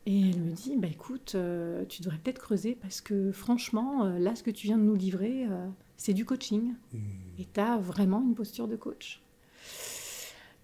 Et 0.05 0.31
elle 0.31 0.41
me 0.41 0.51
dit, 0.51 0.75
bah 0.75 0.87
écoute, 0.87 1.33
euh, 1.35 1.85
tu 1.87 2.01
devrais 2.01 2.17
peut-être 2.17 2.39
creuser 2.39 2.75
parce 2.81 3.01
que 3.01 3.31
franchement, 3.31 4.05
euh, 4.05 4.17
là, 4.17 4.35
ce 4.35 4.41
que 4.41 4.49
tu 4.49 4.65
viens 4.65 4.77
de 4.77 4.83
nous 4.83 4.95
livrer, 4.95 5.45
euh, 5.47 5.67
c'est 5.97 6.13
du 6.13 6.25
coaching. 6.25 6.73
Mm. 6.93 6.97
Et 7.37 7.47
tu 7.53 7.59
as 7.59 7.77
vraiment 7.77 8.21
une 8.21 8.33
posture 8.33 8.67
de 8.67 8.75
coach. 8.75 9.21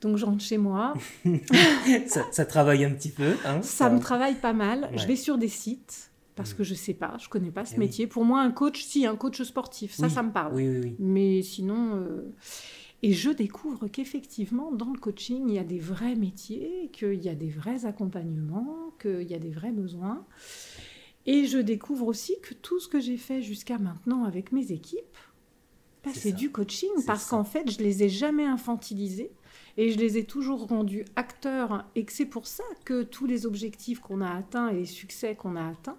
Donc 0.02 0.18
je 0.18 0.26
rentre 0.26 0.44
chez 0.44 0.58
moi, 0.58 0.94
ça, 2.08 2.26
ça 2.32 2.46
travaille 2.46 2.86
un 2.86 2.92
petit 2.92 3.10
peu. 3.10 3.36
Hein, 3.46 3.62
ça 3.62 3.90
me 3.90 4.00
travaille 4.00 4.36
pas 4.36 4.54
mal. 4.54 4.90
Ouais. 4.92 4.98
Je 4.98 5.08
vais 5.08 5.16
sur 5.16 5.38
des 5.38 5.48
sites 5.48 6.12
parce 6.36 6.54
que 6.54 6.64
je 6.64 6.74
sais 6.74 6.94
pas, 6.94 7.18
je 7.20 7.30
connais 7.30 7.52
pas 7.52 7.66
ce 7.66 7.74
Eh 7.76 7.80
oui. 7.80 7.86
métier. 7.86 8.08
Pour 8.08 8.26
moi, 8.26 8.42
un 8.42 8.52
coach, 8.52 8.84
si, 8.84 9.06
un 9.06 9.16
coach 9.16 9.42
sportif, 9.42 9.94
ça, 9.94 10.08
Oui. 10.08 10.12
ça 10.14 10.24
me 10.24 10.32
parle. 10.32 10.54
Oui. 10.56 10.96
Mais 11.00 11.42
sinon, 11.42 11.96
euh, 11.96 12.34
et 13.04 13.14
je 13.14 13.30
découvre 13.30 13.88
qu'effectivement, 13.88 14.72
dans 14.72 14.92
le 14.92 15.00
coaching, 15.00 15.46
il 15.48 15.54
y 15.56 15.60
a 15.60 15.64
des 15.64 15.80
vrais 15.80 16.16
métiers, 16.16 16.90
qu'il 16.94 17.24
y 17.24 17.30
a 17.30 17.36
des 17.36 17.50
vrais 17.50 17.86
accompagnements, 17.86 18.94
qu'il 19.02 19.24
y 19.30 19.34
a 19.34 19.40
des 19.40 19.52
vrais 19.52 19.72
besoins. 19.72 20.26
Et 21.26 21.46
je 21.46 21.58
découvre 21.58 22.06
aussi 22.08 22.36
que 22.42 22.54
tout 22.54 22.80
ce 22.80 22.88
que 22.88 23.00
j'ai 23.00 23.18
fait 23.18 23.42
jusqu'à 23.42 23.78
maintenant 23.80 24.26
avec 24.26 24.52
mes 24.52 24.72
équipes, 24.72 25.18
bah, 26.04 26.12
C'est 26.14 26.34
du 26.34 26.52
coaching, 26.52 26.90
parce 27.08 27.28
qu'en 27.30 27.44
fait, 27.44 27.70
je 27.72 27.80
les 27.80 28.04
ai 28.04 28.10
jamais 28.10 28.46
infantilisés. 28.46 29.32
Et 29.78 29.90
je 29.92 29.98
les 29.98 30.18
ai 30.18 30.24
toujours 30.26 30.68
rendus 30.68 31.04
acteurs, 31.16 31.86
et 31.96 32.06
que 32.06 32.14
c'est 32.14 32.26
pour 32.28 32.46
ça 32.48 32.64
que 32.86 33.04
tous 33.04 33.26
les 33.26 33.46
objectifs 33.46 34.00
qu'on 34.00 34.22
a 34.22 34.30
atteints 34.30 34.70
et 34.70 34.76
les 34.76 34.86
succès 34.86 35.36
qu'on 35.36 35.56
a 35.56 35.68
atteints, 35.68 35.98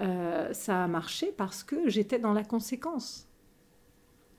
euh, 0.00 0.52
ça 0.52 0.84
a 0.84 0.88
marché 0.88 1.32
parce 1.36 1.64
que 1.64 1.88
j'étais 1.88 2.18
dans 2.18 2.32
la 2.32 2.44
conséquence. 2.44 3.28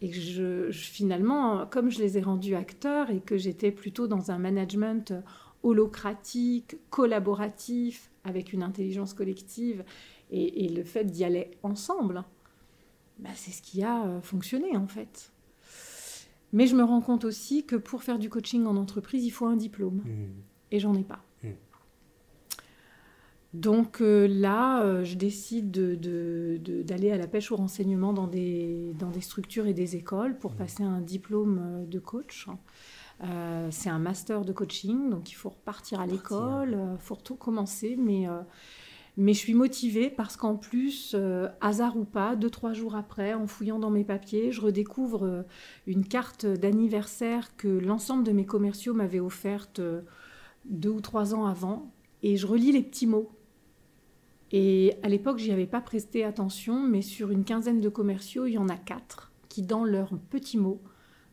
Et 0.02 0.12
je, 0.12 0.70
je- 0.70 0.90
finalement, 0.92 1.66
comme 1.66 1.90
je 1.90 2.00
les 2.00 2.18
ai 2.18 2.22
rendus 2.22 2.56
acteurs 2.56 3.10
et 3.10 3.20
que 3.20 3.38
j'étais 3.38 3.72
plutôt 3.72 4.08
dans 4.08 4.30
un 4.32 4.38
management 4.38 5.14
holocratique, 5.64 6.78
collaboratif, 6.90 8.12
avec 8.24 8.54
une 8.54 8.62
intelligence 8.64 9.14
collective, 9.14 9.84
et, 10.30 10.66
et 10.66 10.70
le 10.70 10.84
fait 10.84 11.06
d'y 11.06 11.24
aller 11.24 11.52
ensemble, 11.64 12.24
bah, 13.20 13.30
c'est 13.36 13.52
ce 13.52 13.62
qui 13.62 13.82
a 13.84 14.06
euh, 14.06 14.22
fonctionné 14.22 14.78
en 14.78 14.88
fait. 14.88 15.32
Mais 16.54 16.68
je 16.68 16.76
me 16.76 16.84
rends 16.84 17.02
compte 17.02 17.26
aussi 17.26 17.66
que 17.66 17.76
pour 17.76 18.04
faire 18.04 18.20
du 18.20 18.30
coaching 18.30 18.66
en 18.66 18.78
entreprise, 18.78 19.26
il 19.26 19.32
faut 19.32 19.48
un 19.48 19.56
diplôme. 19.58 20.02
Mm. 20.06 20.32
Et 20.72 20.80
j'en 20.80 20.94
ai 20.94 21.04
pas. 21.04 21.24
Donc 23.54 24.02
euh, 24.02 24.28
là, 24.28 24.84
euh, 24.84 25.04
je 25.04 25.16
décide 25.16 25.72
de- 25.72 25.96
de- 25.96 26.60
de- 26.62 26.82
d'aller 26.84 27.12
à 27.12 27.18
la 27.18 27.28
pêche 27.28 27.52
au 27.52 27.56
renseignement 27.56 28.14
dans 28.14 28.28
des, 28.28 28.94
dans 29.00 29.10
des 29.10 29.22
structures 29.22 29.68
et 29.68 29.74
des 29.74 29.96
écoles 29.96 30.38
pour 30.38 30.54
passer 30.54 30.84
un 30.84 31.02
diplôme 31.02 31.60
euh, 31.62 31.86
de 31.86 31.98
coach. 32.00 32.48
Euh, 33.24 33.70
c'est 33.72 33.90
un 33.90 34.00
master 34.00 34.44
de 34.46 34.52
coaching, 34.52 35.10
donc 35.10 35.32
il 35.32 35.36
faut 35.36 35.50
repartir 35.50 36.00
à 36.02 36.06
l'école, 36.06 36.78
il 36.94 37.02
faut 37.02 37.16
tout 37.16 37.36
commencer, 37.36 37.96
mais, 37.98 38.28
mais 39.16 39.34
je 39.34 39.40
suis 39.40 39.56
motivée 39.56 40.12
parce 40.12 40.38
qu'en 40.38 40.56
plus, 40.56 41.16
hasard 41.60 41.98
ou 41.98 42.06
pas, 42.06 42.36
deux, 42.36 42.52
trois 42.52 42.74
jours 42.74 42.96
après, 42.96 43.34
en 43.34 43.48
fouillant 43.48 43.80
dans 43.80 43.90
mes 43.90 44.04
papiers, 44.04 44.52
je 44.52 44.62
redécouvre 44.62 45.46
une 45.88 46.06
carte 46.06 46.46
d'anniversaire 46.46 47.56
que 47.58 47.68
l'ensemble 47.68 48.24
de 48.24 48.34
mes 48.34 48.46
commerciaux 48.46 48.94
m'avaient 48.94 49.20
offerte 49.20 49.82
deux 50.66 50.92
ou 50.92 51.02
trois 51.02 51.34
ans 51.34 51.48
avant, 51.48 51.92
et 52.22 52.38
je 52.38 52.46
relis 52.46 52.72
les 52.72 52.84
petits 52.84 53.08
mots. 53.08 53.32
Et 54.52 54.94
à 55.04 55.10
l'époque, 55.10 55.40
j'y 55.40 55.52
avais 55.52 55.66
pas 55.66 55.82
presté 55.82 56.24
attention, 56.24 56.82
mais 56.88 57.02
sur 57.02 57.32
une 57.32 57.44
quinzaine 57.44 57.82
de 57.82 57.90
commerciaux, 57.90 58.46
il 58.46 58.54
y 58.54 58.58
en 58.58 58.70
a 58.70 58.78
quatre 58.78 59.32
qui, 59.50 59.62
dans 59.62 59.84
leurs 59.84 60.18
petits 60.30 60.58
mots, 60.58 60.82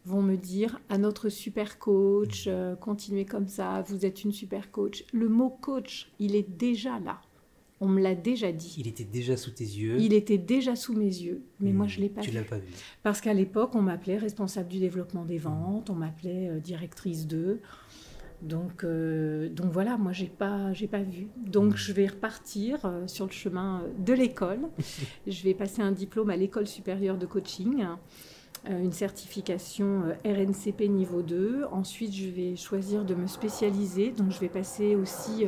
vont 0.05 0.21
me 0.23 0.37
dire 0.37 0.81
à 0.89 0.99
notre 0.99 1.29
super 1.29 1.79
coach, 1.79 2.45
euh, 2.47 2.75
continuez 2.77 3.25
comme 3.25 3.49
ça, 3.49 3.83
vous 3.89 4.05
êtes 4.05 4.23
une 4.25 4.33
super 4.33 4.71
coach. 4.71 5.05
Le 5.13 5.29
mot 5.29 5.49
coach, 5.49 6.11
il 6.19 6.35
est 6.35 6.49
déjà 6.59 6.99
là. 6.99 7.21
On 7.81 7.89
me 7.89 8.01
l'a 8.01 8.15
déjà 8.15 8.53
dit. 8.53 8.77
Il 8.79 8.87
était 8.87 9.05
déjà 9.05 9.37
sous 9.37 9.51
tes 9.51 9.65
yeux. 9.65 9.97
Il 9.99 10.13
était 10.13 10.39
déjà 10.39 10.77
sous 10.77 10.95
mes 10.95 11.05
yeux, 11.07 11.43
mais 11.61 11.73
moi 11.73 11.87
Mm. 11.87 11.89
je 11.89 12.01
l'ai 12.01 12.09
pas 12.09 12.21
Tu 12.21 12.31
vu. 12.31 12.37
l'as 12.37 12.45
pas 12.45 12.59
vu. 12.59 12.73
Parce 13.03 13.21
qu'à 13.21 13.35
l'époque, 13.35 13.75
on 13.75 13.83
m'appelait 13.83 14.17
responsable 14.17 14.69
du 14.69 14.79
développement 14.79 15.25
des 15.25 15.39
ventes, 15.39 15.91
on 15.91 15.95
m'appelait 15.95 16.49
euh, 16.51 16.61
directrice 16.61 17.27
2. 17.27 17.61
Donc, 18.45 18.85
euh, 18.85 19.49
donc 19.49 19.73
voilà, 19.73 19.97
moi 19.97 20.13
j'ai 20.13 20.27
pas, 20.29 20.73
j'ai 20.73 20.87
pas 20.87 21.03
vu. 21.03 21.29
Donc 21.37 21.77
je 21.77 21.93
vais 21.93 22.07
repartir 22.07 22.85
euh, 22.85 23.07
sur 23.07 23.25
le 23.27 23.33
chemin 23.33 23.81
euh, 23.83 23.89
de 23.99 24.13
l'école. 24.13 24.61
je 25.27 25.43
vais 25.43 25.55
passer 25.55 25.81
un 25.83 25.93
diplôme 25.93 26.31
à 26.31 26.37
l'école 26.37 26.67
supérieure 26.67 27.17
de 27.17 27.25
coaching, 27.27 27.85
euh, 28.69 28.83
une 28.83 28.93
certification 28.93 30.03
RNCP 30.25 30.89
niveau 30.89 31.23
2. 31.23 31.65
Ensuite, 31.73 32.13
je 32.15 32.29
vais 32.29 32.55
choisir 32.57 33.05
de 33.05 33.15
me 33.15 33.27
spécialiser. 33.27 34.11
Donc 34.13 34.31
je 34.31 34.39
vais 34.41 34.49
passer 34.51 34.95
aussi 34.95 35.47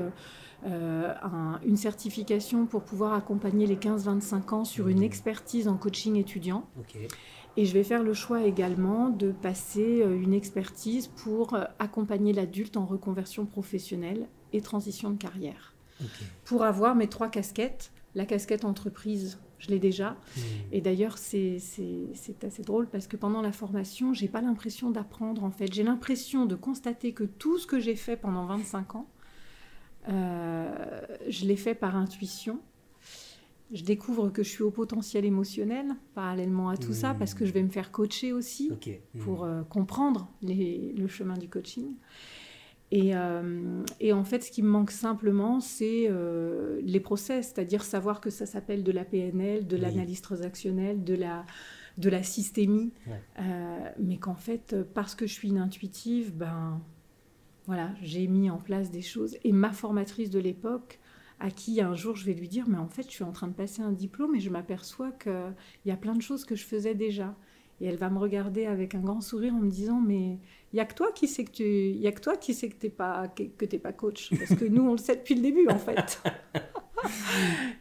un- 0.64 1.60
une 1.64 1.76
certification 1.76 2.66
pour 2.66 2.82
pouvoir 2.82 3.12
accompagner 3.14 3.66
les 3.66 3.76
15-25 3.76 4.52
ans 4.52 4.64
sur 4.64 4.88
une 4.88 4.98
Mhm. 4.98 5.02
expertise 5.04 5.68
en 5.68 5.76
coaching 5.76 6.16
étudiant. 6.16 6.66
Et 7.56 7.64
je 7.64 7.72
vais 7.72 7.84
faire 7.84 8.02
le 8.02 8.12
choix 8.12 8.42
également 8.42 9.08
de 9.08 9.32
passer 9.32 10.02
euh, 10.02 10.20
une 10.20 10.34
expertise 10.34 11.06
pour 11.06 11.54
euh, 11.54 11.64
accompagner 11.78 12.32
l'adulte 12.32 12.76
en 12.76 12.84
reconversion 12.84 13.46
professionnelle 13.46 14.28
et 14.52 14.60
transition 14.60 15.10
de 15.10 15.16
carrière. 15.16 15.74
Pour 16.44 16.62
avoir 16.62 16.94
mes 16.94 17.08
trois 17.08 17.28
casquettes, 17.28 17.90
la 18.14 18.26
casquette 18.26 18.66
entreprise, 18.66 19.38
je 19.58 19.68
l'ai 19.68 19.78
déjà. 19.78 20.10
Mm. 20.10 20.40
Et 20.72 20.80
d'ailleurs, 20.82 21.16
c'est 21.16 21.56
assez 22.42 22.62
drôle 22.62 22.86
parce 22.86 23.06
que 23.06 23.16
pendant 23.16 23.40
la 23.40 23.52
formation, 23.52 24.12
j'ai 24.12 24.28
pas 24.28 24.42
l'impression 24.42 24.90
d'apprendre 24.90 25.44
en 25.44 25.50
fait. 25.50 25.72
J'ai 25.72 25.82
l'impression 25.82 26.44
de 26.44 26.54
constater 26.54 27.12
que 27.12 27.24
tout 27.24 27.58
ce 27.58 27.66
que 27.66 27.80
j'ai 27.80 27.96
fait 27.96 28.16
pendant 28.16 28.44
25 28.44 28.96
ans, 28.96 29.08
euh, 30.08 31.00
je 31.28 31.46
l'ai 31.46 31.56
fait 31.56 31.74
par 31.74 31.96
intuition. 31.96 32.60
Je 33.72 33.82
découvre 33.82 34.28
que 34.30 34.42
je 34.42 34.48
suis 34.48 34.62
au 34.62 34.70
potentiel 34.70 35.24
émotionnel 35.24 35.86
parallèlement 36.14 36.68
à 36.68 36.76
tout 36.76 36.92
ça 36.92 37.14
parce 37.14 37.34
que 37.34 37.44
je 37.44 37.52
vais 37.52 37.62
me 37.62 37.68
faire 37.68 37.90
coacher 37.90 38.32
aussi. 38.32 38.70
Mm. 39.14 39.18
pour 39.20 39.44
euh, 39.44 39.62
comprendre 39.64 40.30
les- 40.42 40.92
le 40.96 41.08
chemin 41.08 41.36
du 41.36 41.48
coaching. 41.48 41.94
Et, 42.92 43.16
euh, 43.16 43.82
et 43.98 44.12
en 44.12 44.22
fait, 44.22 44.44
ce 44.44 44.52
qui 44.52 44.62
me 44.62 44.68
manque 44.68 44.92
simplement, 44.92 45.58
c'est 45.58 46.06
euh, 46.08 46.80
les 46.84 47.00
process, 47.00 47.46
c'est-à-dire 47.52 47.82
savoir 47.82 48.20
que 48.20 48.30
ça 48.30 48.46
s'appelle 48.46 48.84
de 48.84 48.92
la 48.92 49.04
PNL, 49.04 49.66
de 49.66 49.74
Oui. 49.74 49.82
l'analyse 49.82 50.20
transactionnelle, 50.20 51.02
de 51.02 51.14
la, 51.14 51.44
de 51.98 52.08
la 52.08 52.22
systémie, 52.22 52.92
Ouais. 53.08 53.20
Mais 53.98 54.18
qu'en 54.18 54.36
fait, 54.36 54.76
parce 54.94 55.16
que 55.16 55.26
je 55.26 55.32
suis 55.32 55.48
une 55.48 55.58
intuitive, 55.58 56.32
ben 56.36 56.80
voilà, 57.66 57.90
j'ai 58.02 58.28
mis 58.28 58.48
en 58.50 58.58
place 58.58 58.92
des 58.92 59.02
choses. 59.02 59.36
Et 59.42 59.50
ma 59.50 59.72
formatrice 59.72 60.30
de 60.30 60.38
l'époque 60.38 61.00
à 61.38 61.50
qui 61.50 61.80
un 61.80 61.94
jour 61.94 62.16
je 62.16 62.24
vais 62.24 62.34
lui 62.34 62.48
dire, 62.48 62.64
mais 62.68 62.78
en 62.78 62.88
fait, 62.88 63.04
je 63.04 63.10
suis 63.10 63.24
en 63.24 63.32
train 63.32 63.48
de 63.48 63.52
passer 63.52 63.82
un 63.82 63.92
diplôme 63.92 64.34
et 64.34 64.40
je 64.40 64.50
m'aperçois 64.50 65.12
qu'il 65.12 65.54
y 65.84 65.90
a 65.90 65.96
plein 65.96 66.14
de 66.14 66.22
choses 66.22 66.44
que 66.44 66.54
je 66.56 66.64
faisais 66.64 66.94
déjà. 66.94 67.34
Et 67.80 67.86
elle 67.86 67.96
va 67.96 68.08
me 68.08 68.18
regarder 68.18 68.64
avec 68.64 68.94
un 68.94 69.00
grand 69.00 69.20
sourire 69.20 69.54
en 69.54 69.58
me 69.58 69.70
disant, 69.70 70.00
mais 70.00 70.38
il 70.72 70.76
y 70.76 70.80
a 70.80 70.86
que 70.86 70.94
toi 70.94 71.12
qui 71.12 71.28
sais 71.28 71.44
que 71.44 71.50
tu, 71.50 71.64
y 71.64 72.06
a 72.06 72.12
que 72.12 72.20
toi 72.20 72.36
qui 72.36 72.56
que 72.56 72.74
t'es 72.74 72.88
pas 72.88 73.28
que, 73.28 73.64
t'es 73.64 73.78
pas 73.78 73.92
coach, 73.92 74.30
parce 74.38 74.58
que 74.58 74.64
nous 74.64 74.82
on 74.82 74.92
le 74.92 74.98
sait 74.98 75.16
depuis 75.16 75.34
le 75.34 75.42
début 75.42 75.68
en 75.68 75.78
fait. 75.78 76.22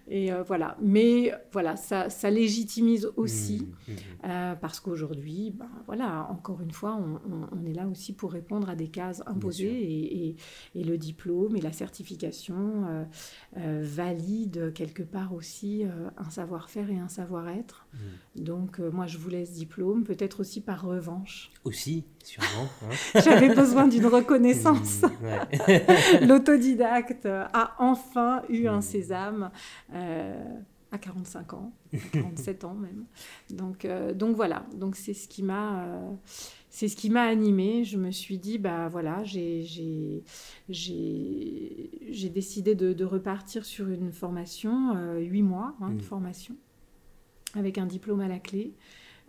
et 0.07 0.31
euh, 0.31 0.43
voilà. 0.43 0.77
Mais 0.81 1.33
voilà, 1.51 1.75
ça, 1.75 2.09
ça 2.09 2.29
légitimise 2.29 3.09
aussi, 3.15 3.61
mmh, 3.61 3.91
mmh. 3.91 3.95
Euh, 4.25 4.55
parce 4.55 4.79
qu'aujourd'hui, 4.79 5.51
ben, 5.51 5.69
voilà, 5.85 6.27
encore 6.29 6.61
une 6.61 6.71
fois, 6.71 6.95
on, 6.95 7.65
est 7.65 7.73
là 7.73 7.87
aussi 7.87 8.13
pour 8.13 8.31
répondre 8.31 8.69
à 8.69 8.75
des 8.75 8.89
cases 8.89 9.23
imposées 9.25 9.65
et, 9.65 10.35
et, 10.75 10.83
le 10.83 10.97
diplôme 10.97 11.55
et 11.55 11.61
la 11.61 11.71
certification 11.71 13.07
euh, 13.57 13.81
valident 13.83 14.71
quelque 14.73 15.03
part 15.03 15.33
aussi 15.33 15.83
un 16.17 16.29
savoir-faire 16.29 16.89
et 16.89 16.99
un 16.99 17.07
savoir-être. 17.07 17.87
Mmh. 17.93 18.43
Donc 18.43 18.79
moi, 18.79 19.07
je 19.07 19.17
voulais 19.17 19.45
ce 19.45 19.53
diplôme, 19.53 20.03
peut-être 20.03 20.41
aussi 20.41 20.61
par 20.61 20.83
revanche. 20.83 21.51
Aussi, 21.63 22.05
sûrement. 22.25 22.67
Hein. 22.83 22.95
J'avais 23.23 23.53
besoin 23.53 23.87
d'une 23.87 24.05
reconnaissance. 24.07 25.01
L'autodidacte 26.21 27.25
a 27.25 27.75
enfin 27.79 28.41
eu 28.49 28.67
un 28.67 28.81
César 28.81 29.51
euh, 29.93 30.59
à 30.91 30.97
45 30.97 31.53
ans, 31.53 31.73
47 32.13 32.63
ans 32.63 32.73
même. 32.73 33.05
Donc, 33.49 33.85
euh, 33.85 34.13
donc 34.13 34.35
voilà, 34.35 34.65
donc 34.75 34.95
c'est 34.95 35.13
ce 35.13 35.27
qui 35.27 35.43
m'a 35.43 35.83
euh, 35.83 36.11
c'est 36.69 36.87
ce 36.87 36.95
qui 36.95 37.09
m'a 37.09 37.23
animée. 37.23 37.83
Je 37.83 37.97
me 37.97 38.11
suis 38.11 38.37
dit, 38.37 38.57
bah 38.57 38.89
voilà, 38.89 39.23
j'ai 39.23 40.23
décidé 42.29 42.75
de, 42.75 42.93
de, 42.93 43.05
repartir 43.05 43.65
sur 43.65 43.87
une 43.87 44.11
formation, 44.11 44.93
huit 45.17 45.41
mois 45.41 45.75
hein, 45.79 45.91
de 45.91 45.95
mmh. 45.95 46.01
formation, 46.01 46.55
avec 47.53 47.77
un 47.77 47.85
diplôme 47.85 48.19
à 48.19 48.27
la 48.27 48.39
clé. 48.39 48.73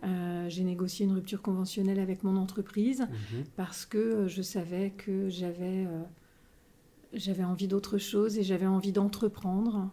J'ai 0.03 0.63
négocié 0.63 1.05
une 1.05 1.13
rupture 1.13 1.41
conventionnelle 1.41 1.99
avec 1.99 2.23
mon 2.23 2.37
entreprise 2.37 3.01
mmh. 3.01 3.35
parce 3.55 3.85
que 3.85 4.27
je 4.27 4.41
savais 4.41 4.91
que 4.91 5.29
j'avais 5.29 5.87
j'avais 7.13 7.43
envie 7.43 7.67
d'autre 7.67 7.97
chose 7.97 8.37
et 8.37 8.43
j'avais 8.43 8.67
envie 8.67 8.91
d'entreprendre. 8.91 9.89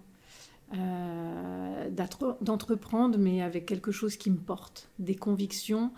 Euh, 0.73 1.91
d'entreprendre, 2.41 3.19
mais 3.19 3.43
avec 3.43 3.67
quelque 3.67 3.93
chose 3.93 4.17
qui 4.17 4.31
me 4.31 4.39
porte, 4.39 4.89
des 4.99 5.15
convictions. 5.15 5.93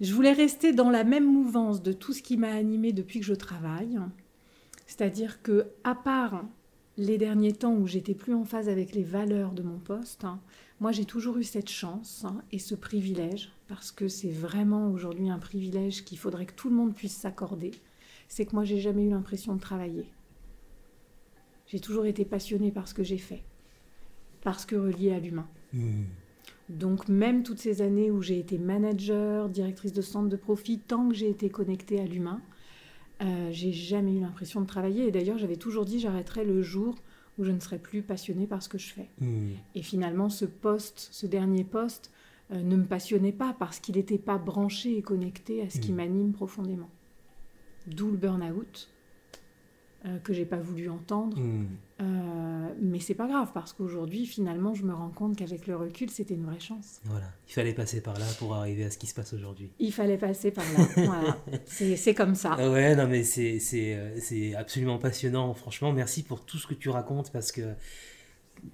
Je 0.00 0.12
voulais 0.14 0.32
rester 0.32 0.72
dans 0.72 0.90
la 0.90 1.04
même 1.04 1.30
mouvance 1.30 1.82
de 1.82 1.92
tout 1.92 2.12
ce 2.12 2.22
qui 2.22 2.36
m'a 2.36 2.52
animé 2.52 2.92
depuis 2.92 3.20
que 3.20 3.26
je 3.26 3.34
travaille. 3.34 4.00
C'est-à-dire 4.86 5.42
que, 5.42 5.66
à 5.84 5.94
part 5.94 6.44
les 6.96 7.18
derniers 7.18 7.52
temps 7.52 7.74
où 7.74 7.86
j'étais 7.86 8.14
plus 8.14 8.34
en 8.34 8.44
phase 8.44 8.68
avec 8.68 8.94
les 8.94 9.04
valeurs 9.04 9.52
de 9.52 9.62
mon 9.62 9.78
poste, 9.78 10.24
hein, 10.24 10.40
moi 10.82 10.92
j'ai 10.92 11.06
toujours 11.06 11.38
eu 11.38 11.44
cette 11.44 11.70
chance 11.70 12.26
hein, 12.26 12.42
et 12.52 12.58
ce 12.58 12.74
privilège, 12.74 13.50
parce 13.68 13.90
que 13.90 14.08
c'est 14.08 14.30
vraiment 14.30 14.90
aujourd'hui 14.90 15.30
un 15.30 15.38
privilège 15.38 16.04
qu'il 16.04 16.18
faudrait 16.18 16.44
que 16.44 16.54
tout 16.54 16.68
le 16.68 16.76
monde 16.76 16.94
puisse 16.94 17.16
s'accorder 17.16 17.70
c'est 18.32 18.46
que 18.46 18.54
moi, 18.54 18.64
j'ai 18.64 18.80
jamais 18.80 19.04
eu 19.04 19.10
l'impression 19.10 19.54
de 19.54 19.60
travailler. 19.60 20.06
J'ai 21.66 21.80
toujours 21.80 22.06
été 22.06 22.24
passionnée 22.24 22.70
par 22.70 22.88
ce 22.88 22.94
que 22.94 23.02
j'ai 23.02 23.18
fait, 23.18 23.42
parce 24.40 24.64
que 24.64 24.74
reliée 24.74 25.12
à 25.12 25.18
l'humain. 25.18 25.46
Hmm. 25.74 26.04
Donc 26.70 27.08
même 27.08 27.42
toutes 27.42 27.58
ces 27.58 27.82
années 27.82 28.10
où 28.10 28.22
j'ai 28.22 28.38
été 28.38 28.56
manager, 28.56 29.50
directrice 29.50 29.92
de 29.92 30.00
centre 30.00 30.30
de 30.30 30.36
profit, 30.36 30.78
tant 30.78 31.10
que 31.10 31.14
j'ai 31.14 31.28
été 31.28 31.50
connectée 31.50 32.00
à 32.00 32.06
l'humain, 32.06 32.40
euh, 33.20 33.50
j'ai 33.50 33.72
jamais 33.72 34.14
eu 34.14 34.20
l'impression 34.20 34.62
de 34.62 34.66
travailler. 34.66 35.08
Et 35.08 35.10
d'ailleurs, 35.10 35.36
j'avais 35.36 35.56
toujours 35.56 35.84
dit 35.84 36.00
j'arrêterai 36.00 36.46
le 36.46 36.62
jour 36.62 36.94
où 37.38 37.44
je 37.44 37.50
ne 37.50 37.60
serai 37.60 37.78
plus 37.78 38.02
passionnée 38.02 38.46
par 38.46 38.62
ce 38.62 38.68
que 38.68 38.78
je 38.78 38.92
fais. 38.92 39.08
Hmm. 39.20 39.52
Et 39.74 39.82
finalement, 39.82 40.28
ce 40.28 40.44
poste, 40.44 41.08
ce 41.10 41.26
dernier 41.26 41.64
poste, 41.64 42.10
euh, 42.52 42.60
ne 42.60 42.76
me 42.76 42.84
passionnait 42.84 43.32
pas 43.32 43.54
parce 43.58 43.80
qu'il 43.80 43.96
n'était 43.96 44.18
pas 44.18 44.38
branché 44.38 44.96
et 44.96 45.02
connecté 45.02 45.62
à 45.62 45.70
ce 45.70 45.78
qui 45.80 45.92
hmm. 45.92 45.96
m'anime 45.96 46.32
profondément 46.32 46.90
d'où 47.86 48.10
le 48.10 48.16
burn-out. 48.16 48.88
Euh, 50.04 50.18
que 50.18 50.32
j'ai 50.32 50.44
pas 50.44 50.56
voulu 50.56 50.88
entendre, 50.88 51.38
hmm. 51.38 51.68
euh, 52.00 52.74
mais 52.80 52.98
c'est 52.98 53.14
pas 53.14 53.28
grave 53.28 53.52
parce 53.54 53.72
qu'aujourd'hui 53.72 54.26
finalement 54.26 54.74
je 54.74 54.82
me 54.82 54.92
rends 54.92 55.10
compte 55.10 55.36
qu'avec 55.36 55.68
le 55.68 55.76
recul 55.76 56.10
c'était 56.10 56.34
une 56.34 56.44
vraie 56.44 56.58
chance. 56.58 57.00
Voilà, 57.04 57.26
il 57.48 57.52
fallait 57.52 57.72
passer 57.72 58.00
par 58.00 58.18
là 58.18 58.26
pour 58.40 58.52
arriver 58.56 58.82
à 58.82 58.90
ce 58.90 58.98
qui 58.98 59.06
se 59.06 59.14
passe 59.14 59.32
aujourd'hui. 59.32 59.70
Il 59.78 59.92
fallait 59.92 60.18
passer 60.18 60.50
par 60.50 60.64
là, 60.72 60.88
voilà. 61.06 61.38
c'est 61.66 62.14
comme 62.14 62.34
ça. 62.34 62.56
Ah 62.58 62.68
ouais, 62.68 62.96
non 62.96 63.06
mais 63.06 63.22
c'est 63.22 63.60
euh, 63.94 64.58
absolument 64.58 64.98
passionnant, 64.98 65.54
franchement 65.54 65.92
merci 65.92 66.24
pour 66.24 66.44
tout 66.44 66.58
ce 66.58 66.66
que 66.66 66.74
tu 66.74 66.88
racontes 66.88 67.30
parce 67.30 67.52
que 67.52 67.72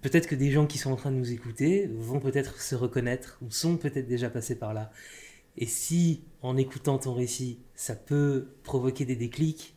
peut-être 0.01 0.29
que 0.29 0.35
des 0.35 0.51
gens 0.51 0.66
qui 0.66 0.79
sont 0.79 0.93
en 0.93 0.97
train 0.97 1.11
de 1.11 1.16
nous 1.16 1.31
écouter 1.31 1.91
vont 1.95 2.20
peut-être 2.20 2.62
se 2.62 2.74
reconnaître 2.74 3.39
ou 3.43 3.51
sont 3.51 3.76
peut-être 3.76 4.09
déjà 4.09 4.31
passés 4.31 4.59
par 4.59 4.72
là. 4.72 4.91
Et 5.59 5.66
si, 5.66 6.22
en 6.41 6.57
écoutant 6.57 6.97
ton 6.97 7.12
récit, 7.12 7.59
ça 7.74 7.97
peut 7.97 8.47
provoquer 8.62 9.05
des 9.05 9.16
déclics, 9.16 9.74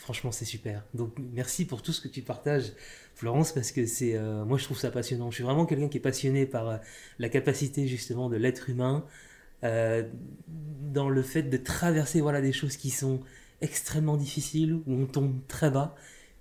franchement, 0.00 0.32
c'est 0.32 0.46
super. 0.46 0.82
Donc, 0.94 1.12
merci 1.32 1.66
pour 1.66 1.82
tout 1.82 1.92
ce 1.92 2.00
que 2.00 2.08
tu 2.08 2.22
partages, 2.22 2.72
Florence, 3.14 3.52
parce 3.52 3.70
que 3.70 3.84
c'est, 3.84 4.14
euh, 4.16 4.46
moi, 4.46 4.56
je 4.56 4.64
trouve 4.64 4.78
ça 4.78 4.90
passionnant. 4.90 5.30
Je 5.30 5.36
suis 5.36 5.44
vraiment 5.44 5.66
quelqu'un 5.66 5.88
qui 5.88 5.98
est 5.98 6.00
passionné 6.00 6.46
par 6.46 6.68
euh, 6.68 6.76
la 7.18 7.28
capacité, 7.28 7.86
justement, 7.86 8.30
de 8.30 8.36
l'être 8.36 8.70
humain, 8.70 9.04
euh, 9.62 10.02
dans 10.48 11.10
le 11.10 11.22
fait 11.22 11.42
de 11.42 11.56
traverser, 11.58 12.22
voilà, 12.22 12.40
des 12.40 12.52
choses 12.52 12.78
qui 12.78 12.88
sont 12.88 13.20
extrêmement 13.60 14.16
difficiles, 14.16 14.72
où 14.74 14.82
on 14.86 15.04
tombe 15.04 15.38
très 15.48 15.70
bas, 15.70 15.94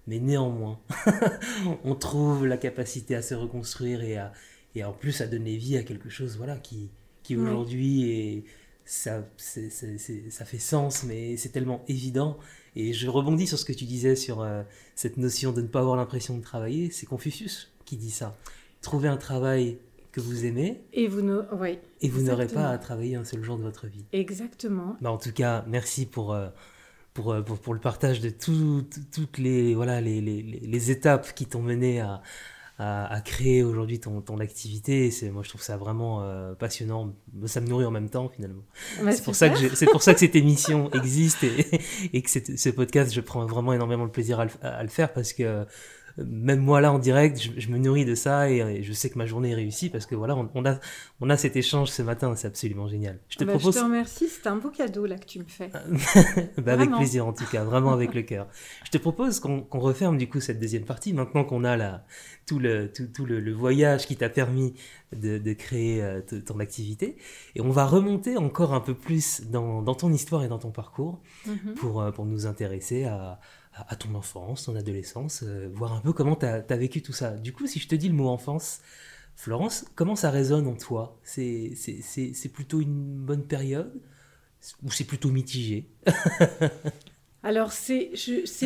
mais 0.07 0.19
néanmoins, 0.19 0.79
on 1.83 1.95
trouve 1.95 2.47
la 2.47 2.55
capacité 2.55 3.13
à 3.13 3.21
se 3.21 3.35
reconstruire 3.35 4.01
et 4.03 4.15
à, 4.15 4.31
et 4.73 4.85
en 4.85 4.93
plus 4.93 5.19
à 5.19 5.27
donner 5.27 5.57
vie 5.57 5.77
à 5.77 5.83
quelque 5.83 6.09
chose, 6.09 6.37
voilà, 6.37 6.55
qui, 6.55 6.89
qui 7.23 7.35
aujourd'hui 7.35 8.09
est 8.09 8.43
ça, 8.85 9.23
ça 9.37 10.45
fait 10.45 10.57
sens, 10.57 11.03
mais 11.03 11.37
c'est 11.37 11.49
tellement 11.49 11.83
évident. 11.87 12.39
Et 12.75 12.93
je 12.93 13.09
rebondis 13.09 13.47
sur 13.47 13.57
ce 13.57 13.65
que 13.65 13.73
tu 13.73 13.85
disais 13.85 14.15
sur 14.15 14.41
euh, 14.41 14.63
cette 14.95 15.17
notion 15.17 15.51
de 15.51 15.61
ne 15.61 15.67
pas 15.67 15.79
avoir 15.79 15.95
l'impression 15.95 16.37
de 16.37 16.43
travailler. 16.43 16.91
C'est 16.91 17.05
Confucius 17.05 17.71
qui 17.85 17.97
dit 17.97 18.11
ça. 18.11 18.37
Trouver 18.81 19.07
un 19.07 19.17
travail 19.17 19.77
que 20.11 20.21
vous 20.21 20.45
aimez. 20.45 20.81
Et 20.93 21.07
vous 21.07 21.21
Et 22.01 22.09
vous 22.09 22.21
n'aurez 22.21 22.47
pas 22.47 22.69
à 22.69 22.77
travailler 22.77 23.15
un 23.15 23.23
seul 23.23 23.43
jour 23.43 23.57
de 23.57 23.63
votre 23.63 23.87
vie. 23.87 24.05
Exactement. 24.13 24.95
Bah, 25.01 25.11
en 25.11 25.17
tout 25.17 25.31
cas, 25.31 25.65
merci 25.67 26.05
pour, 26.05 26.33
euh, 26.33 26.47
euh, 27.27 27.41
pour, 27.41 27.59
pour, 27.59 27.73
le 27.73 27.79
partage 27.79 28.19
de 28.21 28.29
toutes 28.29 29.37
les, 29.37 29.75
voilà, 29.75 30.01
les, 30.01 30.21
les, 30.21 30.41
les 30.41 30.91
étapes 30.91 31.33
qui 31.33 31.45
t'ont 31.45 31.61
mené 31.61 31.99
à, 31.99 32.21
à, 32.79 33.21
créer 33.21 33.61
aujourd'hui 33.61 33.99
ton, 33.99 34.21
ton 34.21 34.39
activité. 34.39 35.11
C'est, 35.11 35.29
moi, 35.29 35.43
je 35.43 35.49
trouve 35.49 35.61
ça 35.61 35.75
vraiment 35.75 36.23
euh, 36.23 36.53
passionnant. 36.53 37.13
Ça 37.45 37.59
me 37.59 37.67
nourrit 37.67 37.85
en 37.85 37.91
même 37.91 38.09
temps, 38.09 38.29
finalement. 38.29 38.63
Bah, 39.03 39.11
c'est, 39.11 39.23
pour 39.23 39.35
ça 39.35 39.49
que 39.49 39.75
c'est 39.75 39.85
pour 39.85 40.01
ça 40.01 40.13
que 40.13 40.21
cette 40.21 40.35
émission 40.35 40.89
existe 40.91 41.43
et, 41.43 41.67
et 42.13 42.21
que 42.21 42.29
ce 42.29 42.69
podcast, 42.69 43.13
je 43.13 43.19
prends 43.19 43.45
vraiment 43.45 43.73
énormément 43.73 44.05
de 44.05 44.11
plaisir 44.11 44.39
à 44.39 44.45
le, 44.45 44.51
à 44.61 44.81
le 44.81 44.89
faire 44.89 45.11
parce 45.11 45.33
que 45.33 45.65
même 46.17 46.59
moi 46.59 46.81
là 46.81 46.91
en 46.91 46.99
direct, 46.99 47.39
je, 47.57 47.69
me 47.69 47.77
nourris 47.77 48.05
de 48.05 48.15
ça 48.15 48.49
et, 48.49 48.83
je 48.83 48.93
sais 48.93 49.09
que 49.09 49.17
ma 49.17 49.25
journée 49.25 49.51
est 49.51 49.55
réussie 49.55 49.89
parce 49.89 50.05
que 50.05 50.15
voilà, 50.15 50.35
on, 50.35 50.65
a, 50.65 50.79
on 51.21 51.29
a 51.29 51.37
cet 51.37 51.55
échange 51.55 51.89
ce 51.89 52.01
matin, 52.01 52.35
c'est 52.35 52.47
absolument 52.47 52.87
génial. 52.87 53.19
Je 53.29 53.37
te 53.37 53.43
bah, 53.43 53.53
propose. 53.53 53.75
Je 53.75 53.79
te 53.79 53.83
remercie, 53.83 54.27
c'est 54.27 54.47
un 54.47 54.57
beau 54.57 54.69
cadeau 54.69 55.05
là 55.05 55.17
que 55.17 55.25
tu 55.25 55.39
me 55.39 55.47
fais. 55.47 55.69
bah, 56.57 56.73
avec 56.73 56.91
plaisir 56.91 57.27
en 57.27 57.33
tout 57.33 57.45
cas, 57.45 57.63
vraiment 57.63 57.93
avec 57.93 58.13
le 58.15 58.21
cœur. 58.21 58.47
Je 58.85 58.91
te 58.91 58.97
propose 58.97 59.39
qu'on 59.39 59.65
referme 59.71 60.17
du 60.17 60.27
coup 60.27 60.39
cette 60.39 60.59
deuxième 60.59 60.85
partie 60.85 61.13
maintenant 61.13 61.43
qu'on 61.43 61.63
a 61.63 61.77
là 61.77 62.05
tout 62.45 62.59
le, 62.59 62.91
tout, 62.91 63.05
tout 63.07 63.25
le, 63.25 63.53
voyage 63.53 64.07
qui 64.07 64.15
t'a 64.15 64.29
permis 64.29 64.73
de, 65.15 65.37
de 65.37 65.53
créer 65.53 66.01
euh, 66.01 66.21
ton 66.45 66.59
activité 66.59 67.17
et 67.55 67.61
on 67.61 67.69
va 67.69 67.85
remonter 67.85 68.37
encore 68.37 68.73
un 68.73 68.79
peu 68.79 68.95
plus 68.95 69.41
dans, 69.41 69.81
dans 69.81 69.95
ton 69.95 70.11
histoire 70.11 70.43
et 70.43 70.47
dans 70.47 70.57
ton 70.57 70.71
parcours 70.71 71.21
mm-hmm. 71.47 71.73
pour, 71.75 72.01
euh, 72.01 72.11
pour 72.11 72.25
nous 72.25 72.47
intéresser 72.47 73.05
à 73.05 73.39
à, 73.87 73.95
ton 73.95 74.15
enfance, 74.15 74.65
ton 74.65 74.75
adolescence, 74.75 75.43
euh, 75.43 75.69
voir 75.73 75.93
un 75.93 76.01
peu 76.01 76.13
comment 76.13 76.35
tu 76.35 76.45
as, 76.45 76.61
vécu 76.77 77.01
tout 77.01 77.13
ça. 77.13 77.31
Du 77.31 77.53
coup, 77.53 77.67
si 77.67 77.79
je 77.79 77.87
te 77.87 77.95
dis 77.95 78.07
le 78.07 78.15
mot 78.15 78.29
enfance, 78.29 78.81
Florence, 79.35 79.85
comment 79.95 80.15
ça 80.15 80.31
résonne 80.31 80.67
en 80.67 80.75
toi? 80.75 81.19
C'est 81.23 81.73
plutôt 82.53 82.81
une 82.81 83.17
bonne 83.17 83.45
période? 83.45 84.01
Ou 84.83 84.91
c'est 84.91 85.05
plutôt 85.05 85.29
mitigé? 85.29 85.89
Alors 87.41 87.71
c'est 87.71 88.11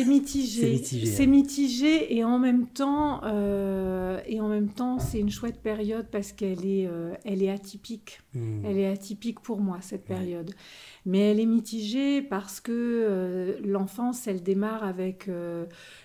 mitigé, 0.04 0.82
c'est 0.82 1.22
hein. 1.22 1.26
mitigé, 1.26 2.16
et 2.16 2.24
en 2.24 2.40
même 2.40 2.66
temps 2.66 3.20
euh, 3.22 4.18
et 4.26 4.40
en 4.40 4.48
même 4.48 4.68
temps 4.68 4.98
c'est 4.98 5.20
une 5.20 5.30
chouette 5.30 5.62
période 5.62 6.08
parce 6.10 6.32
qu'elle 6.32 6.66
est 6.66 6.88
euh, 6.88 7.14
elle 7.24 7.40
est 7.44 7.50
atypique, 7.50 8.20
hmm. 8.34 8.64
elle 8.64 8.78
est 8.78 8.88
atypique 8.88 9.38
pour 9.38 9.60
moi 9.60 9.78
cette 9.80 10.04
période, 10.04 10.52
mais 11.06 11.20
elle 11.20 11.38
est 11.38 11.46
mitigée 11.46 12.20
parce 12.20 12.60
que 12.60 12.72
euh, 12.72 13.60
l'enfance 13.64 14.26
elle 14.26 14.42
démarre 14.42 14.82
avec 14.82 15.30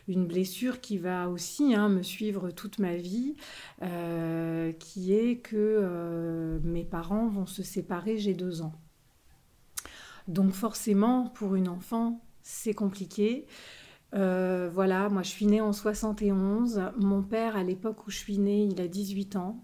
une 0.07 0.27
blessure 0.27 0.79
qui 0.79 0.99
va 0.99 1.27
aussi 1.27 1.73
hein, 1.73 1.89
me 1.89 2.03
suivre 2.03 2.51
toute 2.51 2.77
ma 2.77 2.95
vie, 2.95 3.33
qui 4.77 5.13
est 5.13 5.37
que 5.37 6.59
mes 6.63 6.83
parents 6.83 7.29
vont 7.29 7.47
se 7.47 7.63
séparer 7.63 8.19
j'ai 8.19 8.35
deux 8.35 8.61
ans. 8.61 8.73
Donc 10.27 10.51
forcément 10.51 11.29
pour 11.29 11.55
une 11.55 11.67
enfant 11.67 12.21
c'est 12.49 12.73
compliqué. 12.73 13.45
voilà, 14.13 15.09
moi 15.09 15.23
je 15.23 15.29
suis 15.29 15.45
née 15.45 15.61
en 15.61 15.73
71. 15.73 16.91
Mon 16.97 17.21
père, 17.21 17.55
à 17.55 17.63
l'époque 17.63 18.07
où 18.07 18.11
je 18.11 18.17
suis 18.17 18.37
née, 18.37 18.63
il 18.63 18.81
a 18.81 18.87
18 18.87 19.35
ans. 19.35 19.63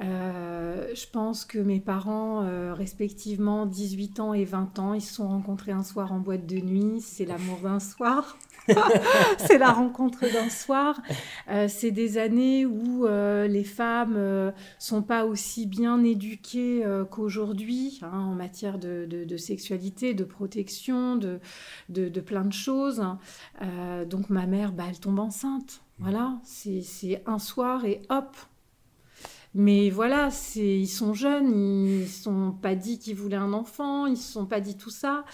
Euh, 0.00 0.88
je 0.94 1.06
pense 1.06 1.44
que 1.44 1.58
mes 1.58 1.80
parents, 1.80 2.42
euh, 2.44 2.72
respectivement 2.72 3.66
18 3.66 4.20
ans 4.20 4.34
et 4.34 4.44
20 4.44 4.78
ans, 4.78 4.94
ils 4.94 5.02
se 5.02 5.14
sont 5.14 5.28
rencontrés 5.28 5.72
un 5.72 5.82
soir 5.82 6.12
en 6.12 6.18
boîte 6.18 6.46
de 6.46 6.56
nuit. 6.56 7.00
C'est 7.00 7.24
l'amour 7.24 7.58
d'un 7.62 7.80
soir. 7.80 8.38
c'est 9.38 9.58
la 9.58 9.72
rencontre 9.72 10.20
d'un 10.32 10.48
soir. 10.48 11.00
Euh, 11.50 11.66
c'est 11.68 11.90
des 11.90 12.18
années 12.18 12.66
où 12.66 13.06
les 13.06 13.64
femmes 13.64 14.52
sont 14.78 15.02
pas 15.02 15.24
aussi 15.24 15.66
bien 15.66 16.02
éduquées 16.04 16.84
qu'aujourd'hui 17.10 18.00
hein, 18.02 18.18
en 18.18 18.34
matière 18.34 18.78
de, 18.78 19.36
sexualité, 19.36 20.14
de 20.14 20.24
protection, 20.24 21.16
de, 21.16 21.40
de, 21.88 22.20
plein 22.20 22.44
de 22.44 22.52
choses. 22.52 23.02
donc 24.08 24.30
ma 24.30 24.46
mère, 24.46 24.72
bah, 24.72 24.84
elle 24.88 25.00
tombe 25.00 25.18
enceinte. 25.18 25.82
Voilà, 25.98 26.40
c'est 26.42 27.22
un 27.26 27.38
soir 27.38 27.84
et 27.84 28.02
hop, 28.08 28.36
mais 29.54 29.90
voilà, 29.90 30.30
ils 30.56 30.88
sont 30.88 31.12
jeunes, 31.12 31.50
ils 31.86 32.00
ne 32.00 32.06
sont 32.06 32.52
pas 32.52 32.74
dit 32.74 32.98
qu'ils 32.98 33.16
voulaient 33.16 33.36
un 33.36 33.52
enfant, 33.52 34.06
ils 34.06 34.12
ne 34.12 34.16
se 34.16 34.32
sont 34.32 34.46
pas 34.46 34.60
dit 34.60 34.76
tout 34.76 34.90
ça. 34.90 35.24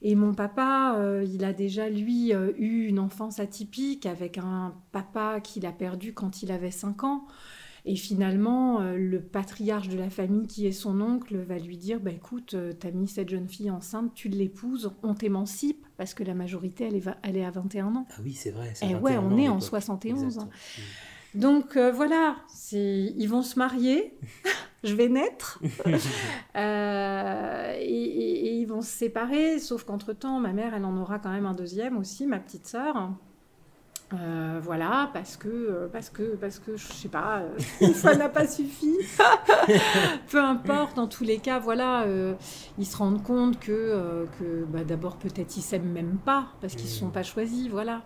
Et 0.00 0.14
mon 0.14 0.32
papa, 0.32 0.96
euh, 0.98 1.24
il 1.26 1.44
a 1.44 1.52
déjà, 1.52 1.88
lui, 1.88 2.32
euh, 2.32 2.52
eu 2.56 2.86
une 2.86 3.00
enfance 3.00 3.40
atypique 3.40 4.06
avec 4.06 4.38
un 4.38 4.74
papa 4.92 5.40
qu'il 5.40 5.66
a 5.66 5.72
perdu 5.72 6.12
quand 6.12 6.42
il 6.42 6.52
avait 6.52 6.70
5 6.70 7.04
ans. 7.04 7.26
Et 7.84 7.96
finalement, 7.96 8.80
euh, 8.80 8.96
le 8.96 9.20
patriarche 9.20 9.88
de 9.88 9.98
la 9.98 10.10
famille, 10.10 10.46
qui 10.46 10.66
est 10.66 10.72
son 10.72 11.00
oncle, 11.00 11.36
va 11.36 11.58
lui 11.58 11.76
dire 11.76 12.00
bah, 12.00 12.12
Écoute, 12.12 12.54
t'as 12.78 12.90
mis 12.90 13.08
cette 13.08 13.30
jeune 13.30 13.48
fille 13.48 13.70
enceinte, 13.70 14.12
tu 14.14 14.28
l'épouses, 14.28 14.92
on 15.02 15.14
t'émancipe, 15.14 15.84
parce 15.96 16.14
que 16.14 16.22
la 16.22 16.34
majorité, 16.34 16.84
elle 16.84 16.96
est, 16.96 17.08
elle 17.22 17.36
est 17.36 17.44
à 17.44 17.50
21 17.50 17.96
ans. 17.96 18.06
Ah 18.10 18.20
oui, 18.22 18.34
c'est 18.34 18.50
vrai. 18.50 18.74
Et 18.82 18.90
eh 18.90 18.94
ouais, 18.94 19.16
on 19.16 19.36
est 19.36 19.48
en 19.48 19.60
71. 19.60 20.38
Donc 21.34 21.76
euh, 21.76 21.92
voilà, 21.92 22.36
ils 22.72 23.26
vont 23.26 23.42
se 23.42 23.58
marier, 23.58 24.18
je 24.84 24.94
vais 24.94 25.08
naître, 25.08 25.60
euh, 26.56 27.74
et, 27.78 28.58
ils 28.60 28.66
vont 28.66 28.80
se 28.80 28.90
séparer, 28.90 29.58
sauf 29.58 29.84
qu'entre-temps, 29.84 30.40
ma 30.40 30.52
mère, 30.52 30.74
elle 30.74 30.84
en 30.84 30.96
aura 30.96 31.18
quand 31.18 31.30
même 31.30 31.46
un 31.46 31.54
deuxième 31.54 31.98
aussi, 31.98 32.26
ma 32.26 32.38
petite 32.38 32.66
sœur. 32.66 33.12
Euh, 34.14 34.58
voilà, 34.62 35.10
parce 35.12 35.36
que, 35.36 35.88
parce 35.92 36.08
que, 36.08 36.34
parce 36.36 36.58
que, 36.58 36.76
je 36.76 36.86
sais 36.86 37.08
pas, 37.08 37.42
une 37.80 37.92
fois 37.92 38.14
n'a 38.14 38.28
pas 38.28 38.46
suffi. 38.46 38.94
Peu 40.30 40.40
importe, 40.42 40.96
dans 40.96 41.06
tous 41.06 41.24
les 41.24 41.38
cas, 41.38 41.58
voilà, 41.58 42.06
ils 42.78 42.86
se 42.86 42.96
rendent 42.96 43.22
compte 43.22 43.60
que, 43.60 44.26
que 44.38 44.64
bah, 44.64 44.84
d'abord 44.84 45.16
peut-être 45.16 45.56
ils 45.56 45.62
s'aiment 45.62 45.92
même 45.92 46.18
pas 46.24 46.46
parce 46.60 46.74
qu'ils 46.74 46.86
ne 46.86 46.90
se 46.90 46.98
sont 46.98 47.08
mmh. 47.08 47.12
pas 47.12 47.22
choisis, 47.22 47.68
voilà. 47.68 48.02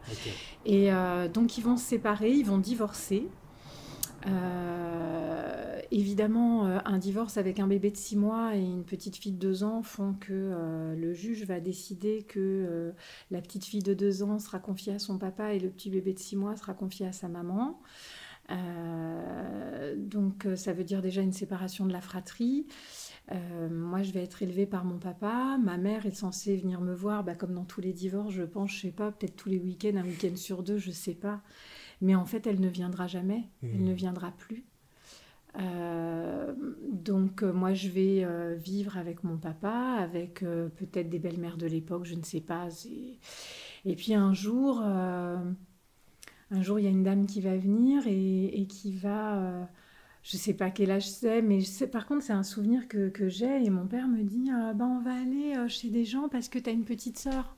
Et 0.66 0.90
donc 1.32 1.56
ils 1.56 1.62
vont 1.62 1.76
se 1.76 1.84
séparer, 1.84 2.30
ils 2.30 2.46
vont 2.46 2.58
divorcer. 2.58 3.28
Euh, 4.26 5.80
évidemment, 5.90 6.66
euh, 6.66 6.78
un 6.84 6.98
divorce 6.98 7.36
avec 7.36 7.58
un 7.58 7.66
bébé 7.66 7.90
de 7.90 7.96
6 7.96 8.16
mois 8.16 8.56
et 8.56 8.60
une 8.60 8.84
petite 8.84 9.16
fille 9.16 9.32
de 9.32 9.38
2 9.38 9.64
ans 9.64 9.82
font 9.82 10.14
que 10.14 10.32
euh, 10.32 10.94
le 10.94 11.12
juge 11.12 11.44
va 11.44 11.60
décider 11.60 12.22
que 12.22 12.92
la 13.30 13.40
petite 13.40 13.64
fille 13.64 13.82
de 13.82 13.94
2 13.94 14.22
ans 14.22 14.38
sera 14.38 14.58
confiée 14.58 14.94
à 14.94 14.98
son 14.98 15.18
papa 15.18 15.54
et 15.54 15.58
le 15.58 15.68
petit 15.68 15.90
bébé 15.90 16.12
de 16.12 16.18
6 16.18 16.36
mois 16.36 16.56
sera 16.56 16.74
confié 16.74 17.06
à 17.06 17.12
sa 17.12 17.28
maman. 17.28 17.80
donc 19.96 20.46
ça 20.56 20.72
veut 20.72 20.84
dire 20.84 21.02
déjà 21.02 21.22
une 21.22 21.32
séparation 21.32 21.86
de 21.86 21.92
la 21.92 22.00
fratrie. 22.00 22.66
moi, 23.70 24.02
je 24.02 24.12
vais 24.12 24.22
être 24.22 24.42
élevée 24.42 24.66
par 24.66 24.84
mon 24.84 24.98
papa. 24.98 25.58
Ma 25.62 25.78
mère 25.78 26.06
est 26.06 26.14
censée 26.14 26.56
venir 26.56 26.80
me 26.80 26.94
voir, 26.94 27.24
bah, 27.24 27.34
comme 27.34 27.54
dans 27.54 27.64
tous 27.64 27.80
les 27.80 27.92
divorces, 27.92 28.32
je 28.34 28.42
pense, 28.42 28.72
je 28.72 28.80
sais 28.80 28.90
pas, 28.92 29.10
peut-être 29.10 29.36
tous 29.36 29.48
les 29.48 29.58
week-ends, 29.58 29.96
un 29.96 30.04
week-end 30.04 30.36
sur 30.36 30.62
deux, 30.62 30.78
je 30.78 30.90
sais 30.90 31.14
pas. 31.14 31.42
Mais 32.02 32.14
en 32.14 32.26
fait, 32.26 32.46
elle 32.46 32.60
ne 32.60 32.68
viendra 32.68 33.06
jamais, 33.06 33.44
elle 33.62 33.82
ne 33.82 33.92
mmh. 33.92 33.94
viendra 33.94 34.32
plus. 34.32 34.64
Euh, 35.58 36.54
donc 36.88 37.42
euh, 37.42 37.52
moi 37.52 37.74
je 37.74 37.88
vais 37.88 38.24
euh, 38.24 38.54
vivre 38.54 38.96
avec 38.96 39.22
mon 39.22 39.36
papa, 39.36 39.98
avec 40.00 40.40
peut-être 40.40 41.10
des 41.10 41.18
belles-mères 41.18 41.56
de 41.56 41.66
l'époque, 41.66 42.04
je 42.04 42.14
ne 42.14 42.22
sais 42.22 42.40
pas. 42.40 42.68
Et 43.84 43.96
puis 43.96 44.14
un 44.14 44.32
jour, 44.32 44.80
un 44.80 45.54
jour 46.60 46.78
il 46.78 46.84
y 46.84 46.88
a 46.88 46.90
une 46.90 47.02
dame 47.02 47.26
qui 47.26 47.40
va 47.40 47.56
venir 47.56 48.02
et, 48.06 48.66
qui 48.68 48.92
va, 48.92 49.68
je 50.22 50.36
ne 50.36 50.40
sais 50.40 50.54
pas 50.54 50.70
quel 50.70 50.90
âge 50.90 51.08
c'est, 51.08 51.42
mais 51.42 51.60
par 51.90 52.06
contre 52.06 52.22
c'est 52.22 52.32
un 52.32 52.44
souvenir 52.44 52.88
que, 52.88 53.08
que 53.08 53.28
j'ai 53.28 53.64
et 53.64 53.70
mon 53.70 53.86
père 53.86 54.08
me 54.08 54.22
dit, 54.22 54.50
bah, 54.74 54.86
on 54.86 55.00
va 55.00 55.14
aller 55.14 55.68
chez 55.68 55.90
des 55.90 56.04
gens 56.04 56.28
parce 56.28 56.48
que 56.48 56.58
tu 56.58 56.70
as 56.70 56.72
une 56.72 56.84
petite 56.84 57.18
sœur. 57.18 57.56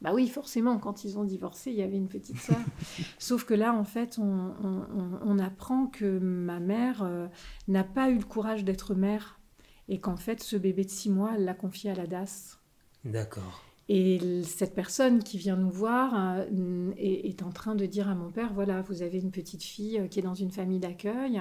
Bah 0.00 0.12
oui, 0.14 0.28
forcément, 0.28 0.78
quand 0.78 1.04
ils 1.04 1.18
ont 1.18 1.24
divorcé, 1.24 1.70
il 1.70 1.76
y 1.76 1.82
avait 1.82 1.96
une 1.96 2.08
petite 2.08 2.38
sœur. 2.38 2.60
Sauf 3.18 3.44
que 3.44 3.54
là, 3.54 3.74
en 3.74 3.84
fait, 3.84 4.18
on, 4.18 5.38
apprend 5.38 5.86
que 5.86 6.18
ma 6.18 6.60
mère 6.60 7.02
euh, 7.02 7.26
n'a 7.66 7.84
pas 7.84 8.08
eu 8.10 8.18
le 8.18 8.24
courage 8.24 8.64
d'être 8.64 8.94
mère 8.94 9.40
et 9.88 10.00
qu'en 10.00 10.16
fait, 10.16 10.42
ce 10.42 10.56
bébé 10.56 10.84
de 10.84 10.90
six 10.90 11.10
mois, 11.10 11.32
elle 11.34 11.44
l'a 11.44 11.54
confié 11.54 11.90
à 11.90 11.94
la 11.94 12.06
DAS. 12.06 12.58
D'accord. 13.04 13.67
Et 13.90 14.42
cette 14.44 14.74
personne 14.74 15.22
qui 15.22 15.38
vient 15.38 15.56
nous 15.56 15.70
voir 15.70 16.12
euh, 16.14 16.90
est, 16.98 17.42
en 17.42 17.50
train 17.50 17.74
de 17.74 17.86
dire 17.86 18.08
à 18.08 18.14
mon 18.14 18.30
père, 18.30 18.52
voilà, 18.52 18.82
vous 18.82 19.02
avez 19.02 19.18
une 19.18 19.30
petite 19.30 19.62
fille 19.62 19.98
euh, 19.98 20.08
qui 20.08 20.18
est 20.18 20.22
dans 20.22 20.34
une 20.34 20.50
famille 20.50 20.78
d'accueil 20.78 21.40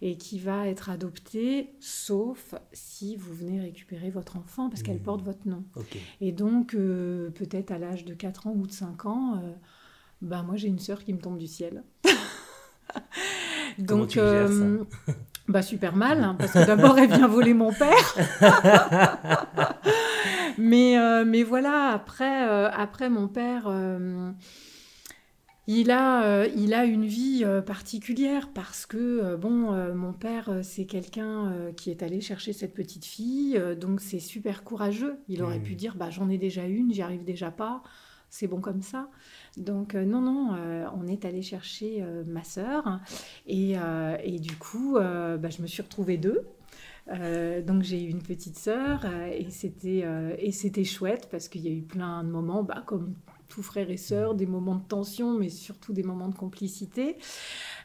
et 0.00 0.16
qui 0.16 0.38
va 0.38 0.68
être 0.68 0.88
adoptée, 0.88 1.74
sauf 1.80 2.54
si 2.72 3.16
vous 3.16 3.34
venez 3.34 3.60
récupérer 3.60 4.10
votre 4.10 4.36
enfant 4.36 4.70
parce 4.70 4.84
qu'elle 4.84 4.98
mmh. 4.98 5.02
porte 5.02 5.22
votre 5.22 5.48
nom. 5.48 5.64
Et 6.20 6.30
donc, 6.30 6.74
euh, 6.74 7.30
peut-être 7.30 7.72
à 7.72 7.78
l'âge 7.78 8.04
de 8.04 8.14
4 8.14 8.46
ans 8.46 8.54
ou 8.56 8.68
de 8.68 8.72
5 8.72 9.06
ans, 9.06 9.42
bah, 10.22 10.44
moi 10.44 10.54
j'ai 10.56 10.68
une 10.68 10.78
sœur 10.78 11.02
qui 11.02 11.12
me 11.12 11.18
tombe 11.18 11.38
du 11.38 11.48
ciel. 11.48 11.82
donc, 13.78 14.16
bah 15.50 15.62
super 15.62 15.96
mal, 15.96 16.22
hein, 16.22 16.36
parce 16.38 16.52
que 16.52 16.64
d'abord 16.66 16.98
elle 16.98 17.08
vient 17.10 17.28
voler 17.28 17.54
mon 17.54 17.72
père. 17.72 18.16
mais, 20.58 20.98
euh, 20.98 21.24
mais 21.26 21.42
voilà, 21.42 21.90
après, 21.90 22.48
euh, 22.48 22.70
après 22.70 23.10
mon 23.10 23.28
père, 23.28 23.64
euh, 23.66 24.30
il, 25.66 25.90
a, 25.90 26.46
il 26.46 26.74
a 26.74 26.84
une 26.84 27.04
vie 27.04 27.44
particulière 27.66 28.50
parce 28.52 28.86
que, 28.86 29.36
bon, 29.36 29.72
mon 29.94 30.12
père, 30.12 30.50
c'est 30.62 30.84
quelqu'un 30.84 31.52
qui 31.76 31.90
est 31.90 32.02
allé 32.02 32.20
chercher 32.20 32.52
cette 32.52 32.74
petite 32.74 33.04
fille, 33.04 33.60
donc 33.80 34.00
c'est 34.00 34.18
super 34.18 34.64
courageux. 34.64 35.18
Il 35.28 35.42
aurait 35.42 35.60
pu 35.60 35.76
dire, 35.76 35.94
bah, 35.96 36.10
j'en 36.10 36.28
ai 36.28 36.38
déjà 36.38 36.64
une, 36.64 36.92
j'y 36.92 37.02
arrive 37.02 37.24
déjà 37.24 37.52
pas, 37.52 37.82
c'est 38.30 38.46
bon 38.46 38.60
comme 38.60 38.82
ça. 38.82 39.10
Donc 39.56 39.94
non, 39.94 40.20
non, 40.20 40.56
on 40.94 41.06
est 41.06 41.24
allé 41.24 41.42
chercher 41.42 42.04
ma 42.26 42.44
sœur 42.44 43.00
et, 43.46 43.74
et, 44.22 44.38
du 44.38 44.56
coup, 44.56 44.94
bah, 44.94 45.50
je 45.50 45.60
me 45.62 45.66
suis 45.66 45.82
retrouvée 45.82 46.16
deux. 46.16 46.46
Euh, 47.08 47.60
donc 47.62 47.82
j'ai 47.82 48.04
eu 48.04 48.08
une 48.08 48.22
petite 48.22 48.56
sœur 48.56 49.02
euh, 49.04 49.26
et 49.32 49.50
c'était 49.50 50.02
euh, 50.04 50.34
et 50.38 50.52
c'était 50.52 50.84
chouette 50.84 51.28
parce 51.30 51.48
qu'il 51.48 51.62
y 51.62 51.68
a 51.68 51.72
eu 51.72 51.82
plein 51.82 52.22
de 52.22 52.28
moments, 52.28 52.62
bah, 52.62 52.84
comme 52.86 53.14
tout 53.48 53.62
frère 53.62 53.90
et 53.90 53.96
sœur, 53.96 54.34
des 54.34 54.46
moments 54.46 54.76
de 54.76 54.84
tension, 54.84 55.36
mais 55.36 55.48
surtout 55.48 55.92
des 55.92 56.04
moments 56.04 56.28
de 56.28 56.36
complicité. 56.36 57.16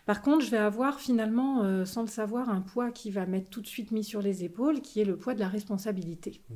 Par 0.05 0.21
contre, 0.21 0.45
je 0.45 0.51
vais 0.51 0.57
avoir 0.57 0.99
finalement, 0.99 1.83
sans 1.85 2.01
le 2.01 2.07
savoir, 2.07 2.49
un 2.49 2.61
poids 2.61 2.91
qui 2.91 3.09
va 3.09 3.25
m'être 3.25 3.49
tout 3.49 3.61
de 3.61 3.67
suite 3.67 3.89
mis 3.89 4.03
sur 4.03 4.21
les 4.21 4.43
épaules, 4.43 4.81
qui 4.81 5.01
est 5.01 5.05
le 5.05 5.17
poids 5.17 5.33
de 5.33 5.39
la 5.39 5.47
responsabilité. 5.47 6.43
Mmh. 6.47 6.53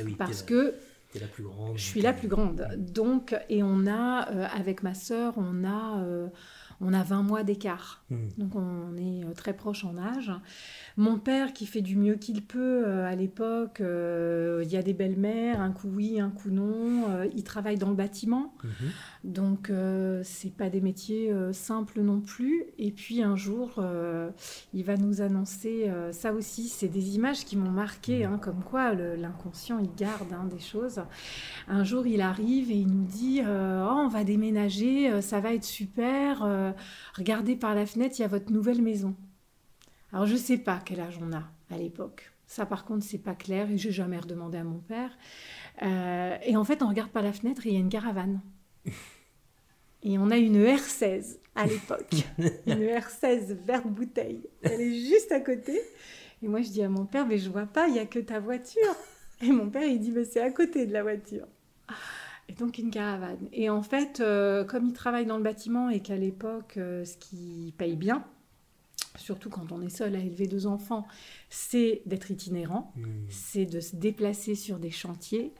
Eh 0.00 0.02
oui, 0.02 0.16
parce 0.18 0.42
que 0.42 0.74
la 1.20 1.26
plus 1.26 1.44
grande. 1.44 1.76
Je 1.78 1.84
suis 1.84 2.00
la 2.00 2.12
plus 2.12 2.28
grande. 2.28 2.66
Donc, 2.76 3.36
et 3.48 3.62
on 3.62 3.86
a, 3.86 4.20
avec 4.52 4.82
ma 4.82 4.94
sœur, 4.94 5.34
on 5.36 5.64
a, 5.64 6.04
on 6.80 6.92
a 6.92 7.02
20 7.02 7.22
mois 7.22 7.42
d'écart. 7.42 8.04
Mmh. 8.10 8.16
Donc, 8.38 8.54
on 8.54 8.96
est 8.96 9.34
très 9.34 9.52
proche 9.52 9.84
en 9.84 9.96
âge. 9.96 10.32
Mon 10.96 11.18
père 11.18 11.52
qui 11.52 11.66
fait 11.66 11.80
du 11.80 11.96
mieux 11.96 12.14
qu'il 12.14 12.42
peut 12.42 12.84
euh, 12.86 13.04
à 13.04 13.16
l'époque, 13.16 13.80
euh, 13.80 14.62
il 14.64 14.70
y 14.70 14.76
a 14.76 14.82
des 14.82 14.92
belles-mères, 14.92 15.60
un 15.60 15.72
coup 15.72 15.88
oui, 15.92 16.20
un 16.20 16.30
coup 16.30 16.50
non. 16.50 17.10
Euh, 17.10 17.26
il 17.34 17.42
travaille 17.42 17.76
dans 17.76 17.88
le 17.88 17.96
bâtiment, 17.96 18.54
mhm. 18.62 18.70
donc 19.24 19.72
c'est 20.22 20.54
pas 20.54 20.70
des 20.70 20.80
métiers 20.80 21.32
simples 21.52 22.00
non 22.00 22.20
plus. 22.20 22.64
Et 22.78 22.90
puis 22.90 23.22
un 23.22 23.36
jour, 23.36 23.82
il 24.72 24.84
va 24.84 24.96
nous 24.96 25.20
annoncer, 25.20 25.90
ça 26.12 26.32
aussi, 26.32 26.68
c'est 26.68 26.88
des 26.88 27.16
images 27.16 27.44
qui 27.44 27.56
m'ont 27.56 27.70
marqué, 27.70 28.24
hein, 28.24 28.38
comme 28.40 28.62
quoi 28.62 28.94
l'inconscient 28.94 29.78
il 29.78 29.94
garde 29.94 30.32
hein, 30.32 30.46
des 30.50 30.60
choses. 30.60 31.00
Un 31.68 31.84
jour, 31.84 32.06
il 32.06 32.20
arrive 32.20 32.70
et 32.70 32.76
il 32.76 32.88
nous 32.88 33.04
dit, 33.04 33.40
oh, 33.42 33.46
on 33.46 34.08
va 34.08 34.24
déménager, 34.24 35.20
ça 35.22 35.40
va 35.40 35.54
être 35.54 35.64
super. 35.64 36.46
Regardez 37.16 37.56
par 37.56 37.74
la 37.74 37.86
fenêtre, 37.86 38.16
il 38.18 38.22
y 38.22 38.24
a 38.24 38.28
votre 38.28 38.52
nouvelle 38.52 38.82
maison. 38.82 39.14
Alors 40.12 40.26
je 40.26 40.34
ne 40.34 40.38
sais 40.38 40.58
pas 40.58 40.80
quel 40.84 41.00
âge 41.00 41.18
on 41.20 41.32
a 41.32 41.42
à 41.70 41.76
l'époque. 41.76 42.30
Ça 42.46 42.66
par 42.66 42.84
contre 42.84 43.04
c'est 43.04 43.18
pas 43.18 43.34
clair 43.34 43.70
et 43.70 43.78
j'ai 43.78 43.90
jamais 43.90 44.18
redemandé 44.18 44.58
à 44.58 44.64
mon 44.64 44.78
père. 44.78 45.10
Euh, 45.82 46.36
et 46.44 46.56
en 46.56 46.64
fait 46.64 46.82
on 46.82 46.88
regarde 46.88 47.10
par 47.10 47.22
la 47.22 47.32
fenêtre 47.32 47.66
et 47.66 47.70
il 47.70 47.74
y 47.74 47.76
a 47.76 47.80
une 47.80 47.88
caravane. 47.88 48.40
Et 50.06 50.18
on 50.18 50.30
a 50.30 50.36
une 50.36 50.62
R16 50.62 51.38
à 51.54 51.66
l'époque. 51.66 52.12
une 52.66 52.74
R16 52.74 53.54
verte 53.64 53.86
bouteille. 53.86 54.42
Elle 54.60 54.82
est 54.82 55.00
juste 55.00 55.32
à 55.32 55.40
côté. 55.40 55.80
Et 56.42 56.46
moi 56.46 56.60
je 56.60 56.68
dis 56.68 56.82
à 56.82 56.90
mon 56.90 57.06
père 57.06 57.26
mais 57.26 57.38
je 57.38 57.48
vois 57.48 57.64
pas, 57.64 57.88
il 57.88 57.94
y 57.94 57.98
a 57.98 58.04
que 58.04 58.18
ta 58.18 58.38
voiture. 58.38 58.94
Et 59.40 59.50
mon 59.50 59.70
père 59.70 59.84
il 59.84 59.98
dit 59.98 60.10
mais 60.10 60.26
c'est 60.26 60.42
à 60.42 60.50
côté 60.50 60.86
de 60.86 60.92
la 60.92 61.02
voiture. 61.02 61.46
Et 62.48 62.52
donc 62.52 62.78
une 62.78 62.90
caravane. 62.90 63.48
Et 63.52 63.70
en 63.70 63.82
fait, 63.82 64.20
euh, 64.20 64.64
comme 64.64 64.86
il 64.86 64.92
travaille 64.92 65.26
dans 65.26 65.36
le 65.38 65.42
bâtiment 65.42 65.88
et 65.90 66.00
qu'à 66.00 66.16
l'époque, 66.16 66.74
euh, 66.76 67.04
ce 67.04 67.16
qui 67.16 67.72
paye 67.78 67.96
bien, 67.96 68.24
surtout 69.16 69.48
quand 69.48 69.72
on 69.72 69.80
est 69.80 69.88
seul 69.88 70.14
à 70.14 70.18
élever 70.18 70.46
deux 70.46 70.66
enfants, 70.66 71.06
c'est 71.48 72.02
d'être 72.06 72.30
itinérant, 72.30 72.92
Hmm. 72.96 73.02
c'est 73.30 73.66
de 73.66 73.80
se 73.80 73.96
déplacer 73.96 74.54
sur 74.54 74.78
des 74.78 74.90
chantiers. 74.90 75.52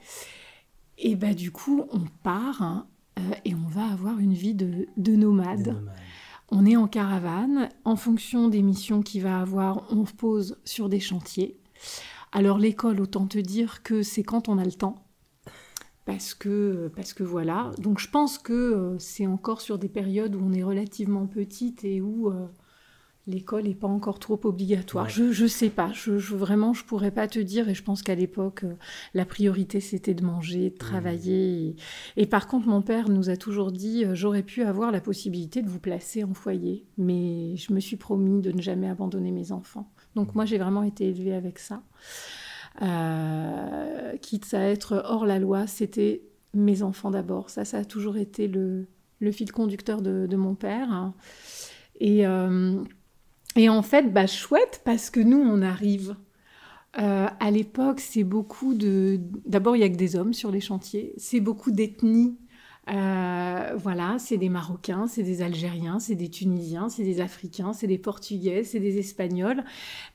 Et 0.99 1.17
bah 1.17 1.35
du 1.35 1.51
coup, 1.51 1.85
on 1.91 2.03
part 2.23 2.63
hein, 2.63 2.87
euh, 3.19 3.23
et 3.45 3.55
on 3.55 3.69
va 3.69 3.87
avoir 3.87 4.19
une 4.19 4.35
vie 4.35 4.55
de, 4.55 4.87
de 4.97 5.17
nomade. 5.17 5.63
Des 5.63 5.73
nomades. 5.73 5.95
On 6.51 6.67
est 6.67 6.77
en 6.77 6.87
caravane. 6.87 7.71
En 7.85 7.97
fonction 7.97 8.49
des 8.49 8.63
missions 8.63 9.03
qu'il 9.03 9.23
va 9.23 9.41
avoir, 9.41 9.87
on 9.91 10.05
pose 10.05 10.59
sur 10.65 10.89
des 10.89 11.01
chantiers. 11.01 11.59
Alors 12.33 12.59
l'école, 12.59 13.01
autant 13.01 13.27
te 13.27 13.39
dire 13.39 13.83
que 13.83 14.03
c'est 14.03 14.23
quand 14.23 14.49
on 14.49 14.59
a 14.59 14.65
le 14.65 14.73
temps. 14.73 15.04
Parce 16.05 16.35
que, 16.35 16.93
parce 16.95 17.15
que 17.15 17.23
voilà. 17.23 17.71
Donc 17.79 17.99
je 17.99 18.11
pense 18.11 18.37
que 18.39 18.53
euh, 18.53 18.99
c'est 18.99 19.27
encore 19.27 19.61
sur 19.63 19.79
des 19.79 19.89
périodes 19.89 20.35
où 20.35 20.41
on 20.45 20.53
est 20.53 20.63
relativement 20.63 21.27
petite 21.27 21.83
et 21.85 22.03
où 22.03 22.29
euh, 22.29 22.47
l'école 23.27 23.63
n'est 23.65 23.75
pas 23.75 23.89
encore 23.89 24.19
trop 24.19 24.39
obligatoire. 24.45 25.07
Ouais. 25.07 25.11
Je, 25.11 25.33
je 25.33 25.47
sais 25.47 25.71
pas. 25.71 25.91
Je, 25.95 26.19
je- 26.19 26.35
vraiment, 26.37 26.75
je 26.75 26.85
pourrais 26.85 27.11
pas 27.11 27.27
te 27.27 27.39
dire. 27.39 27.71
Et 27.71 27.75
je 27.75 27.83
pense 27.83 28.03
qu'à 28.03 28.15
l'époque, 28.15 28.65
euh, 28.65 28.75
la 29.15 29.25
priorité 29.25 29.81
c'était 29.81 30.13
de 30.13 30.23
manger, 30.23 30.69
de 30.69 30.77
travailler. 30.77 31.69
Et, 31.69 31.77
et 32.23 32.27
par 32.27 32.49
contre, 32.49 32.69
mon 32.69 32.83
père 32.83 33.09
nous 33.09 33.31
a 33.31 33.39
toujours 33.39 33.73
dit 33.73 34.05
j'aurais 34.13 34.43
pu 34.43 34.63
avoir 34.63 34.93
la 34.93 35.01
possibilité 35.01 35.63
de 35.63 35.71
vous 35.71 35.81
placer 35.81 36.23
en 36.23 36.35
foyer, 36.35 36.85
mais 36.99 37.57
je 37.57 37.73
me 37.73 37.81
suis 37.81 37.97
promis 37.97 38.43
de 38.43 38.53
ne 38.53 38.61
jamais 38.61 38.91
abandonner 38.91 39.31
mes 39.31 39.53
enfants. 39.53 39.91
Donc 40.17 40.35
moi, 40.35 40.45
j'ai 40.45 40.59
vraiment 40.59 40.83
été 40.83 41.09
élevée 41.09 41.33
avec 41.35 41.59
ça. 41.59 41.83
Euh, 42.83 44.17
quitte 44.19 44.53
à 44.53 44.69
être 44.69 45.03
hors 45.07 45.27
la 45.27 45.39
loi, 45.39 45.67
c'était 45.67 46.23
mes 46.55 46.83
enfants 46.83 47.11
d'abord. 47.11 47.51
Ça, 47.51 47.65
ça 47.65 47.79
a 47.79 47.85
toujours 47.85 48.17
été 48.17 48.49
le, 48.49 48.87
fil 49.33 49.53
conducteur 49.53 50.03
de, 50.03 50.37
mon 50.37 50.55
père. 50.55 51.13
Et, 52.01 52.27
euh, 52.27 52.83
et 53.57 53.69
en 53.69 53.83
fait, 53.83 54.13
bah, 54.13 54.27
chouette, 54.27 54.83
parce 54.85 55.11
que 55.11 55.21
nous, 55.21 55.39
on 55.39 55.63
arrive. 55.63 56.17
Euh, 57.01 57.27
à 57.41 57.51
l'époque, 57.51 58.01
c'est 58.01 58.25
beaucoup 58.25 58.75
de. 58.75 59.19
D'abord, 59.47 59.75
il 59.77 59.81
n'y 59.81 59.85
a 59.85 59.89
que 59.89 59.97
des 59.97 60.17
hommes 60.17 60.33
sur 60.33 60.51
les 60.51 60.61
chantiers. 60.61 61.13
C'est 61.17 61.41
beaucoup 61.41 61.73
d'ethnies. 61.73 62.37
Euh, 62.91 63.73
voilà, 63.77 64.17
c'est 64.19 64.37
des 64.37 64.49
Marocains, 64.51 65.07
c'est 65.07 65.23
des 65.23 65.41
Algériens, 65.43 65.99
c'est 65.99 66.15
des 66.15 66.29
Tunisiens, 66.29 66.89
c'est 66.89 67.03
des 67.05 67.21
Africains, 67.21 67.73
c'est 67.73 67.87
des 67.87 67.99
Portugais, 67.99 68.63
c'est 68.65 68.81
des 68.81 68.99
Espagnols. 68.99 69.65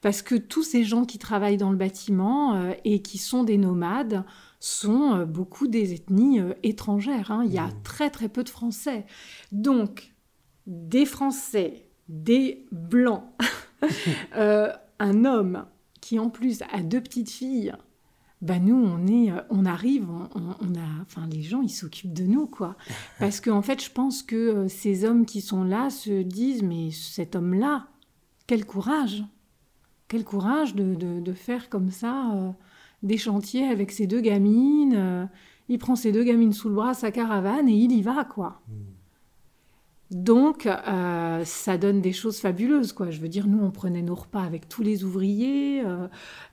Parce 0.01 0.21
que 0.21 0.35
tous 0.35 0.63
ces 0.63 0.83
gens 0.83 1.05
qui 1.05 1.17
travaillent 1.17 1.57
dans 1.57 1.71
le 1.71 1.77
bâtiment 1.77 2.55
euh, 2.55 2.73
et 2.85 3.01
qui 3.01 3.17
sont 3.17 3.43
des 3.43 3.57
nomades 3.57 4.23
sont 4.59 5.13
euh, 5.15 5.25
beaucoup 5.25 5.67
des 5.67 5.93
ethnies 5.93 6.41
étrangères. 6.63 7.31
hein. 7.31 7.43
Il 7.45 7.51
y 7.53 7.57
a 7.57 7.67
Mmh. 7.67 7.81
très 7.83 8.09
très 8.09 8.29
peu 8.29 8.43
de 8.43 8.49
Français. 8.49 9.05
Donc, 9.51 10.13
des 10.67 11.05
Français, 11.05 11.87
des 12.07 12.65
Blancs, 12.71 13.23
un 14.33 15.25
homme 15.25 15.65
qui 16.01 16.19
en 16.19 16.29
plus 16.29 16.61
a 16.73 16.81
deux 16.81 17.01
petites 17.01 17.29
filles, 17.29 17.73
bah 18.41 18.59
nous 18.59 18.75
on 18.75 19.05
est, 19.07 19.31
euh, 19.31 19.41
on 19.49 19.65
arrive, 19.65 20.07
on, 20.09 20.75
a, 20.75 21.01
enfin 21.01 21.27
les 21.27 21.41
gens 21.41 21.61
ils 21.61 21.69
s'occupent 21.69 22.13
de 22.13 22.23
nous 22.23 22.47
quoi, 22.47 22.75
parce 23.19 23.41
qu'en 23.41 23.61
fait 23.61 23.83
je 23.83 23.91
pense 23.91 24.23
que 24.23 24.35
euh, 24.35 24.67
ces 24.69 25.03
hommes 25.05 25.25
qui 25.25 25.41
sont 25.41 25.63
là 25.63 25.89
se 25.89 26.21
disent 26.23 26.63
mais 26.63 26.91
cet 26.91 27.35
homme-là, 27.35 27.87
quel 28.47 28.65
courage, 28.65 29.23
quel 30.07 30.23
courage 30.23 30.73
de, 30.75 30.95
de- 30.95 31.19
de 31.19 31.33
faire 31.33 31.69
comme 31.69 31.91
ça 31.91 32.31
euh, 32.33 32.51
des 33.03 33.17
chantiers 33.17 33.67
avec 33.67 33.91
ses 33.91 34.07
deux 34.07 34.21
gamines, 34.21 34.93
euh, 34.95 35.25
il 35.67 35.77
prend 35.77 35.95
ses 35.95 36.11
deux 36.11 36.23
gamines 36.23 36.53
sous 36.53 36.69
le 36.69 36.75
bras, 36.75 36.93
sa 36.93 37.11
caravane 37.11 37.67
et 37.69 37.73
il 37.75 37.91
y 37.91 38.01
va 38.01 38.23
quoi. 38.25 38.61
Hmm. 38.69 38.73
Donc, 40.11 40.65
euh, 40.65 41.43
ça 41.45 41.77
donne 41.77 42.01
des 42.01 42.13
choses 42.13 42.39
fabuleuses, 42.39 42.93
quoi. 42.93 43.11
Je 43.11 43.19
veux 43.19 43.27
dire, 43.27 43.47
nous, 43.47 43.63
on 43.63 43.69
prenait 43.69 44.01
nos 44.01 44.15
repas 44.15 44.41
avec 44.41 44.67
tous 44.67 44.81
les 44.81 45.03
ouvriers, 45.03 45.83
euh, 45.85 46.07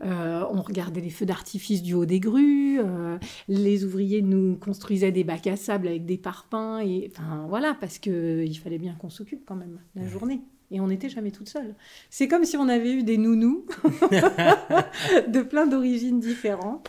euh, 0.05 0.45
on 0.51 0.61
regardait 0.61 1.01
les 1.01 1.09
feux 1.09 1.25
d'artifice 1.25 1.83
du 1.83 1.95
haut 1.95 2.05
des 2.05 2.21
grues, 2.21 2.81
les 3.49 3.85
ouvriers 3.85 4.21
nous 4.21 4.57
construisaient 4.57 5.13
des 5.13 5.25
bacs 5.25 5.47
à 5.47 5.57
sable 5.57 5.89
avec 5.89 6.05
des 6.05 6.19
parpaings, 6.19 6.81
et 6.81 7.11
enfin 7.11 7.47
voilà, 7.49 7.75
parce 7.81 7.99
que 7.99 8.45
il 8.45 8.55
fallait 8.57 8.79
bien 8.79 8.95
qu'on 8.95 9.11
s'occupe 9.11 9.45
quand 9.47 9.57
même 9.57 9.79
la 9.95 10.07
journée. 10.07 10.43
Et 10.73 10.81
on 10.81 10.89
n'était 10.89 11.09
jamais 11.09 11.31
toute 11.31 11.49
seule. 11.49 11.77
C'est 12.11 12.27
comme 12.27 12.45
si 12.45 12.57
on 12.57 12.69
avait 12.69 12.93
eu 12.93 13.05
des 13.05 13.19
nounous 13.19 13.65
de 15.29 15.43
plein 15.43 15.67
d'origines 15.67 16.19
différentes. 16.19 16.89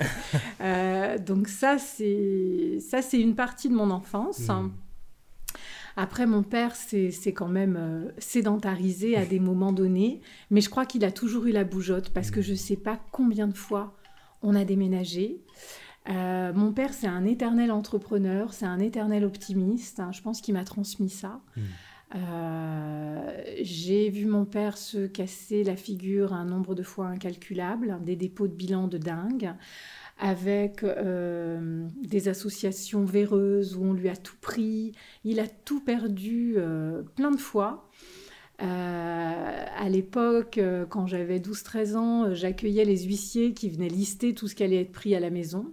Donc 1.25 1.47
ça, 1.47 1.77
c'est 1.77 2.79
ça, 2.81 3.03
c'est 3.03 3.21
une 3.21 3.35
partie 3.35 3.69
de 3.69 3.75
mon 3.75 3.91
enfance. 3.91 4.49
Hmm. 4.49 4.71
Après, 5.99 6.27
mon 6.27 6.43
père 6.43 6.75
s'est 6.75 7.11
quand 7.33 7.47
même 7.47 7.75
euh, 7.75 8.11
sédentarisé 8.19 9.17
à 9.17 9.25
des 9.25 9.39
moments 9.39 9.73
donnés, 9.73 10.21
mais 10.51 10.61
je 10.61 10.69
crois 10.69 10.85
qu'il 10.85 11.03
a 11.03 11.11
toujours 11.11 11.47
eu 11.47 11.51
la 11.51 11.63
bougeotte 11.63 12.11
parce 12.11 12.29
que 12.29 12.39
je 12.39 12.51
ne 12.51 12.57
sais 12.57 12.75
pas 12.75 12.99
combien 13.11 13.47
de 13.47 13.57
fois 13.57 13.97
on 14.43 14.53
a 14.53 14.63
déménagé. 14.63 15.41
Euh, 16.09 16.53
mon 16.53 16.71
père, 16.71 16.93
c'est 16.93 17.07
un 17.07 17.25
éternel 17.25 17.71
entrepreneur, 17.71 18.53
c'est 18.53 18.67
un 18.67 18.79
éternel 18.79 19.25
optimiste. 19.25 19.99
hein, 19.99 20.11
je 20.13 20.21
pense 20.21 20.39
qu'il 20.39 20.53
m'a 20.53 20.63
transmis 20.63 21.09
ça. 21.09 21.41
Mm. 21.55 21.61
Euh, 22.15 23.41
J'ai 23.61 24.09
vu 24.09 24.27
mon 24.27 24.45
père 24.45 24.77
se 24.77 25.07
casser 25.07 25.63
la 25.63 25.75
figure 25.75 26.31
un 26.31 26.45
nombre 26.45 26.75
de 26.75 26.83
fois 26.83 27.07
incalculable, 27.07 27.97
des 28.05 28.15
dépôts 28.15 28.47
de 28.47 28.53
bilan 28.53 28.87
de 28.87 28.99
dingue, 28.99 29.53
avec 30.19 30.83
euh, 30.83 31.87
des 32.01 32.27
associations 32.27 33.05
véreuses 33.05 33.75
où 33.75 33.83
on 33.83 33.93
lui 33.93 34.09
a 34.09 34.15
tout 34.15 34.35
pris. 34.41 34.93
Il 35.23 35.39
a 35.39 35.47
tout 35.47 35.79
perdu 35.79 36.55
euh, 36.57 37.03
plein 37.15 37.31
de 37.31 37.37
fois. 37.37 37.89
Euh, 38.61 39.65
à 39.77 39.89
l'époque, 39.89 40.59
quand 40.89 41.05
j'avais 41.05 41.39
12-13 41.39 41.95
ans, 41.95 42.33
j'accueillais 42.33 42.85
les 42.85 43.03
huissiers 43.03 43.53
qui 43.53 43.69
venaient 43.69 43.89
lister 43.89 44.33
tout 44.33 44.47
ce 44.47 44.55
qui 44.55 44.63
allait 44.63 44.81
être 44.81 44.91
pris 44.91 45.15
à 45.15 45.19
la 45.19 45.29
maison. 45.29 45.71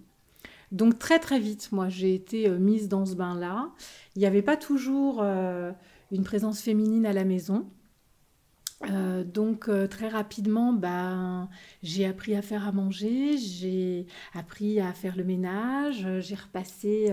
Donc 0.72 0.98
très 0.98 1.18
très 1.18 1.38
vite, 1.38 1.70
moi, 1.72 1.88
j'ai 1.88 2.14
été 2.14 2.48
mise 2.50 2.88
dans 2.88 3.06
ce 3.06 3.14
bain-là. 3.14 3.70
Il 4.16 4.18
n'y 4.18 4.26
avait 4.26 4.42
pas 4.42 4.56
toujours 4.56 5.22
une 5.22 6.24
présence 6.24 6.60
féminine 6.60 7.06
à 7.06 7.12
la 7.12 7.24
maison. 7.24 7.64
Euh, 8.82 9.24
donc 9.24 9.68
euh, 9.68 9.86
très 9.86 10.08
rapidement, 10.08 10.72
ben, 10.72 11.48
j'ai 11.82 12.04
appris 12.06 12.34
à 12.34 12.42
faire 12.42 12.66
à 12.66 12.72
manger, 12.72 13.38
j'ai 13.38 14.06
appris 14.34 14.80
à 14.80 14.92
faire 14.92 15.16
le 15.16 15.24
ménage, 15.24 16.04
euh, 16.04 16.20
j'ai 16.20 16.34
repassé 16.34 17.12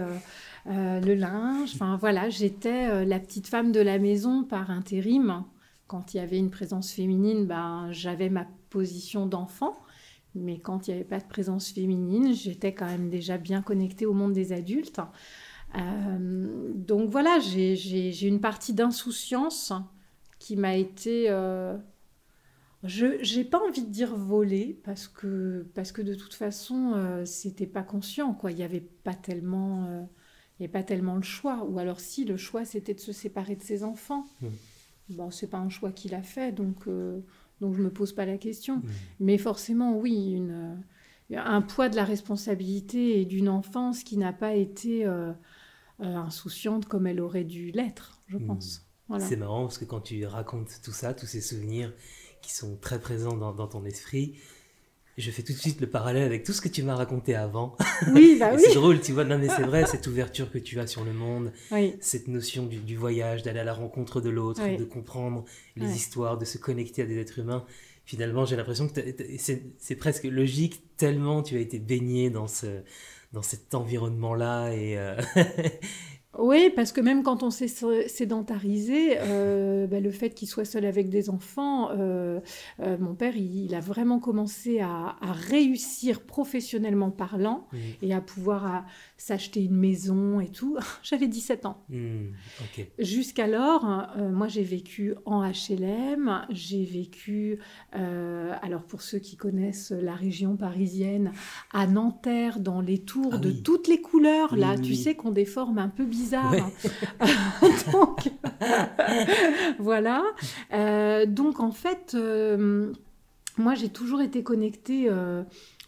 le 0.65 1.13
linge. 1.13 1.71
Enfin 1.75 1.97
voilà, 1.97 2.29
j'étais 2.29 3.05
la 3.05 3.19
petite 3.19 3.47
femme 3.47 3.71
de 3.71 3.79
la 3.79 3.99
maison 3.99 4.43
par 4.43 4.71
intérim. 4.71 5.43
Quand 5.87 6.13
il 6.13 6.17
y 6.17 6.19
avait 6.19 6.37
une 6.37 6.51
présence 6.51 6.91
féminine, 6.91 7.45
ben, 7.45 7.89
j'avais 7.91 8.29
ma 8.29 8.47
position 8.69 9.25
d'enfant. 9.25 9.75
Mais 10.33 10.59
quand 10.59 10.87
il 10.87 10.91
n'y 10.91 10.95
avait 10.95 11.07
pas 11.09 11.19
de 11.19 11.27
présence 11.27 11.69
féminine, 11.71 12.33
j'étais 12.33 12.73
quand 12.73 12.85
même 12.85 13.09
déjà 13.09 13.37
bien 13.37 13.61
connectée 13.61 14.05
au 14.05 14.13
monde 14.13 14.31
des 14.31 14.53
adultes. 14.53 15.01
Donc 15.73 17.09
voilà, 17.09 17.39
j'ai 17.39 18.27
une 18.27 18.39
partie 18.39 18.73
d'insouciance 18.73 19.73
qui 20.41 20.55
m'a 20.57 20.75
été... 20.75 21.29
euh, 21.29 21.77
je 22.83 23.37
n'ai 23.37 23.43
pas 23.43 23.59
envie 23.59 23.83
de 23.83 23.91
dire 23.91 24.15
volée, 24.15 24.81
parce 24.83 25.07
que, 25.07 25.67
parce 25.75 25.91
que 25.91 26.01
de 26.01 26.15
toute 26.15 26.33
façon, 26.33 26.93
euh, 26.95 27.25
c'était 27.25 27.67
pas 27.67 27.83
conscient. 27.83 28.33
Quoi. 28.33 28.51
Il 28.51 28.57
n'y 28.57 28.63
avait, 28.63 28.81
pas 28.81 29.13
tellement, 29.13 29.85
euh, 29.85 30.01
il 30.57 30.63
y 30.63 30.65
avait 30.65 30.71
pas 30.71 30.81
tellement 30.81 31.15
le 31.15 31.21
choix. 31.21 31.63
Ou 31.65 31.77
alors 31.77 31.99
si, 31.99 32.25
le 32.25 32.37
choix, 32.37 32.65
c'était 32.65 32.95
de 32.95 32.99
se 32.99 33.11
séparer 33.11 33.55
de 33.55 33.61
ses 33.61 33.83
enfants. 33.83 34.25
Mm. 34.41 34.47
Bon, 35.09 35.29
c'est 35.29 35.45
pas 35.47 35.59
un 35.59 35.69
choix 35.69 35.91
qu'il 35.91 36.15
a 36.15 36.23
fait, 36.23 36.51
donc, 36.51 36.87
euh, 36.87 37.19
donc 37.59 37.75
je 37.75 37.81
me 37.81 37.91
pose 37.91 38.13
pas 38.13 38.25
la 38.25 38.37
question. 38.37 38.77
Hmm. 38.77 38.89
Mais 39.19 39.37
forcément, 39.37 39.97
oui, 39.97 40.31
une, 40.31 40.81
un 41.35 41.61
poids 41.61 41.89
de 41.89 41.97
la 41.97 42.05
responsabilité 42.05 43.19
et 43.19 43.25
d'une 43.25 43.49
enfance 43.49 44.03
qui 44.03 44.17
n'a 44.17 44.31
pas 44.31 44.55
été 44.55 45.05
euh, 45.05 45.33
insouciante 45.99 46.85
comme 46.85 47.05
elle 47.07 47.19
aurait 47.19 47.43
dû 47.43 47.71
l'être, 47.71 48.21
je 48.27 48.37
Mm. 48.37 48.47
pense. 48.47 48.87
Voilà. 49.11 49.25
C'est 49.27 49.35
marrant 49.37 49.61
parce 49.63 49.77
que 49.77 49.85
quand 49.85 50.01
tu 50.01 50.25
racontes 50.25 50.69
tout 50.83 50.91
ça, 50.91 51.13
tous 51.13 51.27
ces 51.27 51.41
souvenirs 51.41 51.93
qui 52.41 52.53
sont 52.53 52.75
très 52.81 52.99
présents 52.99 53.37
dans, 53.37 53.53
dans 53.53 53.67
ton 53.67 53.85
esprit, 53.85 54.35
je 55.17 55.29
fais 55.29 55.43
tout 55.43 55.53
de 55.53 55.57
suite 55.57 55.79
le 55.81 55.87
parallèle 55.87 56.23
avec 56.23 56.43
tout 56.43 56.53
ce 56.53 56.61
que 56.61 56.69
tu 56.69 56.81
m'as 56.83 56.95
raconté 56.95 57.35
avant. 57.35 57.75
Oui, 58.13 58.37
bah 58.39 58.51
oui. 58.55 58.61
C'est 58.65 58.73
drôle, 58.73 59.01
tu 59.01 59.11
vois. 59.11 59.25
Non, 59.25 59.37
mais 59.37 59.49
c'est 59.49 59.61
vrai, 59.63 59.85
cette 59.85 60.07
ouverture 60.07 60.49
que 60.51 60.57
tu 60.57 60.79
as 60.79 60.87
sur 60.87 61.03
le 61.03 61.13
monde, 61.13 61.51
oui. 61.71 61.95
cette 61.99 62.27
notion 62.27 62.65
du, 62.65 62.77
du 62.77 62.95
voyage, 62.95 63.43
d'aller 63.43 63.59
à 63.59 63.63
la 63.65 63.73
rencontre 63.73 64.21
de 64.21 64.29
l'autre, 64.29 64.61
Oui. 64.63 64.77
de 64.77 64.85
comprendre 64.85 65.43
les 65.75 65.85
Ouais. 65.87 65.93
histoires, 65.93 66.37
de 66.37 66.45
se 66.45 66.57
connecter 66.57 67.01
à 67.03 67.05
des 67.05 67.17
êtres 67.19 67.37
humains. 67.39 67.65
Finalement, 68.05 68.45
j'ai 68.45 68.55
l'impression 68.55 68.87
que 68.87 68.99
c'est 69.37 69.95
presque 69.95 70.23
logique 70.23 70.81
tellement 70.97 71.43
tu 71.43 71.55
as 71.55 71.59
été 71.59 71.77
baigné 71.77 72.29
dans, 72.29 72.47
ce, 72.47 72.81
dans 73.31 73.43
cet 73.43 73.75
environnement-là 73.75 74.71
et, 74.73 74.97
euh, 74.97 75.15
Oui, 76.37 76.71
parce 76.73 76.93
que 76.93 77.01
même 77.01 77.23
quand 77.23 77.43
on 77.43 77.49
s'est 77.49 77.67
sédentarisé, 77.67 79.17
euh, 79.19 79.85
bah, 79.85 79.99
le 79.99 80.11
fait 80.11 80.29
qu'il 80.29 80.47
soit 80.47 80.63
seul 80.63 80.85
avec 80.85 81.09
des 81.09 81.29
enfants, 81.29 81.89
euh, 81.91 82.39
euh, 82.79 82.97
mon 82.97 83.15
père, 83.15 83.35
il, 83.35 83.75
a 83.75 83.81
vraiment 83.81 84.19
commencé 84.19 84.79
à, 84.79 85.17
réussir 85.21 86.21
professionnellement 86.21 87.11
parlant 87.11 87.67
mmh. 87.71 87.77
et 88.03 88.13
à 88.13 88.21
pouvoir 88.21 88.85
s'acheter 89.21 89.63
une 89.63 89.75
maison 89.75 90.39
et 90.39 90.49
tout. 90.49 90.77
J'avais 91.03 91.27
17 91.27 91.65
ans. 91.65 91.83
Mmh, 91.89 92.33
Jusqu'alors, 92.99 94.07
moi 94.17 94.47
j'ai 94.47 94.63
vécu 94.63 95.15
en 95.25 95.43
HLM, 95.43 96.45
j'ai 96.49 96.83
vécu, 96.83 97.59
alors 97.91 98.83
pour 98.83 99.01
ceux 99.01 99.19
qui 99.19 99.35
connaissent 99.35 99.91
la 99.91 100.15
région 100.15 100.55
parisienne, 100.55 101.31
à 101.71 101.87
Nanterre, 101.87 102.59
dans 102.59 102.81
les 102.81 102.99
tours 102.99 103.33
ah 103.33 103.37
de 103.37 103.51
toutes 103.51 103.87
les 103.87 104.01
couleurs, 104.01 104.55
là, 104.55 104.77
tu 104.77 104.95
sais, 104.95 105.15
qu'on 105.15 105.31
déforme 105.31 105.77
un 105.77 105.89
peu 105.89 106.05
bizarre 106.05 106.21
bizarre. 106.21 106.53
donc, 107.91 108.29
voilà. 109.79 110.23
Euh, 110.73 111.25
donc, 111.25 111.59
en 111.59 111.71
fait, 111.71 112.13
euh, 112.15 112.93
moi, 113.57 113.75
j'ai 113.75 113.89
toujours 113.89 114.21
été 114.21 114.43
connectée 114.43 115.07
euh, 115.09 115.43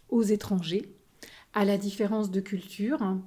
aux 0.10 0.24
étrangers, 0.24 0.90
à 1.54 1.66
la 1.66 1.78
différence 1.78 2.32
de 2.32 2.40
culture. 2.40 3.18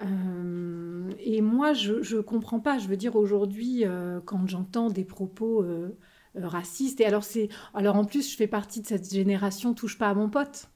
et 0.00 1.40
moi, 1.40 1.72
je 1.72 2.16
ne 2.16 2.20
comprends 2.20 2.60
pas. 2.60 2.78
Je 2.78 2.88
veux 2.88 2.96
dire, 2.96 3.16
aujourd'hui, 3.16 3.84
quand 4.24 4.46
j'entends 4.46 4.90
des 4.90 5.04
propos 5.04 5.62
euh, 5.62 5.96
raciste. 6.36 7.00
Et 7.00 7.06
alors, 7.06 7.24
c'est, 7.24 7.48
alors 7.74 7.96
en 7.96 8.04
plus, 8.04 8.30
je 8.30 8.36
fais 8.36 8.46
partie 8.46 8.80
de 8.80 8.86
cette 8.86 9.12
génération 9.12 9.74
touche 9.74 9.98
pas 9.98 10.08
à 10.08 10.14
mon 10.14 10.28
pote. 10.28 10.68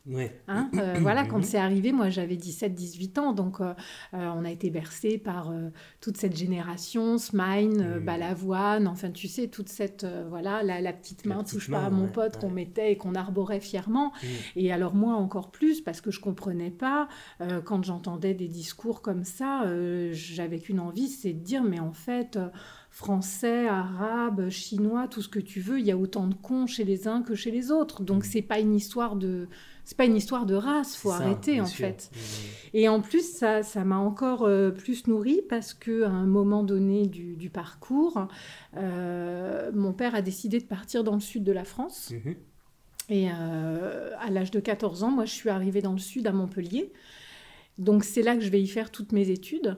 Hein 0.48 0.70
euh, 0.74 0.96
voilà, 1.00 1.24
quand 1.24 1.44
c'est 1.44 1.58
arrivé, 1.58 1.92
moi 1.92 2.08
j'avais 2.08 2.36
17-18 2.36 3.20
ans, 3.20 3.32
donc 3.32 3.60
euh, 3.60 3.74
on 4.12 4.44
a 4.44 4.50
été 4.50 4.70
bercé 4.70 5.18
par 5.18 5.52
toute 6.00 6.16
cette 6.16 6.36
génération, 6.36 7.18
Smine, 7.18 8.00
Balavoine, 8.00 8.86
enfin 8.88 9.10
tu 9.10 9.28
sais, 9.28 9.48
toute 9.48 9.68
cette, 9.68 10.06
voilà, 10.28 10.62
la, 10.62 10.92
petite 10.92 11.26
main 11.26 11.44
touche 11.44 11.70
pas 11.70 11.84
à 11.84 11.90
mon 11.90 12.08
pote 12.08 12.38
qu'on 12.38 12.50
mettait 12.50 12.92
et 12.92 12.96
qu'on 12.96 13.14
arborait 13.14 13.60
fièrement. 13.60 14.12
Et 14.56 14.72
alors 14.72 14.94
moi 14.94 15.14
encore 15.14 15.50
plus, 15.50 15.80
parce 15.80 16.00
que 16.00 16.10
je 16.10 16.20
comprenais 16.20 16.70
pas, 16.70 17.08
quand 17.64 17.84
j'entendais 17.84 18.34
des 18.34 18.48
discours 18.48 19.02
comme 19.02 19.24
ça, 19.24 19.64
j'avais 20.12 20.58
qu'une 20.58 20.80
envie, 20.80 21.08
c'est 21.08 21.32
de 21.32 21.42
dire, 21.42 21.62
mais 21.62 21.80
en 21.80 21.92
fait 21.92 22.38
français, 22.90 23.68
arabe, 23.68 24.50
chinois, 24.50 25.06
tout 25.06 25.22
ce 25.22 25.28
que 25.28 25.38
tu 25.38 25.60
veux, 25.60 25.78
il 25.78 25.86
y 25.86 25.92
a 25.92 25.96
autant 25.96 26.26
de 26.26 26.34
cons 26.34 26.66
chez 26.66 26.84
les 26.84 27.06
uns 27.06 27.22
que 27.22 27.34
chez 27.34 27.52
les 27.52 27.70
autres. 27.70 28.02
Donc 28.02 28.24
mm. 28.24 28.26
c'est 28.26 28.42
pas 28.42 28.58
une 28.58 28.74
histoire 28.74 29.16
de 29.16 29.46
c'est 29.84 29.96
pas 29.96 30.04
une 30.04 30.16
histoire 30.16 30.44
de 30.44 30.54
race, 30.54 30.96
faut 30.96 31.10
arrêter 31.10 31.60
en 31.60 31.66
fait. 31.66 32.10
Mm, 32.12 32.18
mm. 32.18 32.20
Et 32.74 32.88
en 32.88 33.00
plus 33.00 33.32
ça 33.32 33.62
ça 33.62 33.84
m'a 33.84 33.96
encore 33.96 34.42
euh, 34.42 34.70
plus 34.70 35.06
nourri 35.06 35.40
parce 35.48 35.72
que 35.72 36.02
à 36.02 36.10
un 36.10 36.26
moment 36.26 36.64
donné 36.64 37.06
du, 37.06 37.48
parcours, 37.48 38.26
euh, 38.76 39.70
mon 39.72 39.92
père 39.92 40.14
a 40.14 40.20
décidé 40.20 40.58
de 40.58 40.66
partir 40.66 41.04
dans 41.04 41.14
le 41.14 41.20
sud 41.20 41.44
de 41.44 41.52
la 41.52 41.64
France. 41.64 42.12
Mm-hmm. 42.12 42.36
Et 43.10 43.28
euh, 43.32 44.10
à 44.18 44.30
l'âge 44.30 44.50
de 44.50 44.60
14 44.60 45.04
ans, 45.04 45.10
moi 45.10 45.24
je 45.24 45.32
suis 45.32 45.48
arrivée 45.48 45.80
dans 45.80 45.92
le 45.92 45.98
sud 45.98 46.26
à 46.26 46.32
Montpellier. 46.32 46.92
Donc 47.78 48.04
c'est 48.04 48.22
là 48.22 48.34
que 48.34 48.42
je 48.42 48.50
vais 48.50 48.60
y 48.60 48.68
faire 48.68 48.90
toutes 48.90 49.12
mes 49.12 49.30
études. 49.30 49.76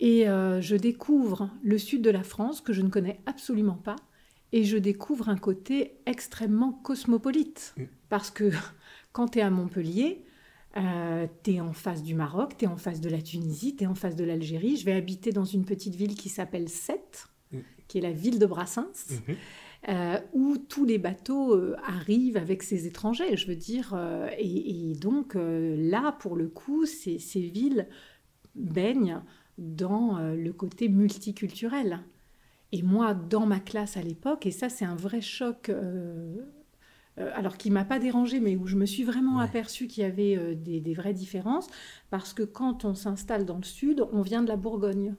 Et 0.00 0.28
euh, 0.28 0.62
je 0.62 0.76
découvre 0.76 1.50
le 1.62 1.76
sud 1.76 2.00
de 2.00 2.10
la 2.10 2.22
France 2.22 2.62
que 2.62 2.72
je 2.72 2.80
ne 2.80 2.88
connais 2.88 3.20
absolument 3.26 3.74
pas. 3.74 3.96
Et 4.52 4.64
je 4.64 4.78
découvre 4.78 5.28
un 5.28 5.36
côté 5.36 5.98
extrêmement 6.06 6.72
cosmopolite. 6.72 7.74
Mm. 7.76 7.84
Parce 8.08 8.30
que 8.30 8.50
quand 9.12 9.28
tu 9.28 9.38
es 9.38 9.42
à 9.42 9.50
Montpellier, 9.50 10.24
euh, 10.78 11.26
tu 11.44 11.52
es 11.52 11.60
en 11.60 11.74
face 11.74 12.02
du 12.02 12.14
Maroc, 12.14 12.56
tu 12.56 12.64
es 12.64 12.68
en 12.68 12.78
face 12.78 13.00
de 13.00 13.10
la 13.10 13.20
Tunisie, 13.20 13.76
tu 13.76 13.84
es 13.84 13.86
en 13.86 13.94
face 13.94 14.16
de 14.16 14.24
l'Algérie. 14.24 14.76
Je 14.76 14.86
vais 14.86 14.94
habiter 14.94 15.32
dans 15.32 15.44
une 15.44 15.66
petite 15.66 15.94
ville 15.94 16.14
qui 16.14 16.30
s'appelle 16.30 16.70
Sète, 16.70 17.28
mm. 17.52 17.58
qui 17.86 17.98
est 17.98 18.02
la 18.02 18.12
ville 18.12 18.38
de 18.38 18.46
Brassens. 18.46 19.10
Mm-hmm. 19.10 19.36
Euh, 19.88 20.18
où 20.34 20.58
tous 20.58 20.84
les 20.84 20.98
bateaux 20.98 21.58
arrivent 21.86 22.36
avec 22.36 22.62
ces 22.62 22.86
étrangers, 22.86 23.38
je 23.38 23.46
veux 23.46 23.56
dire. 23.56 23.98
et, 24.38 24.92
donc 24.94 25.32
là, 25.34 26.12
pour 26.20 26.36
le 26.36 26.48
coup, 26.48 26.84
ces 26.84 27.16
villes 27.40 27.88
baignent 28.54 29.22
dans 29.60 30.18
euh, 30.18 30.34
le 30.34 30.52
côté 30.52 30.88
multiculturel. 30.88 32.00
Et 32.72 32.82
moi, 32.82 33.14
dans 33.14 33.46
ma 33.46 33.60
classe 33.60 33.96
à 33.96 34.02
l'époque, 34.02 34.46
et 34.46 34.50
ça 34.50 34.68
c'est 34.68 34.84
un 34.84 34.96
vrai 34.96 35.20
choc, 35.20 35.68
euh, 35.68 36.36
euh, 37.18 37.30
alors 37.34 37.56
qui 37.56 37.70
m'a 37.70 37.84
pas 37.84 37.98
dérangé, 37.98 38.40
mais 38.40 38.56
où 38.56 38.66
je 38.66 38.76
me 38.76 38.86
suis 38.86 39.04
vraiment 39.04 39.38
aperçue 39.38 39.86
qu'il 39.86 40.02
y 40.02 40.06
avait 40.06 40.54
des, 40.54 40.94
vraies 40.94 41.14
différences, 41.14 41.68
parce 42.10 42.32
que 42.32 42.42
quand 42.42 42.84
on 42.84 42.94
s'installe 42.94 43.44
dans 43.44 43.58
le 43.58 43.64
sud, 43.64 44.04
on 44.12 44.22
vient 44.22 44.42
de 44.42 44.48
la 44.48 44.56
Bourgogne. 44.56 45.14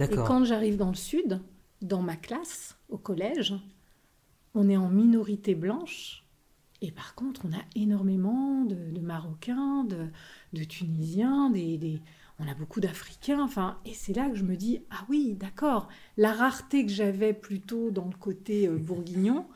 Et 0.00 0.08
quand 0.08 0.44
j'arrive 0.44 0.76
dans 0.76 0.88
le 0.88 0.96
sud, 0.96 1.40
dans 1.80 2.02
ma 2.02 2.16
classe, 2.16 2.76
au 2.88 2.98
collège, 2.98 3.54
on 4.54 4.68
est 4.68 4.76
en 4.76 4.88
minorité 4.88 5.54
blanche. 5.54 6.24
Et 6.80 6.90
par 6.90 7.14
contre, 7.14 7.42
on 7.46 7.52
a 7.52 7.62
énormément 7.76 8.64
de, 8.64 9.00
Marocains, 9.00 9.84
de, 9.84 10.64
Tunisiens, 10.64 11.50
des 11.50 12.00
on 12.40 12.48
a 12.48 12.54
beaucoup 12.54 12.80
d'Africains, 12.80 13.40
enfin, 13.40 13.78
et 13.84 13.94
c'est 13.94 14.12
là 14.12 14.28
que 14.28 14.36
je 14.36 14.42
me 14.42 14.56
dis, 14.56 14.82
ah 14.90 15.04
oui, 15.08 15.34
d'accord, 15.34 15.88
la 16.16 16.32
rareté 16.32 16.84
que 16.84 16.92
j'avais 16.92 17.32
plutôt 17.32 17.90
dans 17.90 18.06
le 18.06 18.16
côté 18.18 18.66
euh, 18.66 18.76
bourguignon, 18.78 19.46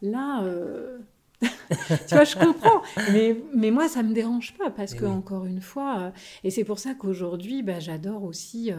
là, 0.00 0.42
euh, 0.44 0.98
tu 1.42 2.14
vois, 2.14 2.24
je 2.24 2.36
comprends, 2.36 2.82
mais, 3.12 3.36
mais 3.54 3.70
moi, 3.70 3.88
ça 3.88 4.02
me 4.02 4.14
dérange 4.14 4.54
pas, 4.56 4.70
parce 4.70 4.94
eh 4.94 4.98
que, 4.98 5.04
encore 5.04 5.44
une 5.44 5.60
fois, 5.60 5.98
euh, 5.98 6.10
et 6.44 6.50
c'est 6.50 6.64
pour 6.64 6.78
ça 6.78 6.94
qu'aujourd'hui, 6.94 7.62
bah, 7.62 7.80
j'adore 7.80 8.22
aussi, 8.22 8.70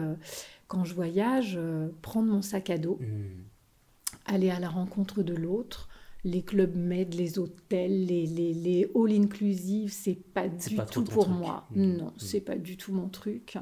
quand 0.66 0.84
je 0.84 0.94
voyage, 0.94 1.58
prendre 2.02 2.28
mon 2.28 2.42
sac 2.42 2.70
à 2.70 2.78
dos, 2.78 2.98
mmh. 3.00 4.34
aller 4.34 4.50
à 4.50 4.58
la 4.58 4.68
rencontre 4.68 5.22
de 5.22 5.34
l'autre, 5.34 5.88
les 6.24 6.42
clubs 6.42 6.74
med, 6.74 7.14
les 7.14 7.38
hôtels, 7.38 8.06
les, 8.06 8.26
les, 8.26 8.54
les 8.54 8.90
all-inclusive, 8.94 9.92
c'est 9.92 10.14
pas 10.14 10.48
du 10.48 10.76
tout 10.90 11.04
pour 11.04 11.28
moi. 11.28 11.66
Mmh. 11.70 11.82
Non, 11.82 12.06
mmh. 12.06 12.12
c'est 12.16 12.40
pas 12.40 12.56
du 12.56 12.78
tout 12.78 12.94
mon 12.94 13.08
truc. 13.08 13.58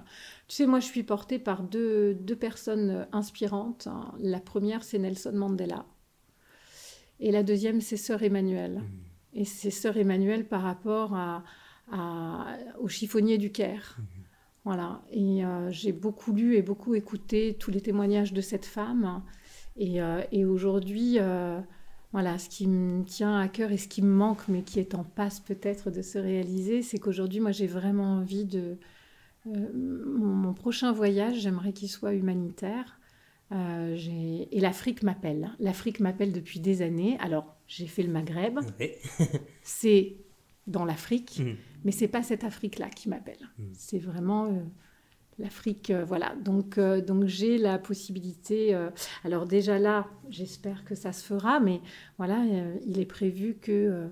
Tu 0.47 0.57
sais, 0.57 0.67
moi, 0.67 0.79
je 0.79 0.87
suis 0.87 1.03
portée 1.03 1.41
par 1.41 1.65
deux, 1.65 2.15
deux 2.15 2.37
personnes 2.37 3.09
inspirantes. 3.11 3.89
La 4.21 4.39
première, 4.39 4.85
c'est 4.85 5.01
Nelson 5.01 5.33
Mandela. 5.35 5.85
Et 7.19 7.33
la 7.33 7.43
deuxième, 7.43 7.81
c'est 7.81 7.97
Sœur 7.97 8.23
Emmanuel. 8.23 8.79
Mmh. 8.79 9.39
Et 9.41 9.45
c'est 9.45 9.71
Sœur 9.71 9.97
Emmanuel 9.97 10.47
par 10.47 10.63
rapport 10.63 11.15
à, 11.15 11.43
au 12.79 12.87
chiffonnier 12.87 13.39
du 13.39 13.51
Caire. 13.51 13.99
Voilà. 14.65 15.03
Et 15.11 15.45
euh, 15.45 15.69
j'ai 15.73 15.91
beaucoup 15.91 16.33
lu 16.33 16.55
et 16.55 16.63
beaucoup 16.63 16.95
écouté 16.95 17.57
tous 17.59 17.73
les 17.73 17.81
témoignages 17.81 18.33
de 18.33 18.41
cette 18.41 18.67
femme. 18.67 19.23
Et, 19.77 20.01
euh, 20.01 20.23
et 20.31 20.45
aujourd'hui, 20.45 21.17
euh, 21.19 21.61
voilà, 22.13 22.39
ce 22.39 22.49
qui 22.49 22.67
me 22.67 23.05
tient 23.05 23.39
à 23.39 23.49
cœur 23.49 23.73
et 23.73 23.79
ce 23.79 23.89
qui 23.89 24.03
me 24.03 24.13
manque, 24.13 24.47
mais 24.49 24.63
qui 24.63 24.79
est 24.81 24.95
en 24.95 25.03
passe 25.03 25.41
peut-être 25.41 25.91
de 25.91 26.03
se 26.03 26.19
réaliser, 26.19 26.83
c'est 26.83 26.99
qu'aujourd'hui, 26.99 27.41
moi, 27.41 27.53
j'ai 27.53 27.67
vraiment 27.67 28.19
envie 28.19 28.45
de... 28.45 28.77
Euh, 29.47 29.73
mon, 29.75 30.53
prochain 30.53 30.93
voyage, 30.93 31.41
j'aimerais 31.41 31.73
qu'il 31.73 31.89
soit 31.89 32.13
humanitaire. 32.13 33.01
Euh, 33.51 33.97
et 34.51 34.61
l'Afrique 34.61 35.03
m'appelle. 35.03 35.51
L'Afrique 35.59 36.01
m'appelle 36.01 36.33
depuis 36.33 36.61
des 36.61 36.83
années. 36.83 37.17
Alors, 37.19 37.57
j'ai 37.67 37.87
fait 37.87 38.03
le 38.03 38.13
Maghreb. 38.13 38.61
c'est 39.63 40.17
dans 40.67 40.85
l'Afrique, 40.85 41.41
mmh. 41.41 41.55
mais 41.85 41.93
c'est 41.93 42.09
pas 42.09 42.23
cette 42.23 42.45
Afrique-là 42.45 42.89
qui 42.91 43.09
m'appelle. 43.09 43.51
Mmh. 43.59 43.65
C'est 43.73 43.99
vraiment 43.99 44.47
euh, 44.47 44.61
l'Afrique, 45.39 45.91
euh, 45.91 46.05
voilà. 46.05 46.35
Donc, 46.37 46.78
euh, 46.78 47.01
donc 47.01 47.26
j'ai 47.26 47.59
la 47.59 47.78
possibilité. 47.78 48.74
Euh, 48.74 48.91
alors 49.24 49.47
déjà 49.47 49.78
là, 49.78 50.07
j'espère 50.30 50.85
que 50.85 50.95
ça 50.95 51.12
se 51.12 51.24
fera, 51.24 51.61
mais 51.61 51.80
voilà, 52.18 52.45
il 52.87 52.99
est 52.99 53.07
prévu 53.07 53.57
que 53.61 54.11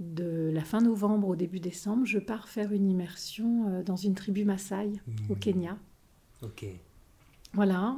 de 0.00 0.50
la 0.52 0.62
fin 0.62 0.80
novembre 0.80 1.28
au 1.28 1.36
début 1.36 1.60
décembre, 1.60 2.04
je 2.04 2.18
pars 2.18 2.48
faire 2.48 2.72
une 2.72 2.88
immersion 2.88 3.82
dans 3.84 3.96
une 3.96 4.14
tribu 4.14 4.44
Maasai 4.44 4.92
au 5.28 5.34
mmh. 5.34 5.38
Kenya. 5.38 5.78
Ok. 6.42 6.66
Voilà. 7.54 7.96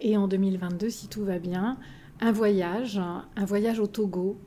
et 0.00 0.16
en 0.16 0.28
2022, 0.28 0.88
si 0.88 1.08
tout 1.08 1.24
va 1.24 1.38
bien, 1.38 1.78
un 2.20 2.32
voyage, 2.32 2.98
un 2.98 3.44
voyage 3.44 3.80
au 3.80 3.86
Togo 3.86 4.40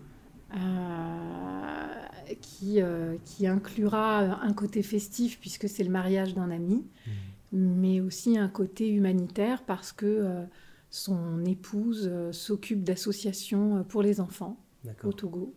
qui, 2.41 2.81
euh, 2.81 3.15
qui 3.23 3.47
inclura 3.47 4.41
un 4.43 4.53
côté 4.53 4.83
festif 4.83 5.39
puisque 5.39 5.69
c'est 5.69 5.83
le 5.83 5.89
mariage 5.89 6.33
d'un 6.33 6.51
ami, 6.51 6.85
mmh. 7.05 7.11
mais 7.51 8.01
aussi 8.01 8.37
un 8.37 8.47
côté 8.47 8.89
humanitaire 8.89 9.63
parce 9.63 9.91
que 9.91 10.05
euh, 10.05 10.43
son 10.89 11.43
épouse 11.45 12.09
euh, 12.11 12.31
s'occupe 12.31 12.83
d'associations 12.83 13.83
pour 13.83 14.01
les 14.01 14.19
enfants 14.19 14.57
au 15.03 15.13
Togo. 15.13 15.55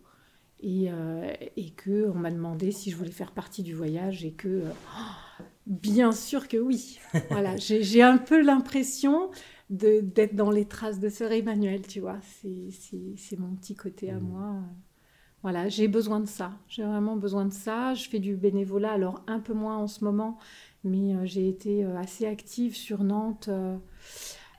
Et, 0.61 0.89
et 1.55 1.69
que 1.69 2.09
on 2.09 2.15
m'a 2.15 2.31
demandé 2.31 2.73
si 2.73 2.91
je 2.91 2.97
voulais 2.97 3.11
faire 3.11 3.31
partie 3.31 3.63
du 3.63 3.73
voyage 3.73 4.25
et 4.25 4.33
que 4.33 4.63
bien 5.65 6.11
sûr 6.11 6.49
que 6.49 6.57
oui. 6.57 6.99
voilà, 7.29 7.55
j'ai 7.55 8.01
un 8.01 8.17
peu 8.17 8.41
l'impression 8.41 9.31
d'être 9.69 10.35
dans 10.35 10.51
les 10.51 10.65
traces 10.65 10.99
de 10.99 11.07
Sœur 11.07 11.31
Emmanuel, 11.31 11.87
tu 11.87 12.01
vois. 12.01 12.19
C'est 12.41 13.39
mon 13.39 13.55
petit 13.55 13.75
côté 13.75 14.09
à 14.11 14.19
mmh. 14.19 14.23
moi. 14.23 14.63
Voilà, 15.41 15.69
j'ai 15.69 15.87
besoin 15.87 16.19
de 16.19 16.27
ça. 16.27 16.51
J'ai 16.67 16.83
vraiment 16.83 17.15
besoin 17.15 17.45
de 17.45 17.53
ça. 17.53 17.93
Je 17.93 18.09
fais 18.09 18.19
du 18.19 18.35
bénévolat, 18.35 18.91
alors 18.91 19.23
un 19.27 19.39
peu 19.39 19.53
moins 19.53 19.77
en 19.77 19.87
ce 19.87 20.03
moment, 20.03 20.37
mais 20.83 21.15
euh, 21.15 21.25
j'ai 21.25 21.47
été 21.47 21.85
euh, 21.85 21.97
assez 21.97 22.25
active 22.25 22.75
sur 22.75 23.03
Nantes 23.03 23.49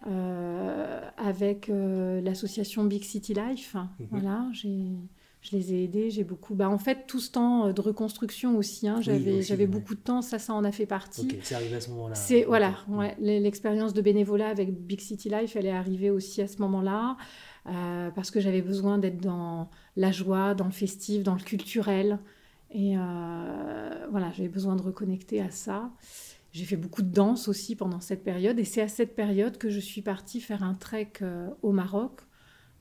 euh, 0.07 1.01
avec 1.18 1.70
l'association 1.70 2.85
Big 2.85 3.05
City 3.05 3.35
Life. 3.35 3.74
Mhm. 3.74 4.07
Voilà, 4.11 4.49
j'ai 4.53 4.87
je 5.43 5.57
les 5.57 5.72
ai 5.72 5.85
aidés, 5.85 6.11
j'ai 6.11 6.22
beaucoup. 6.22 6.55
Bah, 6.55 6.68
en 6.68 6.76
fait, 6.76 7.07
tout 7.07 7.18
ce 7.18 7.31
temps 7.31 7.72
de 7.72 7.81
reconstruction 7.81 8.59
aussi, 8.59 8.87
hein, 8.87 9.01
j'avais, 9.01 9.41
j'avais 9.41 9.66
beaucoup 9.66 9.95
de 9.95 10.01
temps, 10.01 10.20
ça, 10.20 10.39
ça 10.39 10.53
en 10.53 10.64
a 10.64 10.70
fait 10.70 10.85
partie. 10.85 11.28
c'est 11.43 11.55
arrivé 11.55 11.76
à 11.76 11.81
ce 11.81 11.89
moment-là. 11.89 12.14
C'est, 12.14 12.45
voilà, 12.45 12.74
ouais, 12.89 13.16
l'expérience 13.18 13.95
de 13.95 14.03
bénévolat 14.03 14.49
avec 14.49 14.70
Big 14.70 15.01
City 15.01 15.31
Life, 15.31 15.57
elle 15.57 15.64
est 15.64 15.70
arrivée 15.70 16.11
aussi 16.11 16.43
à 16.43 16.47
ce 16.47 16.59
moment-là. 16.59 17.16
Euh, 17.66 18.11
parce 18.11 18.30
que 18.30 18.40
j'avais 18.40 18.62
besoin 18.62 18.98
d'être 18.98 19.20
dans 19.20 19.68
la 19.96 20.12
joie, 20.12 20.54
dans 20.54 20.64
le 20.64 20.70
festif, 20.70 21.22
dans 21.22 21.34
le 21.34 21.40
culturel. 21.40 22.18
Et 22.70 22.96
euh, 22.96 24.06
voilà, 24.11 24.30
j'avais 24.32 24.48
besoin 24.48 24.76
de 24.76 24.82
reconnecter 24.82 25.42
à 25.42 25.50
ça. 25.50 25.90
J'ai 26.52 26.64
fait 26.64 26.76
beaucoup 26.76 27.02
de 27.02 27.12
danse 27.12 27.48
aussi 27.48 27.76
pendant 27.76 28.00
cette 28.00 28.24
période. 28.24 28.58
Et 28.58 28.64
c'est 28.64 28.82
à 28.82 28.88
cette 28.88 29.14
période 29.14 29.58
que 29.58 29.68
je 29.68 29.80
suis 29.80 30.02
partie 30.02 30.40
faire 30.40 30.62
un 30.62 30.74
trek 30.74 31.12
euh, 31.22 31.48
au 31.62 31.72
Maroc 31.72 32.22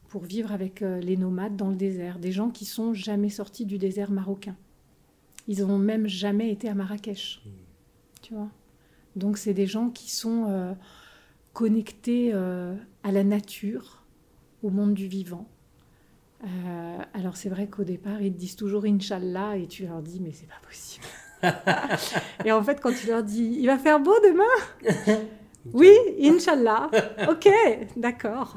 pour 0.08 0.24
vivre 0.24 0.52
avec 0.52 0.80
les 0.80 1.18
nomades 1.18 1.56
dans 1.56 1.70
le 1.70 1.76
désert. 1.76 2.18
Des 2.18 2.32
gens 2.32 2.50
qui 2.50 2.66
sont 2.66 2.96
jamais 2.96 3.30
sortis 3.30 3.68
du 3.68 3.78
désert 3.78 4.10
marocain. 4.10 4.56
Ils 5.48 5.68
n'ont 5.68 5.78
même 5.78 6.08
jamais 6.08 6.52
été 6.52 6.68
à 6.68 6.74
Marrakech. 6.74 7.44
Mmh. 7.46 7.50
Tu 8.24 8.34
vois? 8.34 8.50
Donc 9.16 9.38
c'est 9.38 9.54
des 9.54 9.68
gens 9.68 9.92
qui 9.92 10.10
sont 10.10 10.76
connectés 11.54 12.34
à 12.34 13.12
la 13.12 13.24
nature, 13.24 13.99
au 14.64 14.70
monde 14.70 14.94
du 14.94 15.08
vivant. 15.08 15.48
Euh, 16.44 16.98
alors 17.14 17.36
c'est 17.36 17.50
vrai 17.50 17.68
qu'au 17.68 17.84
départ, 17.84 18.22
ils 18.22 18.34
te 18.34 18.38
disent 18.38 18.56
toujours 18.56 18.86
Inch'Allah 18.86 19.58
et 19.58 19.68
tu 19.68 19.86
leur 19.86 20.02
dis 20.02 20.22
mais 20.22 20.32
c'est 20.32 20.48
pas 20.48 20.62
possible. 20.66 21.06
et 22.46 22.52
en 22.52 22.64
fait, 22.64 22.80
quand 22.82 22.94
tu 22.94 23.08
leur 23.08 23.24
dis 23.24 23.58
il 23.60 23.66
va 23.66 23.78
faire 23.78 24.00
beau 24.00 24.16
demain? 24.24 25.18
Oui, 25.74 25.92
Inch'Allah. 26.24 26.90
Ok, 27.30 27.50
d'accord. 27.98 28.56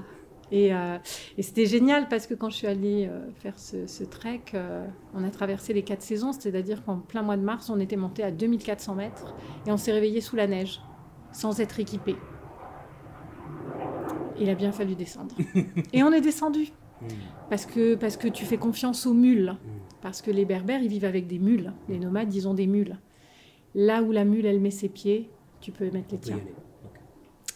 Et, 0.52 0.72
euh, 0.72 0.98
et 1.36 1.42
c'était 1.42 1.66
génial 1.66 2.08
parce 2.08 2.28
que 2.28 2.34
quand 2.34 2.48
je 2.48 2.56
suis 2.56 2.66
allée 2.68 3.08
euh, 3.10 3.28
faire 3.42 3.58
ce, 3.58 4.04
trek, 4.04 4.42
on 5.12 5.24
a 5.24 5.30
traversé 5.30 5.74
les 5.74 5.82
quatre 5.82 6.00
saisons, 6.00 6.32
c'est-à-dire 6.32 6.84
qu'en 6.84 6.98
plein 6.98 7.22
mois 7.22 7.36
de 7.36 7.42
mars, 7.42 7.68
on 7.70 7.80
était 7.80 7.96
monté 7.96 8.22
à 8.22 8.30
2400 8.30 8.94
mètres 8.94 9.34
et 9.66 9.72
on 9.72 9.76
s'est 9.76 9.92
réveillé 9.92 10.20
sous 10.20 10.36
la 10.36 10.46
neige, 10.46 10.80
sans 11.32 11.58
être 11.60 11.80
équipé 11.80 12.16
il 14.40 14.48
a 14.48 14.54
bien 14.54 14.72
fallu 14.72 14.94
descendre. 14.94 15.34
Et 15.92 16.02
on 16.02 16.12
est 16.12 16.20
descendu. 16.20 16.72
Hmm. 17.00 17.06
Parce 17.50 17.66
que, 17.66 17.94
parce 17.94 18.16
que 18.16 18.28
tu 18.28 18.44
fais 18.44 18.58
confiance 18.58 19.06
aux 19.06 19.14
mules. 19.14 19.56
Hmm. 19.64 19.80
Parce 20.00 20.22
que 20.22 20.30
les 20.30 20.44
berbères, 20.44 20.82
ils 20.82 20.88
vivent 20.88 21.04
avec 21.04 21.26
des 21.26 21.38
mules. 21.38 21.72
Les 21.88 21.98
nomades, 21.98 22.34
ils 22.34 22.48
ont 22.48 22.54
des 22.54 22.66
mules. 22.66 22.98
Là 23.74 24.02
où 24.02 24.12
la 24.12 24.24
mule, 24.24 24.46
elle 24.46 24.60
met 24.60 24.70
ses 24.70 24.88
pieds, 24.88 25.30
tu 25.60 25.72
peux 25.72 25.90
mettre 25.90 26.12
les 26.12 26.18
tiens. 26.18 26.40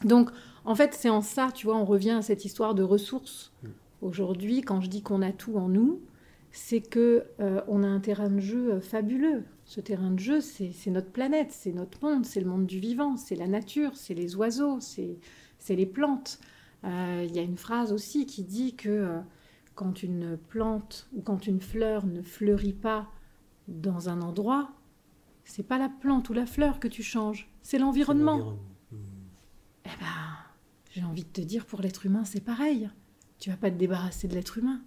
Donc, 0.04 0.30
en 0.64 0.74
fait, 0.74 0.94
c'est 0.94 1.10
en 1.10 1.20
ça, 1.20 1.50
tu 1.54 1.66
vois, 1.66 1.76
on 1.76 1.84
revient 1.84 2.10
à 2.10 2.22
cette 2.22 2.44
histoire 2.44 2.74
de 2.74 2.82
ressources. 2.82 3.52
Hmm. 3.62 3.68
Aujourd'hui, 4.02 4.60
quand 4.60 4.80
je 4.80 4.88
dis 4.88 5.02
qu'on 5.02 5.22
a 5.22 5.32
tout 5.32 5.56
en 5.56 5.68
nous, 5.68 6.00
c'est 6.56 6.80
que 6.80 7.26
euh, 7.40 7.60
on 7.68 7.82
a 7.82 7.86
un 7.86 8.00
terrain 8.00 8.30
de 8.30 8.40
jeu 8.40 8.72
euh, 8.72 8.80
fabuleux. 8.80 9.44
Ce 9.66 9.80
terrain 9.80 10.10
de 10.10 10.18
jeu, 10.18 10.40
c'est 10.40 10.90
notre 10.90 11.10
planète, 11.10 11.48
c'est 11.50 11.72
notre 11.72 12.02
monde, 12.02 12.24
c'est 12.24 12.40
le 12.40 12.46
monde 12.46 12.66
du 12.66 12.78
vivant, 12.78 13.16
c'est 13.16 13.34
la 13.34 13.46
nature, 13.46 13.90
c'est 13.94 14.14
les 14.14 14.36
oiseaux, 14.36 14.78
c'est 14.80 15.18
les 15.68 15.86
plantes. 15.86 16.38
Euh, 16.86 17.26
il 17.28 17.34
y 17.34 17.38
a 17.38 17.42
une 17.42 17.56
phrase 17.56 17.92
aussi 17.92 18.26
qui 18.26 18.44
dit 18.44 18.76
que 18.76 18.88
euh, 18.88 19.20
quand 19.74 20.02
une 20.02 20.36
plante 20.36 21.08
ou 21.14 21.20
quand 21.20 21.46
une 21.46 21.60
fleur 21.60 22.06
ne 22.06 22.22
fleurit 22.22 22.72
pas 22.72 23.10
dans 23.68 24.08
un 24.08 24.22
endroit, 24.22 24.70
c'est 25.44 25.66
pas 25.66 25.78
la 25.78 25.88
plante 25.88 26.28
ou 26.28 26.32
la 26.32 26.46
fleur 26.46 26.78
que 26.78 26.88
tu 26.88 27.02
changes, 27.02 27.48
c'est 27.62 27.78
l'environnement. 27.78 28.56
Eh 29.84 29.88
ben, 30.00 30.06
j'ai 30.90 31.02
envie 31.04 31.24
de 31.24 31.28
te 31.28 31.40
dire 31.40 31.66
pour 31.66 31.80
l'être 31.80 32.06
humain, 32.06 32.24
c'est 32.24 32.40
pareil. 32.40 32.88
Tu 33.38 33.50
vas 33.50 33.56
pas 33.56 33.70
te 33.70 33.76
débarrasser 33.76 34.28
de 34.28 34.34
l'être 34.34 34.58
humain. 34.58 34.80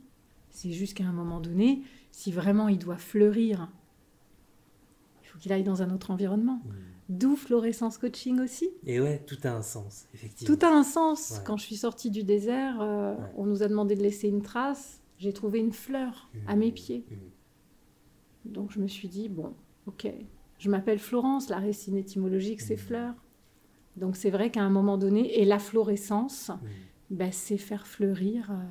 C'est 0.50 0.72
juste 0.72 0.95
qu'à 0.95 1.06
un 1.06 1.12
moment 1.14 1.39
donné, 1.39 1.84
si 2.12 2.32
vraiment 2.32 2.68
il 2.68 2.80
doit 2.80 2.97
fleurir, 2.97 3.70
il 5.22 5.28
faut 5.28 5.38
qu'il 5.38 5.54
aille 5.54 5.64
dans 5.64 5.82
un 5.82 5.91
autre 5.91 6.12
environnement. 6.12 6.62
D'où 7.10 7.36
Florescence 7.36 7.97
Coaching 7.97 8.39
aussi. 8.39 8.70
Et 8.86 9.01
ouais, 9.01 9.24
tout 9.26 9.39
a 9.43 9.49
un 9.49 9.64
sens, 9.64 10.05
effectivement. 10.14 10.55
Tout 10.55 10.64
a 10.64 10.70
un 10.70 10.84
sens. 10.84 11.41
Quand 11.43 11.57
je 11.57 11.66
suis 11.66 11.78
sortie 11.78 12.12
du 12.12 12.24
désert, 12.24 12.78
euh, 12.82 13.16
on 13.36 13.47
nous 13.47 13.64
a 13.64 13.68
demandé 13.68 13.95
de 13.95 14.03
laisser 14.03 14.28
une 14.28 14.43
trace. 14.43 15.01
J'ai 15.18 15.34
trouvé 15.34 15.57
une 15.57 15.74
fleur 15.74 16.30
à 16.47 16.55
mes 16.55 16.70
mmh. 16.70 16.74
pieds. 16.74 17.05
Mmh. 17.10 18.51
Donc 18.51 18.72
je 18.72 18.80
me 18.80 18.88
suis 18.88 19.07
dit, 19.07 19.28
bon, 19.28 19.55
ok, 19.88 20.07
je 20.60 20.70
m'appelle 20.70 20.99
Florence, 20.99 21.49
la 21.49 21.57
racine 21.57 21.97
étymologique, 21.97 22.62
c'est 22.62 22.76
mmh. 22.76 22.78
fleur. 22.78 23.16
Donc 23.97 24.16
c'est 24.16 24.30
vrai 24.30 24.51
qu'à 24.51 24.62
un 24.62 24.70
moment 24.70 24.99
donné, 24.99 25.39
et 25.39 25.45
la 25.45 25.57
florescence, 25.57 26.51
ben, 27.10 27.32
c'est 27.32 27.57
faire 27.57 27.88
fleurir 27.88 28.51
euh, 28.51 28.64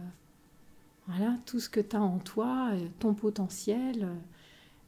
voilà, 1.08 1.36
tout 1.44 1.58
ce 1.58 1.68
que 1.68 1.80
tu 1.80 1.96
as 1.96 2.00
en 2.00 2.18
toi, 2.18 2.70
euh, 2.72 2.86
ton 3.00 3.14
potentiel. 3.14 4.08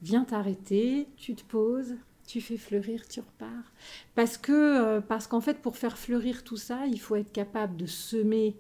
viens 0.03 0.25
t'arrêter, 0.25 1.09
tu 1.17 1.35
te 1.35 1.43
poses, 1.43 1.97
tu 2.31 2.41
fais 2.41 2.57
fleurir, 2.57 3.09
tu 3.09 3.19
repars. 3.19 3.73
Parce 4.15 4.39
que 4.39 4.53
euh, 4.53 5.01
parce 5.01 5.27
qu'en 5.27 5.41
fait, 5.41 5.61
pour 5.61 5.77
faire 5.77 5.99
fleurir 5.99 6.45
tout 6.45 6.57
ça, 6.57 6.87
il 6.87 7.01
faut 7.01 7.17
être 7.17 7.33
capable 7.33 7.77
de 7.77 7.87
semer, 7.87 8.57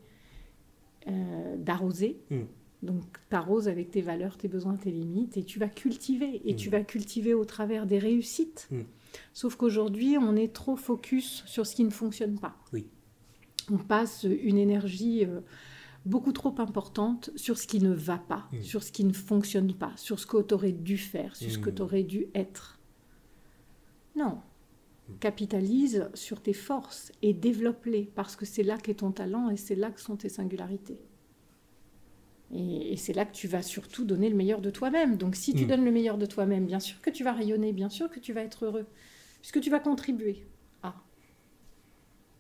euh, 1.07 1.57
d'arroser. 1.57 2.21
Hmm. 2.31 2.47
Donc, 2.83 3.05
tu 3.29 3.37
arroses 3.37 3.69
avec 3.69 3.93
tes 3.93 4.01
valeurs, 4.01 4.37
tes 4.37 4.49
besoins, 4.49 4.75
tes 4.75 4.91
limites, 4.91 5.37
et 5.37 5.45
tu 5.45 5.61
vas 5.61 5.69
cultiver. 5.69 6.43
Et 6.45 6.57
tu 6.57 6.69
hmm. 6.69 6.73
vas 6.73 6.81
cultiver 6.81 7.33
au 7.33 7.45
travers 7.45 7.87
des 7.87 8.01
réussites. 8.01 8.67
Hmm. 8.73 8.83
Sauf 9.35 9.55
qu'aujourd'hui, 9.55 10.17
on 10.19 10.35
est 10.35 10.53
trop 10.53 10.75
focus 10.75 11.45
sur 11.47 11.65
ce 11.65 11.77
qui 11.77 11.85
ne 11.85 11.91
fonctionne 11.91 12.41
pas. 12.41 12.57
Oui. 12.73 12.89
On 13.71 13.79
passe 13.79 14.25
une 14.25 14.59
énergie 14.59 15.25
euh, 15.25 15.43
beaucoup 16.05 16.33
trop 16.33 16.57
importante 16.59 17.31
sur 17.37 17.57
ce 17.57 17.69
qui 17.69 17.79
ne 17.79 17.93
va 17.93 18.19
pas, 18.19 18.49
sur 18.63 18.83
ce 18.83 18.91
qui 18.91 19.05
ne 19.05 19.13
fonctionne 19.13 19.73
pas, 19.75 19.93
sur 19.95 20.19
ce 20.19 20.27
que 20.27 20.43
tu 20.43 20.55
aurais 20.55 20.73
dû 20.73 20.99
faire, 20.99 21.37
sur 21.37 21.53
ce 21.53 21.59
que 21.59 21.71
tu 21.71 21.83
aurais 21.83 22.03
dû 22.03 22.27
être. 22.35 22.80
Non. 24.17 24.41
Capitalise 25.19 26.09
sur 26.15 26.41
tes 26.41 26.53
forces 26.53 27.11
et 27.23 27.35
développe-les 27.35 28.11
parce 28.15 28.37
que 28.37 28.47
c'est 28.47 28.63
là 28.63 28.79
qu'est 28.79 28.95
ton 28.95 29.11
talent 29.11 29.51
et 29.51 29.57
c'est 29.57 29.75
là 29.75 29.91
que 29.91 30.01
sont 30.01 30.17
tes 30.17 30.29
singularités. 30.29 31.01
Et, 32.53 32.97
c'est 32.97 33.13
là 33.13 33.25
que 33.25 33.33
tu 33.33 33.47
vas 33.47 33.63
surtout 33.63 34.05
donner 34.05 34.29
le 34.29 34.37
meilleur 34.37 34.61
de 34.61 34.71
toi-même. 34.71 35.17
Donc 35.17 35.37
si 35.37 35.55
tu 35.55 35.65
mm. 35.65 35.69
donnes 35.69 35.85
le 35.85 35.93
meilleur 35.93 36.19
de 36.19 36.27
toi-même, 36.27 36.67
bien 36.67 36.81
sûr 36.81 37.01
que 37.01 37.11
tu 37.11 37.25
vas 37.25 37.33
rayonner, 37.33 37.73
bien 37.73 37.89
sûr 37.89 38.11
que 38.11 38.19
tu 38.21 38.33
vas 38.33 38.43
être 38.43 38.67
heureux, 38.67 38.87
puisque 39.41 39.61
tu 39.61 39.71
vas 39.71 39.81
contribuer. 39.81 40.47
Ah. 40.83 40.95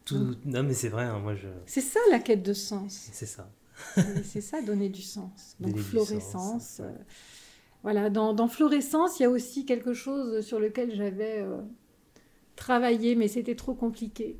Tout... 0.04 0.36
non 0.44 0.62
mais 0.62 0.74
c'est 0.74 0.88
vrai, 0.88 1.04
hein, 1.04 1.18
moi 1.20 1.34
je... 1.34 1.48
C'est 1.66 1.80
ça 1.80 2.00
la 2.10 2.18
quête 2.18 2.42
de 2.42 2.52
sens. 2.52 3.08
C'est 3.12 3.26
ça. 3.26 3.50
c'est 4.24 4.40
ça, 4.40 4.62
donner 4.62 4.88
du 4.88 5.02
sens. 5.02 5.56
Donc 5.60 5.76
florescence. 5.76 6.80
Euh, 6.80 6.92
voilà, 7.82 8.10
dans, 8.10 8.34
dans, 8.34 8.48
Florescence, 8.48 9.18
il 9.18 9.22
y 9.22 9.26
a 9.26 9.30
aussi 9.30 9.64
quelque 9.64 9.94
chose 9.94 10.44
sur 10.44 10.60
lequel 10.60 10.94
j'avais 10.94 11.40
euh, 11.40 11.62
travaillé, 12.56 13.14
mais 13.14 13.28
c'était 13.28 13.54
trop 13.54 13.74
compliqué. 13.74 14.38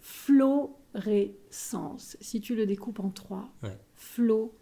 Florescence. 0.00 2.16
Si 2.20 2.40
tu 2.40 2.54
le 2.54 2.66
découpes 2.66 3.00
en 3.00 3.10
trois, 3.10 3.52
ouais. 3.62 3.76
Flo. 3.94 4.54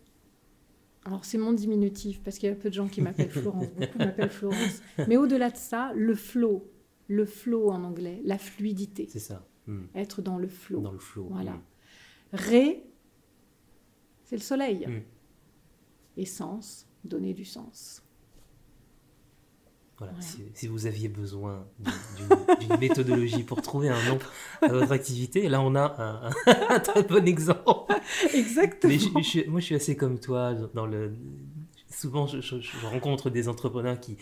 Alors, 1.04 1.24
c'est 1.24 1.38
mon 1.38 1.52
diminutif, 1.52 2.22
parce 2.22 2.38
qu'il 2.38 2.48
y 2.48 2.52
a 2.52 2.54
peu 2.54 2.70
de 2.70 2.74
gens 2.74 2.88
qui 2.88 3.00
m'appellent 3.00 3.30
Florence, 3.30 3.68
beaucoup 3.68 3.98
m'appellent 3.98 4.30
Florence. 4.30 4.82
Mais 5.06 5.16
au-delà 5.16 5.50
de 5.50 5.56
ça, 5.56 5.92
le 5.94 6.14
flow, 6.14 6.70
le 7.06 7.24
flow 7.24 7.70
en 7.70 7.84
anglais, 7.84 8.20
la 8.24 8.38
fluidité. 8.38 9.06
C'est 9.10 9.18
ça. 9.18 9.46
Hmm. 9.66 9.84
Être 9.94 10.22
dans 10.22 10.38
le 10.38 10.48
flow. 10.48 10.80
Dans 10.80 10.92
le 10.92 10.98
flow. 10.98 11.28
Voilà. 11.30 11.52
Hmm. 11.52 11.62
Ré, 12.32 12.84
c'est 14.24 14.36
le 14.36 14.42
soleil. 14.42 14.86
Hmm. 14.86 15.00
Essence, 16.16 16.88
donner 17.05 17.34
du 17.34 17.44
sens. 17.44 18.03
Voilà, 19.99 20.12
Si, 20.55 20.68
vous 20.68 20.86
aviez 20.86 21.09
besoin 21.09 21.66
d'une 22.61 22.78
méthodologie 22.78 23.42
pour 23.42 23.62
trouver 23.62 23.88
un 23.88 24.09
nom 24.09 24.18
à 24.62 24.68
votre 24.68 24.92
activité, 24.92 25.49
là 25.49 25.61
on 25.61 25.74
a 25.74 26.30
un, 26.49 26.80
très 26.80 27.03
bon 27.03 27.26
exemple. 27.26 27.92
Exactement. 28.32 28.92
Mais 28.92 29.44
moi 29.49 29.59
je 29.59 29.64
suis 29.64 29.74
assez 29.74 29.96
comme 29.96 30.20
toi. 30.20 30.55
Dans 30.74 30.86
le, 30.86 31.12
souvent 31.90 32.28
je, 32.28 32.86
rencontre 32.86 33.28
des 33.28 33.49
entrepreneurs 33.49 33.99
qui, 33.99 34.16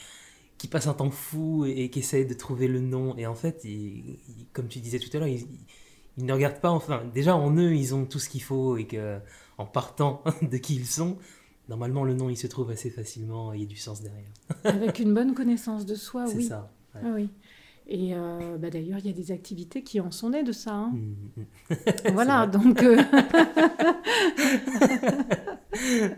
qui 0.56 0.66
passent 0.66 0.86
un 0.86 0.94
temps 0.94 1.10
fou 1.10 1.66
et, 1.66 1.90
qui 1.90 1.98
essayent 1.98 2.26
de 2.26 2.34
trouver 2.34 2.68
le 2.68 2.80
nom. 2.80 3.14
Et 3.18 3.26
en 3.26 3.34
fait, 3.34 3.66
comme 4.54 4.68
tu 4.68 4.78
disais 4.78 4.98
tout 4.98 5.14
à 5.14 5.20
l'heure, 5.20 5.28
ils, 5.28 5.46
ils, 6.16 6.24
ne 6.24 6.32
regardent 6.32 6.60
pas, 6.60 6.70
enfin, 6.70 7.02
déjà 7.12 7.36
en 7.36 7.54
eux, 7.54 7.74
ils 7.74 7.94
ont 7.94 8.06
tout 8.06 8.18
ce 8.18 8.30
qu'il 8.30 8.42
faut 8.42 8.78
et 8.78 8.86
que 8.86 9.20
en 9.58 9.66
partant 9.66 10.22
de 10.42 10.56
qui 10.56 10.76
ils 10.76 10.86
sont, 10.86 11.18
normalement, 11.68 12.04
le 12.04 12.14
nom, 12.14 12.28
il 12.28 12.36
se 12.36 12.46
trouve 12.46 12.70
assez 12.70 12.90
facilement, 12.90 13.52
il 13.52 13.62
y 13.62 13.64
a 13.64 13.66
du 13.66 13.76
sens 13.76 14.02
derrière. 14.02 14.30
Avec 14.64 14.98
une 14.98 15.14
bonne 15.14 15.34
connaissance 15.34 15.86
de 15.86 15.94
soi, 15.94 16.24
oui. 16.28 16.42
C'est 16.42 16.48
ça. 16.48 16.72
Ah 16.94 16.98
oui. 17.14 17.28
Et 17.88 18.14
euh, 18.14 18.56
bah 18.58 18.68
d'ailleurs, 18.68 18.98
il 18.98 19.06
y 19.06 19.10
a 19.10 19.12
des 19.12 19.30
activités 19.30 19.82
qui 19.82 20.00
en 20.00 20.10
sont 20.10 20.30
nées 20.30 20.42
de 20.42 20.52
ça. 20.52 20.72
Hein. 20.72 20.92
Mmh, 20.96 21.42
mmh. 21.42 22.12
voilà, 22.12 22.46
donc. 22.46 22.82
Euh, 22.82 22.96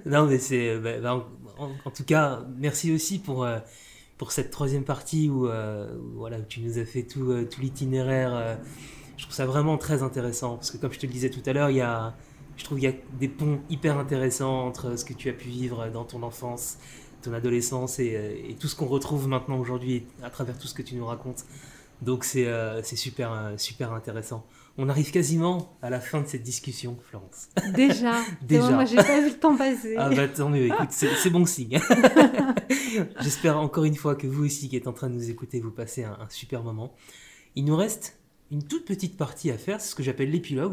non, 0.06 0.26
mais 0.26 0.38
c'est. 0.38 0.78
Bah, 0.78 1.00
bah, 1.00 1.28
en, 1.58 1.90
tout 1.90 2.04
cas, 2.04 2.44
merci 2.56 2.92
aussi 2.92 3.18
pour, 3.18 3.46
pour 4.16 4.32
cette 4.32 4.50
troisième 4.50 4.84
partie 4.84 5.28
où, 5.28 5.48
voilà, 6.14 6.38
où 6.38 6.44
tu 6.48 6.60
nous 6.60 6.78
as 6.78 6.84
fait 6.84 7.02
tout, 7.02 7.34
tout 7.50 7.60
l'itinéraire. 7.60 8.58
je 9.16 9.24
trouve 9.24 9.34
ça 9.34 9.44
vraiment 9.44 9.76
très 9.76 10.02
intéressant 10.02 10.56
parce 10.56 10.70
que, 10.70 10.76
comme 10.76 10.92
je 10.92 11.00
te 11.00 11.06
le 11.06 11.12
disais 11.12 11.30
tout 11.30 11.42
à 11.46 11.52
l'heure, 11.52 11.70
il 11.70 11.76
y 11.76 11.80
a, 11.80 12.14
je 12.58 12.64
trouve 12.64 12.78
qu'il 12.78 12.88
y 12.88 12.92
a 12.92 12.96
des 13.18 13.28
ponts 13.28 13.60
hyper 13.70 13.98
intéressants 13.98 14.66
entre 14.66 14.98
ce 14.98 15.04
que 15.04 15.14
tu 15.14 15.30
as 15.30 15.32
pu 15.32 15.48
vivre 15.48 15.88
dans 15.88 16.04
ton 16.04 16.22
enfance, 16.22 16.76
ton 17.22 17.32
adolescence 17.32 17.98
et, 17.98 18.56
tout 18.60 18.68
ce 18.68 18.76
qu'on 18.76 18.86
retrouve 18.86 19.28
maintenant 19.28 19.58
aujourd'hui 19.58 20.04
à 20.22 20.28
travers 20.28 20.58
tout 20.58 20.66
ce 20.66 20.74
que 20.74 20.82
tu 20.82 20.94
nous 20.96 21.06
racontes. 21.06 21.44
Donc 22.02 22.24
c'est 22.24 22.46
super, 22.82 23.54
super 23.56 23.92
intéressant. 23.92 24.44
On 24.80 24.88
arrive 24.88 25.10
quasiment 25.10 25.76
à 25.82 25.90
la 25.90 25.98
fin 25.98 26.20
de 26.20 26.28
cette 26.28 26.44
discussion, 26.44 26.96
Florence. 27.10 27.48
Déjà 27.74 28.14
Déjà. 28.42 28.70
Moi, 28.70 28.84
j'ai 28.84 28.94
pas 28.94 29.20
vu 29.20 29.30
le 29.30 29.38
temps 29.38 29.56
passer. 29.56 29.96
Ah 29.98 30.08
bah 30.08 30.28
tant 30.28 30.48
mieux, 30.48 30.66
écoute, 30.66 30.90
c'est 30.90 31.30
bon 31.30 31.44
signe. 31.44 31.80
J'espère 33.20 33.58
encore 33.58 33.84
une 33.84 33.96
fois 33.96 34.14
que 34.14 34.28
vous 34.28 34.44
aussi 34.44 34.68
qui 34.68 34.76
êtes 34.76 34.86
en 34.86 34.92
train 34.92 35.10
de 35.10 35.14
nous 35.14 35.30
écouter, 35.30 35.58
vous 35.58 35.72
passez 35.72 36.04
un, 36.04 36.16
super 36.28 36.62
moment. 36.62 36.94
Il 37.56 37.64
nous 37.64 37.74
reste 37.74 38.17
une 38.50 38.62
toute 38.62 38.84
petite 38.84 39.16
partie 39.16 39.50
à 39.50 39.58
faire, 39.58 39.80
c'est 39.80 39.90
ce 39.90 39.94
que 39.94 40.02
j'appelle 40.02 40.30
l'épilogue. 40.30 40.72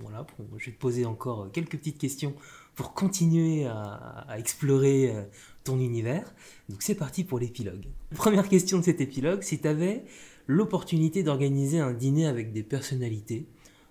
Voilà, 0.00 0.26
je 0.58 0.66
vais 0.66 0.72
te 0.72 0.78
poser 0.78 1.04
encore 1.04 1.50
quelques 1.52 1.76
petites 1.78 1.98
questions 1.98 2.34
pour 2.74 2.94
continuer 2.94 3.66
à, 3.66 4.24
à 4.28 4.38
explorer 4.38 5.10
euh, 5.10 5.22
ton 5.64 5.80
univers. 5.80 6.34
Donc 6.68 6.82
c'est 6.82 6.94
parti 6.94 7.24
pour 7.24 7.38
l'épilogue. 7.38 7.86
Première 8.14 8.48
question 8.48 8.78
de 8.78 8.84
cet 8.84 9.00
épilogue, 9.00 9.42
si 9.42 9.58
tu 9.58 9.66
avais 9.66 10.04
l'opportunité 10.46 11.22
d'organiser 11.22 11.80
un 11.80 11.92
dîner 11.92 12.26
avec 12.26 12.52
des 12.52 12.62
personnalités, 12.62 13.46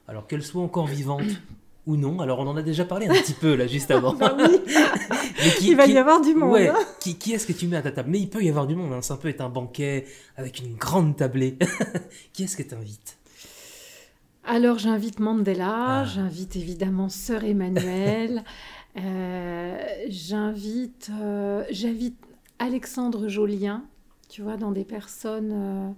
alors 0.08 0.28
qu'elles 0.28 0.44
soient 0.44 0.64
encore 0.64 0.88
vivantes 0.88 1.42
ou 1.86 1.98
non. 1.98 2.20
Alors 2.20 2.40
on 2.40 2.48
en 2.48 2.56
a 2.56 2.62
déjà 2.62 2.86
parlé 2.86 3.08
un 3.08 3.14
petit 3.14 3.34
peu 3.34 3.56
là 3.56 3.68
juste 3.68 3.92
avant. 3.92 4.14
bah 4.16 4.36
oui. 4.38 4.60
il 5.62 5.76
va 5.76 5.86
y 5.86 5.98
avoir 5.98 6.22
du 6.22 6.34
monde. 6.34 6.52
Ouais, 6.52 6.72
qui, 7.00 7.16
qui 7.16 7.34
est-ce 7.34 7.46
que 7.46 7.54
tu 7.54 7.68
mets 7.68 7.78
à 7.78 7.82
ta 7.82 7.92
table? 7.92 8.10
Mais 8.12 8.20
il 8.20 8.30
peut 8.30 8.44
y 8.44 8.50
avoir 8.50 8.68
du 8.68 8.76
monde. 8.76 8.94
Hein. 8.94 9.02
Ça 9.02 9.18
peut 9.18 9.28
être 9.28 9.42
un 9.42 9.50
banquet 9.50 10.06
avec 10.38 10.60
une 10.60 10.76
grande 10.76 11.18
tablée. 11.18 11.58
qui 12.34 12.44
est-ce 12.44 12.58
que 12.58 12.64
tu 12.64 12.74
invites 12.74 13.18
alors 14.48 14.78
j'invite 14.78 15.20
Mandela, 15.20 16.02
ah. 16.02 16.06
j'invite 16.06 16.56
évidemment 16.56 17.10
Sœur 17.10 17.44
Emmanuel, 17.44 18.44
euh, 18.98 19.78
j'invite, 20.08 21.12
euh, 21.20 21.64
j'invite 21.72 22.18
Alexandre 22.60 23.28
Jolien, 23.28 23.84
tu 24.30 24.42
vois, 24.42 24.58
dans 24.58 24.72
des 24.72 24.86
personnes 24.86 25.96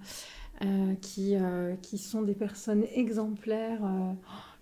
euh, 0.64 0.94
qui, 1.02 1.36
qui 1.82 1.98
sont 1.98 2.22
des 2.22 2.36
personnes 2.36 2.86
exemplaires. 2.96 3.82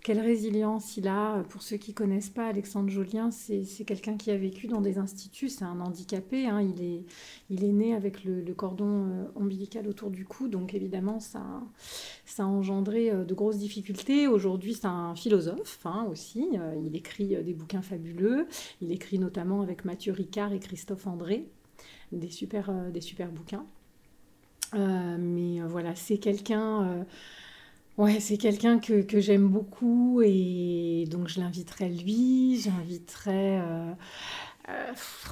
Quelle 0.06 0.20
résilience 0.20 0.96
il 0.96 1.08
a. 1.08 1.42
Pour 1.48 1.62
ceux 1.62 1.78
qui 1.78 1.92
connaissent 1.92 2.30
pas, 2.30 2.46
Alexandre 2.46 2.88
Jolien, 2.88 3.32
c'est 3.32 3.64
quelqu'un 3.84 4.16
qui 4.16 4.30
a 4.30 4.36
vécu 4.36 4.68
dans 4.68 4.80
des 4.80 4.98
instituts, 4.98 5.48
c'est 5.48 5.64
un 5.64 5.80
handicapé. 5.80 6.46
Hein. 6.46 6.62
il, 6.62 7.64
est, 7.64 7.72
né 7.72 7.92
avec 7.92 8.22
le, 8.22 8.54
cordon 8.54 9.26
ombilical 9.34 9.88
autour 9.88 10.10
du 10.10 10.24
cou, 10.24 10.46
donc 10.46 10.74
évidemment, 10.74 11.18
ça, 11.18 11.42
a 12.38 12.44
engendré 12.44 13.10
de 13.10 13.34
grosses 13.34 13.58
difficultés. 13.58 14.28
Aujourd'hui, 14.28 14.74
c'est 14.74 14.86
un 14.86 15.16
philosophe 15.16 15.80
hein, 15.84 16.06
aussi. 16.08 16.50
il 16.84 16.94
écrit 16.94 17.42
des 17.42 17.52
bouquins 17.52 17.82
fabuleux. 17.82 18.46
Il 18.80 18.92
écrit 18.92 19.18
notamment 19.18 19.60
avec 19.60 19.84
Mathieu 19.84 20.12
Ricard 20.12 20.52
et 20.52 20.60
Christophe 20.60 21.08
André 21.08 21.48
des 22.12 22.30
super, 22.30 22.70
des 22.92 23.00
super 23.00 23.32
bouquins. 23.32 23.66
Euh, 24.74 25.16
mais 25.18 25.60
euh, 25.60 25.66
voilà, 25.66 25.94
c'est 25.94 26.18
quelqu'un. 26.18 26.82
Euh, 26.82 27.04
ouais, 27.98 28.20
c'est 28.20 28.36
quelqu'un 28.36 28.78
que, 28.78 29.20
j'aime 29.20 29.48
beaucoup 29.48 30.22
et 30.22 31.04
donc 31.10 31.28
je 31.28 31.40
l'inviterai 31.40 31.88
lui, 31.88 32.60
j'inviterai 32.60 33.58
euh, 33.60 33.92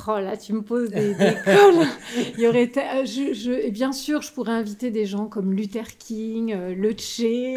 oh 0.06 0.18
là, 0.20 0.36
tu 0.36 0.52
me 0.52 0.62
poses 0.62 0.90
des, 0.90 1.14
des 1.14 1.34
Il 2.36 2.40
y 2.40 2.46
aurait, 2.46 2.70
euh, 2.76 3.04
je, 3.04 3.34
je, 3.34 3.50
et 3.50 3.70
bien 3.70 3.92
sûr, 3.92 4.22
je 4.22 4.32
pourrais 4.32 4.52
inviter 4.52 4.90
des 4.90 5.06
gens 5.06 5.26
comme 5.26 5.52
Luther 5.52 5.96
King, 5.98 6.52
euh, 6.52 6.74
Le 6.74 6.90
Che, 6.90 7.56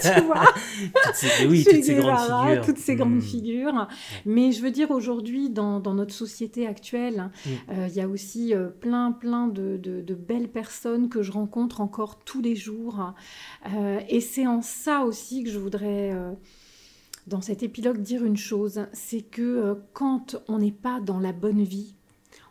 tu 0.00 0.20
vois. 0.22 0.44
toutes 1.04 1.14
ces, 1.14 1.46
oui, 1.46 1.64
toutes 1.64 1.84
ces 1.84 1.94
grandes 1.94 2.18
figures. 2.18 2.64
Toutes 2.64 2.78
ces 2.78 2.96
grandes 2.96 3.16
hmm. 3.16 3.20
figures. 3.20 3.88
Mais 4.24 4.52
je 4.52 4.62
veux 4.62 4.70
dire, 4.70 4.90
aujourd'hui, 4.90 5.50
dans, 5.50 5.80
dans, 5.80 5.94
notre 5.94 6.14
société 6.14 6.66
actuelle, 6.66 7.30
hmm. 7.44 7.50
il 7.88 7.94
y 7.94 8.00
a 8.00 8.08
aussi 8.08 8.54
plein, 8.80 9.12
plein 9.12 9.46
de, 9.46 9.76
de, 9.76 10.00
de, 10.00 10.14
belles 10.14 10.48
personnes 10.48 11.08
que 11.08 11.22
je 11.22 11.32
rencontre 11.32 11.80
encore 11.80 12.20
tous 12.24 12.40
les 12.40 12.56
jours. 12.56 13.12
et 14.08 14.20
c'est 14.20 14.46
en 14.46 14.62
ça 14.62 15.02
aussi 15.02 15.44
que 15.44 15.50
je 15.50 15.58
voudrais 15.58 16.12
dans 17.26 17.40
cet 17.40 17.62
épilogue 17.62 18.00
dire 18.00 18.24
une 18.24 18.36
chose, 18.36 18.86
c'est 18.92 19.22
que 19.22 19.42
euh, 19.42 19.74
quand 19.92 20.36
on 20.48 20.58
n'est 20.58 20.72
pas 20.72 21.00
dans 21.00 21.18
la 21.18 21.32
bonne 21.32 21.62
vie, 21.62 21.94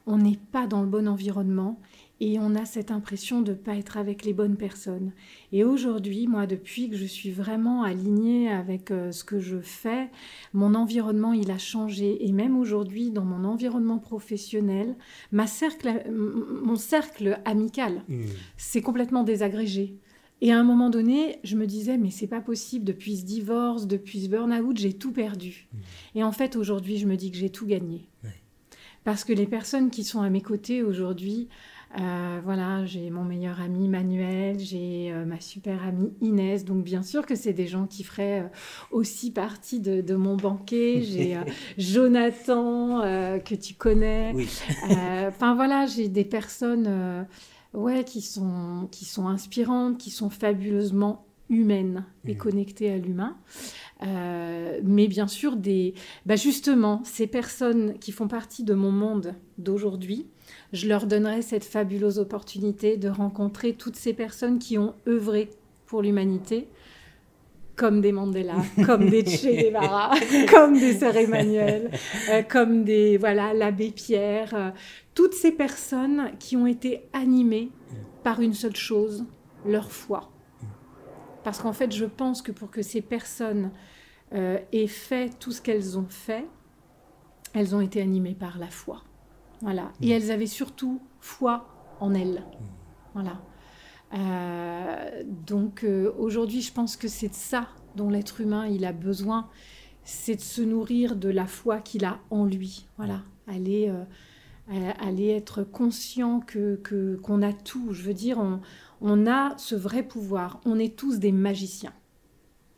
on 0.05 0.17
n'est 0.17 0.39
pas 0.51 0.67
dans 0.67 0.81
le 0.81 0.87
bon 0.87 1.07
environnement 1.07 1.79
et 2.19 2.39
on 2.39 2.55
a 2.55 2.65
cette 2.65 2.91
impression 2.91 3.41
de 3.41 3.51
ne 3.51 3.57
pas 3.57 3.75
être 3.75 3.97
avec 3.97 4.23
les 4.23 4.33
bonnes 4.33 4.55
personnes. 4.55 5.11
Et 5.51 5.63
aujourd'hui, 5.63 6.27
moi, 6.27 6.45
depuis 6.47 6.89
que 6.89 6.95
je 6.95 7.05
suis 7.05 7.31
vraiment 7.31 7.83
alignée 7.83 8.49
avec 8.49 8.91
euh, 8.91 9.11
ce 9.11 9.23
que 9.23 9.39
je 9.39 9.59
fais, 9.59 10.09
mon 10.53 10.73
environnement, 10.73 11.33
il 11.33 11.51
a 11.51 11.57
changé. 11.57 12.25
Et 12.27 12.31
même 12.31 12.57
aujourd'hui, 12.57 13.11
dans 13.11 13.25
mon 13.25 13.43
environnement 13.45 13.97
professionnel, 13.97 14.95
ma 15.31 15.47
cercle, 15.47 16.03
mon 16.11 16.75
cercle 16.75 17.39
amical, 17.45 18.03
mmh. 18.07 18.23
c'est 18.57 18.81
complètement 18.81 19.23
désagrégé. 19.23 19.97
Et 20.43 20.51
à 20.51 20.59
un 20.59 20.63
moment 20.63 20.89
donné, 20.89 21.39
je 21.45 21.55
me 21.55 21.65
disais, 21.65 21.97
mais 21.97 22.09
c'est 22.09 22.27
pas 22.27 22.41
possible, 22.41 22.83
depuis 22.83 23.15
ce 23.15 23.23
divorce, 23.23 23.87
depuis 23.87 24.25
ce 24.25 24.27
burn-out, 24.27 24.77
j'ai 24.77 24.91
tout 24.91 25.13
perdu. 25.13 25.69
Mmh. 25.71 25.77
Et 26.15 26.23
en 26.25 26.33
fait, 26.33 26.57
aujourd'hui, 26.57 26.97
je 26.97 27.07
me 27.07 27.15
dis 27.15 27.31
que 27.31 27.37
j'ai 27.37 27.49
tout 27.49 27.65
gagné. 27.65 28.09
Parce 29.05 29.23
que 29.23 29.31
les 29.31 29.47
personnes 29.47 29.89
qui 29.89 30.03
sont 30.03 30.21
à 30.21 30.29
mes 30.29 30.41
côtés 30.41 30.83
aujourd'hui, 30.83 31.47
euh, 31.97 32.41
voilà, 32.43 32.85
j'ai 32.85 33.09
mon 33.09 33.23
meilleur 33.23 33.61
ami 33.61 33.87
Manuel, 33.87 34.59
j'ai 34.59 35.11
euh, 35.11 35.25
ma 35.25 35.39
super 35.39 35.83
amie 35.83 36.11
Inès, 36.21 36.65
donc 36.65 36.83
bien 36.83 37.03
sûr 37.03 37.25
que 37.25 37.35
c'est 37.35 37.53
des 37.53 37.67
gens 37.67 37.85
qui 37.85 38.03
feraient 38.03 38.41
euh, 38.41 38.47
aussi 38.91 39.31
partie 39.31 39.79
de, 39.79 40.15
mon 40.15 40.35
banquet. 40.35 41.03
J'ai 41.03 41.37
Jonathan 41.77 43.01
que 43.39 43.55
tu 43.55 43.75
connais. 43.75 44.33
Enfin 45.27 45.55
voilà, 45.55 45.85
j'ai 45.85 46.09
des 46.09 46.25
personnes 46.25 47.25
ouais, 47.73 48.03
qui 48.03 48.21
sont, 48.21 48.87
qui 48.91 49.05
sont 49.05 49.27
inspirantes, 49.27 49.97
qui 49.97 50.09
sont 50.09 50.29
fabuleusement 50.29 51.25
humaines 51.49 52.05
et 52.25 52.33
mmh. 52.33 52.37
connectées 52.37 52.91
à 52.91 52.97
l'humain. 52.97 53.37
Euh, 54.01 54.79
mais 54.83 55.07
bien 55.07 55.27
sûr, 55.27 55.55
des, 55.55 55.93
bah 56.25 56.35
justement, 56.35 57.01
ces 57.03 57.27
personnes 57.27 57.97
qui 57.99 58.11
font 58.11 58.27
partie 58.27 58.63
de 58.63 58.73
mon 58.73 58.91
monde 58.91 59.35
d'aujourd'hui, 59.57 60.27
je 60.71 60.87
leur 60.87 61.05
donnerai 61.05 61.41
cette 61.41 61.63
fabuleuse 61.63 62.19
opportunité 62.19 62.97
de 62.97 63.09
rencontrer 63.09 63.73
toutes 63.73 63.95
ces 63.95 64.13
personnes 64.13 64.59
qui 64.59 64.77
ont 64.77 64.95
œuvré 65.07 65.49
pour 65.85 66.01
l'humanité, 66.01 66.67
comme 67.75 68.01
des 68.01 68.11
Mandela, 68.11 68.55
comme 68.85 69.09
des 69.09 69.25
Che 69.25 69.47
Guevara, 69.47 70.11
comme 70.49 70.73
des 70.73 70.93
Sœurs 70.93 71.17
Emmanuel, 71.17 71.91
euh, 72.29 72.43
comme 72.43 72.83
des 72.83 73.17
voilà 73.17 73.53
l'abbé 73.53 73.91
Pierre, 73.91 74.53
euh, 74.53 74.69
toutes 75.13 75.33
ces 75.33 75.51
personnes 75.51 76.31
qui 76.39 76.55
ont 76.55 76.67
été 76.67 77.07
animées 77.13 77.71
par 78.23 78.41
une 78.41 78.53
seule 78.53 78.75
chose, 78.75 79.25
leur 79.65 79.91
foi. 79.91 80.29
Parce 81.43 81.59
qu'en 81.59 81.73
fait, 81.73 81.91
je 81.91 82.05
pense 82.05 82.41
que 82.41 82.51
pour 82.51 82.71
que 82.71 82.81
ces 82.81 83.01
personnes 83.01 83.71
euh, 84.33 84.57
aient 84.71 84.87
fait 84.87 85.37
tout 85.39 85.51
ce 85.51 85.61
qu'elles 85.61 85.97
ont 85.97 86.07
fait, 86.07 86.45
elles 87.53 87.75
ont 87.75 87.81
été 87.81 88.01
animées 88.01 88.35
par 88.35 88.57
la 88.57 88.67
foi. 88.67 89.03
Voilà. 89.61 89.91
Et 90.01 90.09
elles 90.09 90.31
avaient 90.31 90.47
surtout 90.47 91.01
foi 91.19 91.67
en 91.99 92.13
elles. 92.13 92.43
Voilà. 93.13 93.41
Euh, 94.13 95.23
donc 95.25 95.83
euh, 95.83 96.11
aujourd'hui, 96.17 96.61
je 96.61 96.71
pense 96.71 96.97
que 96.97 97.07
c'est 97.07 97.29
de 97.29 97.33
ça 97.33 97.67
dont 97.95 98.09
l'être 98.09 98.41
humain 98.41 98.67
il 98.67 98.85
a 98.85 98.93
besoin, 98.93 99.49
c'est 100.03 100.35
de 100.35 100.41
se 100.41 100.61
nourrir 100.61 101.15
de 101.15 101.29
la 101.29 101.47
foi 101.47 101.79
qu'il 101.79 102.05
a 102.05 102.19
en 102.29 102.45
lui. 102.45 102.85
Voilà, 102.97 103.23
aller, 103.47 103.89
euh, 103.89 104.91
aller 104.99 105.29
être 105.29 105.63
conscient 105.63 106.41
que 106.41 106.79
qu'on 107.21 107.41
a 107.41 107.53
tout. 107.53 107.93
Je 107.93 108.03
veux 108.03 108.13
dire, 108.13 108.37
on, 108.39 108.61
on 109.01 109.27
a 109.27 109.57
ce 109.57 109.75
vrai 109.75 110.03
pouvoir. 110.03 110.61
On 110.65 110.77
est 110.77 110.95
tous 110.95 111.19
des 111.19 111.31
magiciens, 111.31 111.93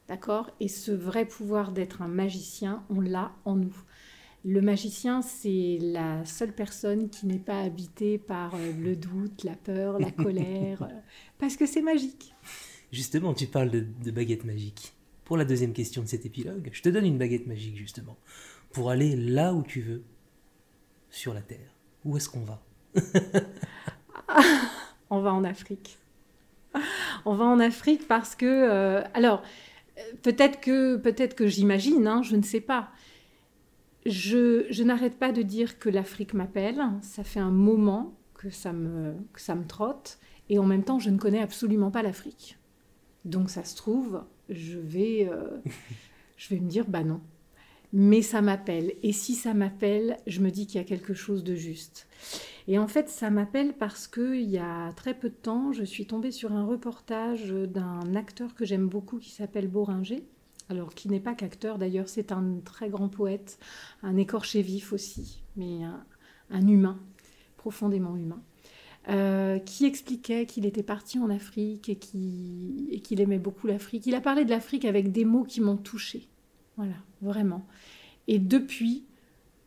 d'accord? 0.07 0.51
Et 0.59 0.67
ce 0.67 0.91
vrai 0.91 1.25
pouvoir 1.25 1.71
d'être 1.71 2.01
un 2.01 2.07
magicien, 2.07 2.83
on 2.89 3.01
l'a 3.01 3.31
en 3.45 3.55
nous. 3.55 3.75
Le 4.47 4.61
magicien, 4.61 5.23
c'est 5.23 5.79
la 5.81 6.23
seule 6.23 6.53
personne 6.53 7.09
qui 7.09 7.25
n'est 7.25 7.39
pas 7.39 7.61
habitée 7.61 8.19
par 8.19 8.53
euh, 8.53 8.73
le 8.79 8.95
doute, 8.95 9.43
la 9.43 9.55
peur, 9.55 9.97
la 9.97 10.11
colère, 10.23 10.83
euh, 10.83 10.99
parce 11.39 11.55
que 11.55 11.65
c'est 11.65 11.81
magique. 11.81 12.35
Justement, 12.91 13.33
tu 13.33 13.47
parles 13.47 13.71
de, 13.71 14.11
baguette 14.11 14.45
magique. 14.45 14.93
Pour 15.23 15.35
la 15.35 15.45
deuxième 15.45 15.73
question 15.73 16.03
de 16.03 16.07
cet 16.07 16.27
épilogue, 16.27 16.69
je 16.71 16.81
te 16.83 16.89
donne 16.89 17.07
une 17.07 17.17
baguette 17.17 17.47
magique, 17.47 17.75
justement, 17.75 18.19
pour 18.71 18.91
aller 18.91 19.15
là 19.15 19.51
où 19.51 19.63
tu 19.63 19.81
veux, 19.81 20.03
sur 21.09 21.33
la 21.33 21.41
Terre. 21.41 21.73
Où 22.03 22.15
est-ce 22.15 22.29
qu'on 22.29 22.43
va? 22.43 22.61
On 25.09 25.21
va 25.21 25.33
en 25.33 25.43
Afrique. 25.43 25.97
On 27.25 27.33
va 27.33 27.45
en 27.45 27.59
Afrique 27.59 28.07
parce 28.07 28.35
que... 28.35 28.45
Euh, 28.45 29.01
alors, 29.15 29.41
peut-être 30.21 30.61
que, 30.61 30.97
peut 30.97 31.13
que 31.13 31.47
j'imagine, 31.47 32.05
hein, 32.05 32.21
je 32.21 32.35
ne 32.35 32.43
sais 32.43 32.61
pas 32.61 32.91
je, 34.05 34.65
je 34.69 34.83
n'arrête 34.83 35.17
pas 35.17 35.31
de 35.31 35.41
dire 35.41 35.79
que 35.79 35.89
l'Afrique 35.89 36.33
m'appelle. 36.33 36.81
Ça 37.01 37.23
fait 37.23 37.39
un 37.39 37.51
moment 37.51 38.13
que 38.35 38.49
ça, 38.49 38.73
me, 38.73 39.15
que 39.33 39.41
ça 39.41 39.55
me 39.55 39.65
trotte. 39.65 40.19
Et 40.49 40.59
en 40.59 40.65
même 40.65 40.83
temps, 40.83 40.99
je 40.99 41.09
ne 41.09 41.17
connais 41.17 41.41
absolument 41.41 41.91
pas 41.91 42.03
l'Afrique. 42.03 42.57
Donc 43.23 43.49
ça 43.49 43.63
se 43.63 43.75
trouve, 43.75 44.23
je 44.49 44.77
vais, 44.77 45.27
euh, 45.31 45.57
je 46.37 46.49
vais 46.49 46.59
me 46.59 46.69
dire, 46.69 46.85
bah 46.87 47.03
non. 47.03 47.21
Mais 47.93 48.21
ça 48.21 48.41
m'appelle. 48.41 48.93
Et 49.03 49.13
si 49.13 49.35
ça 49.35 49.53
m'appelle, 49.53 50.17
je 50.27 50.41
me 50.41 50.51
dis 50.51 50.67
qu'il 50.67 50.77
y 50.77 50.83
a 50.83 50.87
quelque 50.87 51.13
chose 51.13 51.43
de 51.43 51.55
juste. 51.55 52.07
Et 52.67 52.77
en 52.77 52.87
fait, 52.87 53.09
ça 53.09 53.29
m'appelle 53.29 53.73
parce 53.73 54.07
qu'il 54.07 54.49
y 54.49 54.57
a 54.57 54.91
très 54.93 55.13
peu 55.13 55.29
de 55.29 55.35
temps, 55.35 55.71
je 55.71 55.83
suis 55.83 56.05
tombée 56.05 56.31
sur 56.31 56.51
un 56.51 56.65
reportage 56.65 57.51
d'un 57.51 58.15
acteur 58.15 58.53
que 58.53 58.65
j'aime 58.65 58.87
beaucoup 58.87 59.17
qui 59.17 59.31
s'appelle 59.31 59.67
Boringer. 59.67 60.23
Alors, 60.69 60.93
qui 60.95 61.09
n'est 61.09 61.19
pas 61.19 61.35
qu'acteur 61.35 61.77
d'ailleurs, 61.77 62.09
c'est 62.09 62.31
un 62.31 62.59
très 62.63 62.89
grand 62.89 63.09
poète, 63.09 63.59
un 64.01 64.17
écorché 64.17 64.61
vif 64.61 64.93
aussi, 64.93 65.43
mais 65.55 65.81
un, 66.49 66.67
humain, 66.67 66.99
profondément 67.57 68.15
humain. 68.15 68.41
Euh, 69.07 69.59
qui 69.59 69.85
expliquait 69.85 70.47
qu'il 70.47 70.65
était 70.65 70.81
parti 70.81 71.19
en 71.19 71.29
Afrique 71.29 71.89
et 71.89 71.97
qu'il 71.97 73.21
aimait 73.21 73.37
beaucoup 73.37 73.67
l'Afrique. 73.67 74.07
Il 74.07 74.15
a 74.15 74.21
parlé 74.21 74.45
de 74.45 74.49
l'Afrique 74.49 74.83
avec 74.83 75.11
des 75.11 75.25
mots 75.25 75.43
qui 75.43 75.61
m'ont 75.61 75.77
touchée. 75.77 76.27
Voilà, 76.75 76.95
vraiment. 77.21 77.67
Et 78.27 78.39
depuis, 78.39 79.05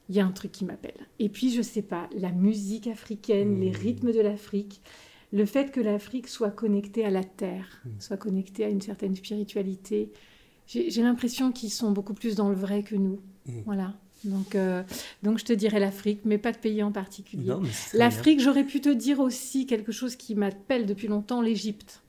il 0.08 0.16
y 0.16 0.20
a 0.20 0.26
un 0.26 0.32
truc 0.32 0.52
qui 0.52 0.64
m'appelle. 0.64 1.06
Et 1.18 1.28
puis, 1.28 1.52
je 1.52 1.62
sais 1.62 1.82
pas, 1.82 2.08
la 2.16 2.32
musique 2.32 2.86
africaine, 2.86 3.60
les 3.60 3.70
mmh. 3.70 3.76
rythmes 3.76 4.12
de 4.12 4.20
l'Afrique, 4.20 4.80
le 5.32 5.44
fait 5.44 5.70
que 5.70 5.80
l'Afrique 5.80 6.28
soit 6.28 6.50
connectée 6.50 7.04
à 7.04 7.10
la 7.10 7.24
terre, 7.24 7.82
mmh. 7.84 7.90
soit 8.00 8.16
connectée 8.16 8.64
à 8.64 8.68
une 8.68 8.80
certaine 8.80 9.14
spiritualité, 9.14 10.10
j'ai 10.68 11.02
l'impression 11.02 11.50
qu'ils 11.52 11.70
sont 11.70 11.90
beaucoup 11.92 12.14
plus 12.14 12.34
dans 12.34 12.48
le 12.48 12.54
vrai 12.54 12.82
que 12.82 12.94
nous. 12.94 13.20
Mmh. 13.46 13.52
Voilà. 13.64 13.94
Donc, 14.24 14.54
euh, 14.54 14.82
donc, 15.22 15.38
je 15.38 15.44
te 15.44 15.52
dirais 15.52 15.80
l'Afrique, 15.80 16.20
mais 16.24 16.38
pas 16.38 16.52
de 16.52 16.58
pays 16.58 16.82
en 16.82 16.92
particulier. 16.92 17.52
L'Afrique, 17.94 18.40
j'aurais 18.40 18.64
pu 18.64 18.80
te 18.80 18.88
dire 18.88 19.20
aussi 19.20 19.66
quelque 19.66 19.92
chose 19.92 20.16
qui 20.16 20.34
m'appelle 20.34 20.86
depuis 20.86 21.06
longtemps, 21.06 21.40
l'Égypte. 21.40 22.02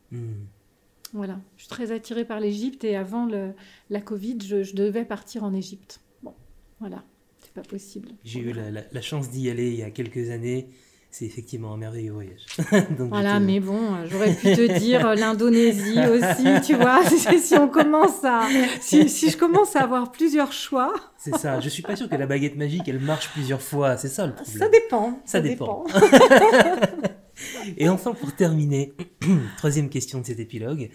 Voilà, 1.13 1.39
je 1.55 1.63
suis 1.63 1.69
très 1.69 1.91
attirée 1.91 2.25
par 2.25 2.39
l'Égypte 2.39 2.83
et 2.83 2.95
avant 2.95 3.25
le, 3.25 3.53
la 3.89 4.01
Covid, 4.01 4.37
je, 4.45 4.63
je 4.63 4.75
devais 4.75 5.05
partir 5.05 5.43
en 5.43 5.53
Égypte. 5.53 6.01
Bon, 6.21 6.33
voilà 6.79 7.03
pas 7.53 7.61
possible. 7.61 8.09
J'ai 8.23 8.39
eu 8.39 8.53
la, 8.53 9.01
chance 9.01 9.29
d'y 9.29 9.49
aller 9.49 9.69
il 9.69 9.75
y 9.75 9.83
a 9.83 9.91
quelques 9.91 10.29
années. 10.29 10.69
C'est 11.11 11.25
effectivement 11.25 11.73
un 11.73 11.77
merveilleux 11.77 12.11
voyage. 12.11 12.45
voilà, 12.99 13.39
mais 13.39 13.59
bon, 13.59 14.05
j'aurais 14.05 14.35
pu 14.35 14.53
te 14.53 14.77
dire 14.77 15.15
l'Indonésie 15.15 15.99
aussi, 16.07 16.61
tu 16.65 16.75
vois. 16.75 17.03
si 17.05 17.55
on 17.55 17.67
commence 17.67 18.23
à, 18.23 18.47
si, 18.79 19.07
je 19.07 19.35
commence 19.35 19.75
à 19.75 19.81
avoir 19.81 20.11
plusieurs 20.11 20.53
choix. 20.53 20.93
C'est 21.17 21.35
ça. 21.35 21.59
Je 21.59 21.69
suis 21.69 21.81
pas 21.81 21.95
sûr 21.95 22.07
que 22.07 22.15
la 22.15 22.27
baguette 22.27 22.55
magique, 22.55 22.87
elle 22.87 22.99
marche 22.99 23.29
plusieurs 23.31 23.61
fois. 23.61 23.97
C'est 23.97 24.07
ça 24.07 24.27
le 24.27 24.33
problème. 24.33 24.59
Ça 24.59 24.69
dépend. 24.69 25.19
Ça, 25.25 25.41
dépend. 25.41 25.85
Et 27.77 27.89
enfin, 27.89 28.13
pour 28.13 28.35
terminer, 28.35 28.93
troisième 29.57 29.89
question 29.89 30.19
de 30.21 30.25
cet 30.25 30.39
épilogue. 30.39 30.91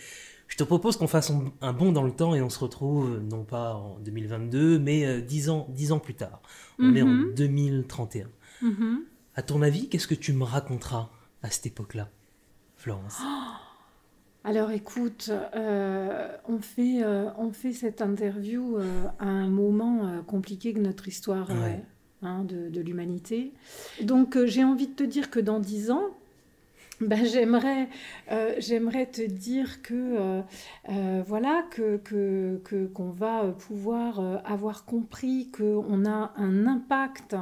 Je 0.46 0.56
te 0.56 0.62
propose 0.62 0.96
qu'on 0.96 1.08
fasse 1.08 1.32
un 1.62 1.72
bond 1.72 1.90
dans 1.90 2.02
le 2.02 2.12
temps 2.12 2.34
et 2.34 2.42
on 2.42 2.50
se 2.50 2.58
retrouve 2.58 3.18
non 3.18 3.44
pas 3.44 3.74
en 3.74 3.98
2022, 4.00 4.78
mais 4.78 5.22
10 5.22 5.48
euh, 5.48 5.52
ans, 5.52 5.66
10 5.70 5.92
ans 5.92 5.98
plus 5.98 6.14
tard. 6.14 6.42
On 6.78 6.94
est 6.94 7.02
en 7.02 7.32
2031. 7.34 8.26
Mhm. 8.62 8.70
Mhm. 8.70 9.04
À 9.36 9.42
ton 9.42 9.62
avis, 9.62 9.88
qu'est-ce 9.88 10.06
que 10.06 10.14
tu 10.14 10.32
me 10.32 10.44
raconteras 10.44 11.10
à 11.42 11.50
cette 11.50 11.66
époque-là, 11.66 12.08
Florence? 12.76 13.18
Alors 14.46 14.70
écoute, 14.72 15.30
euh, 15.54 16.28
on, 16.46 16.58
fait, 16.58 17.02
euh, 17.02 17.30
on 17.38 17.50
fait 17.52 17.72
cette 17.72 18.02
interview 18.02 18.76
à 19.18 19.24
un 19.24 19.48
moment 19.48 20.22
compliqué 20.26 20.74
de 20.74 20.80
notre 20.80 21.08
histoire 21.08 21.48
hein, 22.20 22.44
de, 22.44 22.68
de 22.68 22.80
l'humanité. 22.82 23.54
Donc 24.02 24.36
j'ai 24.44 24.62
envie 24.62 24.88
de 24.88 24.92
te 24.92 25.02
dire 25.02 25.30
que 25.30 25.40
dans 25.40 25.60
10 25.60 25.90
ans, 25.92 26.10
ben, 27.00 27.24
j'aimerais, 27.24 27.88
euh, 28.30 28.54
j'aimerais 28.58 29.06
te 29.06 29.22
dire 29.22 29.82
que 29.82 29.94
euh, 29.94 30.42
euh, 30.90 31.22
voilà 31.26 31.64
que, 31.70 31.96
que, 31.96 32.86
qu'on 32.86 33.10
va 33.10 33.54
pouvoir 33.58 34.20
avoir 34.44 34.84
compris 34.84 35.50
qu'on 35.50 36.04
a 36.04 36.32
un 36.36 36.66
impact 36.66 37.36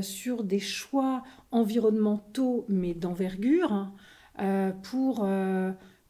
sur 0.00 0.44
des 0.44 0.60
choix 0.60 1.22
environnementaux 1.50 2.64
mais 2.68 2.94
d'envergure 2.94 3.92
pour 4.82 5.28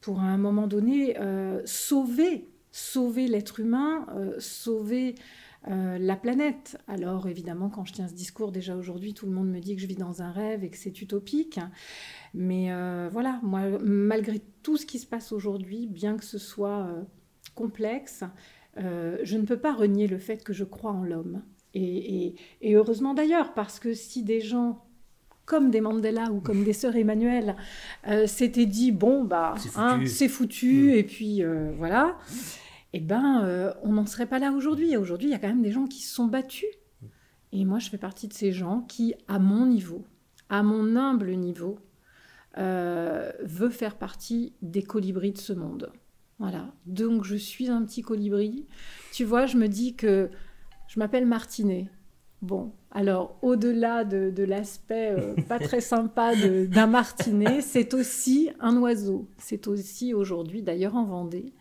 pour 0.00 0.20
à 0.20 0.24
un 0.24 0.38
moment 0.38 0.66
donné 0.66 1.16
sauver 1.64 2.48
sauver 2.72 3.26
l'être 3.28 3.60
humain 3.60 4.06
sauver 4.38 5.14
la 5.66 6.16
planète. 6.16 6.78
Alors 6.88 7.26
évidemment, 7.26 7.70
quand 7.70 7.84
je 7.84 7.94
tiens 7.94 8.08
ce 8.08 8.14
discours, 8.14 8.52
déjà 8.52 8.76
aujourd'hui, 8.76 9.14
tout 9.14 9.26
le 9.26 9.32
monde 9.32 9.48
me 9.48 9.60
dit 9.60 9.74
que 9.74 9.80
je 9.80 9.86
vis 9.86 9.96
dans 9.96 10.22
un 10.22 10.30
rêve 10.30 10.62
et 10.64 10.70
que 10.70 10.76
c'est 10.76 11.00
utopique. 11.00 11.58
Mais 12.34 12.72
euh, 12.72 13.08
voilà, 13.12 13.38
moi, 13.42 13.62
malgré 13.80 14.42
tout 14.62 14.76
ce 14.76 14.84
qui 14.84 14.98
se 14.98 15.06
passe 15.06 15.30
aujourd'hui, 15.30 15.86
bien 15.86 16.16
que 16.16 16.24
ce 16.24 16.38
soit 16.38 16.88
euh, 16.88 17.02
complexe, 17.54 18.24
euh, 18.76 19.18
je 19.22 19.38
ne 19.38 19.44
peux 19.44 19.56
pas 19.56 19.72
renier 19.72 20.08
le 20.08 20.18
fait 20.18 20.42
que 20.42 20.52
je 20.52 20.64
crois 20.64 20.90
en 20.90 21.04
l'homme. 21.04 21.42
Et, 21.76 22.34
heureusement 22.62 23.14
d'ailleurs, 23.14 23.52
parce 23.54 23.80
que 23.80 23.94
si 23.94 24.22
des 24.22 24.40
gens 24.40 24.84
comme 25.44 25.70
des 25.70 25.80
Mandela 25.80 26.30
ou 26.30 26.40
comme 26.40 26.62
des 26.62 26.72
sœurs 26.72 26.96
Emmanuel 26.96 27.56
s'étaient 28.26 28.64
dit 28.64 28.92
bon 28.92 29.24
bah 29.24 29.54
c'est 30.06 30.28
foutu, 30.28 30.90
hein, 30.90 30.94
mm. 30.94 30.98
et 30.98 31.02
puis 31.02 31.42
voilà, 31.76 32.16
eh 32.96 33.00
ben 33.00 33.74
on 33.82 33.92
n'en 33.92 34.06
serait 34.06 34.26
pas 34.26 34.38
là 34.38 34.52
aujourd'hui. 34.52 34.96
Aujourd'hui, 34.96 35.28
il 35.28 35.32
y 35.32 35.34
a 35.34 35.38
quand 35.38 35.48
même 35.48 35.62
des 35.62 35.72
gens 35.72 35.86
qui 35.86 36.02
se 36.02 36.14
sont 36.14 36.26
battus. 36.26 36.68
Et 37.52 37.64
moi, 37.64 37.78
je 37.78 37.88
fais 37.88 37.98
partie 37.98 38.26
de 38.28 38.32
ces 38.32 38.50
gens 38.50 38.80
qui, 38.82 39.14
à 39.28 39.38
mon 39.38 39.66
niveau, 39.66 40.04
à 40.48 40.62
mon 40.62 40.96
humble 40.96 41.32
niveau, 41.32 41.78
euh, 42.58 43.32
veut 43.42 43.70
faire 43.70 43.96
partie 43.96 44.54
des 44.62 44.82
colibris 44.82 45.32
de 45.32 45.38
ce 45.38 45.52
monde. 45.52 45.92
Voilà. 46.38 46.72
Donc 46.86 47.24
je 47.24 47.34
suis 47.34 47.68
un 47.68 47.84
petit 47.84 48.02
colibri. 48.02 48.66
Tu 49.12 49.24
vois, 49.24 49.46
je 49.46 49.56
me 49.56 49.66
dis 49.66 49.96
que 49.96 50.30
je 50.88 50.98
m'appelle 50.98 51.26
Martinet. 51.26 51.90
Bon, 52.42 52.72
alors 52.90 53.38
au-delà 53.42 54.04
de, 54.04 54.44
l'aspect 54.44 55.12
euh, 55.12 55.34
pas 55.48 55.58
très 55.58 55.80
sympa 55.80 56.34
d'un 56.36 56.86
martinet, 56.86 57.60
c'est 57.60 57.94
aussi 57.94 58.50
un 58.60 58.76
oiseau. 58.76 59.28
C'est 59.38 59.66
aussi 59.66 60.12
aujourd'hui, 60.12 60.62
d'ailleurs 60.62 60.94
en 60.94 61.04
Vendée, 61.04 61.54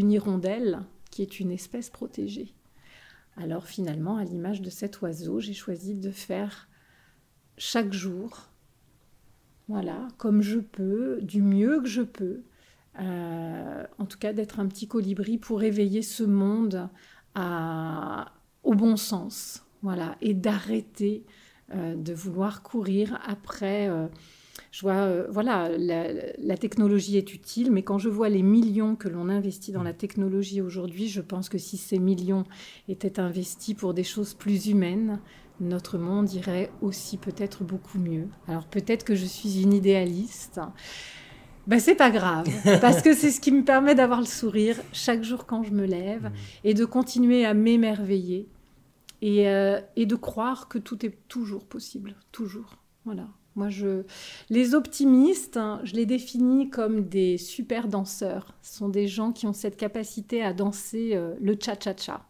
hirondelle 0.00 0.80
qui 1.10 1.22
est 1.22 1.40
une 1.40 1.50
espèce 1.50 1.90
protégée. 1.90 2.54
Alors 3.36 3.66
finalement, 3.66 4.16
à 4.16 4.24
l'image 4.24 4.62
de 4.62 4.70
cet 4.70 5.00
oiseau, 5.00 5.40
j'ai 5.40 5.54
choisi 5.54 5.94
de 5.94 6.10
faire 6.10 6.68
chaque 7.56 7.92
jour 7.92 8.48
voilà, 9.68 10.08
comme 10.16 10.40
je 10.40 10.58
peux, 10.58 11.18
du 11.20 11.42
mieux 11.42 11.80
que 11.80 11.88
je 11.88 12.00
peux. 12.00 12.42
Euh, 13.00 13.84
en 13.98 14.06
tout 14.06 14.18
cas, 14.18 14.32
d'être 14.32 14.60
un 14.60 14.66
petit 14.66 14.88
colibri 14.88 15.36
pour 15.36 15.62
éveiller 15.62 16.02
ce 16.02 16.24
monde 16.24 16.88
au 18.64 18.74
bon 18.74 18.96
sens, 18.96 19.64
voilà, 19.82 20.16
et 20.20 20.34
d'arrêter 20.34 21.24
euh, 21.72 21.94
de 21.94 22.12
vouloir 22.12 22.62
courir 22.62 23.20
après. 23.24 23.88
Euh, 23.88 24.08
je 24.70 24.82
vois, 24.82 25.22
voilà, 25.28 25.70
la, 25.78 26.56
technologie 26.56 27.16
est 27.16 27.32
utile, 27.34 27.70
mais 27.70 27.82
quand 27.82 27.98
je 27.98 28.08
vois 28.08 28.28
les 28.28 28.42
millions 28.42 28.96
que 28.96 29.08
l'on 29.08 29.28
investit 29.28 29.72
dans 29.72 29.82
la 29.82 29.92
technologie 29.92 30.60
aujourd'hui, 30.60 31.08
je 31.08 31.20
pense 31.20 31.48
que 31.48 31.58
si 31.58 31.76
ces 31.76 31.98
millions 31.98 32.44
étaient 32.88 33.20
investis 33.20 33.74
pour 33.74 33.94
des 33.94 34.04
choses 34.04 34.34
plus 34.34 34.68
humaines, 34.68 35.20
notre 35.60 35.98
monde 35.98 36.32
irait 36.32 36.70
aussi 36.80 37.16
peut-être 37.16 37.64
beaucoup 37.64 37.98
mieux. 37.98 38.28
Alors 38.46 38.66
peut-être 38.66 39.04
que 39.04 39.14
je 39.14 39.24
suis 39.24 39.62
une 39.62 39.72
idéaliste. 39.72 40.60
Ben, 41.66 41.80
c'est 41.80 41.94
pas 41.94 42.10
grave, 42.10 42.48
parce 42.80 43.02
que 43.02 43.14
c'est 43.14 43.30
ce 43.30 43.40
qui 43.40 43.52
me 43.52 43.62
permet 43.62 43.94
d'avoir 43.94 44.20
le 44.20 44.26
sourire 44.26 44.76
chaque 44.92 45.22
jour 45.22 45.44
quand 45.46 45.62
je 45.62 45.72
me 45.72 45.84
lève 45.84 46.24
mmh. 46.24 46.32
et 46.64 46.74
de 46.74 46.84
continuer 46.84 47.44
à 47.44 47.52
m'émerveiller 47.52 48.48
et, 49.20 49.48
euh, 49.48 49.80
et, 49.96 50.06
de 50.06 50.14
croire 50.14 50.68
que 50.68 50.78
tout 50.78 51.04
est 51.04 51.18
toujours 51.28 51.66
possible, 51.66 52.14
toujours. 52.32 52.76
Voilà. 53.04 53.28
Moi, 53.58 53.70
je... 53.70 54.04
les 54.50 54.76
optimistes, 54.76 55.56
hein, 55.56 55.80
je 55.82 55.94
les 55.94 56.06
définis 56.06 56.70
comme 56.70 57.08
des 57.08 57.38
super 57.38 57.88
danseurs. 57.88 58.54
Ce 58.62 58.78
sont 58.78 58.88
des 58.88 59.08
gens 59.08 59.32
qui 59.32 59.48
ont 59.48 59.52
cette 59.52 59.76
capacité 59.76 60.44
à 60.44 60.52
danser 60.52 61.10
euh, 61.14 61.34
le 61.40 61.56
cha-cha-cha. 61.60 62.24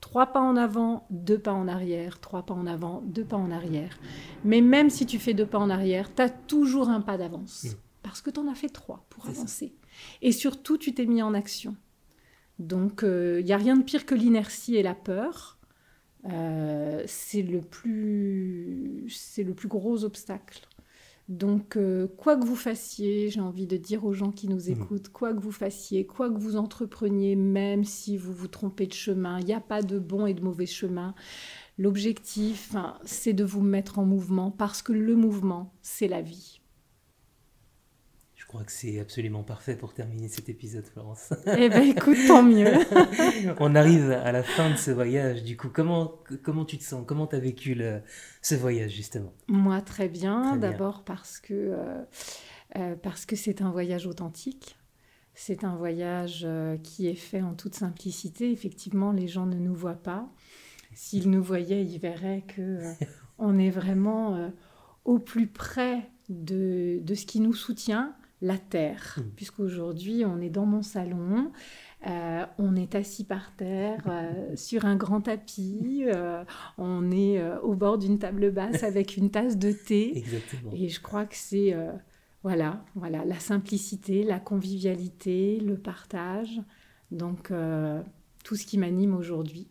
Trois 0.00 0.26
pas 0.26 0.40
en 0.40 0.56
avant, 0.56 1.06
deux 1.10 1.38
pas 1.38 1.52
en 1.52 1.68
arrière, 1.68 2.18
trois 2.18 2.46
pas 2.46 2.54
en 2.54 2.66
avant, 2.66 3.02
deux 3.04 3.24
pas 3.24 3.36
en 3.36 3.50
arrière. 3.50 3.98
Mais 4.42 4.62
même 4.62 4.88
si 4.88 5.04
tu 5.04 5.18
fais 5.18 5.34
deux 5.34 5.44
pas 5.44 5.58
en 5.58 5.68
arrière, 5.68 6.14
tu 6.14 6.22
as 6.22 6.30
toujours 6.30 6.88
un 6.88 7.02
pas 7.02 7.18
d'avance. 7.18 7.64
Mm. 7.64 7.76
Parce 8.02 8.22
que 8.22 8.30
tu 8.30 8.40
en 8.40 8.48
as 8.48 8.54
fait 8.54 8.70
trois 8.70 9.04
pour 9.10 9.26
avancer. 9.28 9.74
Et 10.22 10.32
surtout, 10.32 10.78
tu 10.78 10.94
t'es 10.94 11.04
mis 11.04 11.20
en 11.20 11.34
action. 11.34 11.76
Donc, 12.58 13.00
il 13.02 13.08
euh, 13.08 13.42
n'y 13.42 13.52
a 13.52 13.58
rien 13.58 13.76
de 13.76 13.82
pire 13.82 14.06
que 14.06 14.14
l'inertie 14.14 14.76
et 14.76 14.82
la 14.82 14.94
peur. 14.94 15.57
Euh, 16.26 17.04
c'est 17.06 17.42
le 17.42 17.60
plus 17.60 19.06
c'est 19.08 19.44
le 19.44 19.54
plus 19.54 19.68
gros 19.68 20.04
obstacle 20.04 20.62
Donc, 21.28 21.76
euh, 21.76 22.08
quoi 22.16 22.36
que 22.36 22.44
vous 22.46 22.56
fassiez, 22.56 23.28
j'ai 23.30 23.40
envie 23.40 23.66
de 23.66 23.76
dire 23.76 24.04
aux 24.06 24.14
gens 24.14 24.32
qui 24.32 24.48
nous 24.48 24.68
Mhm. 24.70 24.82
écoutent, 24.82 25.10
quoi 25.10 25.34
que 25.34 25.40
vous 25.40 25.52
fassiez, 25.52 26.06
quoi 26.06 26.30
que 26.30 26.38
vous 26.38 26.56
entrepreniez, 26.56 27.36
même 27.36 27.84
si 27.84 28.16
vous 28.16 28.32
vous 28.32 28.48
trompez 28.48 28.86
de 28.86 28.94
chemin, 28.94 29.38
il 29.40 29.46
n'y 29.46 29.52
a 29.54 29.60
pas 29.60 29.82
de 29.82 29.98
bon 29.98 30.26
et 30.26 30.34
de 30.34 30.42
mauvais 30.42 30.66
chemin. 30.66 31.14
L'objectif, 31.78 32.74
hein, 32.74 32.98
c'est 33.04 33.34
de 33.34 33.44
vous 33.44 33.62
mettre 33.62 33.98
en 33.98 34.04
mouvement 34.06 34.50
parce 34.50 34.82
que 34.82 34.92
le 34.92 35.16
mouvement, 35.16 35.74
c'est 35.82 36.08
la 36.08 36.22
vie. 36.22 36.57
Je 38.48 38.54
crois 38.54 38.64
que 38.64 38.72
c'est 38.72 38.98
absolument 38.98 39.42
parfait 39.42 39.76
pour 39.76 39.92
terminer 39.92 40.28
cet 40.28 40.48
épisode, 40.48 40.86
Florence. 40.86 41.34
Eh 41.58 41.68
bien, 41.68 41.82
écoute, 41.82 42.16
tant 42.26 42.42
mieux. 42.42 42.72
On 43.60 43.74
arrive 43.74 44.10
à 44.10 44.32
la 44.32 44.42
fin 44.42 44.70
de 44.70 44.76
ce 44.76 44.90
voyage. 44.90 45.42
Du 45.44 45.58
coup, 45.58 45.68
comment, 45.68 46.14
comment 46.42 46.64
tu 46.64 46.78
te 46.78 46.82
sens? 46.82 47.04
Comment 47.06 47.26
tu 47.26 47.36
as 47.36 47.40
vécu 47.40 47.74
le- 47.74 48.00
ce 48.40 48.54
voyage, 48.54 48.92
justement? 48.92 49.34
Moi, 49.48 49.82
très 49.82 50.08
bien. 50.08 50.56
D'abord 50.56 51.04
parce 51.04 51.40
que 51.40 51.52
euh, 51.52 52.02
euh, 52.76 52.96
parce 52.96 53.26
que 53.26 53.36
c'est 53.36 53.60
un 53.60 53.70
voyage 53.70 54.06
authentique. 54.06 54.78
C'est 55.34 55.62
un 55.62 55.76
voyage 55.76 56.40
euh, 56.46 56.78
qui 56.78 57.06
est 57.06 57.14
fait 57.16 57.42
en 57.42 57.52
toute 57.52 57.74
simplicité. 57.74 58.50
Effectivement, 58.50 59.12
les 59.12 59.28
gens 59.28 59.44
ne 59.44 59.56
nous 59.56 59.74
voient 59.74 59.92
pas. 60.02 60.26
S'ils 60.94 61.28
nous 61.28 61.42
voyaient, 61.42 61.84
ils 61.84 61.98
verraient 61.98 62.44
que 62.48 62.80
on 63.38 63.58
est 63.58 63.68
vraiment 63.68 64.50
au 65.04 65.18
plus 65.18 65.48
près 65.48 66.08
de, 66.30 66.98
de 67.02 67.14
ce 67.14 67.26
qui 67.26 67.40
nous 67.40 67.52
soutient, 67.54 68.14
la 68.40 68.58
terre. 68.58 69.16
Mm. 69.16 69.22
Puisqu'aujourd'hui, 69.36 70.24
on 70.24 70.40
est 70.40 70.50
dans 70.50 70.66
mon 70.66 70.82
salon. 70.82 71.50
euh, 72.06 72.46
on 72.58 72.76
est 72.76 72.94
assis 72.94 73.24
par 73.24 73.54
terre 73.56 74.02
euh, 74.08 74.32
sur 74.56 74.84
un 74.84 74.96
grand 74.96 75.22
tapis. 75.22 76.04
euh, 76.06 76.44
on 76.76 77.10
est 77.10 77.42
au 77.62 77.74
bord 77.74 77.98
d'une 77.98 78.18
table 78.18 78.50
basse 78.50 78.82
avec 78.84 79.16
une 79.16 79.30
tasse 79.30 79.58
de 79.58 79.72
thé. 79.72 80.18
Exactement. 80.18 80.72
Et 80.72 80.88
je 80.88 81.00
crois 81.00 81.26
que 81.26 81.36
c'est 81.36 81.74
voilà, 82.44 82.84
voilà, 82.94 83.24
la 83.24 83.38
simplicité, 83.40 84.22
la 84.22 84.38
convivialité, 84.38 85.58
le 85.60 85.76
partage. 85.76 86.60
Donc 87.10 87.52
tout 88.44 88.54
ce 88.54 88.64
qui 88.64 88.78
m'anime 88.78 89.14
aujourd'hui. 89.14 89.68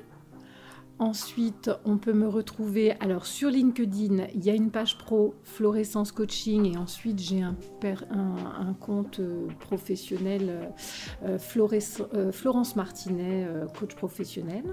Ensuite, 0.98 1.70
on 1.85 1.98
peut 1.98 2.14
me 2.14 2.27
retrouver, 2.27 2.93
alors 3.01 3.27
sur 3.27 3.51
LinkedIn, 3.51 4.28
il 4.35 4.43
y 4.43 4.48
a 4.48 4.55
une 4.55 4.70
page 4.70 4.97
pro 4.97 5.35
Fluorescence 5.43 6.10
Coaching 6.10 6.73
et 6.73 6.78
ensuite 6.78 7.18
j'ai 7.18 7.43
un, 7.43 7.55
compte 8.81 9.20
euh, 9.20 9.47
professionnel 9.60 10.48
euh, 10.48 10.70
euh, 11.27 11.36
euh, 12.14 12.32
Florence 12.32 12.77
Martinet, 12.77 13.44
euh, 13.44 13.66
coach 13.78 13.94
professionnel. 13.94 14.64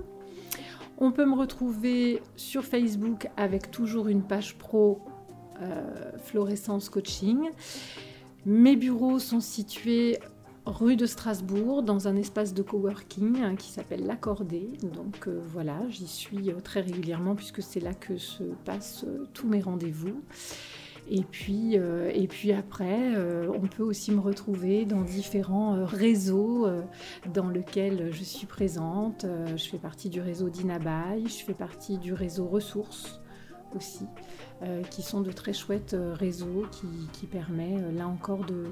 On 0.98 1.12
peut 1.12 1.26
me 1.26 1.36
retrouver 1.36 2.22
sur 2.36 2.64
Facebook 2.64 3.30
avec 3.36 3.72
toujours 3.72 4.08
une 4.08 4.24
page 4.24 4.56
pro 4.58 5.02
euh, 5.62 6.12
Fluorescence 6.24 6.90
Coaching. 6.90 7.50
Mes 8.46 8.76
bureaux 8.76 9.20
sont 9.20 9.40
situés 9.40 10.20
rue 10.66 10.96
de 10.96 11.06
Strasbourg 11.06 11.84
dans 11.84 12.08
un 12.08 12.16
espace 12.16 12.54
de 12.54 12.62
coworking 12.62 13.42
hein, 13.42 13.56
qui 13.56 13.72
s'appelle 13.72 14.06
l'Accordé. 14.06 14.70
Donc 14.94 15.28
euh, 15.28 15.42
voilà, 15.52 15.80
j'y 15.90 16.08
suis 16.08 16.52
euh, 16.52 16.60
très 16.64 16.82
régulièrement 16.82 17.36
puisque 17.36 17.62
c'est 17.62 17.80
là 17.80 17.94
que 17.94 18.18
se 18.18 18.44
passent 18.66 19.06
tous 19.34 19.48
mes 19.48 19.62
rendez-vous. 19.62 20.22
Et 21.10 21.24
puis, 21.30 21.78
euh, 21.78 22.10
et 22.14 22.28
puis 22.28 22.54
après, 22.54 23.14
euh, 23.16 23.48
on 23.54 23.68
peut 23.68 23.84
aussi 23.84 24.12
me 24.12 24.20
retrouver 24.22 24.86
dans 24.86 25.02
différents 25.02 25.76
euh, 25.76 25.86
réseaux 25.86 26.66
dans 27.34 27.50
lesquels 27.50 28.10
je 28.12 28.24
suis 28.24 28.48
présente. 28.48 29.26
Je 29.56 29.64
fais 29.70 29.78
partie 29.78 30.10
du 30.10 30.22
réseau 30.22 30.50
d'Inabaye, 30.50 31.26
je 31.28 31.44
fais 31.44 31.54
partie 31.54 31.98
du 31.98 32.14
réseau 32.14 32.46
Ressources 32.48 33.20
aussi, 33.76 34.06
qui 34.92 35.02
sont 35.02 35.22
de 35.22 35.32
très 35.32 35.52
chouettes 35.52 35.96
réseaux 36.14 36.66
qui, 36.72 36.88
qui 37.12 37.26
permet 37.26 37.76
euh, 37.82 37.92
là 37.92 38.08
encore 38.08 38.46
de, 38.46 38.66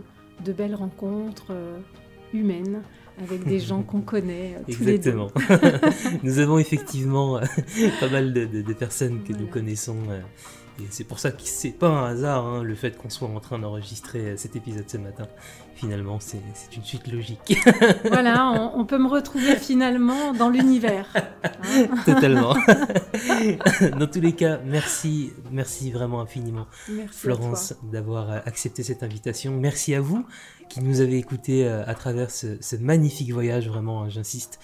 de 0.45 0.53
belles 0.53 0.75
rencontres 0.75 1.51
humaines 2.33 2.81
avec 3.21 3.43
des 3.45 3.59
gens 3.59 3.81
qu'on 3.83 4.01
connaît 4.01 4.55
tous 4.71 4.83
les 4.83 4.97
deux. 4.99 5.11
Exactement. 5.11 5.27
nous 6.23 6.39
avons 6.39 6.59
effectivement 6.59 7.39
pas 7.99 8.09
mal 8.09 8.31
de, 8.33 8.45
de- 8.45 8.61
de 8.61 8.73
personnes 8.73 9.23
que 9.23 9.33
nous 9.33 9.47
connaissons. 9.47 9.97
Et 10.83 10.87
c'est 10.89 11.03
pour 11.03 11.19
ça 11.19 11.31
que 11.31 11.41
c'est 11.43 11.71
pas 11.71 11.87
un 11.89 12.05
hasard 12.11 12.45
hein, 12.45 12.63
le 12.63 12.75
fait 12.75 12.97
qu'on 12.97 13.09
soit 13.09 13.27
en 13.27 13.39
train 13.39 13.59
d'enregistrer 13.59 14.19
euh, 14.19 14.37
cet 14.37 14.55
épisode 14.55 14.89
ce 14.89 14.97
matin. 14.97 15.27
Finalement, 15.75 16.19
c'est 16.19 16.41
une 16.75 16.83
suite 16.83 17.07
logique. 17.11 17.57
Voilà, 18.05 18.51
on, 18.51 18.79
on 18.81 18.85
peut 18.85 18.99
me 18.99 19.07
retrouver 19.07 19.55
finalement 19.55 20.33
dans 20.33 20.49
l'univers. 20.49 21.07
hein. 21.15 21.87
Totalement. 22.05 22.53
Dans 23.99 24.07
tous 24.07 24.21
les 24.21 24.33
cas, 24.33 24.59
merci, 24.65 25.31
merci 25.51 25.91
vraiment 25.91 26.21
infiniment, 26.21 26.67
Merci 26.89 27.19
Florence, 27.19 27.73
d'avoir 27.83 28.31
euh, 28.31 28.39
accepté 28.45 28.83
cette 28.83 29.01
invitation. 29.03 29.53
Merci 29.53 29.95
à 29.95 30.01
vous 30.01 30.25
qui 30.69 30.81
nous 30.81 31.01
avez 31.01 31.17
écoutés 31.17 31.65
euh, 31.65 31.83
à 31.87 31.95
travers 31.95 32.29
ce, 32.31 32.57
ce 32.61 32.75
magnifique 32.75 33.31
voyage. 33.31 33.67
Vraiment, 33.67 34.03
hein, 34.03 34.09
j'insiste. 34.09 34.59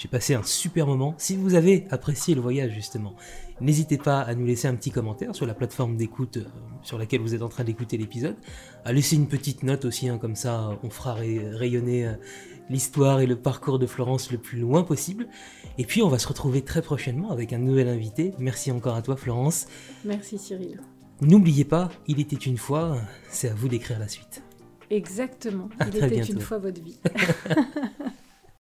J'ai 0.00 0.08
passé 0.08 0.32
un 0.34 0.42
super 0.42 0.86
moment. 0.86 1.14
Si 1.18 1.36
vous 1.36 1.52
avez 1.54 1.84
apprécié 1.90 2.34
le 2.34 2.40
voyage, 2.40 2.72
justement, 2.72 3.14
n'hésitez 3.60 3.98
pas 3.98 4.22
à 4.22 4.34
nous 4.34 4.46
laisser 4.46 4.66
un 4.66 4.74
petit 4.74 4.90
commentaire 4.90 5.34
sur 5.34 5.44
la 5.44 5.52
plateforme 5.52 5.98
d'écoute 5.98 6.38
euh, 6.38 6.44
sur 6.82 6.96
laquelle 6.96 7.20
vous 7.20 7.34
êtes 7.34 7.42
en 7.42 7.50
train 7.50 7.64
d'écouter 7.64 7.98
l'épisode. 7.98 8.36
À 8.86 8.94
laisser 8.94 9.16
une 9.16 9.28
petite 9.28 9.62
note 9.62 9.84
aussi, 9.84 10.08
hein, 10.08 10.16
comme 10.16 10.36
ça, 10.36 10.70
on 10.82 10.88
fera 10.88 11.12
ray- 11.12 11.46
rayonner 11.50 12.06
euh, 12.06 12.12
l'histoire 12.70 13.20
et 13.20 13.26
le 13.26 13.36
parcours 13.36 13.78
de 13.78 13.86
Florence 13.86 14.30
le 14.32 14.38
plus 14.38 14.58
loin 14.58 14.84
possible. 14.84 15.28
Et 15.76 15.84
puis, 15.84 16.00
on 16.00 16.08
va 16.08 16.18
se 16.18 16.28
retrouver 16.28 16.62
très 16.62 16.80
prochainement 16.80 17.30
avec 17.30 17.52
un 17.52 17.58
nouvel 17.58 17.86
invité. 17.88 18.32
Merci 18.38 18.72
encore 18.72 18.96
à 18.96 19.02
toi, 19.02 19.16
Florence. 19.16 19.66
Merci 20.06 20.38
Cyril. 20.38 20.80
N'oubliez 21.20 21.66
pas, 21.66 21.90
il 22.06 22.20
était 22.20 22.36
une 22.36 22.56
fois, 22.56 22.96
c'est 23.28 23.50
à 23.50 23.54
vous 23.54 23.68
d'écrire 23.68 23.98
la 23.98 24.08
suite. 24.08 24.42
Exactement. 24.88 25.68
Il 25.82 25.88
était 25.96 26.08
bientôt. 26.08 26.32
une 26.32 26.40
fois 26.40 26.56
votre 26.56 26.80
vie. 26.82 26.98